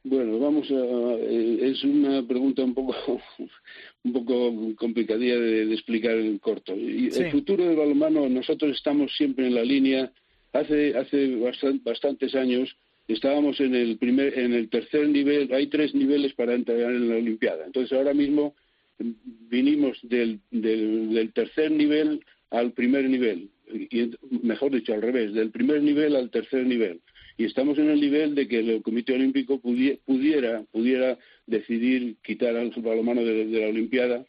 Bueno, 0.04 0.38
vamos 0.40 0.68
a. 0.70 1.14
Eh, 1.20 1.58
es 1.62 1.84
una 1.84 2.26
pregunta 2.26 2.64
un 2.64 2.74
poco, 2.74 3.20
un 4.02 4.12
poco 4.12 4.74
complicadilla 4.76 5.38
de, 5.38 5.66
de 5.66 5.74
explicar 5.74 6.16
en 6.16 6.38
corto. 6.38 6.74
Y 6.74 7.10
sí. 7.10 7.22
El 7.22 7.30
futuro 7.30 7.64
del 7.64 7.76
balonmano, 7.76 8.28
nosotros 8.28 8.76
estamos 8.76 9.14
siempre 9.16 9.46
en 9.46 9.54
la 9.54 9.62
línea. 9.62 10.12
Hace, 10.52 10.96
hace 10.96 11.36
bastant, 11.36 11.82
bastantes 11.82 12.34
años 12.34 12.76
estábamos 13.08 13.60
en 13.60 13.74
el 13.74 13.96
primer, 13.96 14.38
en 14.38 14.52
el 14.54 14.68
tercer 14.68 15.08
nivel. 15.08 15.52
Hay 15.52 15.68
tres 15.68 15.94
niveles 15.94 16.34
para 16.34 16.54
entrar 16.54 16.78
en 16.78 17.08
la 17.08 17.16
Olimpiada. 17.16 17.64
Entonces 17.64 17.96
ahora 17.96 18.12
mismo 18.12 18.54
vinimos 18.98 19.98
del, 20.02 20.40
del, 20.50 21.14
del 21.14 21.32
tercer 21.32 21.70
nivel 21.70 22.24
al 22.50 22.72
primer 22.72 23.08
nivel. 23.08 23.50
Y, 23.72 24.10
mejor 24.42 24.72
dicho, 24.72 24.92
al 24.92 25.00
revés, 25.00 25.32
del 25.32 25.50
primer 25.50 25.80
nivel 25.80 26.16
al 26.16 26.28
tercer 26.30 26.66
nivel 26.66 27.00
y 27.36 27.44
estamos 27.44 27.78
en 27.78 27.90
el 27.90 28.00
nivel 28.00 28.34
de 28.34 28.46
que 28.48 28.58
el 28.58 28.82
Comité 28.82 29.14
Olímpico 29.14 29.60
pudiera, 29.60 30.62
pudiera 30.70 31.18
decidir 31.46 32.16
quitar 32.22 32.56
al 32.56 32.70
balonmano 32.76 33.24
de, 33.24 33.44
la 33.46 33.68
Olimpiada 33.68 34.24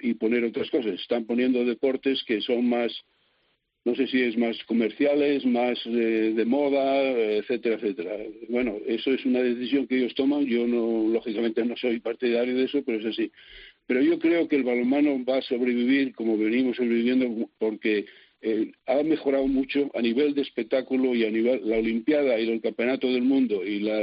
y 0.00 0.14
poner 0.14 0.44
otras 0.44 0.70
cosas. 0.70 0.94
Están 1.00 1.24
poniendo 1.24 1.64
deportes 1.64 2.22
que 2.24 2.40
son 2.40 2.68
más, 2.68 2.92
no 3.84 3.94
sé 3.94 4.06
si 4.06 4.20
es 4.22 4.36
más 4.36 4.56
comerciales, 4.64 5.44
más 5.44 5.78
de, 5.84 6.34
de, 6.34 6.44
moda, 6.44 7.02
etcétera, 7.10 7.76
etcétera. 7.76 8.16
Bueno, 8.48 8.76
eso 8.86 9.12
es 9.12 9.24
una 9.24 9.40
decisión 9.40 9.86
que 9.86 9.98
ellos 9.98 10.14
toman. 10.14 10.46
Yo 10.46 10.66
no, 10.66 11.08
lógicamente 11.08 11.64
no 11.64 11.76
soy 11.76 12.00
partidario 12.00 12.56
de 12.56 12.64
eso, 12.64 12.82
pero 12.84 12.98
es 12.98 13.06
así. 13.06 13.30
Pero 13.86 14.00
yo 14.00 14.18
creo 14.18 14.48
que 14.48 14.56
el 14.56 14.62
balonmano 14.62 15.24
va 15.24 15.38
a 15.38 15.42
sobrevivir 15.42 16.14
como 16.14 16.38
venimos 16.38 16.76
sobreviviendo 16.76 17.48
porque 17.58 18.06
eh, 18.44 18.72
ha 18.86 19.02
mejorado 19.04 19.46
mucho 19.46 19.88
a 19.94 20.02
nivel 20.02 20.34
de 20.34 20.42
espectáculo 20.42 21.14
y 21.14 21.24
a 21.24 21.30
nivel 21.30 21.60
la 21.64 21.78
Olimpiada 21.78 22.40
y 22.40 22.50
el 22.50 22.60
Campeonato 22.60 23.06
del 23.06 23.22
Mundo 23.22 23.64
y 23.64 23.78
la, 23.80 24.02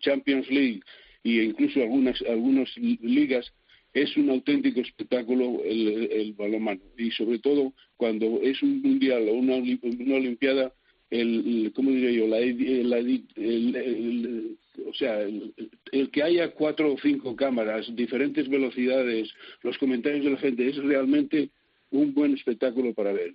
Champions 0.00 0.50
League 0.50 0.80
e 1.22 1.44
incluso 1.44 1.80
algunas 1.80 2.20
algunas 2.22 2.68
ligas 2.76 3.52
es 3.92 4.16
un 4.16 4.28
auténtico 4.28 4.80
espectáculo 4.80 5.62
el, 5.64 6.10
el 6.10 6.32
balonmano. 6.32 6.80
Y 6.98 7.12
sobre 7.12 7.38
todo 7.38 7.72
cuando 7.96 8.40
es 8.42 8.60
un 8.60 8.82
mundial 8.82 9.28
o 9.28 9.34
una, 9.34 9.54
una 9.54 10.16
olimpiada 10.16 10.72
el, 11.10 11.70
cómo 11.76 11.90
diría 11.90 12.10
yo 12.10 12.26
la, 12.26 12.40
la 12.40 12.98
el, 12.98 13.76
el, 13.76 14.58
o 14.84 14.94
sea 14.94 15.22
el, 15.22 15.54
el, 15.92 16.10
que 16.10 16.24
haya 16.24 16.50
cuatro 16.50 16.92
o 16.92 16.98
cinco 16.98 17.36
cámaras 17.36 17.86
diferentes 17.94 18.48
velocidades 18.48 19.32
los 19.62 19.78
comentarios 19.78 20.24
de 20.24 20.32
la 20.32 20.38
gente 20.38 20.68
es 20.68 20.76
realmente 20.76 21.50
un 21.92 22.12
buen 22.14 22.34
espectáculo 22.34 22.92
para 22.94 23.12
ver 23.12 23.34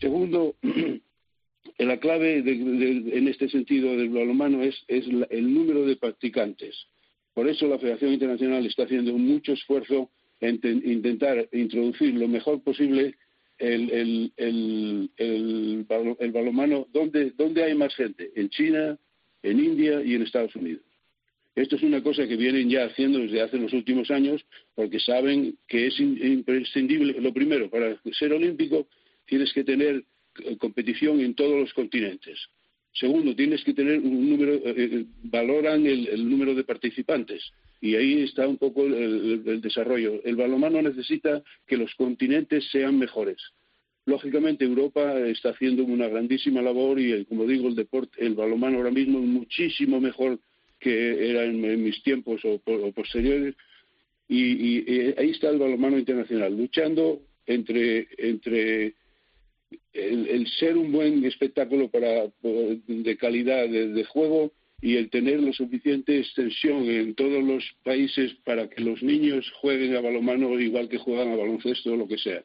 Segundo, 0.00 0.54
la 1.78 1.98
clave 1.98 2.42
de, 2.42 2.52
en 2.52 3.28
este 3.28 3.48
sentido 3.48 3.96
del 3.96 4.10
balonmano 4.10 4.62
es, 4.62 4.84
la, 4.88 5.26
el 5.30 5.52
número 5.52 5.86
de 5.86 5.96
practicantes. 5.96 6.86
Por 7.34 7.48
eso 7.48 7.66
la 7.66 7.78
Federación 7.78 8.12
Internacional 8.12 8.64
está 8.66 8.84
haciendo 8.84 9.12
mucho 9.14 9.52
esfuerzo 9.52 10.10
en 10.40 10.60
te, 10.60 10.70
intentar 10.70 11.48
introducir 11.52 12.14
lo 12.14 12.28
mejor 12.28 12.62
posible 12.62 13.14
el, 13.58 14.32
el, 14.36 15.10
el 15.16 16.32
balonmano 16.32 16.86
donde, 16.92 17.30
donde 17.30 17.64
hay 17.64 17.74
más 17.74 17.94
gente, 17.94 18.30
en 18.36 18.50
China, 18.50 18.98
en 19.42 19.60
India 19.60 20.02
y 20.02 20.14
en 20.14 20.22
Estados 20.22 20.54
Unidos. 20.56 20.82
Esto 21.54 21.76
es 21.76 21.82
una 21.82 22.02
cosa 22.02 22.28
que 22.28 22.36
vienen 22.36 22.68
ya 22.68 22.84
haciendo 22.84 23.18
desde 23.18 23.40
hace 23.40 23.56
los 23.56 23.72
últimos 23.72 24.10
años 24.10 24.44
porque 24.74 25.00
saben 25.00 25.56
que 25.66 25.86
es 25.86 25.98
imprescindible, 25.98 27.18
lo 27.18 27.32
primero, 27.32 27.70
para 27.70 27.98
ser 28.12 28.34
olímpico 28.34 28.86
tienes 29.26 29.52
que 29.52 29.64
tener 29.64 30.04
eh, 30.44 30.56
competición 30.56 31.20
en 31.20 31.34
todos 31.34 31.58
los 31.58 31.72
continentes. 31.74 32.38
Segundo, 32.92 33.34
tienes 33.36 33.62
que 33.62 33.74
tener 33.74 33.98
un 33.98 34.30
número, 34.30 34.54
eh, 34.54 34.60
eh, 34.76 35.04
valoran 35.24 35.86
el, 35.86 36.08
el, 36.08 36.28
número 36.28 36.54
de 36.54 36.64
participantes 36.64 37.52
y 37.80 37.94
ahí 37.94 38.22
está 38.22 38.48
un 38.48 38.56
poco 38.56 38.86
el, 38.86 38.94
el, 38.94 39.42
el, 39.46 39.60
desarrollo. 39.60 40.22
El 40.24 40.36
balonmano 40.36 40.80
necesita 40.80 41.42
que 41.66 41.76
los 41.76 41.94
continentes 41.94 42.64
sean 42.70 42.98
mejores. 42.98 43.36
Lógicamente 44.06 44.64
Europa 44.64 45.18
está 45.26 45.50
haciendo 45.50 45.84
una 45.84 46.08
grandísima 46.08 46.62
labor 46.62 46.98
y, 46.98 47.24
como 47.26 47.44
digo, 47.44 47.68
el 47.68 47.74
deporte, 47.74 48.24
el 48.24 48.34
balonmano 48.34 48.78
ahora 48.78 48.92
mismo 48.92 49.18
es 49.18 49.26
muchísimo 49.26 50.00
mejor 50.00 50.38
que 50.78 51.30
era 51.30 51.44
en, 51.44 51.82
mis 51.82 52.02
tiempos 52.02 52.40
o, 52.44 52.60
posteriores. 52.92 53.54
Y, 54.28 54.78
ahí 55.18 55.30
está 55.30 55.50
el 55.50 55.58
balonmano 55.58 55.98
internacional, 55.98 56.56
luchando 56.56 57.20
entre, 57.46 58.08
entre 58.18 58.94
el, 59.92 60.46
ser 60.58 60.76
un 60.76 60.92
buen 60.92 61.24
espectáculo 61.24 61.88
para, 61.88 62.30
de 62.42 63.16
calidad 63.16 63.68
de, 63.68 64.04
juego 64.04 64.52
y 64.80 64.96
el 64.96 65.10
tener 65.10 65.40
la 65.40 65.52
suficiente 65.52 66.18
extensión 66.18 66.88
en 66.88 67.14
todos 67.14 67.42
los 67.42 67.64
países 67.82 68.34
para 68.44 68.68
que 68.68 68.82
los 68.82 69.02
niños 69.02 69.50
jueguen 69.60 69.96
a 69.96 70.00
balonmano 70.00 70.58
igual 70.60 70.88
que 70.88 70.98
juegan 70.98 71.32
a 71.32 71.36
baloncesto 71.36 71.92
o 71.92 71.96
lo 71.96 72.06
que 72.06 72.18
sea. 72.18 72.44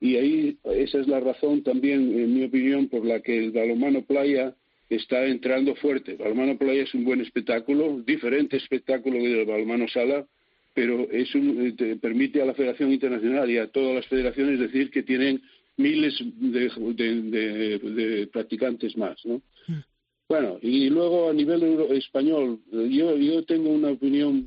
Y 0.00 0.16
ahí 0.16 0.58
esa 0.64 1.00
es 1.00 1.08
la 1.08 1.20
razón 1.20 1.62
también, 1.62 2.00
en 2.16 2.34
mi 2.34 2.44
opinión, 2.44 2.88
por 2.88 3.04
la 3.04 3.20
que 3.20 3.36
el 3.36 3.50
balonmano 3.50 4.02
playa 4.02 4.54
está 4.88 5.26
entrando 5.26 5.74
fuerte. 5.74 6.14
Balonmano 6.14 6.56
playa 6.56 6.82
es 6.82 6.94
un 6.94 7.04
buen 7.04 7.20
espectáculo, 7.20 8.00
diferente 8.06 8.56
espectáculo 8.56 9.22
del 9.22 9.44
balonmano 9.44 9.88
sala, 9.88 10.26
pero 10.74 11.10
es 11.10 11.34
un, 11.34 11.76
permite 12.00 12.40
a 12.40 12.44
la 12.44 12.54
Federación 12.54 12.92
Internacional 12.92 13.50
y 13.50 13.58
a 13.58 13.66
todas 13.66 13.96
las 13.96 14.06
federaciones 14.06 14.60
decir 14.60 14.90
que 14.90 15.02
tienen 15.02 15.42
miles 15.78 16.14
de, 16.38 18.28
practicantes 18.30 18.96
más, 18.96 19.24
¿no? 19.24 19.40
Hmm. 19.66 19.80
Bueno, 20.28 20.58
y 20.60 20.90
luego 20.90 21.30
a 21.30 21.32
nivel 21.32 21.62
español, 21.92 22.60
yo, 22.70 23.16
yo 23.16 23.42
tengo 23.44 23.70
una 23.70 23.92
opinión, 23.92 24.46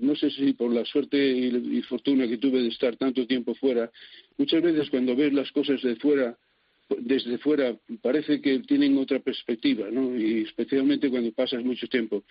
no 0.00 0.16
sé 0.16 0.30
si 0.30 0.54
por 0.54 0.72
la 0.72 0.86
suerte 0.86 1.18
y, 1.18 1.82
fortuna 1.82 2.26
que 2.26 2.38
tuve 2.38 2.62
de 2.62 2.68
estar 2.68 2.96
tanto 2.96 3.26
tiempo 3.26 3.54
fuera, 3.54 3.90
muchas 4.38 4.62
veces 4.62 4.88
cuando 4.88 5.14
ves 5.14 5.34
las 5.34 5.52
cosas 5.52 5.82
de 5.82 5.96
fuera, 5.96 6.38
desde 7.00 7.36
fuera, 7.36 7.76
parece 8.00 8.40
que 8.40 8.60
tienen 8.60 8.96
otra 8.96 9.18
perspectiva, 9.18 9.90
¿no? 9.90 10.18
Y 10.18 10.42
especialmente 10.42 11.10
cuando 11.10 11.30
pasas 11.32 11.62
mucho 11.62 11.86
tiempo. 11.86 12.24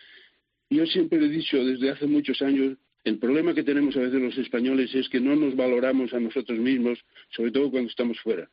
Yo 0.72 0.86
siempre 0.88 1.24
he 1.24 1.30
dicho 1.30 1.64
desde 1.64 1.92
hace 1.92 2.08
muchos 2.08 2.42
años 2.42 2.76
el 3.04 3.18
problema 3.18 3.54
que 3.54 3.64
tenemos 3.64 3.96
a 3.96 4.02
veces 4.02 4.22
los 4.22 4.38
españoles 4.38 4.94
es 4.94 5.08
que 5.10 5.20
no 5.20 5.36
nos 5.36 5.56
valoramos 5.56 6.14
a 6.14 6.20
nosotros 6.20 6.60
mismos, 6.60 7.00
sobre 7.30 7.52
todo 7.52 7.72
cuando 7.72 7.90
estamos 7.90 8.20
fuera. 8.20 8.50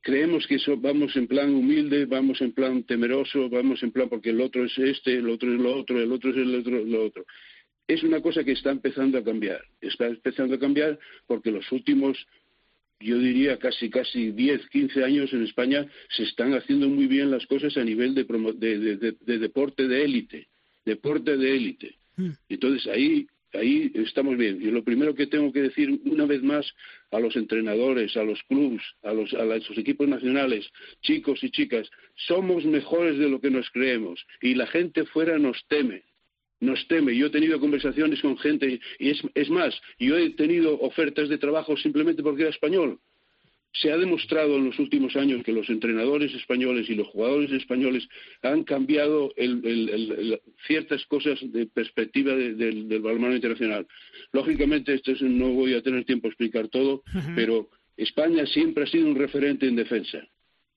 Creemos 0.00 0.46
que 0.46 0.58
vamos 0.76 1.16
en 1.16 1.26
plan 1.26 1.54
humilde, 1.54 2.04
vamos 2.06 2.40
en 2.40 2.52
plan 2.52 2.82
temeroso, 2.84 3.48
vamos 3.48 3.82
en 3.82 3.90
plan 3.90 4.08
porque 4.08 4.30
el 4.30 4.40
otro 4.40 4.64
es 4.64 4.76
este, 4.78 5.14
el 5.14 5.28
otro 5.28 5.52
es 5.52 5.60
lo 5.60 5.76
otro, 5.76 6.00
el 6.00 6.12
otro 6.12 6.30
es 6.30 6.36
el 6.36 6.54
otro, 6.54 6.84
lo 6.84 7.04
otro. 7.06 7.24
Es 7.86 8.02
una 8.02 8.20
cosa 8.20 8.44
que 8.44 8.52
está 8.52 8.70
empezando 8.70 9.18
a 9.18 9.24
cambiar. 9.24 9.62
Está 9.80 10.06
empezando 10.06 10.54
a 10.54 10.58
cambiar 10.58 10.98
porque 11.26 11.50
los 11.50 11.70
últimos, 11.72 12.18
yo 13.00 13.18
diría 13.18 13.58
casi 13.58 13.90
casi 13.90 14.30
10, 14.32 14.68
15 14.68 15.04
años 15.04 15.32
en 15.32 15.44
España 15.44 15.86
se 16.10 16.24
están 16.24 16.54
haciendo 16.54 16.88
muy 16.88 17.06
bien 17.06 17.30
las 17.30 17.46
cosas 17.46 17.76
a 17.76 17.84
nivel 17.84 18.14
de, 18.14 18.24
de 18.24 19.38
deporte 19.38 19.88
de 19.88 20.04
élite, 20.04 20.48
deporte 20.84 21.36
de 21.36 21.56
élite. 21.56 21.96
Hmm. 22.16 22.32
Entonces 22.48 22.86
ahí 22.88 23.26
ahí 23.54 23.90
estamos 23.94 24.36
bien. 24.36 24.60
Y 24.60 24.70
lo 24.70 24.84
primero 24.84 25.14
que 25.14 25.26
tengo 25.26 25.52
que 25.52 25.62
decir 25.62 26.00
una 26.04 26.26
vez 26.26 26.42
más 26.42 26.66
a 27.10 27.20
los 27.20 27.36
entrenadores, 27.36 28.16
a 28.16 28.24
los 28.24 28.42
clubes, 28.44 28.82
a 29.02 29.12
los, 29.12 29.32
equipos 29.76 30.08
nacionales, 30.08 30.68
chicos 31.02 31.42
y 31.42 31.50
chicas, 31.50 31.88
somos 32.14 32.64
mejores 32.64 33.18
de 33.18 33.28
lo 33.28 33.40
que 33.40 33.50
nos 33.50 33.70
creemos 33.70 34.24
y 34.42 34.54
la 34.54 34.66
gente 34.66 35.04
fuera 35.04 35.38
nos 35.38 35.64
teme. 35.68 36.02
Nos 36.60 36.86
teme. 36.88 37.16
Yo 37.16 37.26
he 37.26 37.30
tenido 37.30 37.60
conversaciones 37.60 38.20
con 38.20 38.38
gente 38.38 38.80
y 38.98 39.10
es, 39.10 39.22
es 39.34 39.50
más, 39.50 39.78
yo 39.98 40.16
he 40.16 40.30
tenido 40.30 40.80
ofertas 40.80 41.28
de 41.28 41.38
trabajo 41.38 41.76
simplemente 41.76 42.22
porque 42.22 42.42
era 42.42 42.50
español 42.50 42.98
se 43.74 43.90
ha 43.90 43.98
demostrado 43.98 44.56
en 44.56 44.66
los 44.66 44.78
últimos 44.78 45.16
años 45.16 45.42
que 45.42 45.52
los 45.52 45.68
entrenadores 45.68 46.32
españoles 46.32 46.88
y 46.88 46.94
los 46.94 47.08
jugadores 47.08 47.50
españoles 47.50 48.08
han 48.42 48.62
cambiado 48.62 49.34
ciertas 50.66 51.04
cosas 51.06 51.40
de 51.42 51.66
perspectiva 51.66 52.34
del 52.34 53.00
balonmano 53.00 53.34
internacional. 53.34 53.86
Lógicamente, 54.32 54.94
esto 54.94 55.12
no 55.22 55.50
voy 55.50 55.74
a 55.74 55.82
tener 55.82 56.04
tiempo 56.04 56.28
a 56.28 56.30
explicar 56.30 56.68
todo, 56.68 57.02
pero 57.34 57.68
España 57.96 58.46
siempre 58.46 58.84
ha 58.84 58.86
sido 58.86 59.08
un 59.08 59.16
referente 59.16 59.66
en 59.66 59.76
defensa 59.76 60.26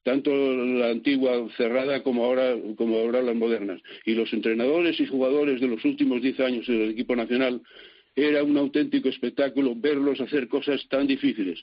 tanto 0.03 0.31
la 0.31 0.91
antigua 0.91 1.49
cerrada 1.57 2.01
como 2.01 2.23
ahora, 2.23 2.55
como 2.77 2.97
ahora 2.97 3.21
las 3.21 3.35
modernas. 3.35 3.81
Y 4.05 4.13
los 4.13 4.31
entrenadores 4.31 4.97
y 5.01 5.05
jugadores 5.05 5.59
de 5.59 5.67
los 5.67 5.83
últimos 5.83 6.21
diez 6.21 6.39
años 6.39 6.65
del 6.65 6.91
equipo 6.91 7.13
nacional 7.13 7.61
era 8.15 8.41
un 8.41 8.55
auténtico 8.55 9.09
espectáculo 9.09 9.75
verlos 9.75 10.21
hacer 10.21 10.47
cosas 10.47 10.87
tan 10.87 11.07
difíciles. 11.07 11.61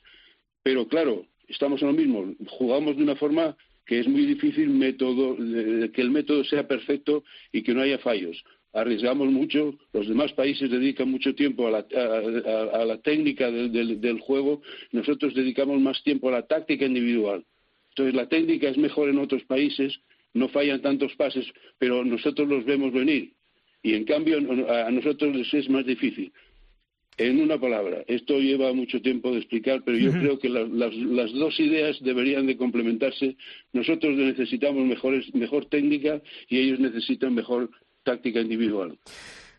Pero 0.65 0.89
claro, 0.89 1.27
estamos 1.47 1.83
en 1.83 1.89
lo 1.89 1.95
mismo, 1.95 2.35
jugamos 2.49 2.97
de 2.97 3.03
una 3.03 3.17
forma 3.17 3.55
que 3.87 4.01
es 4.01 4.09
muy 4.09 4.25
difícil 4.25 4.71
método, 4.71 5.37
que 5.37 6.01
el 6.01 6.11
método 6.11 6.43
sea 6.45 6.67
perfecto 6.67 7.23
y 7.53 7.63
que 7.63 7.75
no 7.75 7.83
haya 7.83 7.99
fallos. 7.99 8.43
Arriesgamos 8.73 9.31
mucho, 9.31 9.79
los 9.93 10.09
demás 10.09 10.33
países 10.33 10.71
dedican 10.71 11.11
mucho 11.11 11.35
tiempo 11.35 11.69
a 11.69 11.71
la, 11.71 12.99
técnica 13.03 13.51
del, 13.51 14.21
juego, 14.21 14.63
nosotros 14.91 15.35
dedicamos 15.35 15.81
más 15.81 16.03
tiempo 16.03 16.31
a 16.31 16.33
la 16.33 16.47
táctica 16.47 16.87
individual. 16.87 17.45
Entonces 17.91 18.15
la 18.15 18.29
técnica 18.29 18.71
es 18.71 18.79
mejor 18.79 19.11
en 19.11 19.19
otros 19.19 19.45
países, 19.45 20.01
no 20.33 20.49
fallan 20.49 20.81
tantos 20.81 21.15
pases, 21.15 21.47
pero 21.79 22.05
nosotros 22.05 22.49
los 22.49 22.65
vemos 22.65 22.91
venir. 22.91 23.35
Y 23.83 23.95
en 23.95 24.05
cambio 24.07 24.39
a 24.39 24.91
nosotros 24.91 25.37
les 25.37 25.53
es 25.53 25.69
más 25.69 25.85
difícil. 25.85 26.33
En 27.17 27.41
una 27.41 27.61
palabra, 27.61 28.05
esto 28.09 28.39
lleva 28.39 28.73
mucho 28.73 29.01
tiempo 29.01 29.31
de 29.31 29.39
explicar, 29.39 29.83
pero 29.85 29.97
yo 29.97 30.11
creo 30.13 30.39
que 30.39 30.49
las, 30.49 31.33
dos 31.33 31.61
ideas 31.61 31.97
deberían 32.01 32.47
de 32.47 32.57
complementarse. 32.57 33.37
Nosotros 33.73 34.17
necesitamos 34.17 34.85
mejor 35.33 35.67
técnica 35.67 36.21
y 36.49 36.59
ellos 36.59 36.81
necesitan 36.81 37.35
mejor 37.35 37.71
táctica 38.03 38.41
individual. 38.41 38.99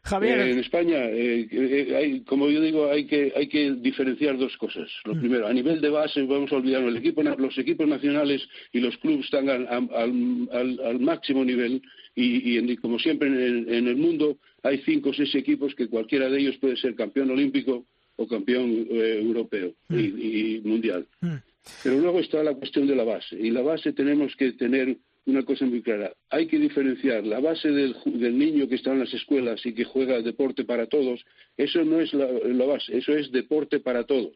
Javier. 0.06 0.40
Eh, 0.40 0.52
en 0.52 0.60
España, 0.60 1.06
eh, 1.06 1.48
eh, 1.52 2.22
como 2.28 2.50
yo 2.50 2.62
digo, 2.62 2.92
hay 2.92 3.06
que, 3.06 3.34
hay 3.36 3.48
que 3.48 3.72
diferenciar 3.74 4.38
dos 4.38 4.56
cosas. 4.58 4.88
Lo 5.04 5.16
mm. 5.16 5.20
primero, 5.20 5.48
a 5.48 5.54
nivel 5.54 5.82
de 5.82 5.90
base, 5.90 6.22
vamos 6.24 6.52
a 6.52 6.58
olvidar, 6.58 6.84
el 6.84 6.98
equipo, 6.98 7.24
los 7.24 7.58
equipos 7.58 7.88
nacionales 7.88 8.48
y 8.72 8.82
los 8.82 8.96
clubes 8.98 9.26
están 9.26 9.50
al, 9.50 11.00
máximo 11.00 11.44
nivel 11.44 11.82
y, 12.16 12.76
como 12.78 13.00
siempre 13.00 13.28
en 13.28 13.88
el, 13.88 13.96
mundo 13.98 14.38
hay 14.62 14.78
cinco 14.86 15.10
o 15.10 15.14
seis 15.14 15.34
equipos 15.34 15.74
que 15.74 15.88
cualquiera 15.88 16.30
de 16.30 16.40
ellos 16.40 16.58
puede 16.58 16.78
ser 16.78 16.96
campeón 16.96 17.32
olímpico 17.32 17.86
o 18.16 18.28
campeón 18.28 18.88
europeo 18.90 19.74
y, 19.90 19.94
mm. 19.96 20.20
y 20.20 20.62
mundial. 20.64 21.08
Mm. 21.22 21.36
Pero 21.84 22.00
luego 22.00 22.20
está 22.20 22.44
la 22.44 22.54
cuestión 22.54 22.86
de 22.86 22.96
la 22.96 23.04
base. 23.04 23.36
Y 23.40 23.50
la 23.50 23.64
base 23.64 23.92
tenemos 23.92 24.36
que 24.36 24.52
tener 24.52 24.98
una 25.26 25.44
cosa 25.44 25.66
muy 25.66 25.82
clara. 25.82 26.14
Hay 26.30 26.48
que 26.48 26.60
diferenciar 26.60 27.26
la 27.26 27.40
base 27.40 27.70
del, 27.70 27.96
niño 28.38 28.68
que 28.68 28.76
está 28.76 28.92
en 28.92 29.00
las 29.00 29.14
escuelas 29.14 29.66
y 29.66 29.74
que 29.74 29.84
juega 29.84 30.22
deporte 30.22 30.64
para 30.64 30.86
todos. 30.88 31.26
Eso 31.58 31.84
no 31.84 32.00
es 32.00 32.14
la, 32.14 32.28
base, 32.66 32.98
eso 32.98 33.14
es 33.14 33.32
deporte 33.32 33.80
para 33.80 34.04
todos. 34.04 34.34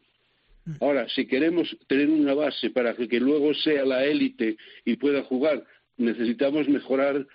Mm. 0.65 0.71
Ahora, 0.81 1.07
si 1.09 1.27
queremos 1.27 1.75
tener 1.87 2.09
una 2.09 2.33
base 2.33 2.71
para 2.71 2.95
que, 2.95 3.19
luego 3.19 3.53
sea 3.53 3.85
la 3.85 4.03
élite 4.03 4.57
y 4.83 4.95
pueda 4.95 5.23
jugar, 5.23 5.63
necesitamos 5.97 6.67
mejorar 6.67 7.25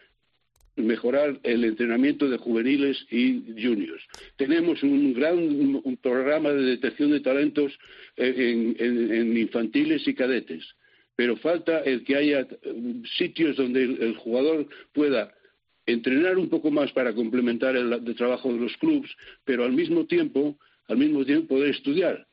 mejorar 0.77 1.39
el 1.45 1.65
entrenamiento 1.65 2.29
de 2.29 2.37
juveniles 2.37 3.07
y 3.09 3.45
juniors. 3.63 4.03
Tenemos 4.35 4.83
un 4.83 5.15
gran 5.15 5.81
programa 6.03 6.51
de 6.51 6.63
detección 6.63 7.13
de 7.13 7.21
talentos 7.21 7.79
eh, 8.17 8.75
en 8.77 9.37
infantiles 9.37 10.09
y 10.09 10.15
cadetes 10.15 10.65
pero 11.17 11.37
falta 11.37 11.81
el 11.81 12.05
que 12.05 12.17
haya 12.17 12.41
eh, 12.41 12.47
sitios 13.17 13.57
donde 13.57 13.83
el, 13.85 14.17
jugador 14.17 14.67
pueda 14.93 15.33
entrenar 15.87 16.39
un 16.39 16.49
poco 16.49 16.71
más 16.71 16.93
para 16.93 17.15
complementar 17.15 17.77
el, 17.77 18.15
trabajo 18.17 18.53
de 18.53 18.61
los 18.61 18.77
clubes, 18.79 19.11
pero 19.45 19.65
al 19.65 19.73
mismo 19.73 20.07
tiempo, 20.07 20.59
al 20.89 20.97
mismo 20.97 21.25
tiempo 21.25 21.55
poder 21.55 21.71
estudiar. 21.71 22.27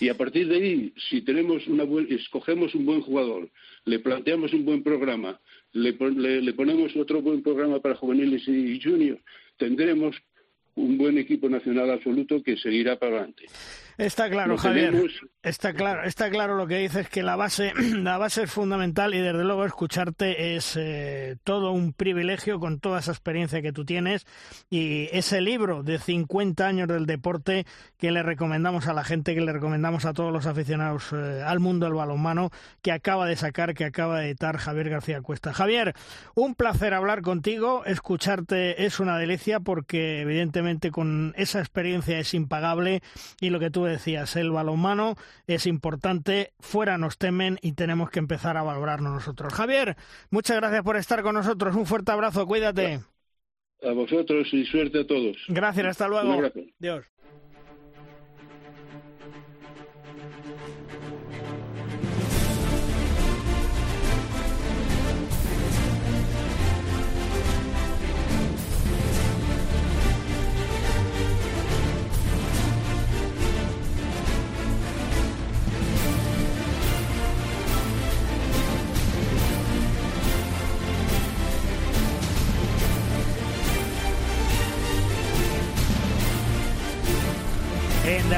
Y 0.00 0.08
a 0.08 0.16
partir 0.16 0.48
de 0.48 0.56
ahí, 0.56 0.92
si 1.10 1.20
tenemos 1.22 1.66
una 1.68 1.84
escogemos 2.08 2.74
un 2.74 2.86
buen 2.86 3.02
jugador, 3.02 3.50
le 3.84 3.98
planteamos 3.98 4.52
un 4.52 4.64
buen 4.64 4.82
programa, 4.82 5.38
le, 5.72 5.92
le 5.92 6.52
ponemos 6.54 6.96
otro 6.96 7.20
buen 7.20 7.42
programa 7.42 7.80
para 7.80 7.94
juveniles 7.94 8.46
y 8.48 8.80
juniors, 8.80 9.20
tendremos 9.58 10.16
un 10.74 10.96
buen 10.96 11.18
equipo 11.18 11.48
nacional 11.48 11.90
absoluto 11.90 12.42
que 12.42 12.56
seguirá 12.56 12.98
para 12.98 13.18
adelante. 13.18 13.46
Está 13.98 14.30
claro, 14.30 14.56
Javier. 14.56 14.94
Está 15.42 15.74
claro, 15.74 16.04
está 16.04 16.30
claro 16.30 16.56
lo 16.56 16.68
que 16.68 16.78
dices 16.78 17.08
que 17.08 17.24
la 17.24 17.34
base, 17.34 17.72
la 17.96 18.16
base 18.16 18.44
es 18.44 18.50
fundamental 18.50 19.12
y 19.12 19.18
desde 19.18 19.42
luego 19.42 19.64
escucharte 19.64 20.54
es 20.54 20.76
eh, 20.76 21.36
todo 21.42 21.72
un 21.72 21.92
privilegio 21.92 22.60
con 22.60 22.78
toda 22.78 23.00
esa 23.00 23.10
experiencia 23.10 23.60
que 23.60 23.72
tú 23.72 23.84
tienes 23.84 24.24
y 24.70 25.08
ese 25.10 25.40
libro 25.40 25.82
de 25.82 25.98
50 25.98 26.64
años 26.64 26.86
del 26.86 27.06
deporte 27.06 27.66
que 27.98 28.12
le 28.12 28.22
recomendamos 28.22 28.86
a 28.86 28.92
la 28.92 29.02
gente, 29.02 29.34
que 29.34 29.40
le 29.40 29.52
recomendamos 29.52 30.04
a 30.04 30.12
todos 30.12 30.32
los 30.32 30.46
aficionados 30.46 31.12
eh, 31.12 31.42
al 31.44 31.58
mundo 31.58 31.86
del 31.86 31.94
balonmano 31.94 32.50
que 32.80 32.92
acaba 32.92 33.26
de 33.26 33.34
sacar, 33.34 33.74
que 33.74 33.84
acaba 33.84 34.20
de 34.20 34.28
editar 34.28 34.58
Javier 34.58 34.90
García 34.90 35.22
Cuesta. 35.22 35.52
Javier, 35.52 35.94
un 36.36 36.54
placer 36.54 36.94
hablar 36.94 37.20
contigo, 37.22 37.84
escucharte 37.84 38.84
es 38.84 39.00
una 39.00 39.18
delicia 39.18 39.58
porque 39.58 40.20
evidentemente 40.20 40.92
con 40.92 41.34
esa 41.36 41.58
experiencia 41.58 42.20
es 42.20 42.32
impagable 42.32 43.02
y 43.40 43.50
lo 43.50 43.58
que 43.58 43.70
tú 43.70 43.81
decías, 43.84 44.36
el 44.36 44.50
balonmano 44.50 45.16
es 45.46 45.66
importante, 45.66 46.52
fuera 46.60 46.98
nos 46.98 47.18
temen 47.18 47.58
y 47.62 47.72
tenemos 47.72 48.10
que 48.10 48.18
empezar 48.18 48.56
a 48.56 48.62
valorarnos 48.62 49.12
nosotros. 49.12 49.52
Javier, 49.52 49.96
muchas 50.30 50.56
gracias 50.56 50.82
por 50.82 50.96
estar 50.96 51.22
con 51.22 51.34
nosotros, 51.34 51.76
un 51.76 51.86
fuerte 51.86 52.12
abrazo, 52.12 52.46
cuídate. 52.46 53.00
A 53.82 53.92
vosotros 53.92 54.48
y 54.52 54.64
suerte 54.64 55.00
a 55.00 55.06
todos. 55.06 55.36
Gracias, 55.48 55.86
hasta 55.86 56.08
luego. 56.08 56.40
Dios. 56.78 57.11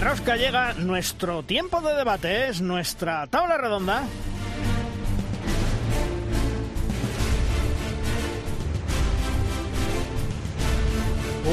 Rosca 0.05 0.37
llega 0.37 0.75
nuestro 0.75 1.43
tiempo 1.43 1.81
de 1.81 1.95
debate, 1.95 2.49
es 2.49 2.61
nuestra 2.61 3.27
tabla 3.27 3.57
redonda. 3.57 4.03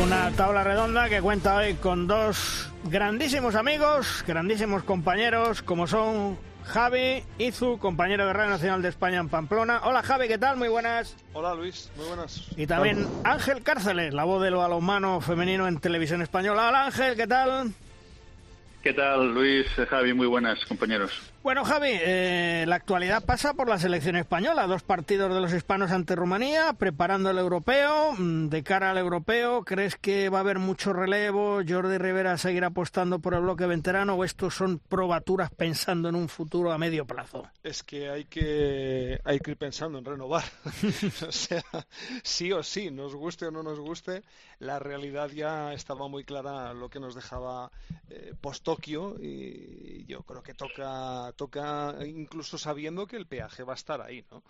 Una 0.03 0.31
tabla 0.31 0.63
redonda 0.63 1.07
que 1.09 1.21
cuenta 1.21 1.55
hoy 1.55 1.75
con 1.75 2.07
dos 2.07 2.69
grandísimos 2.83 3.55
amigos, 3.55 4.23
grandísimos 4.27 4.83
compañeros, 4.83 5.61
como 5.61 5.87
son 5.87 6.37
Javi 6.65 7.23
Izu, 7.37 7.79
compañero 7.79 8.25
de 8.27 8.33
Radio 8.33 8.51
Nacional 8.51 8.81
de 8.81 8.89
España 8.89 9.19
en 9.19 9.29
Pamplona. 9.29 9.81
Hola 9.85 10.03
Javi, 10.03 10.27
¿qué 10.27 10.37
tal? 10.37 10.57
Muy 10.57 10.67
buenas. 10.67 11.15
Hola 11.33 11.53
Luis, 11.53 11.89
muy 11.95 12.05
buenas. 12.07 12.47
Y 12.57 12.67
también 12.67 13.07
Ángel 13.23 13.63
Cárceles, 13.63 14.13
la 14.13 14.23
voz 14.23 14.43
del 14.43 14.55
balonmano 14.55 15.21
femenino 15.21 15.67
en 15.67 15.79
televisión 15.79 16.21
española. 16.21 16.67
Hola 16.69 16.85
Ángel, 16.85 17.15
¿qué 17.15 17.27
tal? 17.27 17.73
¿Qué 18.81 18.93
tal, 18.93 19.35
Luis, 19.35 19.67
Javi? 19.89 20.11
Muy 20.11 20.25
buenas, 20.25 20.65
compañeros. 20.65 21.11
Bueno, 21.43 21.63
Javi, 21.63 21.89
eh, 21.91 22.65
la 22.67 22.75
actualidad 22.75 23.23
pasa 23.23 23.53
por 23.53 23.69
la 23.69 23.77
selección 23.77 24.15
española. 24.15 24.65
Dos 24.65 24.81
partidos 24.81 25.33
de 25.33 25.39
los 25.39 25.53
hispanos 25.53 25.91
ante 25.91 26.15
Rumanía, 26.15 26.73
preparando 26.73 27.29
el 27.29 27.37
europeo. 27.37 28.13
Mm, 28.13 28.49
de 28.49 28.63
cara 28.63 28.89
al 28.89 28.97
europeo, 28.97 29.63
¿crees 29.63 29.95
que 29.97 30.29
va 30.29 30.39
a 30.39 30.41
haber 30.41 30.57
mucho 30.57 30.93
relevo? 30.93 31.61
¿Jordi 31.67 31.99
Rivera 31.99 32.37
seguirá 32.37 32.67
apostando 32.67 33.19
por 33.19 33.35
el 33.35 33.41
bloque 33.41 33.67
veterano 33.67 34.15
o 34.15 34.23
estos 34.23 34.55
son 34.55 34.79
probaturas 34.79 35.51
pensando 35.51 36.09
en 36.09 36.15
un 36.15 36.27
futuro 36.27 36.71
a 36.71 36.79
medio 36.79 37.05
plazo? 37.05 37.47
Es 37.63 37.83
que 37.83 38.09
hay 38.09 38.25
que, 38.25 39.19
hay 39.23 39.39
que 39.39 39.51
ir 39.51 39.57
pensando 39.57 39.99
en 39.99 40.05
renovar. 40.05 40.43
o 41.27 41.31
sea, 41.31 41.63
sí 42.23 42.51
o 42.51 42.63
sí, 42.63 42.89
nos 42.89 43.15
guste 43.15 43.45
o 43.45 43.51
no 43.51 43.61
nos 43.61 43.79
guste, 43.79 44.23
la 44.59 44.79
realidad 44.79 45.29
ya 45.29 45.73
estaba 45.73 46.07
muy 46.07 46.23
clara 46.23 46.73
lo 46.73 46.89
que 46.89 46.99
nos 46.99 47.15
dejaba 47.15 47.71
eh, 48.09 48.33
post-Tokio 48.71 49.17
y 49.19 50.05
yo 50.05 50.23
creo 50.23 50.41
que 50.41 50.53
toca 50.53 51.33
toca 51.35 51.95
incluso 52.05 52.57
sabiendo 52.57 53.07
que 53.07 53.17
el 53.17 53.27
peaje 53.27 53.63
va 53.63 53.73
a 53.73 53.75
estar 53.75 54.01
ahí, 54.01 54.23
¿no? 54.31 54.43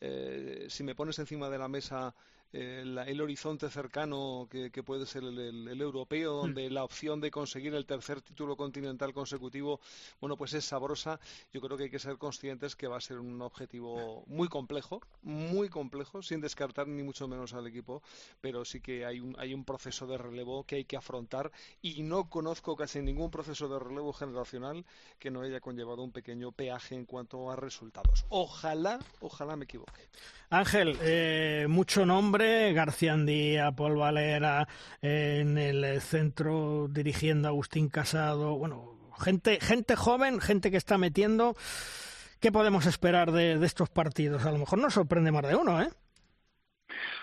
Eh, 0.00 0.66
si 0.68 0.82
me 0.82 0.94
pones 0.94 1.18
encima 1.18 1.48
de 1.50 1.58
la 1.58 1.68
mesa 1.68 2.14
el, 2.52 3.20
horizonte 3.20 3.68
cercano 3.70 4.48
que, 4.50 4.82
puede 4.82 5.06
ser 5.06 5.24
el, 5.24 5.80
europeo, 5.80 6.38
hmm. 6.38 6.40
donde 6.42 6.70
la 6.70 6.84
opción 6.84 7.20
de 7.20 7.30
conseguir 7.30 7.74
el 7.74 7.86
tercer 7.86 8.20
título 8.22 8.56
continental 8.56 9.12
consecutivo, 9.12 9.80
bueno, 10.20 10.36
pues 10.36 10.54
es 10.54 10.64
sabrosa. 10.64 11.20
Yo 11.52 11.60
creo 11.60 11.76
que 11.76 11.84
hay 11.84 11.90
que 11.90 11.98
ser 11.98 12.18
conscientes 12.18 12.76
que 12.76 12.88
va 12.88 12.96
a 12.96 13.00
ser 13.00 13.18
un 13.18 13.40
objetivo 13.42 14.24
muy 14.26 14.48
complejo, 14.48 15.00
muy 15.22 15.68
complejo, 15.68 16.22
sin 16.22 16.40
descartar 16.40 16.88
ni 16.88 17.02
mucho 17.02 17.28
menos 17.28 17.54
al 17.54 17.66
equipo, 17.66 18.02
pero 18.40 18.64
sí 18.64 18.80
que 18.80 19.04
hay 19.04 19.20
un, 19.20 19.36
hay 19.38 19.54
un 19.54 19.64
proceso 19.64 20.06
de 20.06 20.18
relevo 20.18 20.64
que 20.64 20.76
hay 20.76 20.84
que 20.84 20.96
afrontar 20.96 21.52
y 21.82 22.02
no 22.02 22.28
conozco 22.28 22.76
casi 22.76 23.00
ningún 23.00 23.30
proceso 23.30 23.68
de 23.68 23.78
relevo 23.78 24.12
generacional 24.12 24.84
que 25.18 25.30
no 25.30 25.42
haya 25.42 25.60
conllevado 25.60 26.02
un 26.02 26.12
pequeño 26.12 26.52
peaje 26.52 26.94
en 26.94 27.04
cuanto 27.04 27.50
a 27.50 27.56
resultados. 27.56 28.24
Ojalá, 28.28 28.98
ojalá 29.20 29.56
me 29.56 29.64
equivoque. 29.64 30.08
Ángel, 30.52 30.98
eh, 31.00 31.66
mucho 31.68 32.04
nombre, 32.04 32.39
García 32.40 33.12
Andía, 33.12 33.72
Paul 33.72 33.96
Valera, 33.96 34.66
en 35.02 35.58
el 35.58 36.00
centro 36.00 36.88
dirigiendo 36.88 37.48
Agustín 37.48 37.88
Casado, 37.88 38.56
bueno, 38.56 38.94
gente, 39.18 39.58
gente 39.60 39.96
joven, 39.96 40.40
gente 40.40 40.70
que 40.70 40.76
está 40.76 40.98
metiendo. 40.98 41.56
¿Qué 42.40 42.50
podemos 42.50 42.86
esperar 42.86 43.32
de, 43.32 43.62
estos 43.64 43.90
partidos? 43.90 44.46
A 44.46 44.52
lo 44.52 44.58
mejor 44.58 44.78
nos 44.78 44.94
sorprende 44.94 45.30
más 45.30 45.46
de 45.46 45.56
uno, 45.56 45.82
¿eh? 45.82 45.88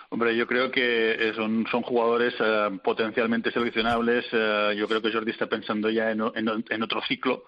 Hombre, 0.10 0.38
yo 0.38 0.48
creo 0.48 0.72
que 0.72 1.34
son, 1.36 1.66
son 1.70 1.82
jugadores 1.82 2.34
eh, 2.40 2.80
potencialmente 2.82 3.52
seleccionables. 3.52 4.26
Eh, 4.32 4.76
yo 4.78 4.88
creo 4.88 5.02
que 5.02 5.12
Jordi 5.12 5.32
está 5.32 5.48
pensando 5.48 5.90
ya 5.90 6.12
en, 6.12 6.22
otro 6.22 7.02
ciclo. 7.02 7.44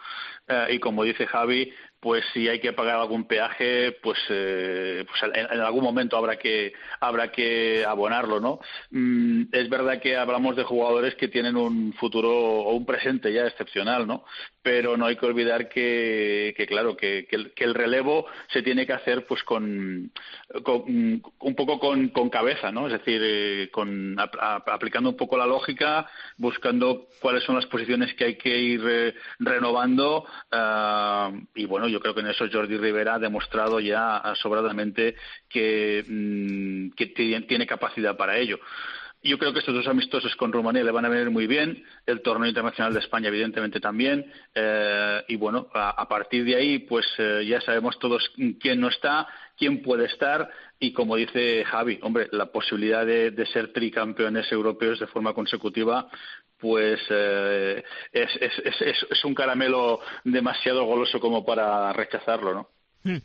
Eh, 0.46 0.68
y 0.72 0.80
como 0.80 1.06
dice 1.06 1.26
Javi, 1.26 1.72
pues 2.00 2.24
si 2.34 2.48
hay 2.48 2.60
que 2.60 2.74
pagar 2.74 3.00
algún 3.00 3.26
peaje, 3.26 3.92
pues, 4.02 4.18
eh, 4.30 5.06
pues 5.08 5.34
en, 5.36 5.60
algún 5.60 5.84
momento 5.84 6.16
habrá 6.16 6.38
que 6.38 6.74
habrá 7.00 7.32
que 7.32 7.84
abonarlo, 7.86 8.40
¿no? 8.40 8.60
Mm, 8.92 9.44
es 9.52 9.70
verdad 9.70 10.02
que 10.02 10.16
hablamos 10.16 10.56
de 10.56 10.64
jugadores 10.64 11.16
que 11.16 11.28
tienen 11.28 11.58
un 11.58 11.94
futuro 11.94 12.30
o 12.32 12.74
un 12.74 12.86
presente 12.86 13.34
ya 13.34 13.46
excepcional, 13.46 14.08
¿no? 14.08 14.24
Pero 14.62 14.98
no 14.98 15.06
hay 15.06 15.16
que 15.16 15.26
olvidar 15.26 15.70
que, 15.70 16.54
que 16.58 16.68
claro, 16.68 16.98
que, 16.98 17.28
el, 17.30 17.74
relevo 17.74 18.26
se 18.52 18.62
tiene 18.62 18.86
que 18.86 18.94
hacer 18.94 19.26
pues 19.26 19.44
con, 19.44 20.12
un 20.66 21.56
poco 21.56 21.80
con, 21.80 22.10
con, 22.10 22.30
cabeza, 22.30 22.72
¿no? 22.72 22.88
Es 22.88 22.94
decir, 22.94 23.22
eh, 23.24 23.70
con 23.72 24.18
aplicando 24.20 25.10
un 25.10 25.18
poco 25.18 25.38
la 25.38 25.46
lógica, 25.46 26.10
buscando 26.38 27.08
cuáles 27.22 27.44
son 27.44 27.56
las 27.56 27.68
posiciones 27.68 28.14
que 28.16 28.26
hay 28.26 28.36
que 28.36 28.58
ir 28.58 28.82
eh, 28.86 29.16
renovando 29.40 30.26
ah, 30.52 31.32
y 31.56 31.66
bueno 31.66 31.88
yo 31.88 32.00
creo 32.00 32.14
que 32.14 32.22
en 32.22 32.28
eso 32.28 32.46
Jordi 32.52 32.78
Rivera 32.78 33.16
ha 33.16 33.20
demostrado 33.20 33.80
ya 33.80 34.22
sobradamente 34.42 35.16
que, 35.48 36.04
mm, 36.08 36.90
tiene 37.48 37.68
capacidad 37.68 38.18
para 38.18 38.38
ello. 38.38 38.60
Yo 39.22 39.38
creo 39.38 39.52
que 39.52 39.60
estos 39.60 39.76
dos 39.76 39.88
amistosos 39.88 40.34
con 40.38 40.54
Rumanía 40.54 40.84
le 40.84 40.92
van 40.92 41.04
a 41.04 41.10
venir 41.10 41.30
muy 41.30 41.46
bien, 41.46 41.84
el 42.06 42.22
torneo 42.22 42.48
internacional 42.48 42.94
de 42.94 43.02
España 43.02 43.28
evidentemente 43.28 43.82
también, 43.82 44.32
eh, 44.56 45.24
y 45.28 45.36
bueno, 45.36 45.68
a, 45.74 46.08
partir 46.08 46.46
de 46.46 46.56
ahí 46.56 46.80
pues 46.80 47.06
eh, 47.18 47.46
ya 47.46 47.60
sabemos 47.60 48.00
todos 48.00 48.32
quién 48.62 48.80
no 48.80 48.88
está, 48.88 49.28
quién 49.58 49.82
puede 49.82 50.06
estar, 50.06 50.50
y 50.80 50.94
como 50.94 51.18
dice 51.18 51.66
Javi, 51.66 52.00
hombre, 52.02 52.30
la 52.32 52.46
posibilidad 52.46 53.06
de, 53.06 53.46
ser 53.52 53.74
tricampeones 53.74 54.50
europeos 54.54 55.00
de 55.00 55.08
forma 55.08 55.34
consecutiva 55.34 56.10
pues 56.58 57.00
eh, 57.10 57.84
es, 58.12 58.30
es, 58.40 59.26
un 59.26 59.34
caramelo 59.34 60.00
demasiado 60.24 60.84
goloso 60.86 61.20
como 61.20 61.46
para 61.46 61.92
rechazarlo, 61.94 62.54
¿no? 62.54 62.70
Hmm. 63.04 63.18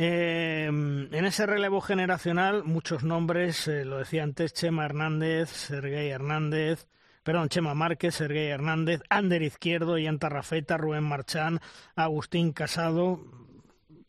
Eh, 0.00 0.66
en 0.66 1.24
ese 1.24 1.44
relevo 1.44 1.80
generacional, 1.80 2.62
muchos 2.62 3.02
nombres, 3.02 3.66
eh, 3.66 3.84
lo 3.84 3.98
decía 3.98 4.22
antes, 4.22 4.52
Chema 4.52 4.84
Hernández, 4.84 5.50
Sergei 5.50 6.10
Hernández, 6.10 6.86
perdón, 7.24 7.48
Chema 7.48 7.74
Márquez, 7.74 8.14
Sergei 8.14 8.46
Hernández, 8.46 9.02
Ander 9.10 9.42
Izquierdo, 9.42 9.98
Ian 9.98 10.20
Tarrafeta, 10.20 10.76
Rubén 10.76 11.02
Marchán, 11.02 11.58
Agustín 11.96 12.52
Casado, 12.52 13.24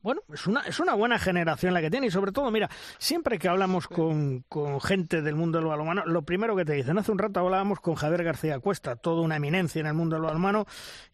bueno, 0.01 0.21
es 0.33 0.47
una, 0.47 0.61
es 0.61 0.79
una 0.79 0.93
buena 0.93 1.19
generación 1.19 1.73
la 1.73 1.81
que 1.81 1.91
tiene 1.91 2.07
y 2.07 2.11
sobre 2.11 2.31
todo, 2.31 2.49
mira, 2.51 2.69
siempre 2.97 3.37
que 3.37 3.49
hablamos 3.49 3.87
con, 3.87 4.45
con 4.47 4.79
gente 4.79 5.21
del 5.21 5.35
mundo 5.35 5.57
del 5.57 5.67
balonmano, 5.67 6.05
lo 6.05 6.21
primero 6.21 6.55
que 6.55 6.65
te 6.65 6.73
dicen, 6.73 6.97
hace 6.97 7.11
un 7.11 7.19
rato 7.19 7.41
hablábamos 7.41 7.79
con 7.79 7.95
Javier 7.95 8.23
García 8.23 8.59
Cuesta, 8.59 8.95
toda 8.95 9.21
una 9.21 9.35
eminencia 9.35 9.81
en 9.81 9.87
el 9.87 9.93
mundo 9.93 10.15
del 10.15 10.23
balonmano, 10.23 10.65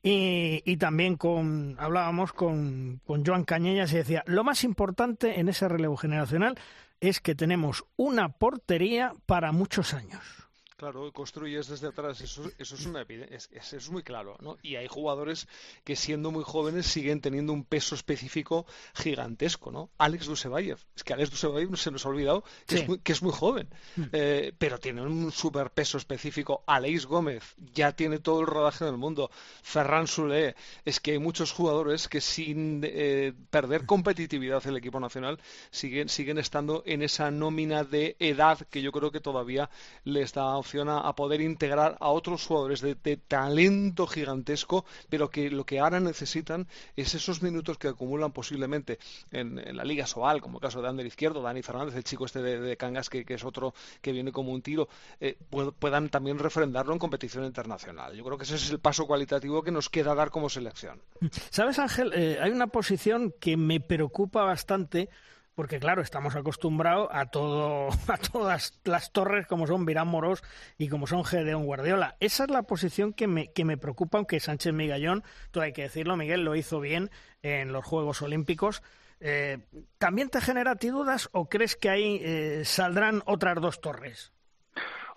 y, 0.03 0.62
y 0.66 0.78
también 0.78 1.16
con, 1.16 1.76
hablábamos 1.80 2.34
con, 2.34 3.02
con 3.06 3.26
Joan 3.26 3.44
Cañellas 3.44 3.91
y 3.94 3.98
decía, 3.98 4.24
lo 4.28 4.44
más 4.44 4.64
importante 4.64 5.40
en 5.40 5.49
ese 5.49 5.68
relevo 5.68 5.98
generacional 5.98 6.57
es 6.99 7.22
que 7.22 7.36
tenemos 7.36 7.86
una 7.98 8.30
portería 8.30 9.14
para 9.26 9.52
muchos 9.52 9.94
años. 9.94 10.44
Claro, 10.77 11.10
construyes 11.14 11.69
desde 11.69 11.88
atrás, 11.88 12.19
eso, 12.19 12.52
eso 12.57 12.76
es, 12.76 12.85
una, 12.85 13.03
es, 13.03 13.49
es, 13.72 13.89
muy 13.89 14.03
claro, 14.03 14.35
¿no? 14.41 14.57
Y 14.61 14.76
hay 14.76 14.88
jugadores 14.89 15.47
que 15.85 15.95
siendo 15.95 16.31
muy 16.31 16.43
jóvenes 16.43 16.85
siguen 16.85 17.22
teniendo 17.22 17.53
un 17.53 17.64
peso 17.64 17.95
específico 17.95 18.65
gigantesco, 18.93 19.72
¿no? 19.72 19.89
Alex 19.97 20.26
Dusevayev, 20.26 20.77
es 20.93 21.06
que 21.06 21.14
Alex 21.14 21.31
Dusevayev 21.31 21.77
se 21.77 21.91
nos 21.91 22.06
ha 22.06 22.10
olvidado 22.10 22.43
que, 22.68 22.76
es, 22.76 22.88
muy, 22.89 22.99
que 22.99 23.14
es 23.14 23.23
muy 23.23 23.31
joven, 23.31 23.69
hmm. 23.95 24.03
eh, 24.11 24.53
pero 24.57 24.77
tiene 24.77 25.02
un 25.02 25.31
super 25.31 25.69
peso 25.69 25.97
específico. 25.97 26.65
Aleix 26.68 27.06
Gómez 27.06 27.56
ya 27.73 27.93
tiene 27.93 28.19
todo 28.19 28.41
el 28.41 28.47
rodaje 28.47 28.84
del 28.84 28.97
mundo. 28.97 29.31
Ferran 29.64 30.07
Soulé, 30.07 30.57
es 30.84 30.99
que 30.99 31.11
hay 31.11 31.19
muchos 31.19 31.53
jugadores 31.53 32.10
que 32.10 32.19
sin 32.19 32.81
eh, 32.84 33.31
perder 33.49 33.85
competitividad 33.85 34.68
el 34.68 34.76
equipo 34.76 34.99
nacional 34.99 35.39
siguen, 35.72 36.10
siguen 36.10 36.38
estando 36.38 36.84
en 36.85 37.02
esa 37.02 37.31
nómina 37.31 37.85
de 37.85 38.18
edad 38.19 38.60
que 38.69 38.81
yo 38.81 38.91
creo 38.91 39.11
que 39.11 39.22
todavía 39.22 39.69
le 40.03 40.22
está 40.22 40.65
opción 40.66 40.90
a, 40.90 41.14
poder 41.16 41.42
integrar 41.42 41.96
a 42.00 42.10
otros 42.10 42.46
jugadores 42.46 42.82
de, 42.82 42.96
talento 43.18 44.08
gigantesco, 44.08 44.84
pero 45.10 45.30
que 45.30 45.52
lo 45.52 45.64
que 45.64 45.80
ahora 45.80 46.00
necesitan 46.00 46.68
es 46.96 47.14
esos 47.14 47.44
minutos 47.44 47.78
que 47.78 47.88
acumulan 47.88 48.32
posiblemente 48.32 48.98
en, 49.32 49.56
la 49.78 49.84
Liga 49.84 50.08
Sobal, 50.08 50.42
como 50.42 50.58
el 50.58 50.62
caso 50.62 50.82
de 50.82 50.88
Ander 50.88 51.06
Izquierdo, 51.06 51.42
Dani 51.42 51.62
Fernández, 51.62 51.96
el 51.96 52.04
chico 52.04 52.26
este 52.26 52.42
de, 52.42 52.78
Cangas, 52.78 53.10
que, 53.10 53.24
es 53.28 53.44
otro 53.44 53.76
que 54.02 54.12
viene 54.12 54.32
como 54.32 54.52
un 54.52 54.62
tiro, 54.64 54.90
eh, 55.20 55.38
puedan 55.80 56.10
también 56.10 56.40
refrendarlo 56.40 56.94
en 56.94 57.00
competición 57.00 57.46
internacional. 57.46 58.16
Yo 58.16 58.24
creo 58.24 58.38
que 58.38 58.46
ese 58.46 58.56
es 58.56 58.72
el 58.72 58.80
paso 58.80 59.06
cualitativo 59.06 59.62
que 59.62 59.72
nos 59.72 59.90
queda 59.90 60.16
dar 60.16 60.32
como 60.32 60.50
selección. 60.50 61.00
¿Sabes, 61.52 61.78
Ángel? 61.78 62.12
Eh, 62.16 62.40
hay 62.42 62.52
una 62.52 62.68
posición 62.68 63.36
que 63.40 63.56
me 63.56 63.80
preocupa 63.80 64.44
bastante 64.44 65.10
porque 65.56 65.80
claro, 65.80 66.02
estamos 66.02 66.36
acostumbrados 66.36 67.07
a 67.11 67.27
todo, 67.27 67.90
a 68.07 68.18
todas 68.18 68.80
las 68.84 69.11
torres 69.11 69.48
como 69.48 69.68
son 69.68 69.86
Virán 69.86 70.07
Morós 70.07 70.44
y 70.77 70.90
como 70.90 71.07
son 71.07 71.23
Gedeón 71.23 71.65
Guardiola. 71.65 72.18
Esa 72.19 72.44
es 72.44 72.49
la 72.49 72.64
posición 72.64 73.14
que 73.14 73.27
me, 73.27 73.52
que 73.52 73.65
me 73.65 73.77
preocupa, 73.77 74.18
aunque 74.18 74.40
Sánchez 74.40 74.73
Migallón, 74.73 75.23
todo 75.52 75.64
hay 75.64 75.73
que 75.73 75.84
decirlo, 75.84 76.18
Miguel 76.18 76.44
lo 76.44 76.56
hizo 76.56 76.80
bien 76.80 77.10
en 77.41 77.72
los 77.72 77.86
Juegos 77.86 78.22
Olímpicos. 78.22 78.84
Eh, 79.22 79.60
¿También 79.98 80.30
te 80.30 80.41
genera 80.41 80.72
a 80.72 80.76
ti 80.76 80.90
dudas 80.90 81.30
o 81.32 81.48
crees 81.48 81.76
que 81.76 81.90
ahí 81.90 82.19
eh, 82.22 82.64
saldrán 82.65 83.23
otras 83.26 83.56
dos 83.61 83.80
torres? 83.80 84.35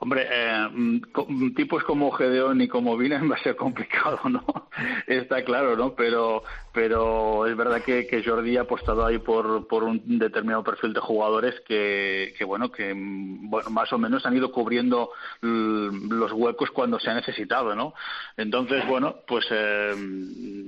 Hombre, 0.01 0.29
eh, 0.31 0.69
mm, 0.71 1.55
tipos 1.55 1.83
como 1.83 2.13
Gedeón 2.13 2.61
y 2.61 2.69
como 2.69 2.97
Vinan 2.97 3.29
va 3.31 3.35
a 3.35 3.43
ser 3.43 3.57
complicado, 3.57 4.21
¿no? 4.29 4.45
Está 5.09 5.45
claro, 5.45 5.77
¿no? 5.77 5.95
Pero, 5.95 6.45
pero 6.73 7.47
es 7.47 7.57
verdad 7.57 7.83
que, 7.83 8.07
que 8.07 8.23
Jordi 8.23 8.57
ha 8.57 8.63
apostado 8.63 9.05
ahí 9.05 9.19
por, 9.19 9.67
por 9.67 9.83
un 9.83 10.19
determinado 10.19 10.63
perfil 10.63 10.93
de 10.93 11.01
jugadores 11.01 11.61
que, 11.67 12.33
que 12.39 12.45
bueno, 12.45 12.71
que 12.71 12.95
mm, 12.95 13.51
bueno, 13.51 13.71
más 13.71 13.93
o 13.93 13.99
menos 13.99 14.25
han 14.25 14.37
ido 14.37 14.53
cubriendo 14.53 15.11
los 15.41 16.33
huecos 16.33 16.71
cuando 16.71 17.01
se 17.01 17.11
ha 17.11 17.15
necesitado, 17.15 17.75
¿no? 17.75 17.95
Entonces, 18.37 18.87
bueno, 18.87 19.17
pues 19.27 19.47
eh, 19.51 19.95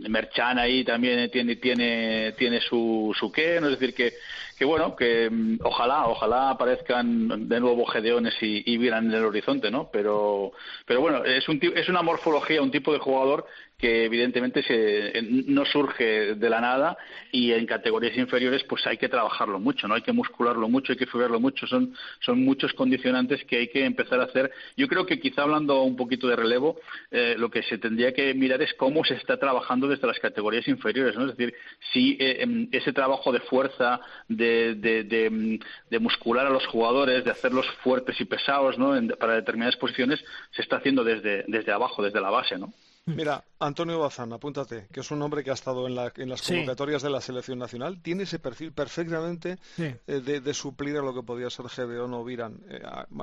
Merchan 0.08 0.58
ahí 0.58 0.82
también 0.82 1.30
tiene, 1.30 1.56
tiene, 1.56 2.32
tiene 2.36 2.60
su, 2.60 3.14
su 3.16 3.30
qué, 3.30 3.60
¿no? 3.60 3.68
Es 3.68 3.78
decir, 3.78 3.94
que, 3.94 4.14
que 4.60 4.66
bueno, 4.66 4.94
que 4.94 5.30
mm, 5.30 5.60
ojalá, 5.64 6.06
ojalá 6.06 6.50
aparezcan 6.50 7.48
de 7.48 7.60
nuevo 7.60 7.86
Gedeones 7.86 8.34
y, 8.42 8.62
y 8.70 8.88
en 8.88 9.10
el 9.10 9.24
horizonte, 9.24 9.70
¿no? 9.70 9.88
Pero, 9.90 10.52
pero 10.84 11.00
bueno, 11.00 11.24
es, 11.24 11.48
un, 11.48 11.58
es 11.74 11.88
una 11.88 12.02
morfología, 12.02 12.60
un 12.60 12.70
tipo 12.70 12.92
de 12.92 12.98
jugador 12.98 13.46
que 13.80 14.04
evidentemente 14.04 14.62
se, 14.62 15.22
no 15.22 15.64
surge 15.64 16.34
de 16.34 16.50
la 16.50 16.60
nada 16.60 16.98
y 17.32 17.52
en 17.52 17.66
categorías 17.66 18.16
inferiores 18.16 18.62
pues 18.64 18.86
hay 18.86 18.98
que 18.98 19.08
trabajarlo 19.08 19.58
mucho, 19.58 19.88
no 19.88 19.94
hay 19.94 20.02
que 20.02 20.12
muscularlo 20.12 20.68
mucho, 20.68 20.92
hay 20.92 20.98
que 20.98 21.06
fibrarlo 21.06 21.40
mucho, 21.40 21.66
son, 21.66 21.94
son 22.20 22.44
muchos 22.44 22.72
condicionantes 22.74 23.44
que 23.44 23.56
hay 23.56 23.68
que 23.68 23.84
empezar 23.84 24.20
a 24.20 24.24
hacer. 24.24 24.52
Yo 24.76 24.86
creo 24.86 25.06
que 25.06 25.18
quizá 25.18 25.42
hablando 25.42 25.82
un 25.82 25.96
poquito 25.96 26.28
de 26.28 26.36
relevo, 26.36 26.78
eh, 27.10 27.34
lo 27.38 27.50
que 27.50 27.62
se 27.62 27.78
tendría 27.78 28.12
que 28.12 28.34
mirar 28.34 28.60
es 28.60 28.74
cómo 28.74 29.04
se 29.04 29.14
está 29.14 29.38
trabajando 29.38 29.88
desde 29.88 30.06
las 30.06 30.18
categorías 30.18 30.68
inferiores, 30.68 31.16
¿no? 31.16 31.22
es 31.24 31.36
decir, 31.36 31.54
si 31.92 32.18
eh, 32.20 32.42
em, 32.42 32.68
ese 32.72 32.92
trabajo 32.92 33.32
de 33.32 33.40
fuerza, 33.40 34.00
de, 34.28 34.74
de, 34.74 35.98
muscular 36.00 36.46
a 36.46 36.50
los 36.50 36.66
jugadores, 36.66 37.24
de 37.24 37.30
hacerlos 37.30 37.66
fuertes 37.82 38.20
y 38.20 38.24
pesados 38.24 38.78
¿no? 38.78 38.94
para 39.16 39.34
determinadas 39.34 39.76
posiciones, 39.76 40.22
se 40.50 40.62
está 40.62 40.76
haciendo 40.76 41.04
desde, 41.04 41.44
desde 41.46 41.72
abajo, 41.72 42.02
desde 42.02 42.20
la 42.20 42.30
base, 42.30 42.58
¿no? 42.58 42.72
Mm. 43.06 43.14
Mira, 43.16 43.44
Antonio 43.58 43.98
Bazán, 43.98 44.32
apúntate, 44.32 44.86
que 44.92 45.00
es 45.00 45.10
un 45.10 45.22
hombre 45.22 45.44
que 45.44 45.50
ha 45.50 45.54
estado 45.54 45.86
en, 45.86 45.94
las 45.94 46.42
convocatorias 46.42 47.02
de 47.02 47.10
la 47.10 47.20
selección 47.20 47.58
nacional, 47.58 48.00
tiene 48.02 48.24
ese 48.24 48.38
perfil 48.38 48.72
perfectamente 48.72 49.58
eh, 49.78 49.92
de, 50.06 50.54
suplir 50.54 50.96
a 50.96 51.02
lo 51.02 51.14
que 51.14 51.22
podía 51.22 51.50
ser 51.50 51.68
Gedeón 51.68 52.14
o 52.14 52.24
Viran, 52.24 52.60
eh, 52.68 52.80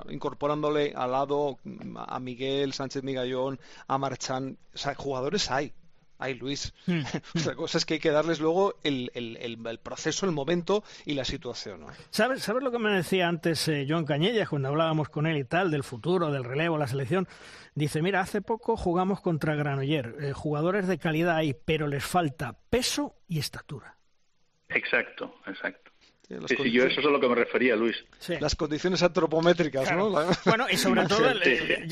incorporándole 0.10 0.94
al 0.96 1.12
lado 1.12 1.60
a 1.96 2.20
Miguel 2.20 2.74
Sánchez 2.74 3.04
Migallón, 3.04 3.60
a 3.88 3.98
Marchán, 3.98 4.58
o 4.74 4.78
sea, 4.78 4.96
jugadores 4.96 5.50
hay, 5.52 5.74
Ay, 6.20 6.34
Luis. 6.34 6.74
Hmm. 6.86 7.02
La 7.46 7.56
cosa 7.56 7.78
es 7.78 7.86
que 7.86 7.96
hay 7.96 8.00
que 8.00 8.12
darles 8.12 8.40
luego 8.40 8.76
el, 8.84 9.80
proceso, 9.84 10.26
el 10.26 10.32
momento 10.32 10.84
y 11.06 11.14
la 11.14 11.26
situación. 11.26 11.86
¿Sabes, 12.10 12.44
¿Sabes 12.44 12.64
lo 12.64 12.72
que 12.72 12.80
me 12.80 12.92
decía 12.92 13.28
antes 13.28 13.68
eh, 13.68 13.86
Joan 13.88 14.06
Cañella 14.06 14.48
cuando 14.48 14.70
hablábamos 14.70 15.10
con 15.10 15.28
él 15.28 15.38
y 15.38 15.44
tal, 15.44 15.72
del 15.72 15.84
futuro, 15.84 16.32
del 16.32 16.44
relevo, 16.44 16.78
la 16.78 16.88
selección? 16.88 17.28
Dice, 17.76 18.02
mira, 18.02 18.22
hace 18.22 18.42
poco 18.42 18.76
jugamos 18.76 19.22
contra 19.22 19.56
Granoller. 19.56 20.16
Eh, 20.20 20.34
jugadores 20.34 20.88
de 20.88 20.98
calidad 20.98 21.36
hay, 21.36 21.54
pero 21.54 21.88
les 21.88 22.04
falta 22.04 22.58
peso 22.70 23.16
y 23.28 23.40
estatura. 23.40 23.98
Exacto, 24.70 25.36
exacto. 25.46 25.92
Sí, 26.30 26.72
yo 26.72 26.84
eso 26.84 27.00
es 27.00 27.06
a 27.06 27.10
lo 27.10 27.22
que 27.22 27.30
me 27.30 27.36
refería, 27.36 27.76
Luis. 27.78 28.04
Las 28.42 28.56
condiciones 28.56 29.02
antropométricas, 29.02 29.90
¿no? 29.96 30.10
Bueno, 30.46 30.66
y 30.70 30.76
sobre 30.76 31.06
todo, 31.08 31.26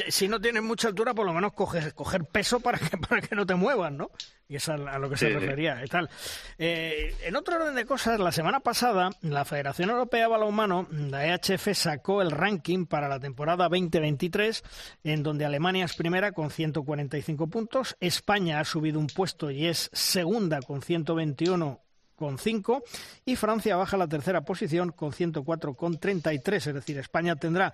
si 0.10 0.28
no 0.28 0.42
tienes 0.42 0.62
mucha 0.62 0.90
altura, 0.90 1.14
por 1.14 1.26
lo 1.26 1.32
menos 1.32 1.54
coger, 1.54 1.94
coger 1.94 2.26
peso 2.26 2.60
para 2.60 2.78
que, 2.78 2.98
para 3.10 3.22
que 3.22 3.34
no 3.34 3.46
te 3.46 3.56
muevas, 3.56 3.94
¿no? 3.94 4.12
Y 4.50 4.58
es 4.58 4.68
a, 4.68 4.78
lo 4.78 5.10
que 5.10 5.16
se 5.16 5.30
refería 5.30 5.84
y 5.84 5.88
tal. 5.88 6.10
Eh, 6.58 7.16
en 7.24 7.36
otro 7.38 7.56
orden 7.56 7.76
de 7.76 7.86
cosas, 7.86 8.20
la 8.20 8.34
semana 8.34 8.60
pasada, 8.60 9.10
la 9.22 9.46
Federación 9.46 9.90
Europea 9.90 10.24
de 10.24 10.28
Balonmano, 10.28 10.88
la 10.92 11.26
EHF, 11.26 11.70
sacó 11.74 12.22
el 12.22 12.30
ranking 12.30 12.86
para 12.86 13.08
la 13.08 13.20
temporada 13.20 13.70
2023, 13.70 14.64
en 15.06 15.24
donde 15.24 15.46
Alemania 15.46 15.86
es 15.86 15.96
primera 15.96 16.34
con 16.34 16.52
145 16.52 17.48
puntos, 17.48 17.96
España 18.02 18.60
ha 18.60 18.66
subido 18.66 19.00
un 19.00 19.08
puesto 19.08 19.50
y 19.50 19.66
es 19.66 19.90
segunda 19.94 20.62
con 20.62 20.82
121 20.82 21.85
con 22.16 22.38
5 22.38 22.84
y 23.26 23.36
Francia 23.36 23.76
baja 23.76 23.96
a 23.96 24.00
la 24.00 24.08
tercera 24.08 24.42
posición 24.42 24.92
con 24.92 25.14
104 25.14 25.74
con 25.76 25.98
33, 25.98 26.68
es 26.68 26.74
decir, 26.74 26.98
España 26.98 27.36
tendrá 27.36 27.74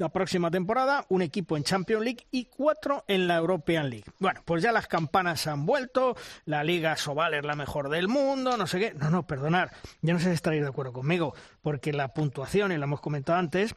la 0.00 0.08
próxima 0.08 0.50
temporada 0.50 1.04
un 1.10 1.20
equipo 1.20 1.56
en 1.56 1.62
Champions 1.62 2.02
League 2.02 2.26
y 2.30 2.46
cuatro 2.46 3.04
en 3.06 3.28
la 3.28 3.36
European 3.36 3.90
League. 3.90 4.06
Bueno, 4.18 4.40
pues 4.46 4.62
ya 4.62 4.72
las 4.72 4.86
campanas 4.86 5.46
han 5.46 5.66
vuelto, 5.66 6.16
la 6.46 6.64
Liga 6.64 6.96
Sobal 6.96 7.34
es 7.34 7.44
la 7.44 7.54
mejor 7.54 7.90
del 7.90 8.08
mundo, 8.08 8.56
no 8.56 8.66
sé 8.66 8.80
qué. 8.80 8.94
No, 8.94 9.10
no, 9.10 9.26
perdonar, 9.26 9.72
yo 10.00 10.14
no 10.14 10.18
sé 10.18 10.26
si 10.26 10.32
estaréis 10.32 10.62
de 10.62 10.70
acuerdo 10.70 10.94
conmigo, 10.94 11.34
porque 11.60 11.92
la 11.92 12.14
puntuación, 12.14 12.72
y 12.72 12.78
lo 12.78 12.84
hemos 12.84 13.02
comentado 13.02 13.38
antes, 13.38 13.74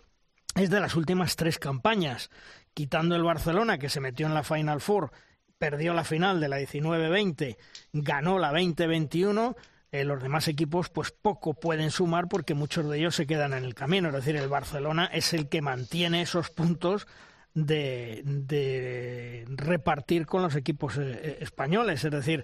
es 0.55 0.69
de 0.69 0.79
las 0.79 0.95
últimas 0.95 1.35
tres 1.35 1.59
campañas, 1.59 2.29
quitando 2.73 3.15
el 3.15 3.23
Barcelona 3.23 3.77
que 3.77 3.89
se 3.89 3.99
metió 3.99 4.25
en 4.25 4.33
la 4.33 4.43
Final 4.43 4.79
Four, 4.79 5.11
perdió 5.57 5.93
la 5.93 6.03
final 6.03 6.39
de 6.39 6.47
la 6.47 6.59
19-20, 6.59 7.57
ganó 7.93 8.39
la 8.39 8.51
20-21 8.53 9.55
eh, 9.93 10.03
los 10.03 10.23
demás 10.23 10.47
equipos 10.47 10.89
pues 10.89 11.11
poco 11.11 11.53
pueden 11.53 11.91
sumar 11.91 12.27
porque 12.27 12.55
muchos 12.55 12.89
de 12.89 12.97
ellos 12.97 13.15
se 13.15 13.27
quedan 13.27 13.53
en 13.53 13.63
el 13.63 13.75
camino. 13.75 14.09
Es 14.09 14.15
decir, 14.15 14.35
el 14.35 14.49
Barcelona 14.49 15.05
es 15.05 15.33
el 15.33 15.47
que 15.47 15.61
mantiene 15.61 16.23
esos 16.23 16.49
puntos 16.49 17.07
de, 17.53 18.23
de 18.25 19.45
repartir 19.49 20.25
con 20.25 20.41
los 20.41 20.55
equipos 20.55 20.97
eh, 20.97 21.19
eh, 21.23 21.37
españoles. 21.41 22.03
Es 22.03 22.11
decir, 22.11 22.43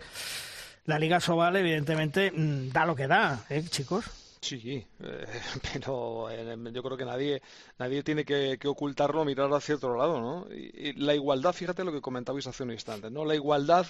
la 0.85 0.99
Liga 0.99 1.19
Sobal 1.19 1.55
evidentemente 1.55 2.31
mm, 2.31 2.69
da 2.69 2.85
lo 2.85 2.95
que 2.95 3.07
da, 3.07 3.43
¿eh, 3.49 3.63
chicos? 3.67 4.05
Sí, 4.41 4.85
eh, 4.99 5.25
pero 5.73 6.29
eh, 6.29 6.57
yo 6.71 6.81
creo 6.81 6.97
que 6.97 7.03
nadie 7.03 7.41
nadie 7.77 8.03
tiene 8.03 8.23
que, 8.23 8.57
ocultarlo, 8.65 9.25
mirar 9.25 9.51
hacia 9.53 9.75
otro 9.75 9.97
lado, 9.97 10.21
¿no? 10.21 10.47
Y, 10.53 10.93
la 10.93 11.13
igualdad, 11.13 11.53
fíjate 11.53 11.83
lo 11.83 11.91
que 11.91 12.01
comentabais 12.01 12.47
hace 12.47 12.63
un 12.63 12.71
instante, 12.71 13.11
¿no? 13.11 13.25
La 13.25 13.35
igualdad 13.35 13.87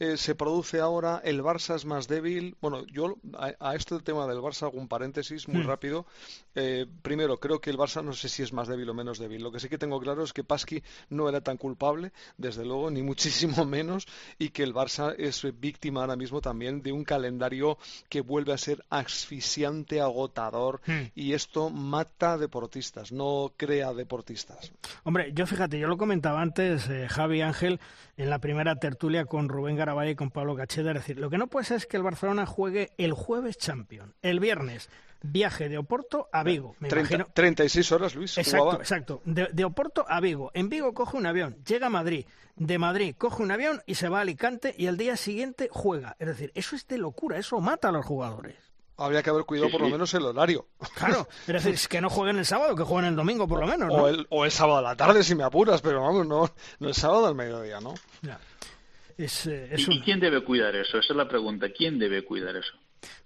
eh, 0.00 0.16
se 0.16 0.34
produce 0.34 0.80
ahora, 0.80 1.20
el 1.24 1.42
Barça 1.42 1.76
es 1.76 1.84
más 1.84 2.08
débil. 2.08 2.56
Bueno, 2.60 2.84
yo 2.86 3.16
a, 3.38 3.74
este 3.76 4.00
tema 4.00 4.26
del 4.26 4.38
Barça 4.38 4.64
hago 4.64 4.78
un 4.78 4.88
paréntesis 4.88 5.46
muy 5.48 5.62
hmm. 5.62 5.68
rápido. 5.68 6.06
primero, 7.02 7.38
creo 7.38 7.60
que 7.60 7.70
el 7.70 7.78
Barça 7.78 8.02
no 8.02 8.12
sé 8.12 8.28
si 8.28 8.42
es 8.42 8.52
más 8.52 8.66
débil 8.66 8.88
o 8.90 8.94
menos 8.94 9.18
débil. 9.18 9.42
Lo 9.42 9.52
que 9.52 9.60
sí 9.60 9.68
que 9.68 9.78
tengo 9.78 10.00
claro 10.00 10.24
es 10.24 10.32
que 10.32 10.42
Pasqui 10.42 10.82
no 11.08 11.28
era 11.28 11.40
tan 11.40 11.56
culpable, 11.56 12.12
desde 12.36 12.64
luego, 12.64 12.90
ni 12.90 13.02
muchísimo 13.10 13.64
menos, 13.64 14.06
y 14.38 14.48
que 14.48 14.64
el 14.64 14.74
Barça 14.74 15.14
es 15.16 15.46
víctima 15.60 16.00
ahora 16.00 16.16
mismo 16.16 16.40
también 16.40 16.82
de 16.82 16.90
un 16.90 17.04
calendario 17.04 17.78
que 18.08 18.20
vuelve 18.20 18.52
a 18.52 18.58
ser 18.58 18.84
asfixiante 18.90 19.83
agotador 20.00 20.80
hmm. 20.86 21.12
y 21.14 21.32
esto 21.32 21.70
mata 21.70 22.38
deportistas, 22.38 23.12
no 23.12 23.52
crea 23.56 23.92
deportistas. 23.92 24.72
Hombre, 25.02 25.32
yo 25.32 25.46
fíjate, 25.46 25.78
yo 25.78 25.88
lo 25.88 25.96
comentaba 25.96 26.40
antes, 26.40 26.88
eh, 26.88 27.06
Javi 27.08 27.42
Ángel, 27.42 27.80
en 28.16 28.30
la 28.30 28.38
primera 28.38 28.76
tertulia 28.76 29.24
con 29.24 29.48
Rubén 29.48 29.76
Garabay 29.76 30.10
y 30.10 30.14
con 30.14 30.30
Pablo 30.30 30.56
Cacheda, 30.56 30.92
es 30.92 30.98
decir, 30.98 31.18
lo 31.18 31.30
que 31.30 31.38
no 31.38 31.46
puede 31.46 31.66
ser 31.66 31.78
es 31.78 31.86
que 31.86 31.96
el 31.96 32.02
Barcelona 32.02 32.46
juegue 32.46 32.92
el 32.98 33.12
jueves 33.12 33.58
Champion, 33.58 34.14
el 34.22 34.40
viernes 34.40 34.88
viaje 35.24 35.68
de 35.68 35.78
Oporto 35.78 36.28
a 36.32 36.42
Vigo. 36.42 36.76
Me 36.78 36.88
36 36.88 37.92
horas, 37.92 38.14
Luis. 38.14 38.36
Exacto, 38.38 38.74
exacto. 38.74 39.22
De, 39.24 39.64
Oporto 39.64 40.04
a 40.08 40.20
Vigo. 40.20 40.50
En 40.54 40.68
Vigo 40.68 40.92
coge 40.92 41.16
un 41.16 41.26
avión, 41.26 41.56
llega 41.66 41.86
a 41.86 41.90
Madrid. 41.90 42.26
De 42.56 42.78
Madrid 42.78 43.14
coge 43.16 43.42
un 43.42 43.50
avión 43.50 43.82
y 43.86 43.96
se 43.96 44.08
va 44.08 44.18
a 44.18 44.20
Alicante 44.22 44.74
y 44.76 44.86
al 44.86 44.96
día 44.96 45.16
siguiente 45.16 45.68
juega. 45.72 46.16
Es 46.18 46.28
decir, 46.28 46.52
eso 46.54 46.76
es 46.76 46.86
de 46.86 46.98
locura, 46.98 47.38
eso 47.38 47.60
mata 47.60 47.88
a 47.88 47.92
los 47.92 48.06
jugadores. 48.06 48.56
Habría 48.96 49.22
que 49.22 49.30
haber 49.30 49.44
cuidado 49.44 49.70
por 49.70 49.80
lo 49.80 49.88
menos 49.88 50.12
el 50.14 50.24
horario. 50.24 50.66
Claro, 50.94 51.26
es 51.46 51.64
decir, 51.64 51.88
que 51.88 52.00
no 52.00 52.08
jueguen 52.08 52.38
el 52.38 52.46
sábado, 52.46 52.76
que 52.76 52.84
jueguen 52.84 53.10
el 53.10 53.16
domingo 53.16 53.48
por 53.48 53.60
lo 53.60 53.66
menos. 53.66 53.92
O, 53.92 54.08
el, 54.08 54.26
o 54.30 54.44
el 54.44 54.50
sábado 54.50 54.78
a 54.78 54.82
la 54.82 54.96
tarde 54.96 55.22
si 55.24 55.34
me 55.34 55.42
apuras, 55.42 55.82
pero 55.82 56.02
vamos, 56.02 56.26
no, 56.26 56.50
no 56.78 56.88
el 56.88 56.94
sábado 56.94 57.26
al 57.26 57.34
mediodía, 57.34 57.80
¿no? 57.80 57.94
Eh, 59.16 59.76
¿Y, 59.76 60.00
quién 60.00 60.20
debe 60.20 60.42
cuidar 60.42 60.74
eso? 60.74 60.98
Esa 60.98 61.12
es 61.12 61.16
la 61.16 61.28
pregunta. 61.28 61.68
¿Quién 61.70 61.98
debe 61.98 62.24
cuidar 62.24 62.56
eso? 62.56 62.72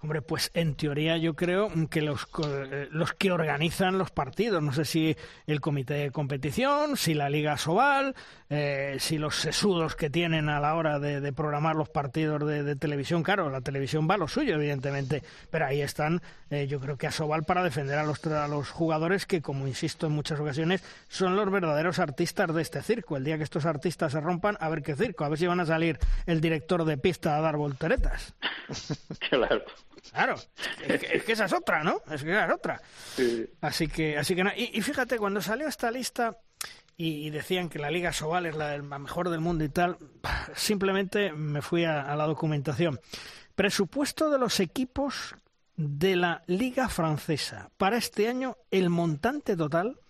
Hombre, 0.00 0.22
pues 0.22 0.50
en 0.54 0.74
teoría 0.74 1.16
yo 1.16 1.34
creo 1.34 1.70
que 1.90 2.02
los, 2.02 2.26
eh, 2.44 2.88
los 2.90 3.12
que 3.12 3.32
organizan 3.32 3.98
los 3.98 4.10
partidos, 4.10 4.62
no 4.62 4.72
sé 4.72 4.84
si 4.84 5.16
el 5.46 5.60
comité 5.60 5.94
de 5.94 6.10
competición, 6.10 6.96
si 6.96 7.14
la 7.14 7.28
Liga 7.28 7.56
Sobal, 7.56 8.14
eh, 8.50 8.96
si 8.98 9.18
los 9.18 9.36
sesudos 9.36 9.94
que 9.96 10.08
tienen 10.08 10.48
a 10.48 10.60
la 10.60 10.74
hora 10.74 10.98
de, 10.98 11.32
programar 11.32 11.76
los 11.76 11.88
partidos 11.88 12.46
de, 12.46 12.76
televisión, 12.76 13.22
claro, 13.22 13.50
la 13.50 13.60
televisión 13.60 14.08
va 14.08 14.14
a 14.14 14.18
lo 14.18 14.28
suyo, 14.28 14.54
evidentemente, 14.54 15.22
pero 15.50 15.66
ahí 15.66 15.82
están, 15.82 16.22
eh, 16.50 16.66
yo 16.66 16.80
creo 16.80 16.96
que 16.96 17.06
a 17.06 17.12
Sobal 17.12 17.44
para 17.44 17.62
defender 17.62 17.98
a 17.98 18.04
los, 18.04 18.24
a 18.26 18.48
los 18.48 18.70
jugadores 18.70 19.26
que, 19.26 19.42
como 19.42 19.66
insisto 19.66 20.06
en 20.06 20.12
muchas 20.12 20.40
ocasiones, 20.40 20.82
son 21.08 21.36
los 21.36 21.50
verdaderos 21.50 21.98
artistas 21.98 22.54
de 22.54 22.62
este 22.62 22.82
circo. 22.82 23.16
El 23.16 23.24
día 23.24 23.36
que 23.36 23.44
estos 23.44 23.66
artistas 23.66 24.12
se 24.12 24.20
rompan, 24.20 24.56
a 24.60 24.68
ver 24.68 24.82
qué 24.82 24.96
circo, 24.96 25.24
a 25.24 25.28
ver 25.28 25.38
si 25.38 25.46
van 25.46 25.60
a 25.60 25.66
salir 25.66 25.98
el 26.26 26.40
director 26.40 26.84
de 26.84 26.96
pista 26.96 27.36
a 27.36 27.40
dar 27.40 27.56
volteretas. 27.56 28.34
claro. 29.30 29.64
Claro, 30.12 30.36
es 30.86 31.24
que, 31.24 31.32
esa 31.32 31.46
es 31.46 31.52
otra, 31.52 31.82
¿no? 31.82 32.00
Es 32.10 32.22
que 32.22 32.30
esa 32.30 32.46
es 32.46 32.52
otra. 32.52 32.80
Así 33.60 33.88
que, 33.88 34.18
así 34.18 34.34
que 34.34 34.44
no. 34.44 34.50
Y, 34.56 34.80
fíjate, 34.82 35.18
cuando 35.18 35.40
salió 35.40 35.68
esta 35.68 35.90
lista 35.90 36.36
y, 36.96 37.30
decían 37.30 37.68
que 37.68 37.78
la 37.78 37.90
Liga 37.90 38.12
Sobal 38.12 38.46
es 38.46 38.56
la, 38.56 38.78
mejor 38.78 39.30
del 39.30 39.40
mundo 39.40 39.64
y 39.64 39.68
tal, 39.68 39.98
simplemente 40.54 41.32
me 41.32 41.62
fui 41.62 41.84
a 41.84 42.14
la 42.16 42.26
documentación. 42.26 43.00
Presupuesto 43.54 44.30
de 44.30 44.38
los 44.38 44.60
equipos 44.60 45.34
de 45.78 46.16
la 46.16 46.42
Liga 46.46 46.88
Francesa. 46.88 47.70
Para 47.76 47.96
este 47.96 48.28
año, 48.28 48.56
el 48.70 48.90
montante 48.90 49.56
total 49.56 50.00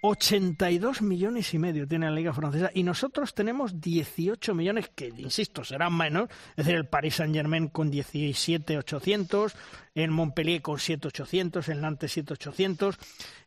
82 0.00 1.02
millones 1.02 1.52
y 1.54 1.58
medio 1.58 1.88
tiene 1.88 2.06
la 2.06 2.12
Liga 2.12 2.32
Francesa 2.32 2.70
y 2.72 2.84
nosotros 2.84 3.34
tenemos 3.34 3.80
18 3.80 4.54
millones, 4.54 4.88
que 4.94 5.12
insisto, 5.16 5.64
serán 5.64 5.96
menos. 5.96 6.28
Es 6.50 6.66
decir, 6.66 6.76
el 6.76 6.86
Paris 6.86 7.16
Saint-Germain 7.16 7.66
con 7.68 7.90
17,800, 7.90 9.56
el 9.96 10.12
Montpellier 10.12 10.62
con 10.62 10.78
7,800, 10.78 11.68
el 11.68 11.80
Nantes 11.80 12.12
7,800, 12.12 12.96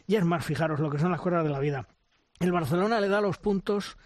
Y 0.08 0.16
es 0.16 0.26
más, 0.26 0.46
fijaros 0.46 0.80
lo 0.80 0.90
que 0.90 1.00
son 1.00 1.12
las 1.12 1.22
cosas 1.22 1.44
de 1.44 1.50
la 1.50 1.60
vida. 1.60 1.88
El 2.40 2.52
Barcelona 2.52 3.00
le 3.00 3.10
da 3.10 3.22
los 3.22 3.38
puntos 3.38 3.98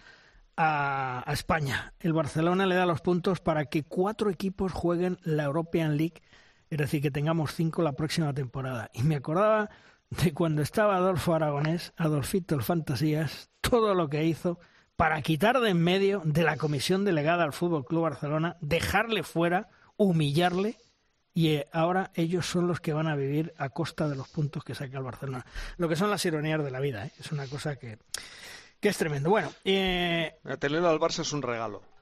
a, 0.56 1.24
España. 1.32 1.94
El 2.00 2.12
Barcelona 2.12 2.66
le 2.66 2.74
da 2.74 2.86
los 2.86 3.00
puntos 3.00 3.40
para 3.40 3.66
que 3.66 3.84
cuatro 3.84 4.30
equipos 4.30 4.72
jueguen 4.72 5.18
la 5.22 5.44
European 5.44 5.96
League, 5.96 6.22
es 6.70 6.78
decir, 6.78 7.02
que 7.02 7.10
tengamos 7.10 7.54
cinco 7.54 7.82
la 7.82 7.92
próxima 7.92 8.32
temporada. 8.32 8.90
Y 8.92 9.02
me 9.02 9.16
acordaba 9.16 9.70
de 10.10 10.32
cuando 10.32 10.62
estaba 10.62 10.96
Adolfo 10.96 11.34
Aragonés, 11.34 11.92
Adolfito 11.96 12.54
el 12.54 12.62
Fantasías, 12.62 13.50
todo 13.60 13.94
lo 13.94 14.08
que 14.08 14.24
hizo 14.24 14.58
para 14.96 15.20
quitar 15.22 15.60
de 15.60 15.70
en 15.70 15.82
medio 15.82 16.22
de 16.24 16.44
la 16.44 16.56
comisión 16.56 17.04
delegada 17.04 17.44
al 17.44 17.52
Fútbol 17.52 17.84
Club 17.84 18.02
Barcelona, 18.02 18.56
dejarle 18.60 19.24
fuera, 19.24 19.68
humillarle 19.96 20.76
y 21.34 21.48
eh, 21.48 21.68
ahora 21.72 22.12
ellos 22.14 22.46
son 22.46 22.68
los 22.68 22.80
que 22.80 22.92
van 22.92 23.08
a 23.08 23.16
vivir 23.16 23.52
a 23.58 23.68
costa 23.70 24.08
de 24.08 24.14
los 24.14 24.28
puntos 24.28 24.64
que 24.64 24.74
saca 24.74 24.98
el 24.98 25.04
Barcelona. 25.04 25.44
Lo 25.76 25.88
que 25.88 25.96
son 25.96 26.08
las 26.08 26.24
ironías 26.24 26.62
de 26.62 26.70
la 26.70 26.80
vida, 26.80 27.06
¿eh? 27.06 27.12
es 27.18 27.32
una 27.32 27.46
cosa 27.48 27.76
que, 27.76 27.98
que 28.80 28.88
es 28.88 28.96
tremendo. 28.96 29.30
Bueno, 29.30 29.50
eh... 29.64 30.36
tenerlo 30.60 30.88
al 30.88 31.00
Barça 31.00 31.20
es 31.20 31.32
un 31.32 31.42
regalo 31.42 31.93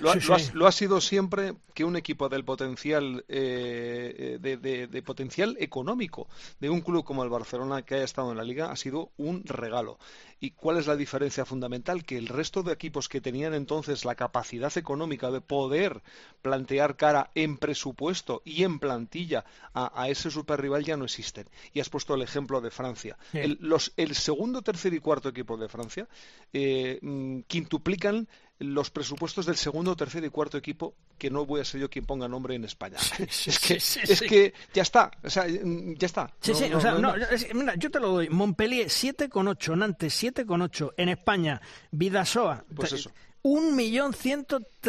lo, 0.00 0.66
ha, 0.66 0.72
sido 0.72 1.00
siempre 1.00 1.54
que 1.74 1.84
un 1.84 1.96
equipo 1.96 2.28
del 2.28 2.44
potencial 2.44 3.24
eh, 3.28 4.38
de, 4.40 5.02
potencial 5.02 5.56
económico 5.58 6.28
de 6.60 6.70
un 6.70 6.80
club 6.80 7.04
como 7.04 7.24
el 7.24 7.30
Barcelona 7.30 7.82
que 7.82 7.96
haya 7.96 8.04
estado 8.04 8.30
en 8.30 8.36
la 8.36 8.44
liga 8.44 8.70
ha 8.70 8.76
sido 8.76 9.10
un 9.16 9.44
regalo. 9.44 9.98
¿Y 10.38 10.50
cuál 10.50 10.76
es 10.76 10.86
la 10.86 10.96
diferencia 10.96 11.46
fundamental? 11.46 12.04
Que 12.04 12.18
el 12.18 12.28
resto 12.28 12.62
de 12.62 12.72
equipos 12.72 13.08
que 13.08 13.22
tenían 13.22 13.54
entonces 13.54 14.04
la 14.04 14.14
capacidad 14.14 14.76
económica 14.76 15.30
de 15.30 15.40
poder 15.40 16.02
plantear 16.42 16.96
cara 16.96 17.30
en 17.34 17.56
presupuesto 17.56 18.42
y 18.44 18.64
en 18.64 18.78
plantilla 18.78 19.46
a, 19.72 20.08
ese 20.10 20.30
superrival 20.30 20.84
ya 20.84 20.98
no 20.98 21.06
existen. 21.06 21.48
Y 21.72 21.80
has 21.80 21.88
puesto 21.88 22.14
el 22.14 22.22
ejemplo 22.22 22.60
de 22.60 22.70
Francia. 22.70 23.16
El, 23.32 23.56
los, 23.60 23.94
el 23.96 24.14
segundo, 24.14 24.60
tercer 24.60 24.92
y 24.92 25.00
cuarto 25.00 25.30
equipo 25.30 25.56
de 25.56 25.68
Francia 25.68 26.06
eh, 26.52 26.98
mm, 27.00 27.40
quintuplican 27.46 28.28
los 28.58 28.90
presupuestos 28.90 29.46
del 29.46 29.56
segundo, 29.56 29.96
tercer 29.96 30.24
y 30.24 30.30
cuarto 30.30 30.56
equipo, 30.56 30.94
que 31.18 31.30
no 31.30 31.44
voy 31.44 31.60
a 31.60 31.64
ser 31.64 31.80
yo 31.80 31.90
quien 31.90 32.06
ponga 32.06 32.28
nombre 32.28 32.54
en 32.54 32.64
España. 32.64 32.96
es 33.18 33.58
que, 33.58 33.74
es 33.74 34.20
que 34.20 34.54
ya 34.72 34.82
está, 34.82 35.10
o 35.22 35.30
sea, 35.30 35.46
ya 35.46 36.06
está. 36.06 36.32
Sí, 36.40 36.54
sí, 36.54 36.72
o 36.72 36.80
sea, 36.80 36.94
no, 36.94 37.14
mira, 37.54 37.74
yo 37.76 37.90
te 37.90 38.00
lo 38.00 38.12
doy. 38.12 38.28
Montpellier 38.28 38.86
7,8, 38.88 39.76
Nantes 39.76 40.22
7,8, 40.22 40.94
en 40.96 41.08
España, 41.08 41.60
Vidasoa. 41.90 42.64
Pues 42.74 42.92
eso 42.92 43.10
un 43.46 43.76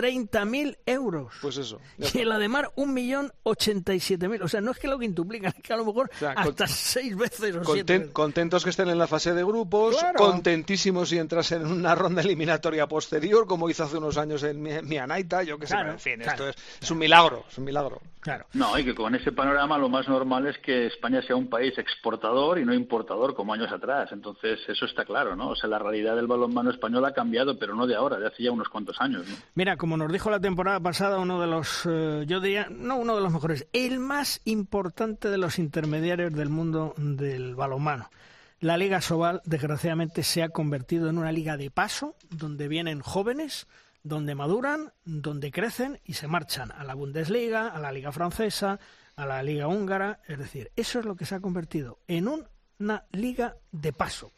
millón 0.01 0.27
ciento 0.27 0.37
treinta 0.37 0.45
mil 0.45 0.77
euros. 0.85 1.33
Pues 1.41 1.57
eso. 1.57 1.79
Y 1.97 2.19
el 2.19 2.31
Ademar 2.31 2.71
un 2.75 2.93
millón 2.93 3.31
ochenta 3.43 3.93
y 3.93 3.99
siete 3.99 4.27
mil. 4.27 4.41
O 4.41 4.47
sea, 4.47 4.61
no 4.61 4.71
es 4.71 4.79
que 4.79 4.87
lo 4.87 4.99
quintuplican, 4.99 5.53
es 5.55 5.63
que 5.63 5.73
a 5.73 5.77
lo 5.77 5.85
mejor 5.85 6.09
hasta 6.35 6.67
seis 6.67 7.17
veces 7.17 7.55
o 7.55 7.73
siete 7.73 8.11
Contentos 8.11 8.63
que 8.63 8.69
estén 8.69 8.89
en 8.89 8.97
la 8.97 9.07
fase 9.07 9.33
de 9.33 9.43
grupos, 9.43 9.97
contentísimos 10.15 11.09
si 11.09 11.17
entras 11.17 11.51
en 11.51 11.65
una 11.65 11.95
ronda 11.95 12.21
eliminatoria 12.21 12.87
posterior, 12.87 13.47
como 13.47 13.69
hizo 13.69 13.83
hace 13.83 13.97
unos 13.97 14.17
años 14.17 14.43
en 14.43 14.61
mi, 14.61 14.97
Anaita, 14.97 15.43
yo 15.43 15.57
qué 15.57 15.67
sé, 15.67 15.75
en 15.75 15.99
fin, 15.99 16.21
esto 16.21 16.49
es, 16.49 16.91
un 16.91 16.97
milagro, 16.97 17.45
es 17.49 17.57
un 17.57 17.63
milagro. 17.63 18.01
Claro. 18.19 18.45
No, 18.53 18.77
y 18.77 18.83
que 18.83 18.93
con 18.93 19.15
ese 19.15 19.31
panorama 19.31 19.77
lo 19.77 19.87
más 19.87 20.07
normal 20.09 20.47
es 20.47 20.57
que 20.57 20.87
España 20.87 21.21
sea 21.21 21.37
un 21.37 21.49
país 21.49 21.77
exportador 21.77 22.59
y 22.59 22.65
no 22.65 22.73
importador 22.73 23.33
como 23.33 23.53
años 23.53 23.71
atrás. 23.71 24.09
Entonces, 24.11 24.59
eso 24.67 24.85
está 24.85 25.05
claro, 25.05 25.35
¿no? 25.35 25.51
O 25.51 25.55
sea, 25.55 25.69
la 25.69 25.79
realidad 25.79 26.15
del 26.17 26.27
balonmano 26.27 26.71
español 26.71 27.05
ha 27.05 27.13
cambiado, 27.13 27.57
pero 27.57 27.73
no 27.73 27.87
de 27.87 27.95
ahora, 27.95 28.19
de 28.19 28.27
hace 28.27 28.49
unos 28.49 28.67
cuantos 28.67 28.99
años. 28.99 29.25
Mira, 29.55 29.77
como 29.87 29.95
nos 29.95 30.11
dijo 30.11 30.29
la 30.29 30.41
temporada 30.41 30.81
pasada, 30.81 31.17
uno 31.17 31.39
de 31.39 31.47
los, 31.47 31.83
eh, 31.85 32.25
yo 32.27 32.41
diría, 32.41 32.67
no 32.69 32.97
uno 32.97 33.15
de 33.15 33.21
los 33.21 33.31
mejores, 33.31 33.67
el 33.71 33.99
más 33.99 34.41
importante 34.43 35.29
de 35.29 35.37
los 35.37 35.59
intermediarios 35.59 36.33
del 36.33 36.49
mundo 36.49 36.93
del 36.97 37.55
balonmano. 37.55 38.11
La 38.59 38.75
Liga 38.75 38.99
Sobal, 38.99 39.41
desgraciadamente, 39.45 40.23
se 40.23 40.43
ha 40.43 40.49
convertido 40.49 41.09
en 41.09 41.17
una 41.17 41.31
liga 41.31 41.55
de 41.55 41.71
paso, 41.71 42.17
donde 42.29 42.67
vienen 42.67 42.99
jóvenes, 42.99 43.65
donde 44.03 44.35
maduran, 44.35 44.91
donde 45.05 45.51
crecen 45.51 46.01
y 46.03 46.15
se 46.15 46.27
marchan 46.27 46.73
a 46.73 46.83
la 46.83 46.93
Bundesliga, 46.93 47.69
a 47.69 47.79
la 47.79 47.93
Liga 47.93 48.11
Francesa, 48.11 48.81
a 49.15 49.25
la 49.25 49.41
Liga 49.41 49.69
Húngara. 49.69 50.19
Es 50.27 50.37
decir, 50.37 50.69
eso 50.75 50.99
es 50.99 51.05
lo 51.05 51.15
que 51.15 51.25
se 51.25 51.35
ha 51.35 51.39
convertido 51.39 51.99
en 52.09 52.27
una 52.27 53.05
liga 53.13 53.55
de 53.71 53.93
paso 53.93 54.33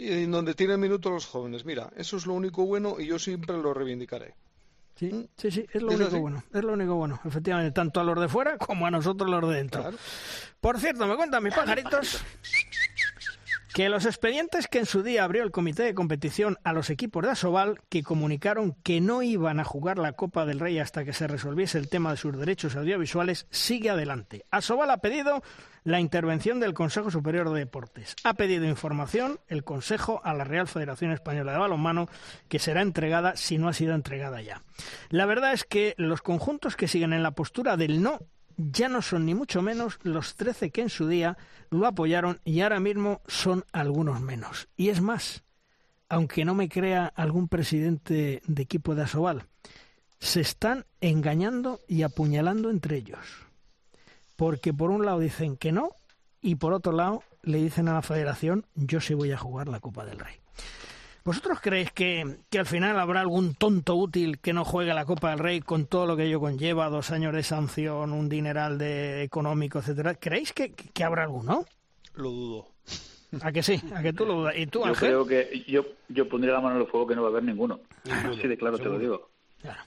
y 0.00 0.24
en 0.24 0.30
donde 0.30 0.54
tienen 0.54 0.80
minutos 0.80 1.12
los 1.12 1.26
jóvenes. 1.26 1.66
Mira, 1.66 1.92
eso 1.94 2.16
es 2.16 2.24
lo 2.24 2.32
único 2.32 2.64
bueno 2.64 2.98
y 2.98 3.08
yo 3.08 3.18
siempre 3.18 3.58
lo 3.58 3.74
reivindicaré. 3.74 4.34
Sí, 5.00 5.06
¿Mm? 5.06 5.28
sí, 5.34 5.50
sí, 5.50 5.66
es 5.72 5.80
lo 5.80 5.92
único 5.92 6.20
bueno. 6.20 6.44
Es 6.52 6.62
lo 6.62 6.74
único 6.74 6.94
bueno, 6.94 7.18
efectivamente, 7.24 7.72
tanto 7.72 8.00
a 8.00 8.04
los 8.04 8.20
de 8.20 8.28
fuera 8.28 8.58
como 8.58 8.84
a 8.84 8.90
nosotros 8.90 9.30
los 9.30 9.48
de 9.48 9.56
dentro. 9.56 9.90
Por 10.60 10.78
cierto, 10.78 11.06
me 11.06 11.16
cuentan 11.16 11.42
mis 11.42 11.54
pajaritos 11.54 12.22
que 13.72 13.88
los 13.88 14.04
expedientes 14.04 14.68
que 14.68 14.80
en 14.80 14.84
su 14.84 15.02
día 15.02 15.24
abrió 15.24 15.42
el 15.42 15.52
comité 15.52 15.84
de 15.84 15.94
competición 15.94 16.58
a 16.64 16.74
los 16.74 16.90
equipos 16.90 17.24
de 17.24 17.30
Asobal, 17.30 17.80
que 17.88 18.02
comunicaron 18.02 18.74
que 18.82 19.00
no 19.00 19.22
iban 19.22 19.58
a 19.58 19.64
jugar 19.64 19.96
la 19.96 20.12
Copa 20.12 20.44
del 20.44 20.60
Rey 20.60 20.78
hasta 20.78 21.02
que 21.02 21.14
se 21.14 21.26
resolviese 21.26 21.78
el 21.78 21.88
tema 21.88 22.10
de 22.10 22.18
sus 22.18 22.36
derechos 22.36 22.76
audiovisuales, 22.76 23.46
sigue 23.48 23.88
adelante. 23.88 24.44
Asobal 24.50 24.90
ha 24.90 24.98
pedido 24.98 25.42
la 25.84 26.00
intervención 26.00 26.60
del 26.60 26.74
Consejo 26.74 27.10
Superior 27.10 27.50
de 27.50 27.60
Deportes. 27.60 28.16
Ha 28.24 28.34
pedido 28.34 28.64
información 28.66 29.40
el 29.48 29.64
Consejo 29.64 30.20
a 30.24 30.34
la 30.34 30.44
Real 30.44 30.68
Federación 30.68 31.12
Española 31.12 31.52
de 31.52 31.58
Balonmano, 31.58 32.08
que 32.48 32.58
será 32.58 32.82
entregada 32.82 33.36
si 33.36 33.58
no 33.58 33.68
ha 33.68 33.72
sido 33.72 33.94
entregada 33.94 34.42
ya. 34.42 34.62
La 35.08 35.26
verdad 35.26 35.52
es 35.52 35.64
que 35.64 35.94
los 35.96 36.22
conjuntos 36.22 36.76
que 36.76 36.88
siguen 36.88 37.12
en 37.12 37.22
la 37.22 37.32
postura 37.32 37.76
del 37.76 38.02
no 38.02 38.20
ya 38.56 38.88
no 38.88 39.00
son 39.00 39.24
ni 39.24 39.34
mucho 39.34 39.62
menos 39.62 39.98
los 40.02 40.36
13 40.36 40.70
que 40.70 40.82
en 40.82 40.90
su 40.90 41.08
día 41.08 41.38
lo 41.70 41.86
apoyaron 41.86 42.40
y 42.44 42.60
ahora 42.60 42.80
mismo 42.80 43.22
son 43.26 43.64
algunos 43.72 44.20
menos. 44.20 44.68
Y 44.76 44.90
es 44.90 45.00
más, 45.00 45.44
aunque 46.08 46.44
no 46.44 46.54
me 46.54 46.68
crea 46.68 47.06
algún 47.06 47.48
presidente 47.48 48.42
de 48.46 48.62
equipo 48.62 48.94
de 48.94 49.02
Asobal, 49.02 49.46
se 50.18 50.42
están 50.42 50.84
engañando 51.00 51.80
y 51.88 52.02
apuñalando 52.02 52.68
entre 52.68 52.96
ellos 52.96 53.49
porque 54.40 54.72
por 54.72 54.90
un 54.90 55.04
lado 55.04 55.18
dicen 55.18 55.58
que 55.58 55.70
no 55.70 55.90
y 56.40 56.54
por 56.54 56.72
otro 56.72 56.92
lado 56.92 57.22
le 57.42 57.58
dicen 57.58 57.88
a 57.88 57.92
la 57.92 58.00
federación 58.00 58.64
yo 58.74 58.98
sí 59.02 59.12
voy 59.12 59.32
a 59.32 59.36
jugar 59.36 59.68
la 59.68 59.80
Copa 59.80 60.06
del 60.06 60.18
Rey. 60.18 60.36
¿Vosotros 61.26 61.58
creéis 61.60 61.92
que, 61.92 62.38
al 62.58 62.64
final 62.64 62.98
habrá 62.98 63.20
algún 63.20 63.54
tonto 63.54 63.96
útil 63.96 64.38
que 64.38 64.54
no 64.54 64.64
juegue 64.64 64.94
la 64.94 65.04
Copa 65.04 65.28
del 65.28 65.40
Rey 65.40 65.60
con 65.60 65.84
todo 65.84 66.06
lo 66.06 66.16
que 66.16 66.24
ello 66.24 66.40
conlleva, 66.40 66.88
dos 66.88 67.10
años 67.10 67.34
de 67.34 67.42
sanción, 67.42 68.14
un 68.14 68.30
dineral 68.30 68.78
de 68.78 69.22
económico, 69.24 69.80
etcétera? 69.80 70.14
¿Creéis 70.14 70.54
que, 70.54 70.72
habrá 71.04 71.24
alguno? 71.24 71.66
Lo 72.14 72.30
dudo. 72.30 72.68
¿A 73.42 73.52
que 73.52 73.62
sí? 73.62 73.78
¿A 73.94 74.00
que 74.00 74.14
tú 74.14 74.24
lo 74.24 74.36
dudas? 74.36 74.54
¿Y 74.56 74.68
tú, 74.68 74.86
Yo 74.86 74.94
creo 74.94 75.26
que 75.26 75.66
yo, 75.68 75.84
yo 76.08 76.26
pondría 76.30 76.54
la 76.54 76.62
mano 76.62 76.76
en 76.76 76.80
el 76.80 76.88
fuego 76.88 77.06
que 77.06 77.14
no 77.14 77.20
va 77.20 77.28
a 77.28 77.30
haber 77.32 77.44
ninguno. 77.44 77.80
Así 78.10 78.48
de 78.48 78.56
claro 78.56 78.78
te 78.78 78.86
lo 78.86 78.98
digo. 78.98 79.28
Claro. 79.60 79.82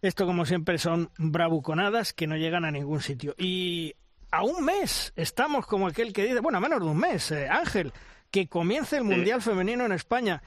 Esto, 0.00 0.26
como 0.26 0.46
siempre, 0.46 0.78
son 0.78 1.10
bravuconadas 1.18 2.12
que 2.12 2.26
no 2.26 2.36
llegan 2.36 2.64
a 2.64 2.70
ningún 2.70 3.00
sitio. 3.00 3.34
Y 3.36 3.94
a 4.30 4.44
un 4.44 4.64
mes 4.64 5.12
estamos 5.16 5.66
como 5.66 5.88
aquel 5.88 6.12
que 6.12 6.24
dice, 6.24 6.40
bueno, 6.40 6.58
a 6.58 6.60
menos 6.60 6.80
de 6.80 6.86
un 6.86 6.98
mes, 6.98 7.30
eh, 7.30 7.48
Ángel, 7.48 7.92
que 8.30 8.46
comience 8.48 8.96
el 8.96 9.04
Mundial 9.04 9.42
Femenino 9.42 9.84
en 9.84 9.92
España. 9.92 10.42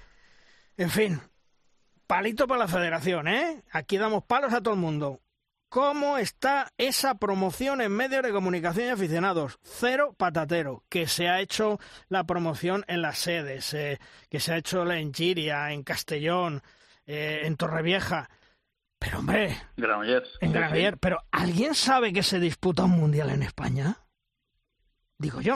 En 0.78 0.90
fin, 0.90 1.20
palito 2.08 2.48
para 2.48 2.62
la 2.62 2.68
federación, 2.68 3.28
¿eh? 3.28 3.64
Aquí 3.72 3.98
damos 3.98 4.24
palos 4.24 4.54
a 4.54 4.62
todo 4.62 4.74
el 4.74 4.80
mundo. 4.80 5.22
¿Cómo 5.72 6.18
está 6.18 6.74
esa 6.78 7.16
promoción 7.16 7.80
en 7.80 7.94
medios 7.94 8.24
de 8.24 8.34
comunicación 8.34 8.88
y 8.88 8.90
aficionados? 8.90 9.58
Cero 9.64 10.14
patatero, 10.18 10.84
que 10.90 11.08
se 11.08 11.30
ha 11.30 11.40
hecho 11.40 11.80
la 12.10 12.26
promoción 12.26 12.84
en 12.90 13.02
las 13.02 13.20
sedes, 13.20 13.74
eh, 13.74 13.98
que 14.30 14.42
se 14.42 14.52
ha 14.52 14.58
hecho 14.58 14.90
en 14.92 15.14
Giria, 15.14 15.72
en 15.72 15.84
Castellón, 15.84 16.62
eh, 17.06 17.44
en 17.44 17.56
Torrevieja. 17.56 18.30
Pero 19.02 19.18
hombre, 19.18 19.46
en 19.48 20.54
Granollers, 20.54 21.00
pero 21.00 21.18
¿alguien 21.32 21.74
sabe 21.74 22.14
que 22.14 22.22
se 22.22 22.40
disputa 22.40 22.84
un 22.84 22.92
mundial 22.92 23.32
en 23.32 23.42
España? 23.42 23.98
Digo 25.18 25.42
yo. 25.42 25.56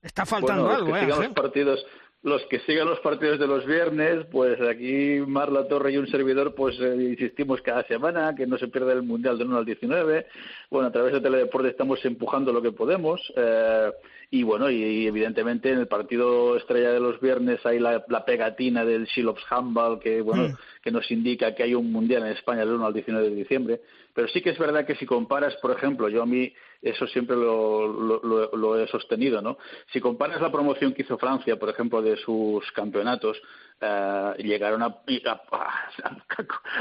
Está 0.00 0.24
faltando 0.24 0.70
algo, 0.70 0.96
¿eh? 0.96 1.06
Los 1.06 1.28
partidos, 1.28 1.84
los 2.22 2.42
que 2.46 2.60
sigan 2.60 2.88
los 2.88 2.98
partidos 3.00 3.38
de 3.38 3.46
los 3.46 3.66
viernes, 3.66 4.24
pues 4.32 4.58
aquí 4.62 5.20
Marla 5.26 5.68
Torre 5.68 5.92
y 5.92 5.98
un 5.98 6.08
servidor, 6.08 6.54
pues 6.54 6.74
eh, 6.80 6.96
insistimos 7.10 7.60
cada 7.60 7.86
semana 7.86 8.34
que 8.34 8.46
no 8.46 8.56
se 8.56 8.68
pierda 8.68 8.94
el 8.94 9.02
Mundial 9.02 9.36
del 9.36 9.48
1 9.48 9.58
al 9.58 9.66
19. 9.66 10.26
Bueno, 10.70 10.88
a 10.88 10.92
través 10.92 11.12
de 11.12 11.20
Teledeporte 11.20 11.68
estamos 11.68 12.02
empujando 12.06 12.54
lo 12.54 12.62
que 12.62 12.72
podemos. 12.72 13.20
Eh, 13.36 13.90
y 14.34 14.44
bueno, 14.44 14.70
y, 14.70 15.06
evidentemente 15.06 15.70
en 15.70 15.78
el 15.78 15.88
partido 15.88 16.56
estrella 16.56 16.90
de 16.90 17.00
los 17.00 17.20
viernes 17.20 17.60
hay 17.66 17.78
la, 17.78 18.02
pegatina 18.24 18.82
del 18.82 19.04
Shilops 19.04 19.42
Handball 19.50 20.00
que, 20.00 20.22
bueno, 20.22 20.48
mm. 20.48 20.56
que 20.82 20.90
nos 20.90 21.10
indica 21.10 21.54
que 21.54 21.64
hay 21.64 21.74
un 21.74 21.92
Mundial 21.92 22.22
en 22.22 22.32
España 22.32 22.60
del 22.60 22.70
1 22.70 22.86
al 22.86 22.94
19 22.94 23.28
de 23.28 23.34
diciembre. 23.34 23.80
Pero 24.14 24.28
sí 24.28 24.42
que 24.42 24.50
es 24.50 24.58
verdad 24.58 24.86
que 24.86 24.96
si 24.96 25.06
comparas, 25.06 25.56
por 25.56 25.70
ejemplo, 25.70 26.08
yo 26.08 26.22
a 26.22 26.26
mí 26.26 26.52
eso 26.82 27.06
siempre 27.06 27.36
lo, 27.36 27.86
lo, 27.86 28.78
he 28.78 28.88
sostenido, 28.88 29.40
¿no? 29.40 29.56
Si 29.92 30.00
comparas 30.00 30.40
la 30.40 30.50
promoción 30.50 30.92
que 30.92 31.02
hizo 31.02 31.16
Francia, 31.16 31.56
por 31.56 31.68
ejemplo, 31.68 32.02
de 32.02 32.16
sus 32.16 32.70
campeonatos, 32.72 33.40
eh, 33.80 34.34
llegaron 34.38 34.82
a, 34.82 35.02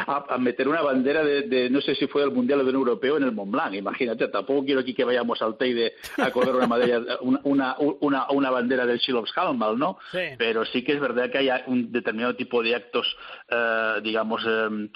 a, 0.07 0.37
meter 0.39 0.67
una 0.67 0.81
bandera 0.81 1.23
de, 1.23 1.69
no 1.69 1.81
sé 1.81 1.93
si 1.95 2.07
fue 2.07 2.23
el 2.23 2.31
Mundial 2.31 2.61
o 2.61 2.63
del 2.63 2.75
Europeo 2.75 3.17
en 3.17 3.23
el 3.23 3.31
Mont 3.31 3.51
Blanc, 3.51 3.75
imagínate, 3.75 4.27
tampoco 4.27 4.65
quiero 4.65 4.81
aquí 4.81 4.93
que 4.93 5.03
vayamos 5.03 5.41
al 5.41 5.57
Teide 5.57 5.93
a 6.17 6.31
correr 6.31 6.55
una, 6.55 6.67
una, 7.43 7.75
una, 7.77 8.29
una, 8.31 8.49
bandera 8.49 8.85
del 8.85 8.99
Shilovs 8.99 9.31
Halmal, 9.35 9.77
¿no? 9.77 9.97
Pero 10.11 10.65
sí 10.65 10.83
que 10.83 10.93
es 10.93 10.99
verdad 10.99 11.31
que 11.31 11.37
hay 11.37 11.49
un 11.67 11.91
determinado 11.91 12.35
tipo 12.35 12.63
de 12.63 12.75
actos, 12.75 13.15
eh, 13.49 13.99
digamos, 14.03 14.43
eh, 14.47 14.89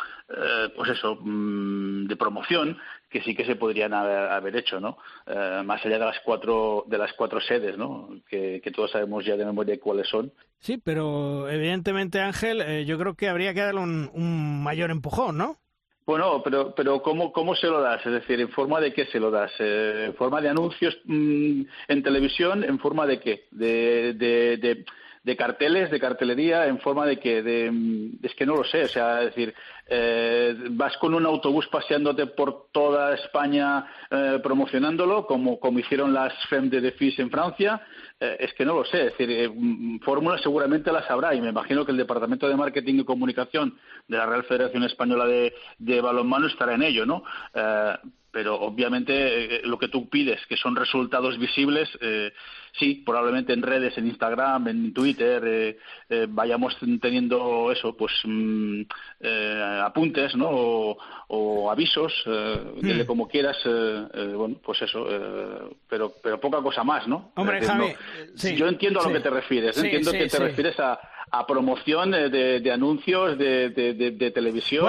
pues 0.75 0.89
eso, 0.89 1.17
mm, 1.21 2.07
de 2.07 2.15
promoción 2.15 2.77
que 3.15 3.21
sí 3.21 3.33
que 3.33 3.45
se 3.45 3.55
podrían 3.55 3.93
haber, 3.93 4.55
hecho, 4.57 4.81
¿no? 4.81 4.97
Eh, 5.25 5.61
más 5.63 5.85
allá 5.85 5.97
de 5.99 6.05
las 6.05 6.19
cuatro 6.19 6.83
de 6.87 6.97
las 6.97 7.13
cuatro 7.13 7.39
sedes, 7.39 7.77
¿no? 7.77 8.09
Que, 8.27 8.61
todos 8.75 8.91
sabemos 8.91 9.23
ya 9.23 9.37
de 9.37 9.45
memoria 9.45 9.79
cuáles 9.79 10.09
son. 10.09 10.33
Sí, 10.59 10.77
pero 10.83 11.47
evidentemente 11.49 12.19
Ángel, 12.19 12.61
eh, 12.61 12.83
yo 12.83 12.97
creo 12.97 13.13
que 13.13 13.29
habría 13.29 13.53
que 13.53 13.61
darle 13.61 13.79
un, 13.79 14.63
mayor 14.63 14.91
empujón, 14.91 15.37
¿no? 15.37 15.55
Bueno, 16.05 16.41
pero, 16.43 16.75
pero 16.75 17.01
¿cómo, 17.01 17.31
¿cómo 17.31 17.55
se 17.55 17.67
lo 17.67 17.79
das? 17.79 18.05
Es 18.05 18.11
decir, 18.11 18.41
¿en 18.41 18.49
forma 18.49 18.81
de 18.81 18.93
qué 18.93 19.05
se 19.05 19.19
lo 19.19 19.31
das? 19.31 19.53
Eh, 19.59 20.07
¿En 20.07 20.15
forma 20.15 20.41
de 20.41 20.49
anuncios 20.49 20.97
mm, 21.05 21.61
en 21.87 22.03
televisión? 22.03 22.65
¿En 22.65 22.79
forma 22.79 23.07
de 23.07 23.21
qué? 23.21 23.47
de, 23.51 24.13
de 24.13 24.57
de 24.57 24.85
carteles, 25.35 25.89
de 25.89 25.99
cartelería, 25.99 26.67
en 26.67 26.79
forma 26.79 27.05
de 27.05 27.17
que, 27.17 27.41
de, 27.41 27.71
es 28.21 28.35
que 28.35 28.45
no 28.45 28.55
lo 28.55 28.63
sé, 28.63 28.83
o 28.83 28.87
sea, 28.87 29.21
es 29.21 29.33
decir, 29.33 29.55
eh, 29.87 30.55
vas 30.71 30.95
con 30.97 31.13
un 31.13 31.25
autobús 31.25 31.67
paseándote 31.67 32.27
por 32.27 32.67
toda 32.71 33.15
España 33.15 33.87
eh, 34.11 34.39
promocionándolo, 34.43 35.25
como, 35.25 35.59
como 35.59 35.79
hicieron 35.79 36.13
las 36.13 36.33
FEM 36.47 36.69
de 36.69 36.81
Defis 36.81 37.17
en 37.17 37.31
Francia, 37.31 37.81
eh, 38.19 38.37
es 38.39 38.53
que 38.53 38.65
no 38.65 38.75
lo 38.75 38.85
sé, 38.85 39.07
es 39.07 39.17
decir, 39.17 39.51
fórmulas 40.03 40.41
seguramente 40.41 40.91
las 40.91 41.09
habrá 41.09 41.33
y 41.33 41.41
me 41.41 41.49
imagino 41.49 41.85
que 41.85 41.91
el 41.91 41.97
Departamento 41.97 42.47
de 42.47 42.55
Marketing 42.55 42.99
y 42.99 43.03
Comunicación 43.03 43.77
de 44.07 44.17
la 44.17 44.27
Real 44.27 44.43
Federación 44.43 44.83
Española 44.83 45.25
de, 45.25 45.53
de 45.79 46.01
Balonmano 46.01 46.47
estará 46.47 46.75
en 46.75 46.83
ello, 46.83 47.05
¿no? 47.05 47.23
Pero 48.35 48.59
obviamente 48.59 49.61
lo 49.63 49.79
que 49.79 49.87
tú 49.87 50.09
pides, 50.09 50.45
que 50.47 50.57
son 50.57 50.75
resultados 50.75 51.39
visibles, 51.39 51.89
sí, 52.77 53.01
probablemente 53.05 53.53
en 53.53 53.61
redes, 53.61 53.97
en 53.97 54.07
Instagram, 54.07 54.67
en 54.67 54.93
Twitter, 54.93 55.41
eh, 55.45 55.77
eh, 56.09 56.25
vayamos 56.27 56.77
teniendo 57.01 57.71
eso, 57.71 57.95
pues 57.95 58.11
mm, 58.25 58.81
eh, 59.21 59.81
apuntes, 59.85 60.35
¿no? 60.35 60.49
O, 60.49 61.71
avisos, 61.71 62.13
mm. 62.25 63.05
como 63.05 63.27
quieras, 63.27 63.57
bueno, 63.63 64.57
pues 64.63 64.81
eso, 64.83 65.07
pero, 65.89 66.13
pero 66.21 66.39
poca 66.39 66.61
cosa 66.61 66.83
más, 66.83 67.07
¿no? 67.07 67.31
Hombre, 67.35 67.61
Javi, 67.65 67.95
yo 68.55 68.67
entiendo 68.67 68.99
a 69.01 69.07
lo 69.07 69.13
que 69.13 69.21
te 69.21 69.29
refieres, 69.29 69.77
entiendo 69.77 70.11
que 70.11 70.27
te 70.27 70.39
refieres 70.39 70.79
a 70.79 70.99
a 71.31 71.45
promoción 71.45 72.11
de, 72.11 72.71
anuncios 72.71 73.37
de, 73.37 73.69
de, 73.69 74.31
televisión, 74.31 74.85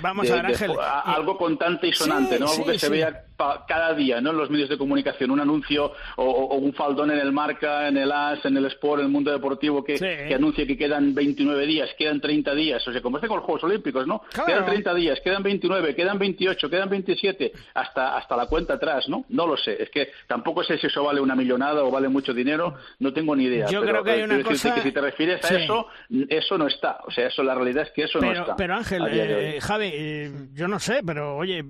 vamos 0.00 0.30
a 0.30 0.36
ver, 0.36 0.46
Ángel. 0.46 0.72
algo 1.04 1.36
contante 1.36 1.88
y 1.88 1.92
sonante, 1.92 2.38
¿no? 2.38 2.50
Algo 2.50 2.66
que 2.66 2.78
se 2.78 2.88
vea 2.88 3.24
cada 3.66 3.94
día, 3.94 4.20
¿no? 4.20 4.30
En 4.30 4.36
los 4.36 4.50
medios 4.50 4.68
de 4.68 4.76
comunicación, 4.76 5.30
un 5.30 5.40
anuncio 5.40 5.92
o, 6.16 6.56
un 6.56 6.74
faldón 6.74 7.10
en 7.10 7.18
el 7.18 7.32
Marca, 7.32 7.88
en 7.88 7.96
el 7.96 8.12
AS, 8.12 8.44
en 8.44 8.56
el 8.56 8.66
Sport, 8.66 9.00
en 9.00 9.06
el 9.06 9.12
Mundo 9.12 9.32
Deportivo 9.32 9.82
que, 9.82 9.94
que 9.94 10.34
anuncie 10.34 10.66
que 10.66 10.76
quedan 10.76 11.14
29 11.14 11.66
días, 11.66 11.90
quedan 11.98 12.20
30 12.20 12.54
días, 12.54 12.86
o 12.86 12.92
sea, 12.92 13.00
como 13.00 13.16
este 13.16 13.28
con 13.28 13.38
los 13.38 13.46
Juegos 13.46 13.64
Olímpicos, 13.64 14.06
¿no? 14.06 14.22
Quedan 14.46 14.66
30 14.66 14.94
días, 14.94 15.20
quedan 15.22 15.42
29, 15.42 15.94
quedan 15.94 16.18
28, 16.18 16.70
quedan 16.70 16.90
27, 16.90 17.52
hasta 17.74 18.16
hasta 18.16 18.36
la 18.36 18.46
cuenta 18.46 18.74
atrás, 18.74 19.08
¿no? 19.08 19.24
No 19.28 19.46
lo 19.46 19.56
sé, 19.56 19.82
es 19.82 19.90
que 19.90 20.10
tampoco 20.26 20.62
sé 20.62 20.78
si 20.78 20.88
eso 20.88 21.02
vale 21.04 21.20
una 21.20 21.34
millonada 21.34 21.82
o 21.82 21.90
vale 21.90 22.08
mucho 22.08 22.34
dinero, 22.34 22.74
no 22.98 23.12
tengo 23.12 23.34
ni 23.34 23.44
idea. 23.44 23.66
Yo 23.66 23.82
creo 23.82 24.04
que 24.04 24.10
hay 24.10 24.22
una 24.22 24.42
cosa... 24.42 24.74
que 24.74 24.82
si 24.82 24.92
te 24.92 25.00
refieres 25.00 25.44
a 25.44 25.59
eso, 25.64 25.86
eso 26.28 26.58
no 26.58 26.66
está. 26.66 26.98
O 27.06 27.10
sea, 27.10 27.28
eso 27.28 27.42
la 27.42 27.54
realidad 27.54 27.84
es 27.84 27.90
que 27.90 28.04
eso 28.04 28.20
no 28.20 28.32
está. 28.32 28.56
Pero 28.56 28.74
Ángel, 28.74 29.06
eh, 29.10 29.58
Javi, 29.60 29.90
eh, 29.92 30.32
yo 30.52 30.68
no 30.68 30.78
sé, 30.78 31.00
pero 31.04 31.36
oye, 31.36 31.64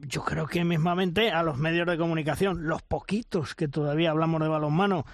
yo 0.00 0.22
creo 0.24 0.46
que 0.46 0.64
mismamente 0.64 1.30
a 1.30 1.42
los 1.42 1.58
medios 1.58 1.86
de 1.86 1.96
comunicación, 1.96 2.66
los 2.66 2.82
poquitos 2.82 3.54
que 3.54 3.68
todavía 3.68 4.10
hablamos 4.10 4.40
de 4.40 4.48
balonmano, 4.48 5.04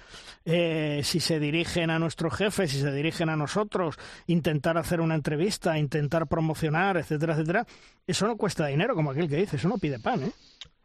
eh, 0.45 1.01
si 1.03 1.19
se 1.19 1.39
dirigen 1.39 1.89
a 1.89 1.99
nuestros 1.99 2.35
jefes, 2.35 2.71
si 2.71 2.79
se 2.79 2.91
dirigen 2.91 3.29
a 3.29 3.35
nosotros, 3.35 3.97
intentar 4.27 4.77
hacer 4.77 5.01
una 5.01 5.15
entrevista, 5.15 5.77
intentar 5.77 6.27
promocionar, 6.27 6.97
etcétera, 6.97 7.33
etcétera, 7.33 7.65
eso 8.05 8.27
no 8.27 8.37
cuesta 8.37 8.67
dinero, 8.67 8.95
como 8.95 9.11
aquel 9.11 9.29
que 9.29 9.37
dice, 9.37 9.55
eso 9.55 9.67
no 9.67 9.77
pide 9.77 9.99
pan, 9.99 10.23
¿eh? 10.23 10.31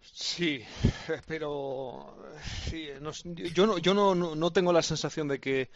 Sí, 0.01 0.65
pero 1.27 2.17
sí, 2.65 2.89
yo, 3.55 3.67
no, 3.67 3.79
yo 3.79 3.95
no, 3.95 4.15
no, 4.15 4.51
tengo 4.51 4.73
la 4.73 4.83
sensación 4.83 5.29
de 5.29 5.39
que 5.39 5.71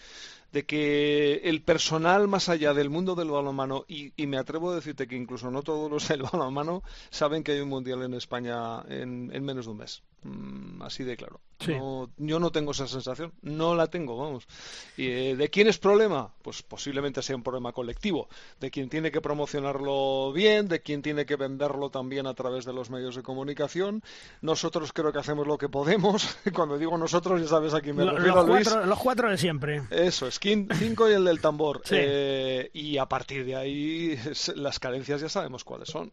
de 0.52 0.66
que 0.66 1.40
el 1.44 1.62
personal 1.62 2.28
más 2.28 2.48
allá 2.48 2.74
del 2.74 2.90
mundo 2.90 3.14
del 3.14 3.30
balonmano, 3.30 3.84
y, 3.88 4.12
y, 4.16 4.26
me 4.26 4.36
atrevo 4.36 4.70
a 4.70 4.74
decirte 4.74 5.08
que 5.08 5.16
incluso 5.16 5.50
no 5.50 5.62
todos 5.62 5.90
los 5.90 6.06
del 6.08 6.22
balonmano 6.22 6.82
saben 7.10 7.42
que 7.42 7.52
hay 7.52 7.60
un 7.60 7.70
mundial 7.70 8.02
en 8.02 8.14
España 8.14 8.82
en, 8.88 9.28
menos 9.44 9.64
de 9.64 9.70
un 9.72 9.78
mes. 9.78 10.02
Mm, 10.24 10.82
así 10.82 11.02
de 11.02 11.16
claro. 11.16 11.40
yo 12.16 12.38
no 12.38 12.52
tengo 12.52 12.70
esa 12.70 12.86
sensación, 12.86 13.32
no 13.42 13.74
la 13.74 13.88
tengo, 13.88 14.16
vamos. 14.16 14.46
¿Y, 14.96 15.06
eh, 15.06 15.36
¿De 15.36 15.48
quién 15.48 15.66
es 15.66 15.78
problema? 15.78 16.32
Pues 16.42 16.62
posiblemente 16.62 17.22
sea 17.22 17.34
un 17.34 17.42
problema 17.42 17.72
colectivo, 17.72 18.28
de 18.60 18.70
quien 18.70 18.88
tiene 18.88 19.10
que 19.10 19.20
promocionarlo 19.20 20.32
bien, 20.32 20.68
de 20.68 20.80
quien 20.80 21.02
tiene 21.02 21.26
que 21.26 21.36
venderlo 21.36 21.90
también 21.90 22.26
a 22.26 22.34
través 22.34 22.64
de 22.64 22.72
los 22.72 22.90
medios 22.90 23.16
de 23.16 23.22
comunicación. 23.22 24.02
Nosotros 24.42 24.92
creo 24.92 25.12
que 25.12 25.18
hacemos 25.18 25.46
lo 25.46 25.58
que 25.58 25.68
podemos. 25.68 26.36
Cuando 26.54 26.78
digo 26.78 26.96
nosotros, 26.98 27.40
ya 27.40 27.48
sabes 27.48 27.74
a 27.74 27.80
quién 27.80 27.96
me 27.96 28.04
refiero, 28.04 28.36
los 28.36 28.46
Cuatro, 28.46 28.86
los 28.86 28.98
cuatro 28.98 29.30
de 29.30 29.38
siempre. 29.38 29.82
Eso 29.90 30.26
es 30.26 30.38
5 30.42 31.08
y 31.08 31.12
el 31.12 31.24
del 31.24 31.40
tambor. 31.40 31.82
Eh, 31.90 32.70
y 32.72 32.98
a 32.98 33.06
partir 33.06 33.44
de 33.44 33.54
ahí 33.54 34.18
las 34.56 34.78
carencias 34.78 35.20
ya 35.20 35.28
sabemos 35.28 35.64
cuáles 35.64 35.88
son. 35.88 36.12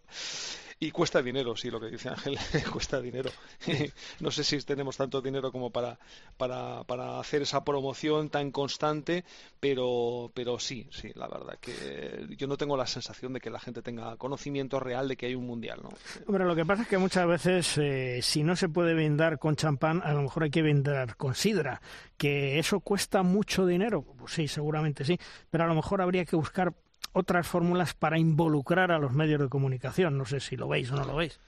Y 0.81 0.91
cuesta 0.91 1.21
dinero, 1.21 1.57
sí, 1.57 1.69
lo 1.69 1.77
que 1.77 1.87
dice 1.87 2.07
Ángel, 2.07 2.37
cuesta 2.71 3.01
dinero. 3.01 3.29
no 4.21 4.31
sé 4.31 4.45
si 4.45 4.57
tenemos 4.61 4.95
tanto 4.95 5.21
dinero 5.21 5.51
como 5.51 5.71
para, 5.71 5.99
para, 6.37 6.85
para, 6.85 7.19
hacer 7.19 7.41
esa 7.41 7.65
promoción 7.65 8.29
tan 8.29 8.49
constante, 8.51 9.25
pero, 9.59 10.31
pero 10.33 10.57
sí, 10.57 10.87
sí, 10.89 11.11
la 11.15 11.27
verdad 11.27 11.57
que 11.59 12.27
yo 12.37 12.47
no 12.47 12.55
tengo 12.55 12.77
la 12.77 12.87
sensación 12.87 13.33
de 13.33 13.41
que 13.41 13.49
la 13.49 13.59
gente 13.59 13.81
tenga 13.81 14.15
conocimiento 14.15 14.79
real 14.79 15.09
de 15.09 15.17
que 15.17 15.25
hay 15.25 15.35
un 15.35 15.47
mundial, 15.47 15.81
¿no? 15.83 15.89
Hombre, 16.27 16.45
lo 16.45 16.55
que 16.55 16.65
pasa 16.65 16.83
es 16.83 16.87
que 16.87 16.97
muchas 16.97 17.27
veces, 17.27 17.77
eh, 17.77 18.21
si 18.21 18.43
no 18.43 18.55
se 18.55 18.69
puede 18.69 18.93
brindar 18.93 19.37
con 19.37 19.57
champán, 19.57 20.01
a 20.01 20.13
lo 20.13 20.21
mejor 20.21 20.43
hay 20.43 20.49
que 20.49 20.61
brindar 20.61 21.17
con 21.17 21.35
sidra, 21.35 21.81
que 22.15 22.57
eso 22.57 22.79
cuesta 22.79 23.21
mucho 23.21 23.65
dinero. 23.65 24.01
Pues 24.01 24.31
sí, 24.31 24.47
seguramente 24.47 25.03
sí, 25.03 25.19
pero 25.49 25.65
a 25.65 25.67
lo 25.67 25.75
mejor 25.75 26.01
habría 26.01 26.23
que 26.23 26.37
buscar 26.37 26.73
otras 27.19 27.47
fórmulas 27.47 27.93
para 27.93 28.17
involucrar 28.17 28.91
a 28.91 28.99
los 28.99 29.13
medios 29.13 29.39
de 29.39 29.49
comunicación. 29.49 30.17
No 30.17 30.25
sé 30.25 30.39
si 30.39 30.55
lo 30.55 30.67
veis 30.67 30.91
o 30.91 30.95
no 30.95 31.05
lo 31.05 31.15
veis. 31.15 31.39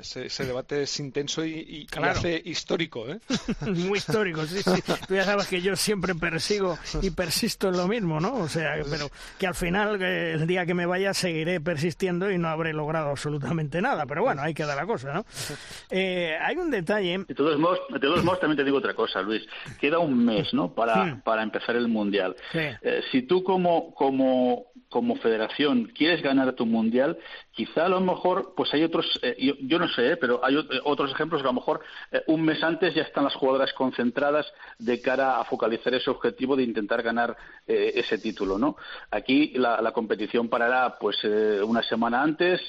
Ese, 0.00 0.44
debate 0.44 0.82
es 0.82 1.00
intenso 1.00 1.44
y, 1.44 1.86
hace 2.02 2.40
histórico, 2.44 3.08
¿eh? 3.08 3.18
Muy 3.66 3.98
histórico, 3.98 4.44
sí, 4.46 4.62
sí. 4.62 4.82
Tú 5.06 5.14
ya 5.14 5.24
sabes 5.24 5.46
que 5.46 5.60
yo 5.60 5.76
siempre 5.76 6.14
persigo 6.14 6.78
y 7.02 7.10
persisto 7.10 7.68
en 7.68 7.76
lo 7.76 7.86
mismo, 7.86 8.20
¿no? 8.20 8.34
O 8.34 8.48
sea, 8.48 8.76
pero 8.90 9.08
que 9.38 9.46
al 9.46 9.54
final, 9.54 10.02
el 10.02 10.46
día 10.46 10.66
que 10.66 10.74
me 10.74 10.86
vaya, 10.86 11.14
seguiré 11.14 11.60
persistiendo 11.60 12.30
y 12.30 12.38
no 12.38 12.48
habré 12.48 12.72
logrado 12.72 13.10
absolutamente 13.10 13.80
nada. 13.80 14.06
Pero 14.06 14.22
bueno, 14.22 14.42
ahí 14.42 14.54
queda 14.54 14.74
la 14.74 14.86
cosa, 14.86 15.12
¿no? 15.12 15.24
Eh, 15.90 16.36
hay 16.40 16.56
un 16.56 16.70
detalle... 16.70 17.18
De 17.26 17.34
todos, 17.34 17.58
modos, 17.58 17.80
de 17.92 18.00
todos 18.00 18.24
modos, 18.24 18.40
también 18.40 18.56
te 18.56 18.64
digo 18.64 18.78
otra 18.78 18.94
cosa, 18.94 19.22
Luis. 19.22 19.42
Queda 19.80 19.98
un 19.98 20.24
mes, 20.24 20.52
¿no? 20.52 20.74
Para, 20.74 21.04
hmm. 21.04 21.20
para 21.22 21.42
empezar 21.42 21.76
el 21.76 21.88
Mundial. 21.88 22.36
Eh, 22.52 23.02
si 23.12 23.22
tú 23.22 23.44
como, 23.44 23.94
como 23.94 24.66
como 24.88 25.16
federación 25.16 25.86
quieres 25.86 26.22
ganar 26.22 26.54
tu 26.54 26.66
mundial, 26.66 27.18
quizá 27.56 27.86
a 27.86 27.88
lo 27.88 28.00
mejor, 28.02 28.52
pues 28.54 28.72
hay 28.74 28.84
otros, 28.84 29.18
eh, 29.22 29.56
yo, 29.62 29.78
no 29.78 29.88
sé, 29.88 30.12
eh, 30.12 30.16
pero 30.18 30.44
hay 30.44 30.56
eh, 30.56 30.80
otros 30.84 31.10
ejemplos 31.10 31.40
que 31.40 31.48
a 31.48 31.52
lo 31.52 31.58
mejor 31.58 31.80
un 32.26 32.42
mes 32.42 32.62
antes 32.62 32.94
ya 32.94 33.02
están 33.02 33.24
las 33.24 33.34
jugadoras 33.34 33.72
concentradas 33.72 34.46
de 34.78 35.00
cara 35.00 35.40
a 35.40 35.44
focalizar 35.44 35.94
ese 35.94 36.10
objetivo 36.10 36.54
de 36.54 36.64
intentar 36.64 37.02
ganar 37.02 37.36
ese 37.66 38.18
título, 38.18 38.58
¿no? 38.58 38.76
Aquí 39.10 39.54
la, 39.56 39.90
competición 39.92 40.48
parará, 40.48 40.98
pues, 41.00 41.24
una 41.24 41.82
semana 41.82 42.22
antes, 42.22 42.60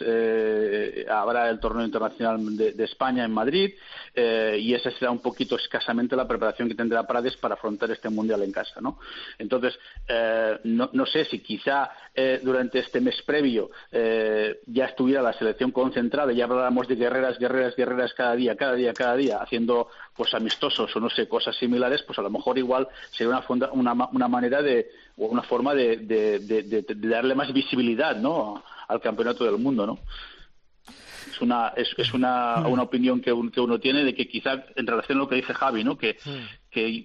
habrá 1.10 1.50
el 1.50 1.60
torneo 1.60 1.86
internacional 1.86 2.58
de, 2.58 2.84
España 2.84 3.26
en 3.26 3.32
Madrid 3.32 3.76
y 4.16 4.74
esa 4.74 4.90
será 4.92 5.12
un 5.12 5.20
poquito 5.20 5.56
escasamente 5.56 6.16
la 6.16 6.28
preparación 6.28 6.68
que 6.68 6.76
tendrá 6.76 7.06
Prades 7.06 7.38
para 7.38 7.54
afrontar 7.56 7.92
este 7.92 8.10
mundial 8.10 8.42
en 8.42 8.52
casa, 8.52 8.82
¿no? 8.82 9.00
Entonces, 9.38 9.78
no 10.64 11.06
sé 11.06 11.26
si 11.26 11.40
quizá 11.40 11.92
durante 12.42 12.80
este 12.80 13.00
mes 13.00 13.22
previo 13.22 13.70
ya 14.78 14.86
estuviera 14.86 15.22
la 15.22 15.34
selección 15.34 15.72
concentrada 15.72 16.32
y 16.32 16.42
habláramos 16.42 16.88
de 16.88 16.96
guerreras, 16.96 17.40
guerreras, 17.40 17.76
guerreras 17.76 18.14
cada 18.14 18.36
día, 18.36 18.56
cada 18.56 18.74
día, 18.74 18.94
cada 18.94 19.16
día, 19.16 19.38
haciendo 19.42 19.90
pues 20.16 20.34
amistosos 20.34 20.96
o 20.96 21.00
no 21.00 21.10
sé, 21.10 21.28
cosas 21.28 21.56
similares, 21.56 22.04
pues 22.04 22.18
a 22.20 22.22
lo 22.22 22.30
mejor 22.30 22.58
igual 22.58 22.88
sería 23.12 23.42
una, 23.50 23.72
una, 23.72 24.10
una 24.12 24.28
manera 24.28 24.62
de, 24.62 24.90
o 25.18 25.26
una 25.26 25.42
forma 25.42 25.74
de, 25.74 25.98
de, 25.98 26.86
darle 26.96 27.34
más 27.34 27.52
visibilidad, 27.52 28.16
¿no? 28.16 28.64
al 28.88 29.02
campeonato 29.02 29.44
del 29.44 29.58
mundo, 29.58 29.86
¿no? 29.86 30.00
es 31.32 31.42
una 31.42 31.74
es, 31.76 31.90
es 31.98 32.14
una, 32.14 32.68
una 32.68 32.84
opinión 32.84 33.20
que, 33.20 33.34
que, 33.52 33.62
uno 33.62 33.80
tiene 33.80 34.04
de 34.04 34.16
que 34.16 34.28
quizá 34.28 34.66
en 34.76 34.88
relación 34.88 35.18
a 35.18 35.22
lo 35.22 35.28
que 35.28 35.36
dice 35.36 35.54
Javi 35.54 35.84
no 35.84 35.98
que, 35.98 36.18
que 36.78 37.04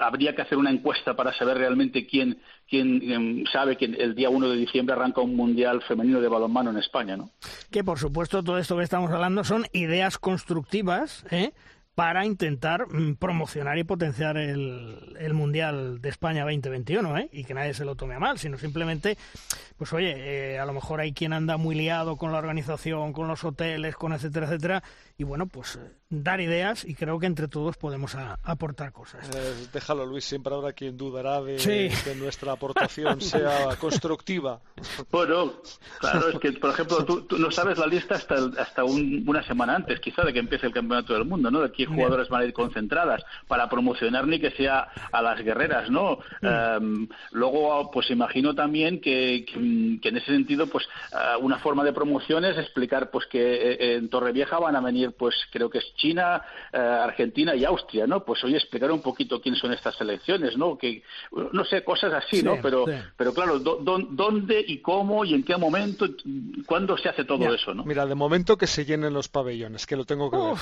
habría 0.00 0.34
que 0.34 0.42
hacer 0.42 0.56
una 0.56 0.70
encuesta 0.70 1.14
para 1.14 1.34
saber 1.34 1.58
realmente 1.58 2.06
quién 2.06 2.38
quién 2.68 3.02
em, 3.10 3.44
sabe 3.52 3.76
que 3.76 3.84
el 3.84 4.14
día 4.14 4.30
1 4.30 4.48
de 4.48 4.56
diciembre 4.56 4.94
arranca 4.94 5.20
un 5.20 5.36
mundial 5.36 5.82
femenino 5.82 6.20
de 6.20 6.28
balonmano 6.28 6.70
en 6.70 6.78
España 6.78 7.16
no 7.16 7.30
que 7.70 7.84
por 7.84 7.98
supuesto 7.98 8.42
todo 8.42 8.58
esto 8.58 8.76
que 8.76 8.84
estamos 8.84 9.10
hablando 9.10 9.44
son 9.44 9.66
ideas 9.72 10.18
constructivas 10.18 11.26
¿eh? 11.30 11.52
para 11.94 12.24
intentar 12.24 12.86
mm, 12.88 13.16
promocionar 13.16 13.76
y 13.76 13.84
potenciar 13.84 14.38
el, 14.38 15.16
el, 15.18 15.34
Mundial 15.34 16.00
de 16.00 16.08
España 16.08 16.44
2021, 16.44 17.18
¿eh? 17.18 17.28
Y 17.30 17.44
que 17.44 17.52
nadie 17.52 17.74
se 17.74 17.84
lo 17.84 17.94
tome 17.94 18.14
a 18.14 18.18
mal, 18.18 18.38
sino 18.38 18.56
simplemente, 18.56 19.18
pues 19.76 19.92
oye, 19.92 20.54
eh, 20.54 20.58
a 20.58 20.64
lo 20.64 20.72
mejor 20.72 21.00
hay 21.00 21.12
quien 21.12 21.34
anda 21.34 21.58
muy 21.58 21.74
liado 21.74 22.16
con 22.16 22.32
la 22.32 22.38
organización, 22.38 23.12
con 23.12 23.28
los 23.28 23.44
hoteles, 23.44 23.96
con 23.96 24.14
etcétera, 24.14 24.46
etcétera, 24.46 24.82
y 25.18 25.24
bueno, 25.24 25.46
pues 25.46 25.76
eh, 25.76 25.99
dar 26.10 26.40
ideas 26.40 26.84
y 26.84 26.96
creo 26.96 27.20
que 27.20 27.26
entre 27.26 27.46
todos 27.46 27.76
podemos 27.76 28.16
aportar 28.42 28.92
cosas. 28.92 29.28
Eh, 29.34 29.68
déjalo, 29.72 30.04
Luis, 30.04 30.24
siempre 30.24 30.52
habrá 30.52 30.72
quien 30.72 30.96
dudará 30.96 31.40
de 31.40 31.56
que 31.56 32.14
nuestra 32.16 32.52
aportación 32.52 33.20
sea 33.20 33.76
constructiva. 33.78 34.60
Bueno, 35.10 35.52
claro, 36.00 36.30
es 36.30 36.38
que, 36.40 36.52
por 36.52 36.70
ejemplo, 36.70 37.04
tú, 37.04 37.38
no 37.38 37.50
sabes 37.52 37.78
la 37.78 37.86
lista 37.86 38.16
hasta, 38.16 38.34
hasta 38.58 38.82
una 38.84 39.42
semana 39.44 39.76
antes, 39.76 40.00
quizá, 40.00 40.24
de 40.24 40.32
que 40.32 40.40
empiece 40.40 40.66
el 40.66 40.72
Campeonato 40.72 41.14
del 41.14 41.24
Mundo, 41.24 41.48
¿no? 41.48 41.60
De 41.60 41.70
qué 41.70 41.86
jugadores 41.86 42.28
van 42.28 42.42
a 42.42 42.44
ir 42.44 42.52
concentradas 42.52 43.22
para 43.46 43.68
promocionar 43.68 44.26
ni 44.26 44.40
que 44.40 44.50
sea 44.50 44.88
a 45.12 45.22
las 45.22 45.40
guerreras, 45.42 45.90
¿no? 45.90 46.18
Mm. 46.42 46.46
Em, 46.46 47.08
luego, 47.30 47.88
pues 47.92 48.10
imagino 48.10 48.52
también 48.54 49.00
que, 49.00 49.44
que, 49.46 50.08
en 50.08 50.16
ese 50.16 50.26
sentido, 50.26 50.66
pues 50.66 50.86
eh, 51.12 51.36
una 51.40 51.60
forma 51.60 51.84
de 51.84 51.92
promoción 51.92 52.44
es 52.44 52.58
explicar 52.58 53.10
pues 53.10 53.26
que 53.26 53.94
en 53.96 54.08
Torrevieja 54.08 54.58
van 54.58 54.74
a 54.74 54.80
venir 54.80 55.12
pues 55.12 55.34
creo 55.52 55.70
que 55.70 55.78
es 55.78 55.84
China, 56.00 56.42
eh, 56.72 56.78
Argentina 56.78 57.54
y 57.54 57.64
Austria, 57.64 58.06
¿no? 58.06 58.24
Pues 58.24 58.42
hoy 58.44 58.54
explicar 58.54 58.90
un 58.90 59.02
poquito 59.02 59.40
quién 59.40 59.54
son 59.54 59.72
estas 59.72 59.96
selecciones, 59.96 60.56
¿no? 60.56 60.78
Que, 60.78 61.02
no 61.52 61.64
sé, 61.64 61.84
cosas 61.84 62.12
así, 62.12 62.42
¿no? 62.42 62.56
Pero, 62.62 62.84
pero 63.16 63.34
claro, 63.34 63.58
¿dónde 63.58 64.64
y 64.66 64.78
cómo 64.78 65.24
y 65.24 65.34
en 65.34 65.44
qué 65.44 65.56
momento, 65.56 66.06
cuándo 66.66 66.96
se 66.96 67.08
hace 67.08 67.24
todo 67.24 67.54
eso, 67.54 67.74
¿no? 67.74 67.84
Mira, 67.84 68.06
de 68.06 68.14
momento 68.14 68.56
que 68.56 68.66
se 68.66 68.84
llenen 68.84 69.12
los 69.12 69.28
pabellones, 69.28 69.86
que 69.86 69.96
lo 69.96 70.04
tengo 70.04 70.30
que 70.30 70.36
ver. 70.36 70.56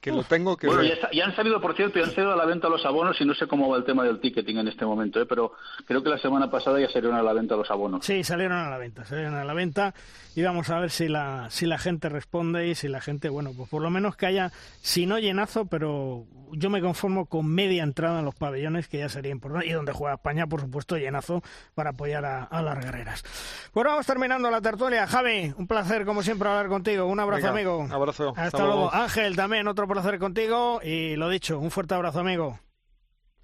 que 0.00 0.12
lo 0.12 0.22
tengo 0.24 0.56
que 0.56 0.66
bueno, 0.66 0.82
ver. 0.82 0.98
Ya, 1.12 1.24
han 1.24 1.34
salido, 1.34 1.60
por 1.60 1.74
cierto, 1.74 1.98
ya 1.98 2.04
han 2.04 2.14
salido 2.14 2.32
a 2.32 2.36
la 2.36 2.44
venta 2.44 2.68
los 2.68 2.84
abonos 2.84 3.20
y 3.20 3.24
no 3.24 3.34
sé 3.34 3.46
cómo 3.46 3.68
va 3.68 3.78
el 3.78 3.84
tema 3.84 4.04
del 4.04 4.20
ticketing 4.20 4.58
en 4.58 4.68
este 4.68 4.84
momento, 4.84 5.20
¿eh? 5.20 5.26
Pero 5.26 5.52
creo 5.86 6.02
que 6.02 6.10
la 6.10 6.18
semana 6.18 6.50
pasada 6.50 6.80
ya 6.80 6.88
salieron 6.88 7.16
a 7.16 7.22
la 7.22 7.32
venta 7.32 7.56
los 7.56 7.70
abonos. 7.70 8.04
Sí, 8.04 8.22
salieron 8.24 8.58
a 8.58 8.68
la 8.68 8.78
venta, 8.78 9.04
salieron 9.04 9.34
a 9.34 9.44
la 9.44 9.54
venta 9.54 9.94
y 10.34 10.42
vamos 10.42 10.70
a 10.70 10.78
ver 10.78 10.90
si 10.90 11.08
la, 11.08 11.48
si 11.50 11.66
la 11.66 11.78
gente 11.78 12.08
responde 12.08 12.68
y 12.68 12.74
si 12.74 12.88
la 12.88 13.00
gente, 13.00 13.28
bueno, 13.28 13.52
pues 13.56 13.68
por 13.68 13.82
lo 13.82 13.90
menos 13.90 14.16
que 14.16 14.26
haya, 14.26 14.52
si 14.80 15.06
no 15.06 15.18
llenazo, 15.18 15.66
pero 15.66 16.26
yo 16.52 16.70
me 16.70 16.80
conformo 16.80 17.26
con 17.26 17.46
media 17.46 17.82
entrada 17.82 18.20
en 18.20 18.24
los 18.24 18.34
pabellones, 18.34 18.88
que 18.88 18.98
ya 18.98 19.08
sería 19.08 19.32
importante, 19.32 19.68
y 19.68 19.72
donde 19.72 19.92
juega 19.92 20.14
España, 20.14 20.46
por 20.46 20.60
supuesto, 20.60 20.96
llenazo 20.96 21.42
para 21.74 21.90
apoyar 21.90 22.24
a, 22.24 22.62
las 22.62 22.84
guerreras. 22.84 23.24
Bueno, 23.72 23.90
vamos 23.90 24.06
terminando 24.06 24.50
la 24.50 24.60
tertulia. 24.60 25.06
Javi, 25.06 25.52
un 25.56 25.66
placer, 25.66 26.04
como 26.04 26.22
siempre, 26.22 26.48
hablar 26.48 26.68
contigo. 26.68 27.06
Un 27.06 27.20
abrazo, 27.20 27.48
amigo. 27.48 27.86
Abrazo. 27.90 28.32
Hasta, 28.36 28.64
luego. 28.64 28.92
Ángel, 28.92 29.36
también 29.36 29.68
otro 29.68 29.86
placer 29.86 30.18
contigo. 30.18 30.80
Y 30.82 31.16
lo 31.16 31.28
dicho, 31.28 31.58
un 31.58 31.70
fuerte 31.70 31.94
abrazo, 31.94 32.20
amigo. 32.20 32.58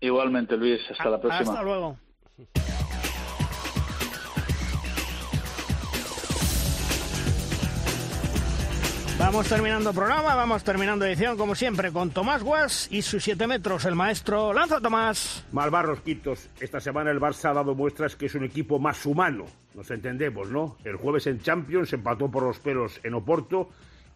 Igualmente, 0.00 0.56
Luis. 0.56 0.80
Hasta 0.90 1.10
la 1.10 1.20
próxima. 1.20 1.50
Hasta 1.50 1.62
luego. 1.62 1.96
Vamos 9.24 9.48
terminando 9.48 9.94
programa, 9.94 10.34
vamos 10.34 10.62
terminando 10.64 11.06
edición, 11.06 11.38
como 11.38 11.54
siempre, 11.54 11.90
con 11.90 12.10
Tomás 12.10 12.42
Guas 12.42 12.88
y 12.90 13.00
sus 13.00 13.24
7 13.24 13.46
metros, 13.46 13.86
el 13.86 13.94
maestro. 13.94 14.52
¡Lanza, 14.52 14.82
Tomás! 14.82 15.46
Malvarros, 15.50 16.02
Quitos. 16.02 16.50
Esta 16.60 16.78
semana 16.78 17.10
el 17.10 17.20
Barça 17.20 17.48
ha 17.48 17.54
dado 17.54 17.74
muestras 17.74 18.16
que 18.16 18.26
es 18.26 18.34
un 18.34 18.44
equipo 18.44 18.78
más 18.78 19.06
humano. 19.06 19.46
Nos 19.74 19.90
entendemos, 19.90 20.50
¿no? 20.50 20.76
El 20.84 20.96
jueves 20.96 21.26
en 21.26 21.40
Champions 21.40 21.94
empató 21.94 22.30
por 22.30 22.42
los 22.42 22.58
pelos 22.58 23.00
en 23.02 23.14
Oporto 23.14 23.70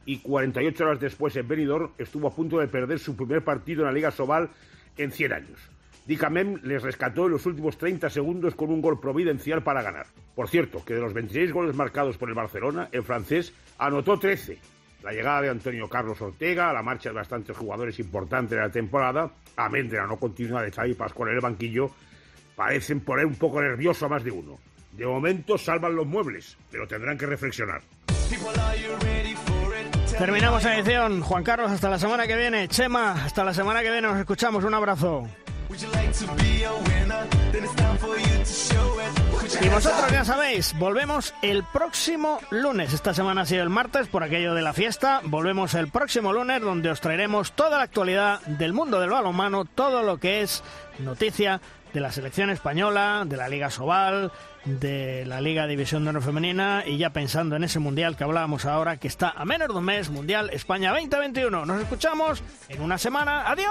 y 0.04 0.18
48 0.18 0.84
horas 0.84 1.00
después 1.00 1.34
en 1.36 1.48
Benidorm 1.48 1.92
estuvo 1.96 2.28
a 2.28 2.34
punto 2.34 2.58
de 2.58 2.68
perder 2.68 2.98
su 2.98 3.16
primer 3.16 3.42
partido 3.42 3.80
en 3.80 3.86
la 3.86 3.92
Liga 3.92 4.10
Sobal 4.10 4.50
en 4.98 5.10
100 5.10 5.32
años. 5.32 5.58
Dicamem 6.04 6.60
les 6.64 6.82
rescató 6.82 7.24
en 7.24 7.32
los 7.32 7.46
últimos 7.46 7.78
30 7.78 8.10
segundos 8.10 8.54
con 8.54 8.68
un 8.68 8.82
gol 8.82 9.00
providencial 9.00 9.62
para 9.62 9.80
ganar. 9.80 10.06
Por 10.34 10.50
cierto, 10.50 10.84
que 10.84 10.92
de 10.92 11.00
los 11.00 11.14
26 11.14 11.50
goles 11.50 11.74
marcados 11.74 12.18
por 12.18 12.28
el 12.28 12.34
Barcelona, 12.34 12.90
el 12.92 13.04
francés 13.04 13.54
anotó 13.78 14.18
13 14.18 14.58
la 15.08 15.14
llegada 15.14 15.40
de 15.40 15.48
Antonio 15.48 15.88
Carlos 15.88 16.20
Ortega, 16.20 16.70
la 16.70 16.82
marcha 16.82 17.08
de 17.08 17.14
bastantes 17.14 17.56
jugadores 17.56 17.98
importantes 17.98 18.50
de 18.50 18.62
la 18.62 18.70
temporada, 18.70 19.30
amén 19.56 19.88
de 19.88 19.96
la 19.96 20.06
no 20.06 20.18
continuidad 20.18 20.62
de 20.62 20.70
Xavi 20.70 20.92
Pascual 20.92 21.30
en 21.30 21.36
el 21.36 21.40
banquillo, 21.40 21.90
parecen 22.54 23.00
poner 23.00 23.24
un 23.24 23.36
poco 23.36 23.62
nervioso 23.62 24.04
a 24.04 24.10
más 24.10 24.22
de 24.22 24.30
uno. 24.30 24.58
De 24.92 25.06
momento 25.06 25.56
salvan 25.56 25.96
los 25.96 26.06
muebles, 26.06 26.58
pero 26.70 26.86
tendrán 26.86 27.16
que 27.16 27.24
reflexionar. 27.24 27.80
Terminamos 30.18 30.62
la 30.64 30.76
edición. 30.76 31.22
Juan 31.22 31.42
Carlos, 31.42 31.70
hasta 31.70 31.88
la 31.88 31.98
semana 31.98 32.26
que 32.26 32.36
viene. 32.36 32.68
Chema, 32.68 33.12
hasta 33.12 33.44
la 33.44 33.54
semana 33.54 33.80
que 33.80 33.90
viene. 33.90 34.08
Nos 34.08 34.18
escuchamos. 34.18 34.62
Un 34.64 34.74
abrazo. 34.74 35.26
Y 39.60 39.68
vosotros 39.68 40.12
ya 40.12 40.24
sabéis, 40.24 40.74
volvemos 40.78 41.34
el 41.42 41.64
próximo 41.64 42.38
lunes. 42.50 42.92
Esta 42.92 43.12
semana 43.12 43.42
ha 43.42 43.46
sido 43.46 43.62
el 43.62 43.68
martes 43.68 44.08
por 44.08 44.22
aquello 44.22 44.54
de 44.54 44.62
la 44.62 44.72
fiesta. 44.72 45.20
Volvemos 45.24 45.74
el 45.74 45.88
próximo 45.88 46.32
lunes 46.32 46.60
donde 46.60 46.90
os 46.90 47.00
traeremos 47.00 47.52
toda 47.52 47.78
la 47.78 47.84
actualidad 47.84 48.40
del 48.42 48.72
mundo 48.72 49.00
del 49.00 49.10
balonmano, 49.10 49.64
todo 49.64 50.02
lo 50.02 50.18
que 50.18 50.42
es 50.42 50.62
noticia 50.98 51.60
de 51.92 52.00
la 52.00 52.12
selección 52.12 52.50
española, 52.50 53.24
de 53.26 53.36
la 53.36 53.48
Liga 53.48 53.70
Sobal, 53.70 54.32
de 54.64 55.24
la 55.26 55.40
Liga 55.40 55.66
División 55.66 56.04
de 56.04 56.10
Honor 56.10 56.22
Femenina 56.22 56.84
y 56.86 56.98
ya 56.98 57.10
pensando 57.10 57.56
en 57.56 57.64
ese 57.64 57.78
mundial 57.78 58.16
que 58.16 58.24
hablábamos 58.24 58.64
ahora 58.66 58.98
que 58.98 59.08
está 59.08 59.30
a 59.30 59.44
menos 59.44 59.68
de 59.68 59.74
un 59.74 59.84
mes, 59.84 60.10
Mundial 60.10 60.50
España 60.52 60.90
2021. 60.92 61.64
Nos 61.64 61.80
escuchamos 61.80 62.42
en 62.68 62.82
una 62.82 62.98
semana. 62.98 63.50
¡Adiós! 63.50 63.68